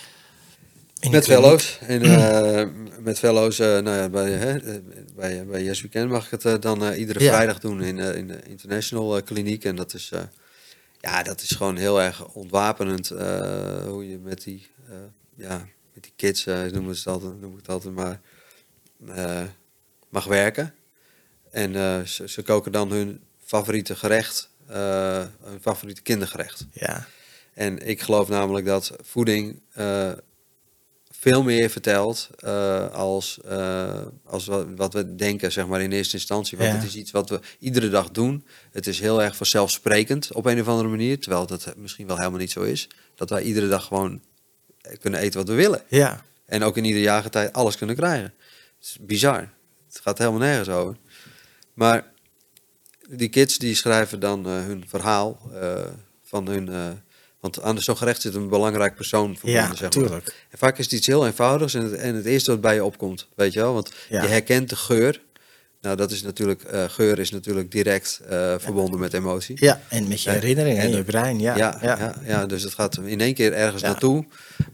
Met 1.11 1.25
fellows. 1.25 1.79
En, 1.87 2.03
eh, 2.03 2.67
met 3.01 3.19
fellows 3.19 3.59
eh, 3.59 3.67
nou 3.67 3.97
ja, 3.97 4.09
bij, 4.09 4.31
hè, 4.31 4.59
bij, 5.15 5.47
bij 5.47 5.63
Yes 5.63 5.81
Weekend 5.81 6.11
mag 6.11 6.25
ik 6.25 6.31
het 6.31 6.45
eh, 6.45 6.55
dan 6.61 6.93
iedere 6.93 7.21
Ja. 7.21 7.33
vrijdag 7.33 7.61
doen 7.61 7.83
in, 7.83 7.99
in 7.99 8.29
de 8.29 8.43
International 8.49 9.23
Kliniek. 9.23 9.65
En 9.65 9.77
dat 9.77 9.95
is, 9.95 10.11
ja, 11.01 11.23
dat 11.23 11.43
is 11.43 11.51
gewoon 11.51 11.77
heel 11.77 12.03
erg 12.03 12.27
ontwapenend 12.27 13.09
hoe 13.87 14.09
je 14.09 14.19
met 14.23 14.43
die, 14.43 14.67
ja, 15.37 15.67
met 15.95 16.03
die 16.03 16.13
kids, 16.17 16.47
eh 16.47 16.63
noem, 16.65 16.89
het 16.89 17.07
altijd, 17.07 17.41
noem 17.41 17.53
ik 17.53 17.59
het 17.59 17.69
altijd 17.69 17.95
maar, 17.95 18.21
eh, 19.09 19.43
mag 20.09 20.25
werken. 20.25 20.75
En 21.51 21.77
eh, 21.77 22.01
ze, 22.03 22.29
ze 22.29 22.43
koken 22.43 22.73
dan 22.73 22.91
hun 22.91 23.21
favoriete 23.45 23.97
gerecht, 23.97 24.51
hun 24.67 25.61
favoriete 25.61 26.03
kindergerecht. 26.03 26.67
Ja, 26.73 27.07
En 27.55 27.87
ik 27.87 28.01
geloof 28.01 28.29
namelijk 28.29 28.67
dat 28.67 28.93
voeding 29.03 29.61
veel 31.11 31.43
meer 31.43 31.71
vertelt 31.71 32.31
eh, 32.39 32.91
als, 32.93 33.41
als 34.25 34.47
wat, 34.47 34.67
wat 34.77 34.93
we 34.93 35.15
denken, 35.15 35.53
zeg 35.53 35.67
maar 35.67 35.81
in 35.81 35.93
eerste 35.93 36.17
instantie. 36.17 36.59
Want 36.59 36.71
Ja. 36.71 36.77
het 36.77 36.85
is 36.87 36.97
iets 36.97 37.11
wat 37.11 37.29
we 37.29 37.41
iedere 37.59 37.89
dag 37.89 38.11
doen. 38.11 38.45
Het 38.73 38.87
is 38.87 39.01
heel 39.01 39.23
erg 39.23 39.37
vanzelfsprekend 39.37 40.33
op 40.33 40.47
een 40.47 40.61
of 40.61 40.69
andere 40.69 40.89
manier. 40.89 41.21
Terwijl 41.21 41.47
dat 41.47 41.75
misschien 41.77 42.07
wel 42.07 42.17
helemaal 42.19 42.39
niet 42.39 42.51
zo 42.51 42.63
is. 42.63 42.89
Dat 43.15 43.31
wij 43.31 43.43
iedere 43.43 43.69
dag 43.69 43.85
gewoon 43.85 44.23
kunnen 45.01 45.21
eten 45.21 45.39
wat 45.39 45.49
we 45.49 45.55
willen. 45.55 45.83
ja, 45.89 46.25
En 46.47 46.63
ook 46.63 46.77
in 46.77 46.85
ieder 46.85 47.03
jaargetijd 47.03 47.53
alles 47.53 47.77
kunnen 47.77 47.97
krijgen. 47.97 48.35
Het 48.79 48.87
is 48.87 48.97
bizar. 49.01 49.49
Het 49.89 50.01
gaat 50.03 50.19
helemaal 50.19 50.41
nergens 50.41 50.69
over. 50.69 50.97
Maar 51.75 52.13
die 53.09 53.29
kids 53.29 53.59
die 53.59 53.75
schrijven 53.75 54.21
dan 54.21 54.47
eh, 54.47 54.53
hun 54.53 54.85
verhaal 54.89 55.41
eh, 55.61 55.85
van 56.23 56.47
hun... 56.49 56.69
eh, 56.69 56.89
want 57.41 57.63
aan 57.63 57.81
zo'n 57.81 57.97
gerecht 57.97 58.21
zit 58.21 58.35
een 58.35 58.49
belangrijk 58.49 58.95
persoon 58.95 59.37
verbonden, 59.37 59.63
ja, 59.63 59.75
zeg 59.75 59.95
maar. 59.97 60.23
En 60.51 60.59
vaak 60.59 60.79
is 60.79 60.85
het 60.85 60.95
iets 60.95 61.07
heel 61.07 61.27
eenvoudigs 61.27 61.75
en 61.75 61.83
het, 61.83 61.93
en 61.95 62.15
het 62.15 62.25
eerste 62.25 62.51
wat 62.51 62.61
bij 62.61 62.75
je 62.75 62.85
opkomt, 62.85 63.29
weet 63.35 63.53
je 63.53 63.61
wel? 63.61 63.73
Want 63.75 63.93
Ja. 64.09 64.23
je 64.23 64.29
herkent 64.29 64.69
de 64.69 64.77
geur. 64.77 65.21
Nou, 65.85 65.97
dat 65.97 66.11
is 66.11 66.23
natuurlijk... 66.23 66.63
eh, 66.63 66.85
geur 66.89 67.19
is 67.19 67.31
natuurlijk 67.31 67.71
direct 67.71 68.21
eh, 68.29 68.55
verbonden 68.59 69.01
met 69.01 69.13
emotie. 69.15 69.57
Ja, 69.61 69.81
en 69.89 70.09
met 70.09 70.23
je 70.23 70.31
Ja, 70.31 70.35
herinneringen 70.37 70.83
en 70.83 70.97
je 70.97 71.03
brein, 71.05 71.41
ja. 71.41 71.57
Ja, 71.57 71.79
ja. 71.83 72.15
Ja, 72.27 72.47
dus 72.47 72.63
het 72.63 72.75
gaat 72.75 72.99
in 73.05 73.21
één 73.21 73.35
keer 73.35 73.53
ergens 73.53 73.83
naartoe 73.83 74.25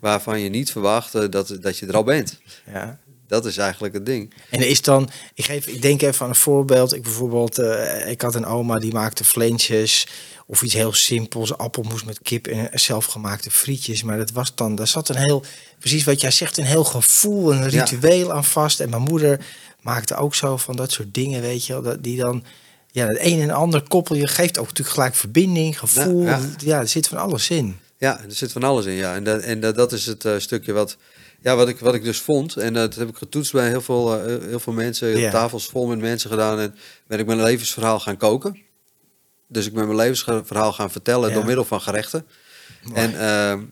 waarvan 0.01 0.41
je 0.41 0.49
niet 0.49 0.71
verwacht 0.73 1.15
eh, 1.15 1.23
dat, 1.31 1.57
dat 1.61 1.79
je 1.79 1.87
er 1.87 1.95
al 1.97 2.05
bent. 2.05 2.39
ja. 2.73 2.99
Dat 3.27 3.47
is 3.47 3.57
eigenlijk 3.57 3.95
het 3.95 4.07
ding. 4.07 4.33
En 4.51 4.69
is 4.69 4.83
dan, 4.83 5.09
ik, 5.35 5.45
geef, 5.45 5.67
ik 5.67 5.83
denk 5.83 6.03
even 6.03 6.23
aan 6.23 6.29
een 6.29 6.35
voorbeeld. 6.35 6.95
Ik 6.95 7.03
bijvoorbeeld, 7.03 7.59
eh, 7.59 8.11
ik 8.11 8.21
had 8.23 8.35
een 8.35 8.47
oma 8.47 8.79
die 8.79 8.93
maakte 8.93 9.25
flensjes 9.25 10.07
of 10.47 10.63
iets 10.63 10.75
heel 10.75 10.93
simpels, 10.93 11.57
appelmoes 11.57 12.05
met 12.05 12.19
kip 12.23 12.47
en 12.47 12.69
zelfgemaakte 12.73 13.51
frietjes. 13.51 14.03
Maar 14.03 14.17
dat 14.19 14.31
was 14.31 14.55
dan, 14.55 14.75
daar 14.75 14.87
zat 14.87 15.09
een 15.09 15.17
heel, 15.17 15.45
precies 15.79 16.05
wat 16.05 16.21
jij 16.21 16.31
zegt, 16.31 16.57
een 16.59 16.65
heel 16.65 16.85
gevoel, 16.85 17.53
een 17.53 17.71
Ja. 17.71 17.85
ritueel 17.85 18.33
aan 18.33 18.45
vast. 18.45 18.81
En 18.81 18.91
mijn 18.91 19.03
moeder 19.03 19.41
maakte 19.83 20.17
ook 20.17 20.35
zo 20.35 20.57
van 20.57 20.77
dat 20.77 20.93
soort 20.93 21.15
dingen, 21.15 21.41
weet 21.41 21.67
je 21.67 21.73
wel, 21.73 21.83
dat 21.83 22.03
die 22.03 22.17
dan, 22.17 22.45
ja, 22.91 23.07
het 23.07 23.19
een 23.21 23.41
en 23.41 23.51
ander 23.51 23.83
koppel 23.89 24.17
je, 24.17 24.27
geeft 24.27 24.59
ook 24.59 24.67
natuurlijk 24.67 24.97
gelijk 24.97 25.15
verbinding, 25.15 25.79
gevoel. 25.79 26.23
Ja, 26.23 26.41
Ja, 26.59 26.79
er 26.79 26.89
zit 26.89 27.09
van 27.09 27.19
alles 27.19 27.51
in. 27.51 27.79
Ja, 27.99 28.21
er 28.25 28.33
zit 28.33 28.53
van 28.53 28.63
alles 28.63 28.85
in. 28.85 28.93
Ja. 28.93 29.15
En, 29.15 29.25
dat, 29.25 29.41
en 29.41 29.61
dat, 29.61 29.75
dat 29.75 29.93
is 29.93 30.07
het 30.07 30.25
eh, 30.25 30.39
stukje 30.39 30.73
wat, 30.73 30.97
ja, 31.41 31.57
wat, 31.57 31.69
ik, 31.69 31.79
wat 31.79 31.95
ik 31.95 32.05
dus 32.05 32.21
vond. 32.21 32.57
En 32.57 32.75
dat 32.75 32.95
heb 32.95 33.09
ik 33.09 33.17
getoetst 33.17 33.53
bij 33.53 33.69
heel 33.69 33.81
veel, 33.81 34.25
eh, 34.25 34.49
heel 34.49 34.61
veel 34.61 34.73
mensen. 34.73 35.19
Ja. 35.19 35.31
Tafels 35.31 35.67
vol 35.67 35.87
met 35.87 35.99
mensen 35.99 36.31
gedaan. 36.31 36.59
En 36.59 36.75
ben 37.07 37.19
ik 37.19 37.27
mijn 37.27 37.43
levensverhaal 37.43 38.01
gaan 38.01 38.17
koken. 38.17 38.59
Dus 39.49 39.67
ik 39.67 39.73
ben 39.73 39.85
mijn 39.85 39.99
levensverhaal 39.99 40.73
gaan 40.73 40.91
vertellen 40.91 41.33
door 41.33 41.45
middel 41.45 41.65
van 41.65 41.81
gerechten. 41.81 42.27
Mooi. 42.83 43.01
En 43.01 43.21
ehm, 43.21 43.63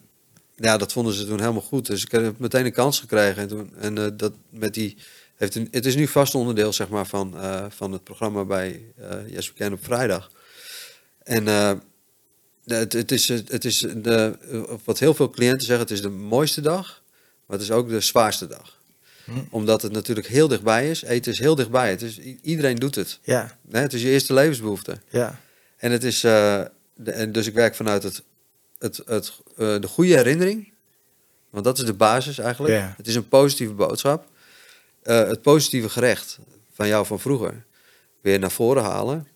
ja, 0.56 0.76
dat 0.76 0.92
vonden 0.92 1.14
ze 1.14 1.26
toen 1.26 1.40
helemaal 1.40 1.62
goed. 1.62 1.86
Dus 1.86 2.04
ik 2.04 2.10
heb 2.10 2.38
meteen 2.38 2.64
een 2.64 2.72
kans 2.72 3.00
gekregen. 3.00 3.42
En, 3.42 3.48
toen, 3.48 3.72
en 3.78 3.98
eh, 3.98 4.06
dat 4.16 4.32
met 4.50 4.74
die. 4.74 4.96
Heeft 5.38 5.54
een, 5.54 5.68
het 5.70 5.86
is 5.86 5.94
nu 5.96 6.06
vast 6.06 6.34
onderdeel 6.34 6.72
zeg 6.72 6.88
maar, 6.88 7.06
van, 7.06 7.38
eh, 7.40 7.64
van 7.68 7.92
het 7.92 8.04
programma 8.04 8.44
bij 8.44 8.82
eh 8.96 9.28
Yes 9.28 9.48
We 9.48 9.54
Can 9.54 9.72
op 9.72 9.84
vrijdag. 9.84 10.30
En 11.22 11.48
eh, 11.48 11.72
het, 12.64 12.92
het 12.92 13.12
is, 13.12 13.28
het 13.28 13.64
is 13.64 13.78
de, 13.96 14.36
wat 14.84 14.98
heel 14.98 15.14
veel 15.14 15.30
cliënten 15.30 15.66
zeggen, 15.66 15.84
het 15.86 15.94
is 15.94 16.02
de 16.02 16.08
mooiste 16.08 16.60
dag, 16.60 17.02
maar 17.46 17.56
het 17.58 17.66
is 17.66 17.70
ook 17.70 17.88
de 17.88 18.00
zwaarste 18.00 18.46
dag. 18.46 18.76
Hm. 19.24 19.32
Omdat 19.50 19.82
het 19.82 19.92
natuurlijk 19.92 20.26
heel 20.26 20.48
dichtbij 20.48 20.90
is. 20.90 21.02
Eten 21.02 21.32
is 21.32 21.38
heel 21.38 21.54
dichtbij. 21.54 21.90
Het 21.90 22.02
is, 22.02 22.18
iedereen 22.42 22.76
doet 22.76 22.94
het. 22.94 23.18
Ja, 23.22 23.58
Hè, 23.70 23.80
Het 23.80 23.92
is 23.92 24.02
je 24.02 24.08
eerste 24.08 24.34
levensbehoefte. 24.34 24.98
ja, 25.08 25.40
En 25.76 25.92
het 25.92 26.04
is, 26.04 26.20
de, 26.20 26.70
en 27.04 27.32
dus 27.32 27.46
ik 27.46 27.54
werk 27.54 27.74
vanuit 27.74 28.02
het, 28.02 28.22
het, 28.78 29.00
het, 29.06 29.32
de 29.56 29.88
goede 29.88 30.16
herinnering. 30.16 30.72
Want 31.50 31.64
dat 31.64 31.78
is 31.78 31.84
de 31.84 31.94
basis 31.94 32.38
eigenlijk. 32.38 32.74
Ja. 32.74 32.94
Het 32.96 33.06
is 33.06 33.14
een 33.14 33.28
positieve 33.28 33.72
boodschap. 33.72 34.26
Eh, 35.02 35.28
het 35.28 35.42
positieve 35.42 35.88
gerecht 35.88 36.38
van 36.72 36.88
jou 36.88 37.06
van 37.06 37.20
vroeger 37.20 37.64
weer 38.20 38.38
naar 38.38 38.50
voren 38.50 38.82
halen. 38.82 39.26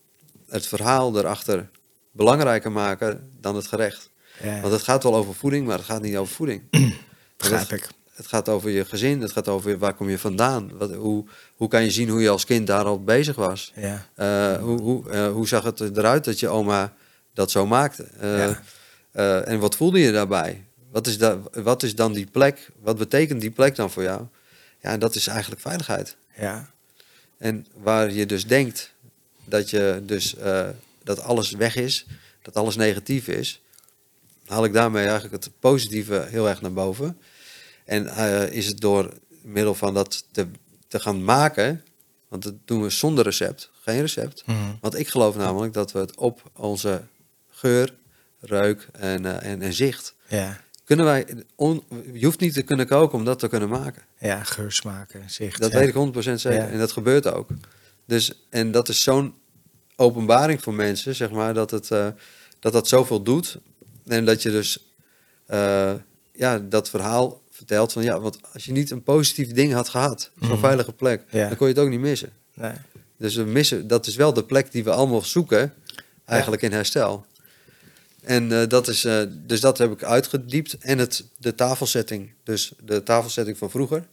Het 0.47 0.67
verhaal 0.67 1.17
erachter 1.17 1.69
belangrijker 2.11 2.71
maken 2.71 3.29
dan 3.39 3.55
het 3.55 3.67
gerecht. 3.67 4.09
ja. 4.41 4.61
Want 4.61 4.73
het 4.73 4.81
gaat 4.81 5.03
wel 5.03 5.15
over 5.15 5.33
voeding, 5.35 5.67
maar 5.67 5.77
het 5.77 5.85
gaat 5.85 6.01
niet 6.01 6.15
over 6.17 6.33
voeding. 6.35 6.61
begrijp 7.37 7.69
het, 7.69 7.71
ik. 7.79 7.87
het 8.13 8.27
gaat 8.27 8.49
over 8.49 8.69
je 8.69 8.85
gezin, 8.85 9.21
het 9.21 9.31
gaat 9.31 9.47
over 9.47 9.77
waar 9.77 9.93
kom 9.93 10.09
je 10.09 10.19
vandaan. 10.19 10.77
Wat, 10.77 10.93
hoe, 10.93 11.25
hoe 11.55 11.67
kan 11.67 11.83
je 11.83 11.91
zien 11.91 12.09
hoe 12.09 12.21
je 12.21 12.29
als 12.29 12.45
kind 12.45 12.67
daar 12.67 12.85
al 12.85 13.03
bezig 13.03 13.35
was? 13.35 13.71
Ja, 13.75 14.07
Eh, 14.15 14.61
hoe, 14.61 14.81
hoe, 14.81 15.09
eh, 15.09 15.31
hoe 15.31 15.47
zag 15.47 15.63
het 15.63 15.79
eruit 15.79 16.23
dat 16.23 16.39
je 16.39 16.47
oma 16.47 16.93
dat 17.33 17.51
zo 17.51 17.65
maakte? 17.67 18.07
Ja. 18.21 18.61
en 19.43 19.59
wat 19.59 19.75
voelde 19.75 19.99
je 19.99 20.11
daarbij? 20.11 20.65
Wat 20.91 21.07
is, 21.07 21.17
da 21.17 21.39
wat 21.53 21.83
is 21.83 21.95
dan 21.95 22.13
die 22.13 22.25
plek? 22.31 22.69
Wat 22.81 22.97
betekent 22.97 23.41
die 23.41 23.51
plek 23.51 23.75
dan 23.75 23.91
voor 23.91 24.03
jou? 24.03 24.21
Ja, 24.83 24.97
dat 24.97 25.15
is 25.15 25.27
eigenlijk 25.27 25.61
veiligheid. 25.61 26.15
ja, 26.37 26.69
En 27.37 27.65
waar 27.73 28.11
je 28.11 28.25
dus 28.25 28.47
denkt 28.47 28.93
dat, 29.45 29.69
je 29.69 30.01
dus, 30.05 30.35
eh, 30.35 30.69
dat 31.03 31.19
alles 31.19 31.51
weg 31.51 31.75
is, 31.75 32.05
dat 32.41 32.55
alles 32.55 32.75
negatief 32.75 33.27
is, 33.27 33.61
haal 34.45 34.65
ik 34.65 34.73
daarmee 34.73 35.07
eigenlijk 35.07 35.43
het 35.43 35.59
positieve 35.59 36.27
heel 36.29 36.49
erg 36.49 36.61
naar 36.61 36.73
boven. 36.73 37.17
En 37.85 38.07
eh, 38.07 38.51
is 38.51 38.67
het 38.67 38.79
door 38.79 39.13
middel 39.41 39.75
van 39.75 39.93
dat 39.93 40.25
te, 40.31 40.47
te 40.87 40.99
gaan 40.99 41.23
maken, 41.23 41.83
want 42.27 42.43
dat 42.43 42.53
doen 42.65 42.81
we 42.81 42.89
zonder 42.89 43.23
recept, 43.23 43.69
geen 43.81 44.01
recept. 44.01 44.43
Mhm. 44.45 44.57
Want 44.81 44.97
ik 44.97 45.07
geloof 45.07 45.35
namelijk 45.35 45.73
dat 45.73 45.91
we 45.91 45.99
het 45.99 46.15
op 46.15 46.51
onze 46.53 47.01
geur, 47.49 47.93
reuk 48.39 48.87
en, 48.91 49.25
eh, 49.25 49.51
en, 49.51 49.61
en 49.61 49.73
zicht 49.73 50.15
ja. 50.27 50.59
Kunnen 50.83 51.05
wij. 51.05 51.25
On, 51.55 51.83
je 52.13 52.25
hoeft 52.25 52.39
niet 52.39 52.53
te 52.53 52.61
kunnen 52.61 52.87
koken 52.87 53.17
om 53.17 53.25
dat 53.25 53.39
te 53.39 53.47
kunnen 53.47 53.69
maken. 53.69 54.01
Ja, 54.19 54.43
geursmaken, 54.43 55.29
zicht. 55.29 55.61
Dat 55.61 55.71
ja. 55.71 55.79
weet 55.79 55.87
ik 55.87 55.93
100% 55.93 56.19
zeker. 56.19 56.53
Ja. 56.53 56.67
En 56.67 56.77
dat 56.79 56.91
gebeurt 56.91 57.27
ook. 57.33 57.49
Dus, 58.05 58.45
en 58.49 58.71
dat 58.71 58.89
is 58.89 59.03
zo'n 59.03 59.33
openbaring 59.95 60.61
voor 60.61 60.73
mensen, 60.73 61.15
zeg 61.15 61.31
maar, 61.31 61.53
dat 61.53 61.71
het, 61.71 61.91
eh, 61.91 62.07
dat, 62.59 62.73
dat 62.73 62.87
zoveel 62.87 63.21
doet. 63.23 63.57
En 64.05 64.25
dat 64.25 64.41
je 64.41 64.51
dus 64.51 64.93
eh, 65.45 65.93
ja, 66.33 66.59
dat 66.59 66.89
verhaal 66.89 67.41
vertelt 67.49 67.91
van 67.93 68.03
ja, 68.03 68.19
want 68.19 68.37
als 68.53 68.65
je 68.65 68.71
niet 68.71 68.91
een 68.91 69.03
positief 69.03 69.51
ding 69.51 69.73
had 69.73 69.89
gehad, 69.89 70.31
zo'n 70.39 70.49
Mhm. 70.49 70.59
veilige 70.59 70.91
plek, 70.93 71.23
Ja. 71.29 71.47
dan 71.47 71.57
kon 71.57 71.67
je 71.67 71.73
het 71.73 71.83
ook 71.83 71.89
niet 71.89 71.99
missen. 71.99 72.29
Nee. 72.53 72.71
Dus 73.17 73.35
we 73.35 73.43
missen, 73.43 73.87
dat 73.87 74.07
is 74.07 74.15
wel 74.15 74.33
de 74.33 74.43
plek 74.43 74.71
die 74.71 74.83
we 74.83 74.91
allemaal 74.91 75.21
zoeken, 75.21 75.73
eigenlijk 76.25 76.61
in 76.61 76.71
herstel. 76.71 77.25
En 78.23 78.61
eh, 78.61 78.67
dat 78.67 78.87
is, 78.87 79.05
eh, 79.05 79.21
dus 79.29 79.59
dat 79.59 79.77
heb 79.77 79.91
ik 79.91 80.03
uitgediept. 80.03 80.77
En 80.79 80.97
het, 80.97 81.23
de 81.37 81.55
tafelsetting, 81.55 82.33
dus 82.43 82.71
de 82.83 83.03
tafelsetting 83.03 83.57
van 83.57 83.69
vroeger. 83.69 84.07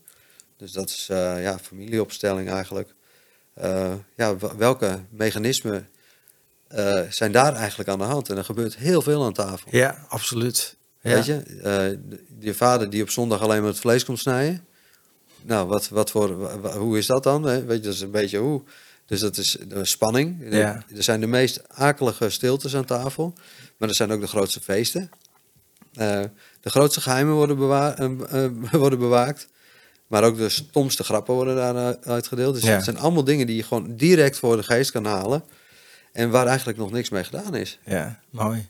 Dus 0.57 0.71
dat 0.71 0.89
is 0.89 1.07
eh, 1.09 1.41
ja, 1.41 1.59
familieopstelling 1.59 2.49
eigenlijk. 2.49 2.93
Ja, 4.15 4.37
welke 4.57 4.99
mechanismen 5.09 5.89
zijn 7.09 7.31
daar 7.31 7.55
eigenlijk 7.55 7.89
aan 7.89 7.97
de 7.97 8.03
hand? 8.03 8.29
En 8.29 8.37
er 8.37 8.45
gebeurt 8.45 8.75
heel 8.75 9.01
veel 9.01 9.23
aan 9.25 9.33
tafel. 9.33 9.67
Ja, 9.71 10.05
absoluut. 10.09 10.75
Ja. 11.01 11.13
Weet 11.13 11.25
je, 11.25 11.43
je 12.39 12.53
vader 12.53 12.89
die 12.89 13.01
op 13.01 13.09
zondag 13.09 13.41
alleen 13.41 13.59
maar 13.59 13.69
het 13.69 13.79
vlees 13.79 14.05
komt 14.05 14.19
snijden. 14.19 14.65
Nou, 15.41 15.67
wat, 15.67 15.89
wat 15.89 16.11
voor, 16.11 16.51
hoe 16.77 16.97
is 16.97 17.05
dat 17.05 17.23
dan? 17.23 17.43
Weet 17.43 17.77
je, 17.77 17.79
dat 17.79 17.93
is 17.93 18.01
een 18.01 18.11
beetje 18.11 18.37
hoe. 18.37 18.63
Dus 19.11 19.19
dat 19.19 19.37
is 19.37 19.57
spanning. 19.81 20.37
Ja. 20.49 20.83
Er 20.95 21.03
zijn 21.03 21.19
de 21.19 21.27
meest 21.27 21.61
akelige 21.69 22.29
stiltes 22.29 22.75
aan 22.75 22.85
tafel. 22.85 23.33
Maar 23.77 23.89
er 23.89 23.95
zijn 23.95 24.11
ook 24.11 24.21
de 24.21 24.27
grootste 24.27 24.59
feesten. 24.59 25.09
Eh, 25.93 26.21
de 26.61 26.69
grootste 26.69 27.01
geheimen 27.01 27.33
worden, 27.33 27.57
bewa 27.57 27.97
eh, 27.97 28.43
eh, 28.43 28.51
worden 28.83 28.99
bewaakt. 28.99 29.47
Maar 30.07 30.23
ook 30.23 30.37
de 30.37 30.49
stomste 30.49 31.03
grappen 31.03 31.33
worden 31.33 31.55
daar 31.55 31.97
uitgedeeld. 31.97 32.53
Dus 32.53 32.63
Ja. 32.63 32.69
het 32.75 32.83
zijn 32.83 32.97
allemaal 32.97 33.23
dingen 33.23 33.47
die 33.47 33.55
je 33.55 33.63
gewoon 33.63 33.95
direct 33.95 34.37
voor 34.37 34.55
de 34.57 34.63
geest 34.63 34.91
kan 34.91 35.05
halen. 35.05 35.43
En 36.11 36.29
waar 36.29 36.47
eigenlijk 36.47 36.77
nog 36.77 36.91
niks 36.91 37.09
mee 37.09 37.23
gedaan 37.23 37.55
is. 37.55 37.79
Ja, 37.85 38.19
mooi. 38.29 38.67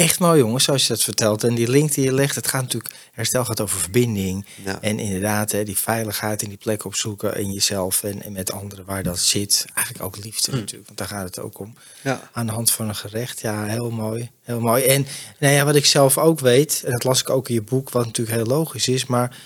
Echt 0.00 0.18
mooi, 0.18 0.38
jongens, 0.38 0.64
zoals 0.64 0.82
je 0.82 0.88
dat 0.88 1.02
vertelt. 1.02 1.44
En 1.44 1.54
die 1.54 1.68
link 1.68 1.94
die 1.94 2.04
je 2.04 2.12
legt, 2.12 2.34
het 2.34 2.48
gaat 2.48 2.62
natuurlijk, 2.62 2.94
herstel 3.12 3.44
gaat 3.44 3.60
over 3.60 3.80
verbinding. 3.80 4.46
Ja. 4.64 4.78
En 4.80 4.98
inderdaad, 4.98 5.52
hè, 5.52 5.64
die 5.64 5.76
veiligheid 5.76 6.42
en 6.42 6.48
die 6.48 6.58
plek 6.58 6.84
opzoeken 6.84 7.36
in 7.36 7.52
jezelf 7.52 8.02
en, 8.02 8.22
en 8.22 8.32
met 8.32 8.52
anderen 8.52 8.84
waar 8.84 9.02
dat 9.02 9.18
zit. 9.18 9.64
Eigenlijk 9.74 10.06
ook 10.06 10.24
liefde 10.24 10.52
natuurlijk, 10.52 10.86
want 10.86 10.98
daar 10.98 11.08
gaat 11.08 11.24
het 11.24 11.38
ook 11.38 11.58
om. 11.58 11.74
Ja. 12.02 12.30
Aan 12.32 12.46
de 12.46 12.52
hand 12.52 12.70
van 12.70 12.88
een 12.88 12.94
gerecht, 12.94 13.40
ja, 13.40 13.64
heel 13.64 13.90
mooi. 13.90 14.30
Heel 14.42 14.60
mooi. 14.60 14.84
En 14.84 15.06
nou 15.38 15.54
ja, 15.54 15.64
wat 15.64 15.74
ik 15.74 15.86
zelf 15.86 16.18
ook 16.18 16.40
weet, 16.40 16.82
en 16.84 16.92
dat 16.92 17.04
las 17.04 17.20
ik 17.20 17.30
ook 17.30 17.48
in 17.48 17.54
je 17.54 17.62
boek, 17.62 17.90
wat 17.90 18.06
natuurlijk 18.06 18.36
heel 18.36 18.46
logisch 18.46 18.88
is, 18.88 19.06
maar 19.06 19.36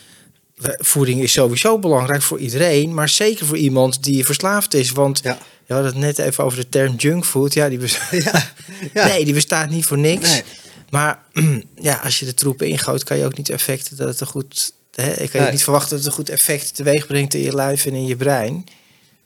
voeding 0.78 1.20
is 1.22 1.32
sowieso 1.32 1.78
belangrijk 1.78 2.22
voor 2.22 2.38
iedereen, 2.38 2.94
maar 2.94 3.08
zeker 3.08 3.46
voor 3.46 3.56
iemand 3.56 4.02
die 4.04 4.24
verslaafd 4.24 4.74
is. 4.74 4.90
Want 4.90 5.20
Ja. 5.22 5.38
je 5.66 5.74
had 5.74 5.84
het 5.84 5.94
net 5.94 6.18
even 6.18 6.44
over 6.44 6.58
de 6.58 6.68
term 6.68 6.94
junkfood. 6.96 7.54
Ja, 7.54 7.68
die 7.68 7.78
bestaat, 7.78 8.10
Ja. 8.22 8.52
Ja. 8.94 9.06
Nee, 9.06 9.24
die 9.24 9.34
bestaat 9.34 9.70
niet 9.70 9.84
voor 9.84 9.98
niks. 9.98 10.30
Nee. 10.30 10.42
Maar 10.90 11.22
ja, 11.80 12.00
als 12.04 12.18
je 12.18 12.24
de 12.24 12.34
troepen 12.34 12.66
ingooit, 12.68 13.04
kan 13.04 13.18
je 13.18 13.24
ook 13.24 13.36
niet 13.36 13.48
effecten 13.50 13.96
dat 13.96 14.08
het 14.08 14.20
een 14.20 14.26
goed. 14.26 14.72
Hè, 14.94 15.12
ik 15.12 15.30
kan 15.30 15.44
je 15.44 15.50
niet 15.50 15.62
verwachten 15.62 15.90
dat 15.90 15.98
het 15.98 16.06
een 16.06 16.12
goed 16.18 16.28
effect 16.28 16.74
teweeg 16.74 17.06
brengt 17.06 17.34
in 17.34 17.40
je 17.40 17.54
lijf 17.54 17.86
en 17.86 17.92
in 17.94 18.06
je 18.06 18.16
brein. 18.16 18.64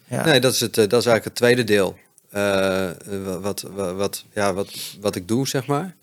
Ja. 0.08 0.24
Nee, 0.24 0.40
dat 0.40 0.52
is, 0.54 0.60
het, 0.60 0.78
eh, 0.78 0.88
dat 0.88 1.00
is 1.00 1.06
eigenlijk 1.06 1.24
het 1.24 1.34
tweede 1.34 1.64
deel. 1.64 1.98
Eh, 2.30 2.88
wat, 3.40 3.64
wat, 3.74 3.94
wat, 3.94 4.24
ja, 4.34 4.54
wat, 4.54 4.68
wat 5.00 5.14
ik 5.16 5.28
doe, 5.28 5.48
zeg 5.48 5.66
maar. 5.66 5.96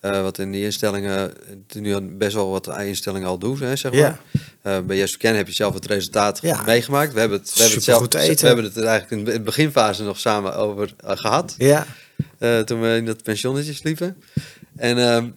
Eh, 0.00 0.22
wat 0.22 0.38
in 0.38 0.52
die 0.52 0.64
instellingen, 0.64 1.32
nu 1.72 2.00
best 2.00 2.34
wel 2.34 2.50
wat 2.50 2.78
instellingen 2.78 3.28
al 3.28 3.38
doen, 3.38 3.60
hè, 3.60 3.76
zeg 3.76 3.92
Ja. 3.92 4.18
maar. 4.62 4.78
Eh, 4.78 4.84
bij 4.84 4.96
Yes 4.96 5.16
Ken 5.16 5.36
heb 5.36 5.46
je 5.46 5.52
zelf 5.54 5.74
het 5.74 5.86
resultaat 5.86 6.38
Ja. 6.42 6.62
meegemaakt. 6.62 7.12
We 7.12 7.20
hebben 7.20 7.38
het, 7.38 7.48
we 7.54 7.58
hebben 7.60 7.74
het 7.76 7.84
zelf, 7.84 8.02
eten. 8.14 8.40
we 8.40 8.46
hebben 8.46 8.64
het 8.64 8.76
eigenlijk 8.82 9.28
in 9.28 9.32
de 9.32 9.40
beginfase 9.40 10.02
nog 10.02 10.18
samen 10.18 10.54
over 10.56 10.94
eh, 10.96 11.16
gehad. 11.16 11.54
ja, 11.58 11.86
toen 12.64 12.80
we 12.80 12.96
in 12.96 13.06
dat 13.06 13.22
pensionnetje 13.22 13.72
sliepen. 13.74 14.16
En, 14.76 14.98
ehm, 14.98 15.28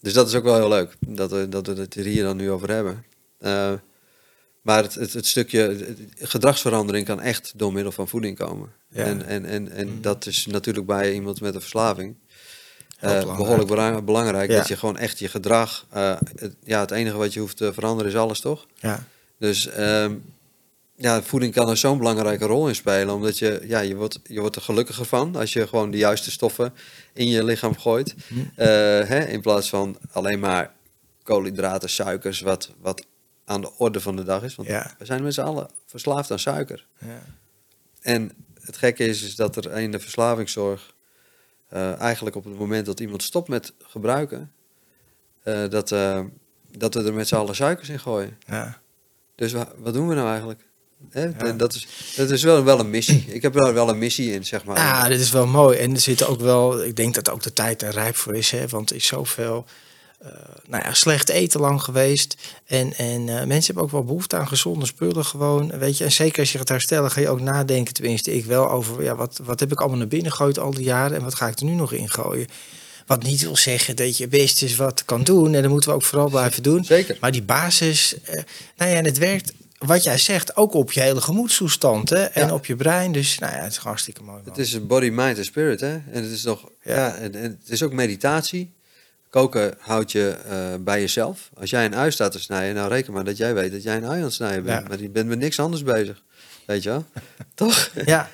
dus 0.00 0.12
dat 0.12 0.28
is 0.28 0.34
ook 0.34 0.44
wel 0.44 0.56
heel 0.56 0.68
leuk, 0.68 0.96
dat 1.08 1.30
we, 1.30 1.48
dat 1.48 1.66
we 1.66 1.72
het 1.74 1.94
er 1.94 2.04
hier 2.04 2.22
dan 2.22 2.36
nu 2.36 2.50
over 2.50 2.70
hebben. 2.70 3.04
Maar 4.62 4.82
het, 4.82 4.94
het, 4.94 5.12
het 5.12 5.26
stukje 5.26 5.60
het- 5.60 5.98
gedragsverandering 6.18 7.06
kan 7.06 7.20
echt 7.20 7.52
door 7.56 7.72
middel 7.72 7.92
van 7.92 8.08
voeding 8.08 8.36
komen. 8.38 8.72
Ja. 8.90 9.04
En, 9.04 9.26
en, 9.26 9.44
en, 9.44 9.70
en 9.70 9.98
dat 10.00 10.26
is 10.26 10.46
natuurlijk 10.46 10.86
bij 10.86 11.12
iemand 11.12 11.40
met 11.40 11.54
een 11.54 11.60
verslaving 11.60 12.16
Eh, 13.00 13.08
belangrijk. 13.08 13.36
behoorlijk 13.38 13.68
bela- 13.68 14.02
belangrijk. 14.02 14.50
Ja. 14.50 14.56
Dat 14.56 14.68
je 14.68 14.76
gewoon 14.76 14.96
echt 14.98 15.18
je 15.18 15.28
gedrag... 15.28 15.86
eh, 15.90 16.16
het, 16.38 16.54
ja, 16.64 16.80
het 16.80 16.90
enige 16.90 17.16
wat 17.16 17.32
je 17.32 17.40
hoeft 17.40 17.56
te 17.56 17.72
veranderen 17.72 18.10
is 18.12 18.16
alles, 18.18 18.40
toch? 18.40 18.66
ja, 18.74 19.04
Dus 19.38 19.66
ehm, 19.68 20.14
ja, 20.96 21.22
voeding 21.22 21.52
kan 21.54 21.68
er 21.68 21.76
zo'n 21.76 21.98
belangrijke 21.98 22.44
rol 22.44 22.68
in 22.68 22.74
spelen. 22.74 23.14
Omdat 23.14 23.38
je, 23.38 23.60
ja, 23.66 23.80
je, 23.80 23.94
wordt, 23.96 24.18
je 24.24 24.40
wordt 24.40 24.56
er 24.56 24.62
gelukkiger 24.62 25.04
van 25.04 25.36
als 25.36 25.52
je 25.52 25.66
gewoon 25.68 25.90
de 25.90 25.96
juiste 25.96 26.30
stoffen 26.30 26.74
in 27.12 27.28
je 27.28 27.44
lichaam 27.44 27.78
gooit. 27.78 28.14
Hm. 28.28 28.34
Eh, 28.54 28.66
hè, 29.08 29.24
in 29.24 29.40
plaats 29.40 29.68
van 29.68 29.96
alleen 30.10 30.38
maar 30.40 30.72
koolhydraten, 31.22 31.90
suikers, 31.90 32.40
wat, 32.40 32.70
wat 32.80 33.06
aan 33.44 33.60
de 33.60 33.70
orde 33.76 34.00
van 34.00 34.16
de 34.16 34.22
dag 34.24 34.42
is. 34.42 34.54
Want 34.54 34.68
Ja. 34.68 34.94
we 34.98 35.04
zijn 35.04 35.22
met 35.22 35.34
z'n 35.34 35.40
allen 35.40 35.68
verslaafd 35.86 36.30
aan 36.30 36.38
suiker. 36.38 36.86
ja. 36.98 37.22
En 38.00 38.32
het 38.60 38.76
gekke 38.76 39.04
is, 39.04 39.22
is 39.22 39.34
dat 39.36 39.56
er 39.56 39.78
in 39.78 39.90
de 39.90 39.98
verslavingszorg 40.00 40.94
eh, 41.70 42.00
eigenlijk 42.00 42.36
op 42.36 42.44
het 42.44 42.58
moment 42.58 42.86
dat 42.86 43.00
iemand 43.00 43.22
stopt 43.22 43.48
met 43.48 43.72
gebruiken, 43.82 44.52
eh, 45.42 45.68
dat, 45.68 45.92
eh, 45.92 46.20
dat 46.76 46.94
we 46.94 47.02
er 47.04 47.14
met 47.14 47.28
z'n 47.28 47.34
allen 47.34 47.54
suikers 47.54 47.88
in 47.88 48.00
gooien. 48.00 48.36
ja. 48.46 48.80
Dus 49.34 49.52
wa- 49.52 49.72
wat 49.76 49.94
doen 49.94 50.08
we 50.08 50.14
nou 50.14 50.28
eigenlijk? 50.28 50.60
Hè? 51.10 51.22
Ja. 51.24 51.32
En 51.36 51.56
Dat 51.56 51.74
is, 51.74 51.86
dat 52.16 52.30
is 52.30 52.42
wel, 52.42 52.64
wel 52.64 52.78
een 52.80 52.90
missie. 52.90 53.24
Ik 53.28 53.42
heb 53.42 53.56
er 53.56 53.74
wel 53.74 53.88
een 53.88 53.98
missie 53.98 54.32
in, 54.32 54.44
zeg 54.44 54.64
maar. 54.64 54.76
Ja, 54.76 55.08
dit 55.08 55.20
is 55.20 55.30
wel 55.30 55.46
mooi. 55.46 55.78
En 55.78 55.90
er 55.94 56.00
zit 56.00 56.24
ook 56.26 56.40
wel, 56.40 56.84
ik 56.84 56.96
denk 56.96 57.14
dat 57.14 57.30
ook 57.30 57.42
de 57.42 57.52
tijd 57.52 57.82
er 57.82 57.90
rijp 57.92 58.16
voor 58.16 58.34
is, 58.34 58.50
hè? 58.50 58.68
want 58.68 58.90
er 58.90 58.96
is 58.96 59.06
zoveel 59.06 59.64
nou 60.68 60.82
ja, 60.84 60.94
slecht 60.94 61.28
eten 61.28 61.60
lang 61.60 61.82
geweest. 61.82 62.36
En, 62.66 62.94
en 62.96 63.28
eh, 63.28 63.34
mensen 63.46 63.64
hebben 63.64 63.82
ook 63.82 63.90
wel 63.90 64.04
behoefte 64.04 64.36
aan 64.36 64.48
gezonde 64.48 64.86
spullen 64.86 65.24
gewoon. 65.24 65.78
Weet 65.78 65.98
je, 65.98 66.04
en 66.04 66.12
zeker 66.12 66.38
als 66.38 66.52
je 66.52 66.58
gaat 66.58 66.68
herstellen, 66.68 67.10
ga 67.10 67.20
je 67.20 67.28
ook 67.28 67.40
nadenken, 67.40 67.94
tenminste 67.94 68.34
ik 68.36 68.44
wel, 68.44 68.70
over 68.70 69.02
ja, 69.02 69.14
wat, 69.16 69.40
wat 69.42 69.60
heb 69.60 69.72
ik 69.72 69.80
allemaal 69.80 69.98
naar 69.98 70.06
binnen 70.08 70.30
gegooid 70.30 70.58
al 70.58 70.70
die 70.70 70.84
jaren 70.84 71.16
en 71.16 71.22
wat 71.24 71.34
ga 71.34 71.48
ik 71.48 71.58
er 71.58 71.64
nu 71.64 71.72
nog 71.72 71.92
in 71.92 72.08
gooien. 72.10 72.46
Wat 73.06 73.22
niet 73.22 73.40
wil 73.40 73.56
zeggen 73.56 73.96
dat 73.96 74.16
je 74.16 74.28
best 74.28 74.62
is 74.62 74.76
wat 74.76 75.04
kan 75.04 75.22
doen. 75.22 75.54
En 75.54 75.62
dat 75.62 75.70
moeten 75.70 75.90
we 75.90 75.96
ook 75.96 76.02
vooral 76.02 76.28
blijven 76.28 76.62
doen. 76.62 76.84
Zeker. 76.84 77.16
Maar 77.20 77.32
die 77.32 77.42
basis, 77.42 78.20
eh, 78.22 78.34
nou 78.76 78.90
ja, 78.90 78.96
en 78.96 79.04
het 79.04 79.18
werkt, 79.18 79.52
wat 79.78 80.02
jij 80.02 80.18
zegt, 80.18 80.56
ook 80.56 80.74
op 80.74 80.92
je 80.92 81.00
hele 81.00 81.20
gemoedstoestand 81.20 82.08
hè, 82.10 82.22
en 82.24 82.46
Ja. 82.46 82.54
op 82.54 82.66
je 82.66 82.76
brein. 82.76 83.12
Dus 83.12 83.38
nou 83.38 83.52
ja, 83.54 83.58
het 83.62 83.72
is 83.72 83.78
hartstikke 83.78 84.22
mooi. 84.22 84.36
man. 84.38 84.48
Het 84.48 84.58
is 84.58 84.72
een 84.72 84.86
body, 84.86 85.08
mind 85.08 85.38
en 85.38 85.44
spirit, 85.44 85.80
hè? 85.80 85.92
En 85.92 86.22
het 86.22 86.30
is 86.30 86.42
nog, 86.44 86.68
Ja. 86.82 86.94
ja, 86.94 87.14
en, 87.14 87.34
en 87.34 87.58
het 87.62 87.70
is 87.70 87.82
ook 87.82 87.92
meditatie. 87.92 88.72
Koken 89.30 89.74
houdt 89.78 90.12
je 90.12 90.28
eh, 90.28 90.74
bij 90.80 91.00
jezelf. 91.00 91.50
Als 91.54 91.70
jij 91.70 91.84
een 91.84 91.94
ui 91.94 92.10
staat 92.10 92.32
te 92.32 92.40
snijden, 92.40 92.74
nou 92.74 92.88
reken 92.88 93.12
maar 93.12 93.24
dat 93.24 93.36
jij 93.36 93.54
weet 93.54 93.72
dat 93.72 93.82
jij 93.82 93.96
een 93.96 94.04
ui 94.06 94.16
aan 94.18 94.24
het 94.24 94.32
snijden 94.32 94.62
bent. 94.64 94.82
Ja. 94.82 94.88
Maar 94.88 95.00
je 95.00 95.08
bent 95.10 95.28
met 95.28 95.38
niks 95.38 95.60
anders 95.60 95.82
bezig. 95.82 96.22
Weet 96.66 96.82
je 96.82 96.88
wel? 96.88 97.04
Toch? 97.54 97.90
Ja, 98.04 98.30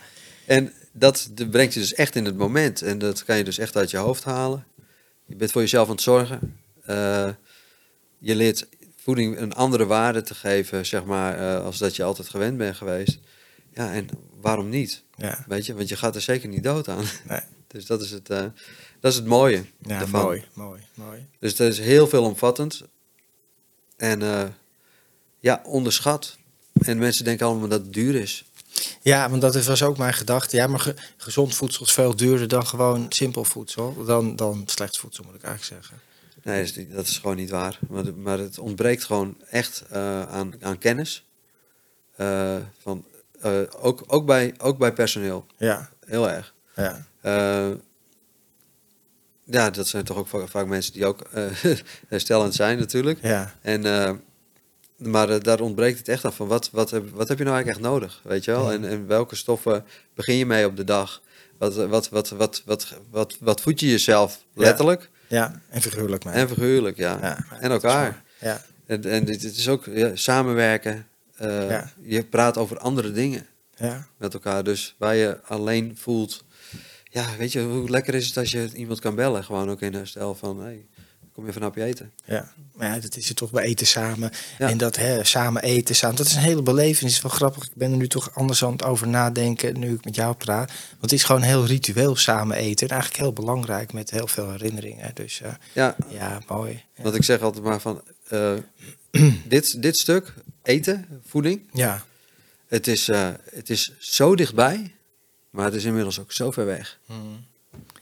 En 0.46 0.72
dat 0.92 1.30
brengt 1.50 1.74
je 1.74 1.80
dus 1.80 1.94
echt 1.94 2.16
in 2.16 2.24
het 2.24 2.36
moment. 2.36 2.82
En 2.82 2.98
dat 2.98 3.24
kan 3.24 3.36
je 3.36 3.44
dus 3.44 3.58
echt 3.58 3.76
uit 3.76 3.90
je 3.90 3.96
hoofd 3.96 4.24
halen. 4.24 4.64
Je 5.26 5.36
bent 5.36 5.50
voor 5.50 5.60
jezelf 5.60 5.86
aan 5.88 5.94
het 5.94 6.02
zorgen. 6.02 6.56
Eh, 6.84 7.28
je 8.18 8.34
leert 8.34 8.66
voeding 9.02 9.38
een 9.38 9.52
andere 9.54 9.86
waarde 9.86 10.22
te 10.22 10.34
geven, 10.34 10.86
zeg 10.86 11.04
maar, 11.04 11.38
eh, 11.38 11.64
als 11.64 11.78
dat 11.78 11.96
je 11.96 12.02
altijd 12.02 12.28
gewend 12.28 12.56
bent 12.58 12.76
geweest. 12.76 13.18
Ja, 13.74 13.92
en 13.92 14.08
waarom 14.40 14.68
niet? 14.68 15.02
ja, 15.16 15.44
Weet 15.48 15.66
je, 15.66 15.74
want 15.74 15.88
je 15.88 15.96
gaat 15.96 16.14
er 16.14 16.20
zeker 16.20 16.48
niet 16.48 16.62
dood 16.62 16.88
aan. 16.88 17.04
nee. 17.28 17.40
Dus 17.68 17.86
dat 17.86 18.02
is 18.02 18.10
het, 18.10 18.28
dat 19.06 19.14
is 19.14 19.18
het 19.18 19.28
mooie 19.28 19.64
ja 19.78 19.98
daarvan. 19.98 20.22
mooi, 20.22 20.44
mooi, 20.52 20.82
mooi. 20.94 21.26
Dus 21.38 21.56
dat 21.56 21.72
is 21.72 21.78
heel 21.78 22.06
veelomvattend. 22.08 22.82
En 23.96 24.22
eh, 24.22 24.44
ja, 25.38 25.62
onderschat. 25.64 26.36
En 26.72 26.98
mensen 26.98 27.24
denken 27.24 27.46
allemaal 27.46 27.68
dat 27.68 27.80
het 27.80 27.92
duur 27.92 28.14
is. 28.14 28.44
Ja, 29.02 29.30
want 29.30 29.42
dat 29.42 29.64
was 29.64 29.82
ook 29.82 29.96
mijn 29.98 30.12
gedachte. 30.14 30.56
Ja, 30.56 30.66
maar 30.66 30.80
ge- 30.80 30.94
gezond 31.16 31.54
voedsel 31.54 31.84
is 31.84 31.92
veel 31.92 32.16
duurder 32.16 32.48
dan 32.48 32.66
gewoon 32.66 33.06
simpel 33.08 33.44
voedsel. 33.44 34.04
Dan, 34.04 34.36
dan 34.36 34.62
slecht 34.66 34.98
voedsel, 34.98 35.24
moet 35.24 35.34
ik 35.34 35.42
eigenlijk 35.42 35.82
zeggen. 35.82 36.00
Nee, 36.42 36.64
dat 36.64 36.76
is, 36.76 36.88
dat 36.94 37.06
is 37.06 37.18
gewoon 37.18 37.36
niet 37.36 37.50
waar. 37.50 37.78
Maar, 37.88 38.14
maar 38.14 38.38
het 38.38 38.58
ontbreekt 38.58 39.04
gewoon 39.04 39.36
echt 39.50 39.84
eh, 39.90 40.22
aan, 40.28 40.52
aan 40.60 40.78
kennis. 40.78 41.26
Eh, 42.16 42.56
van, 42.82 43.04
ook, 43.80 44.04
ook, 44.06 44.26
bij, 44.26 44.54
ook 44.58 44.78
bij 44.78 44.92
personeel. 44.92 45.46
Ja, 45.56 45.90
Heel 46.06 46.30
erg. 46.30 46.54
ja, 46.76 47.06
ja, 49.50 49.70
dat 49.70 49.86
zijn 49.88 50.04
toch 50.04 50.16
ook 50.16 50.26
va- 50.28 50.46
vaak 50.46 50.66
mensen 50.66 50.92
die 50.92 51.06
ook 51.06 51.20
eh, 51.20 51.44
herstellend 52.08 52.54
zijn 52.54 52.78
natuurlijk. 52.78 53.18
ja, 53.22 53.54
En, 53.62 53.84
eh, 53.84 54.12
maar 54.96 55.30
eh, 55.30 55.40
daar 55.40 55.60
ontbreekt 55.60 55.98
het 55.98 56.08
echt 56.08 56.24
aan 56.24 56.32
van 56.32 56.46
wat, 56.46 56.70
wat, 56.70 56.90
heb, 56.90 57.10
wat 57.10 57.28
heb 57.28 57.38
je 57.38 57.44
nou 57.44 57.56
eigenlijk 57.56 57.84
echt 57.86 57.92
nodig, 57.94 58.20
weet 58.24 58.44
je 58.44 58.50
wel? 58.50 58.66
Ja. 58.70 58.76
En, 58.76 58.84
en 58.88 59.06
welke 59.06 59.36
stoffen 59.36 59.84
begin 60.14 60.36
je 60.36 60.46
mee 60.46 60.66
op 60.66 60.76
de 60.76 60.84
dag? 60.84 61.22
Wat, 61.58 61.74
wat, 61.74 62.08
wat, 62.08 62.28
wat, 62.28 62.62
wat, 62.64 62.94
wat, 63.10 63.36
wat 63.40 63.60
voed 63.60 63.80
je 63.80 63.88
jezelf 63.90 64.44
letterlijk 64.54 65.10
ja. 65.28 65.60
En 65.68 65.82
figuurlijk 65.82 66.24
mij. 66.24 66.34
en 66.34 66.48
figuurlijk, 66.48 66.96
ja. 66.96 67.18
Ja, 67.20 67.44
en 67.60 67.70
elkaar. 67.70 68.22
Ja, 68.40 68.62
En, 68.86 69.04
en 69.04 69.24
dit, 69.24 69.40
dit 69.40 69.56
is 69.56 69.68
ook 69.68 69.84
samenwerken. 70.14 71.06
Je 72.02 72.24
praat 72.30 72.56
over 72.56 72.78
andere 72.78 73.12
dingen 73.12 73.46
ja, 73.76 74.06
met 74.16 74.34
elkaar. 74.34 74.64
Dus 74.64 74.94
waar 74.98 75.14
je 75.14 75.40
alleen 75.44 75.96
voelt... 75.98 76.44
Ja, 77.16 77.36
weet 77.38 77.52
je, 77.52 77.62
hoe 77.62 77.90
lekker 77.90 78.14
is 78.14 78.26
het 78.26 78.36
als 78.36 78.50
je 78.50 78.70
iemand 78.74 79.00
kan 79.00 79.14
bellen? 79.14 79.44
Gewoon 79.44 79.70
ook 79.70 79.80
in 79.80 79.94
herstel 79.94 80.34
van... 80.34 80.60
Hey, 80.60 80.86
kom 81.32 81.44
je 81.44 81.50
even 81.50 81.62
een 81.62 81.66
hapje 81.66 81.84
eten? 81.84 82.12
ja. 82.24 82.52
Maar 82.74 82.94
ja, 82.94 83.00
dat 83.00 83.16
is 83.16 83.28
het 83.28 83.36
toch 83.36 83.50
bij 83.50 83.64
eten 83.64 83.86
samen. 83.86 84.30
Ja. 84.58 84.68
En 84.68 84.78
dat 84.78 84.96
hè, 84.96 85.24
samen 85.24 85.62
eten 85.62 85.94
samen, 85.94 86.16
dat 86.16 86.26
is 86.26 86.34
een 86.34 86.40
hele 86.40 86.62
belevenis. 86.62 86.98
Het 86.98 87.10
is 87.10 87.22
wel 87.22 87.30
grappig. 87.30 87.64
Ik 87.64 87.74
ben 87.74 87.90
er 87.90 87.96
nu 87.96 88.08
toch 88.08 88.34
anders 88.34 88.64
aan 88.64 88.72
het 88.72 88.84
over 88.84 89.08
nadenken 89.08 89.78
nu 89.78 89.94
ik 89.94 90.04
met 90.04 90.14
jou 90.14 90.34
praat. 90.34 90.68
Want 90.68 91.00
het 91.00 91.12
is 91.12 91.24
gewoon 91.24 91.42
heel 91.42 91.66
ritueel 91.66 92.16
samen 92.16 92.56
eten. 92.56 92.88
En 92.88 92.92
eigenlijk 92.94 93.22
heel 93.22 93.32
belangrijk 93.32 93.92
met 93.92 94.10
heel 94.10 94.26
veel 94.26 94.50
herinneringen. 94.50 95.10
Dus 95.14 95.40
eh, 95.40 95.52
Ja, 95.72 95.96
ja, 96.08 96.40
mooi. 96.48 96.84
Ja. 96.96 97.02
Want 97.02 97.14
ik 97.14 97.24
zeg 97.24 97.40
altijd 97.40 97.64
maar 97.64 97.80
van, 97.80 98.02
eh, 98.28 98.54
dit, 99.48 99.82
dit 99.82 99.96
stuk, 99.96 100.34
eten, 100.62 101.06
voeding, 101.26 101.60
ja, 101.72 102.04
het 102.68 102.86
is, 102.86 103.08
eh, 103.08 103.28
het 103.50 103.70
is 103.70 103.92
zo 103.98 104.34
dichtbij, 104.34 104.95
maar 105.56 105.64
het 105.64 105.74
is 105.74 105.84
inmiddels 105.84 106.20
ook 106.20 106.32
zo 106.32 106.50
ver 106.50 106.66
weg. 106.66 106.98
Hmm. 107.06 107.44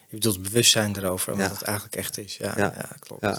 Je 0.09 0.17
bedoelt 0.21 0.43
bewustzijn 0.43 0.97
erover, 0.97 1.33
en 1.33 1.39
Ja. 1.39 1.49
wat 1.49 1.59
het 1.59 1.67
eigenlijk 1.67 1.97
echt 1.97 2.19
is. 2.19 2.37
Ja, 2.37 2.55
Ja. 2.57 2.73
ja. 2.77 2.89
klopt. 2.99 3.23
Ja. 3.23 3.39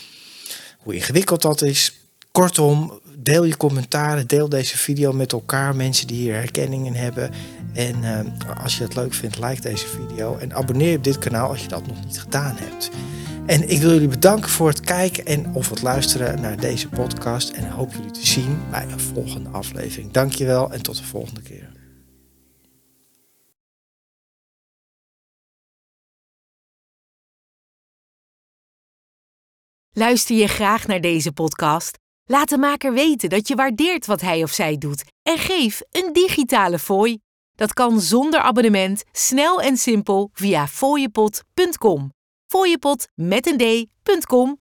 hoe 0.77 0.95
ingewikkeld 0.95 1.41
dat 1.41 1.61
is. 1.61 1.93
Kortom, 2.31 3.01
deel 3.17 3.43
je 3.43 3.57
commentaren, 3.57 4.27
deel 4.27 4.49
deze 4.49 4.77
video 4.77 5.13
met 5.13 5.31
elkaar, 5.31 5.75
mensen 5.75 6.07
die 6.07 6.17
hier 6.17 6.33
herkenning 6.33 6.85
in 6.85 6.95
hebben. 6.95 7.31
En 7.73 8.03
eh, 8.03 8.63
als 8.63 8.77
je 8.77 8.83
het 8.83 8.95
leuk 8.95 9.13
vindt, 9.13 9.39
like 9.39 9.61
deze 9.61 9.87
video 9.87 10.37
en 10.37 10.53
abonneer 10.53 10.91
je 10.91 10.97
op 10.97 11.03
dit 11.03 11.19
kanaal 11.19 11.49
als 11.49 11.61
je 11.61 11.67
dat 11.67 11.87
nog 11.87 12.05
niet 12.05 12.19
gedaan 12.19 12.55
hebt. 12.57 12.89
En 13.49 13.69
ik 13.69 13.81
wil 13.81 13.91
jullie 13.91 14.07
bedanken 14.07 14.49
voor 14.49 14.67
het 14.67 14.79
kijken 14.79 15.25
en 15.25 15.53
of 15.53 15.69
het 15.69 15.81
luisteren 15.81 16.41
naar 16.41 16.59
deze 16.59 16.89
podcast. 16.89 17.49
En 17.49 17.71
hoop 17.71 17.93
jullie 17.93 18.11
te 18.11 18.25
zien 18.25 18.59
bij 18.69 18.83
een 18.83 18.99
volgende 18.99 19.49
aflevering. 19.49 20.11
Dankjewel 20.11 20.71
en 20.71 20.83
tot 20.83 20.97
de 20.97 21.03
volgende 21.03 21.41
keer. 21.41 21.71
Luister 29.91 30.35
je 30.35 30.47
graag 30.47 30.87
naar 30.87 31.01
deze 31.01 31.31
podcast? 31.31 31.97
Laat 32.25 32.49
de 32.49 32.57
maker 32.57 32.93
weten 32.93 33.29
dat 33.29 33.47
je 33.47 33.55
waardeert 33.55 34.05
wat 34.05 34.21
hij 34.21 34.43
of 34.43 34.51
zij 34.51 34.77
doet 34.77 35.03
en 35.23 35.37
geef 35.37 35.81
een 35.91 36.13
digitale 36.13 36.79
fooi. 36.79 37.19
Dat 37.55 37.73
kan 37.73 38.01
zonder 38.01 38.39
abonnement, 38.39 39.03
snel 39.11 39.61
en 39.61 39.77
simpel 39.77 40.29
via 40.33 40.67
fooiepot.com. 40.67 42.17
Fooiepot 42.51 43.07
met 43.15 43.47
een 43.47 43.85
d.com 44.05 44.59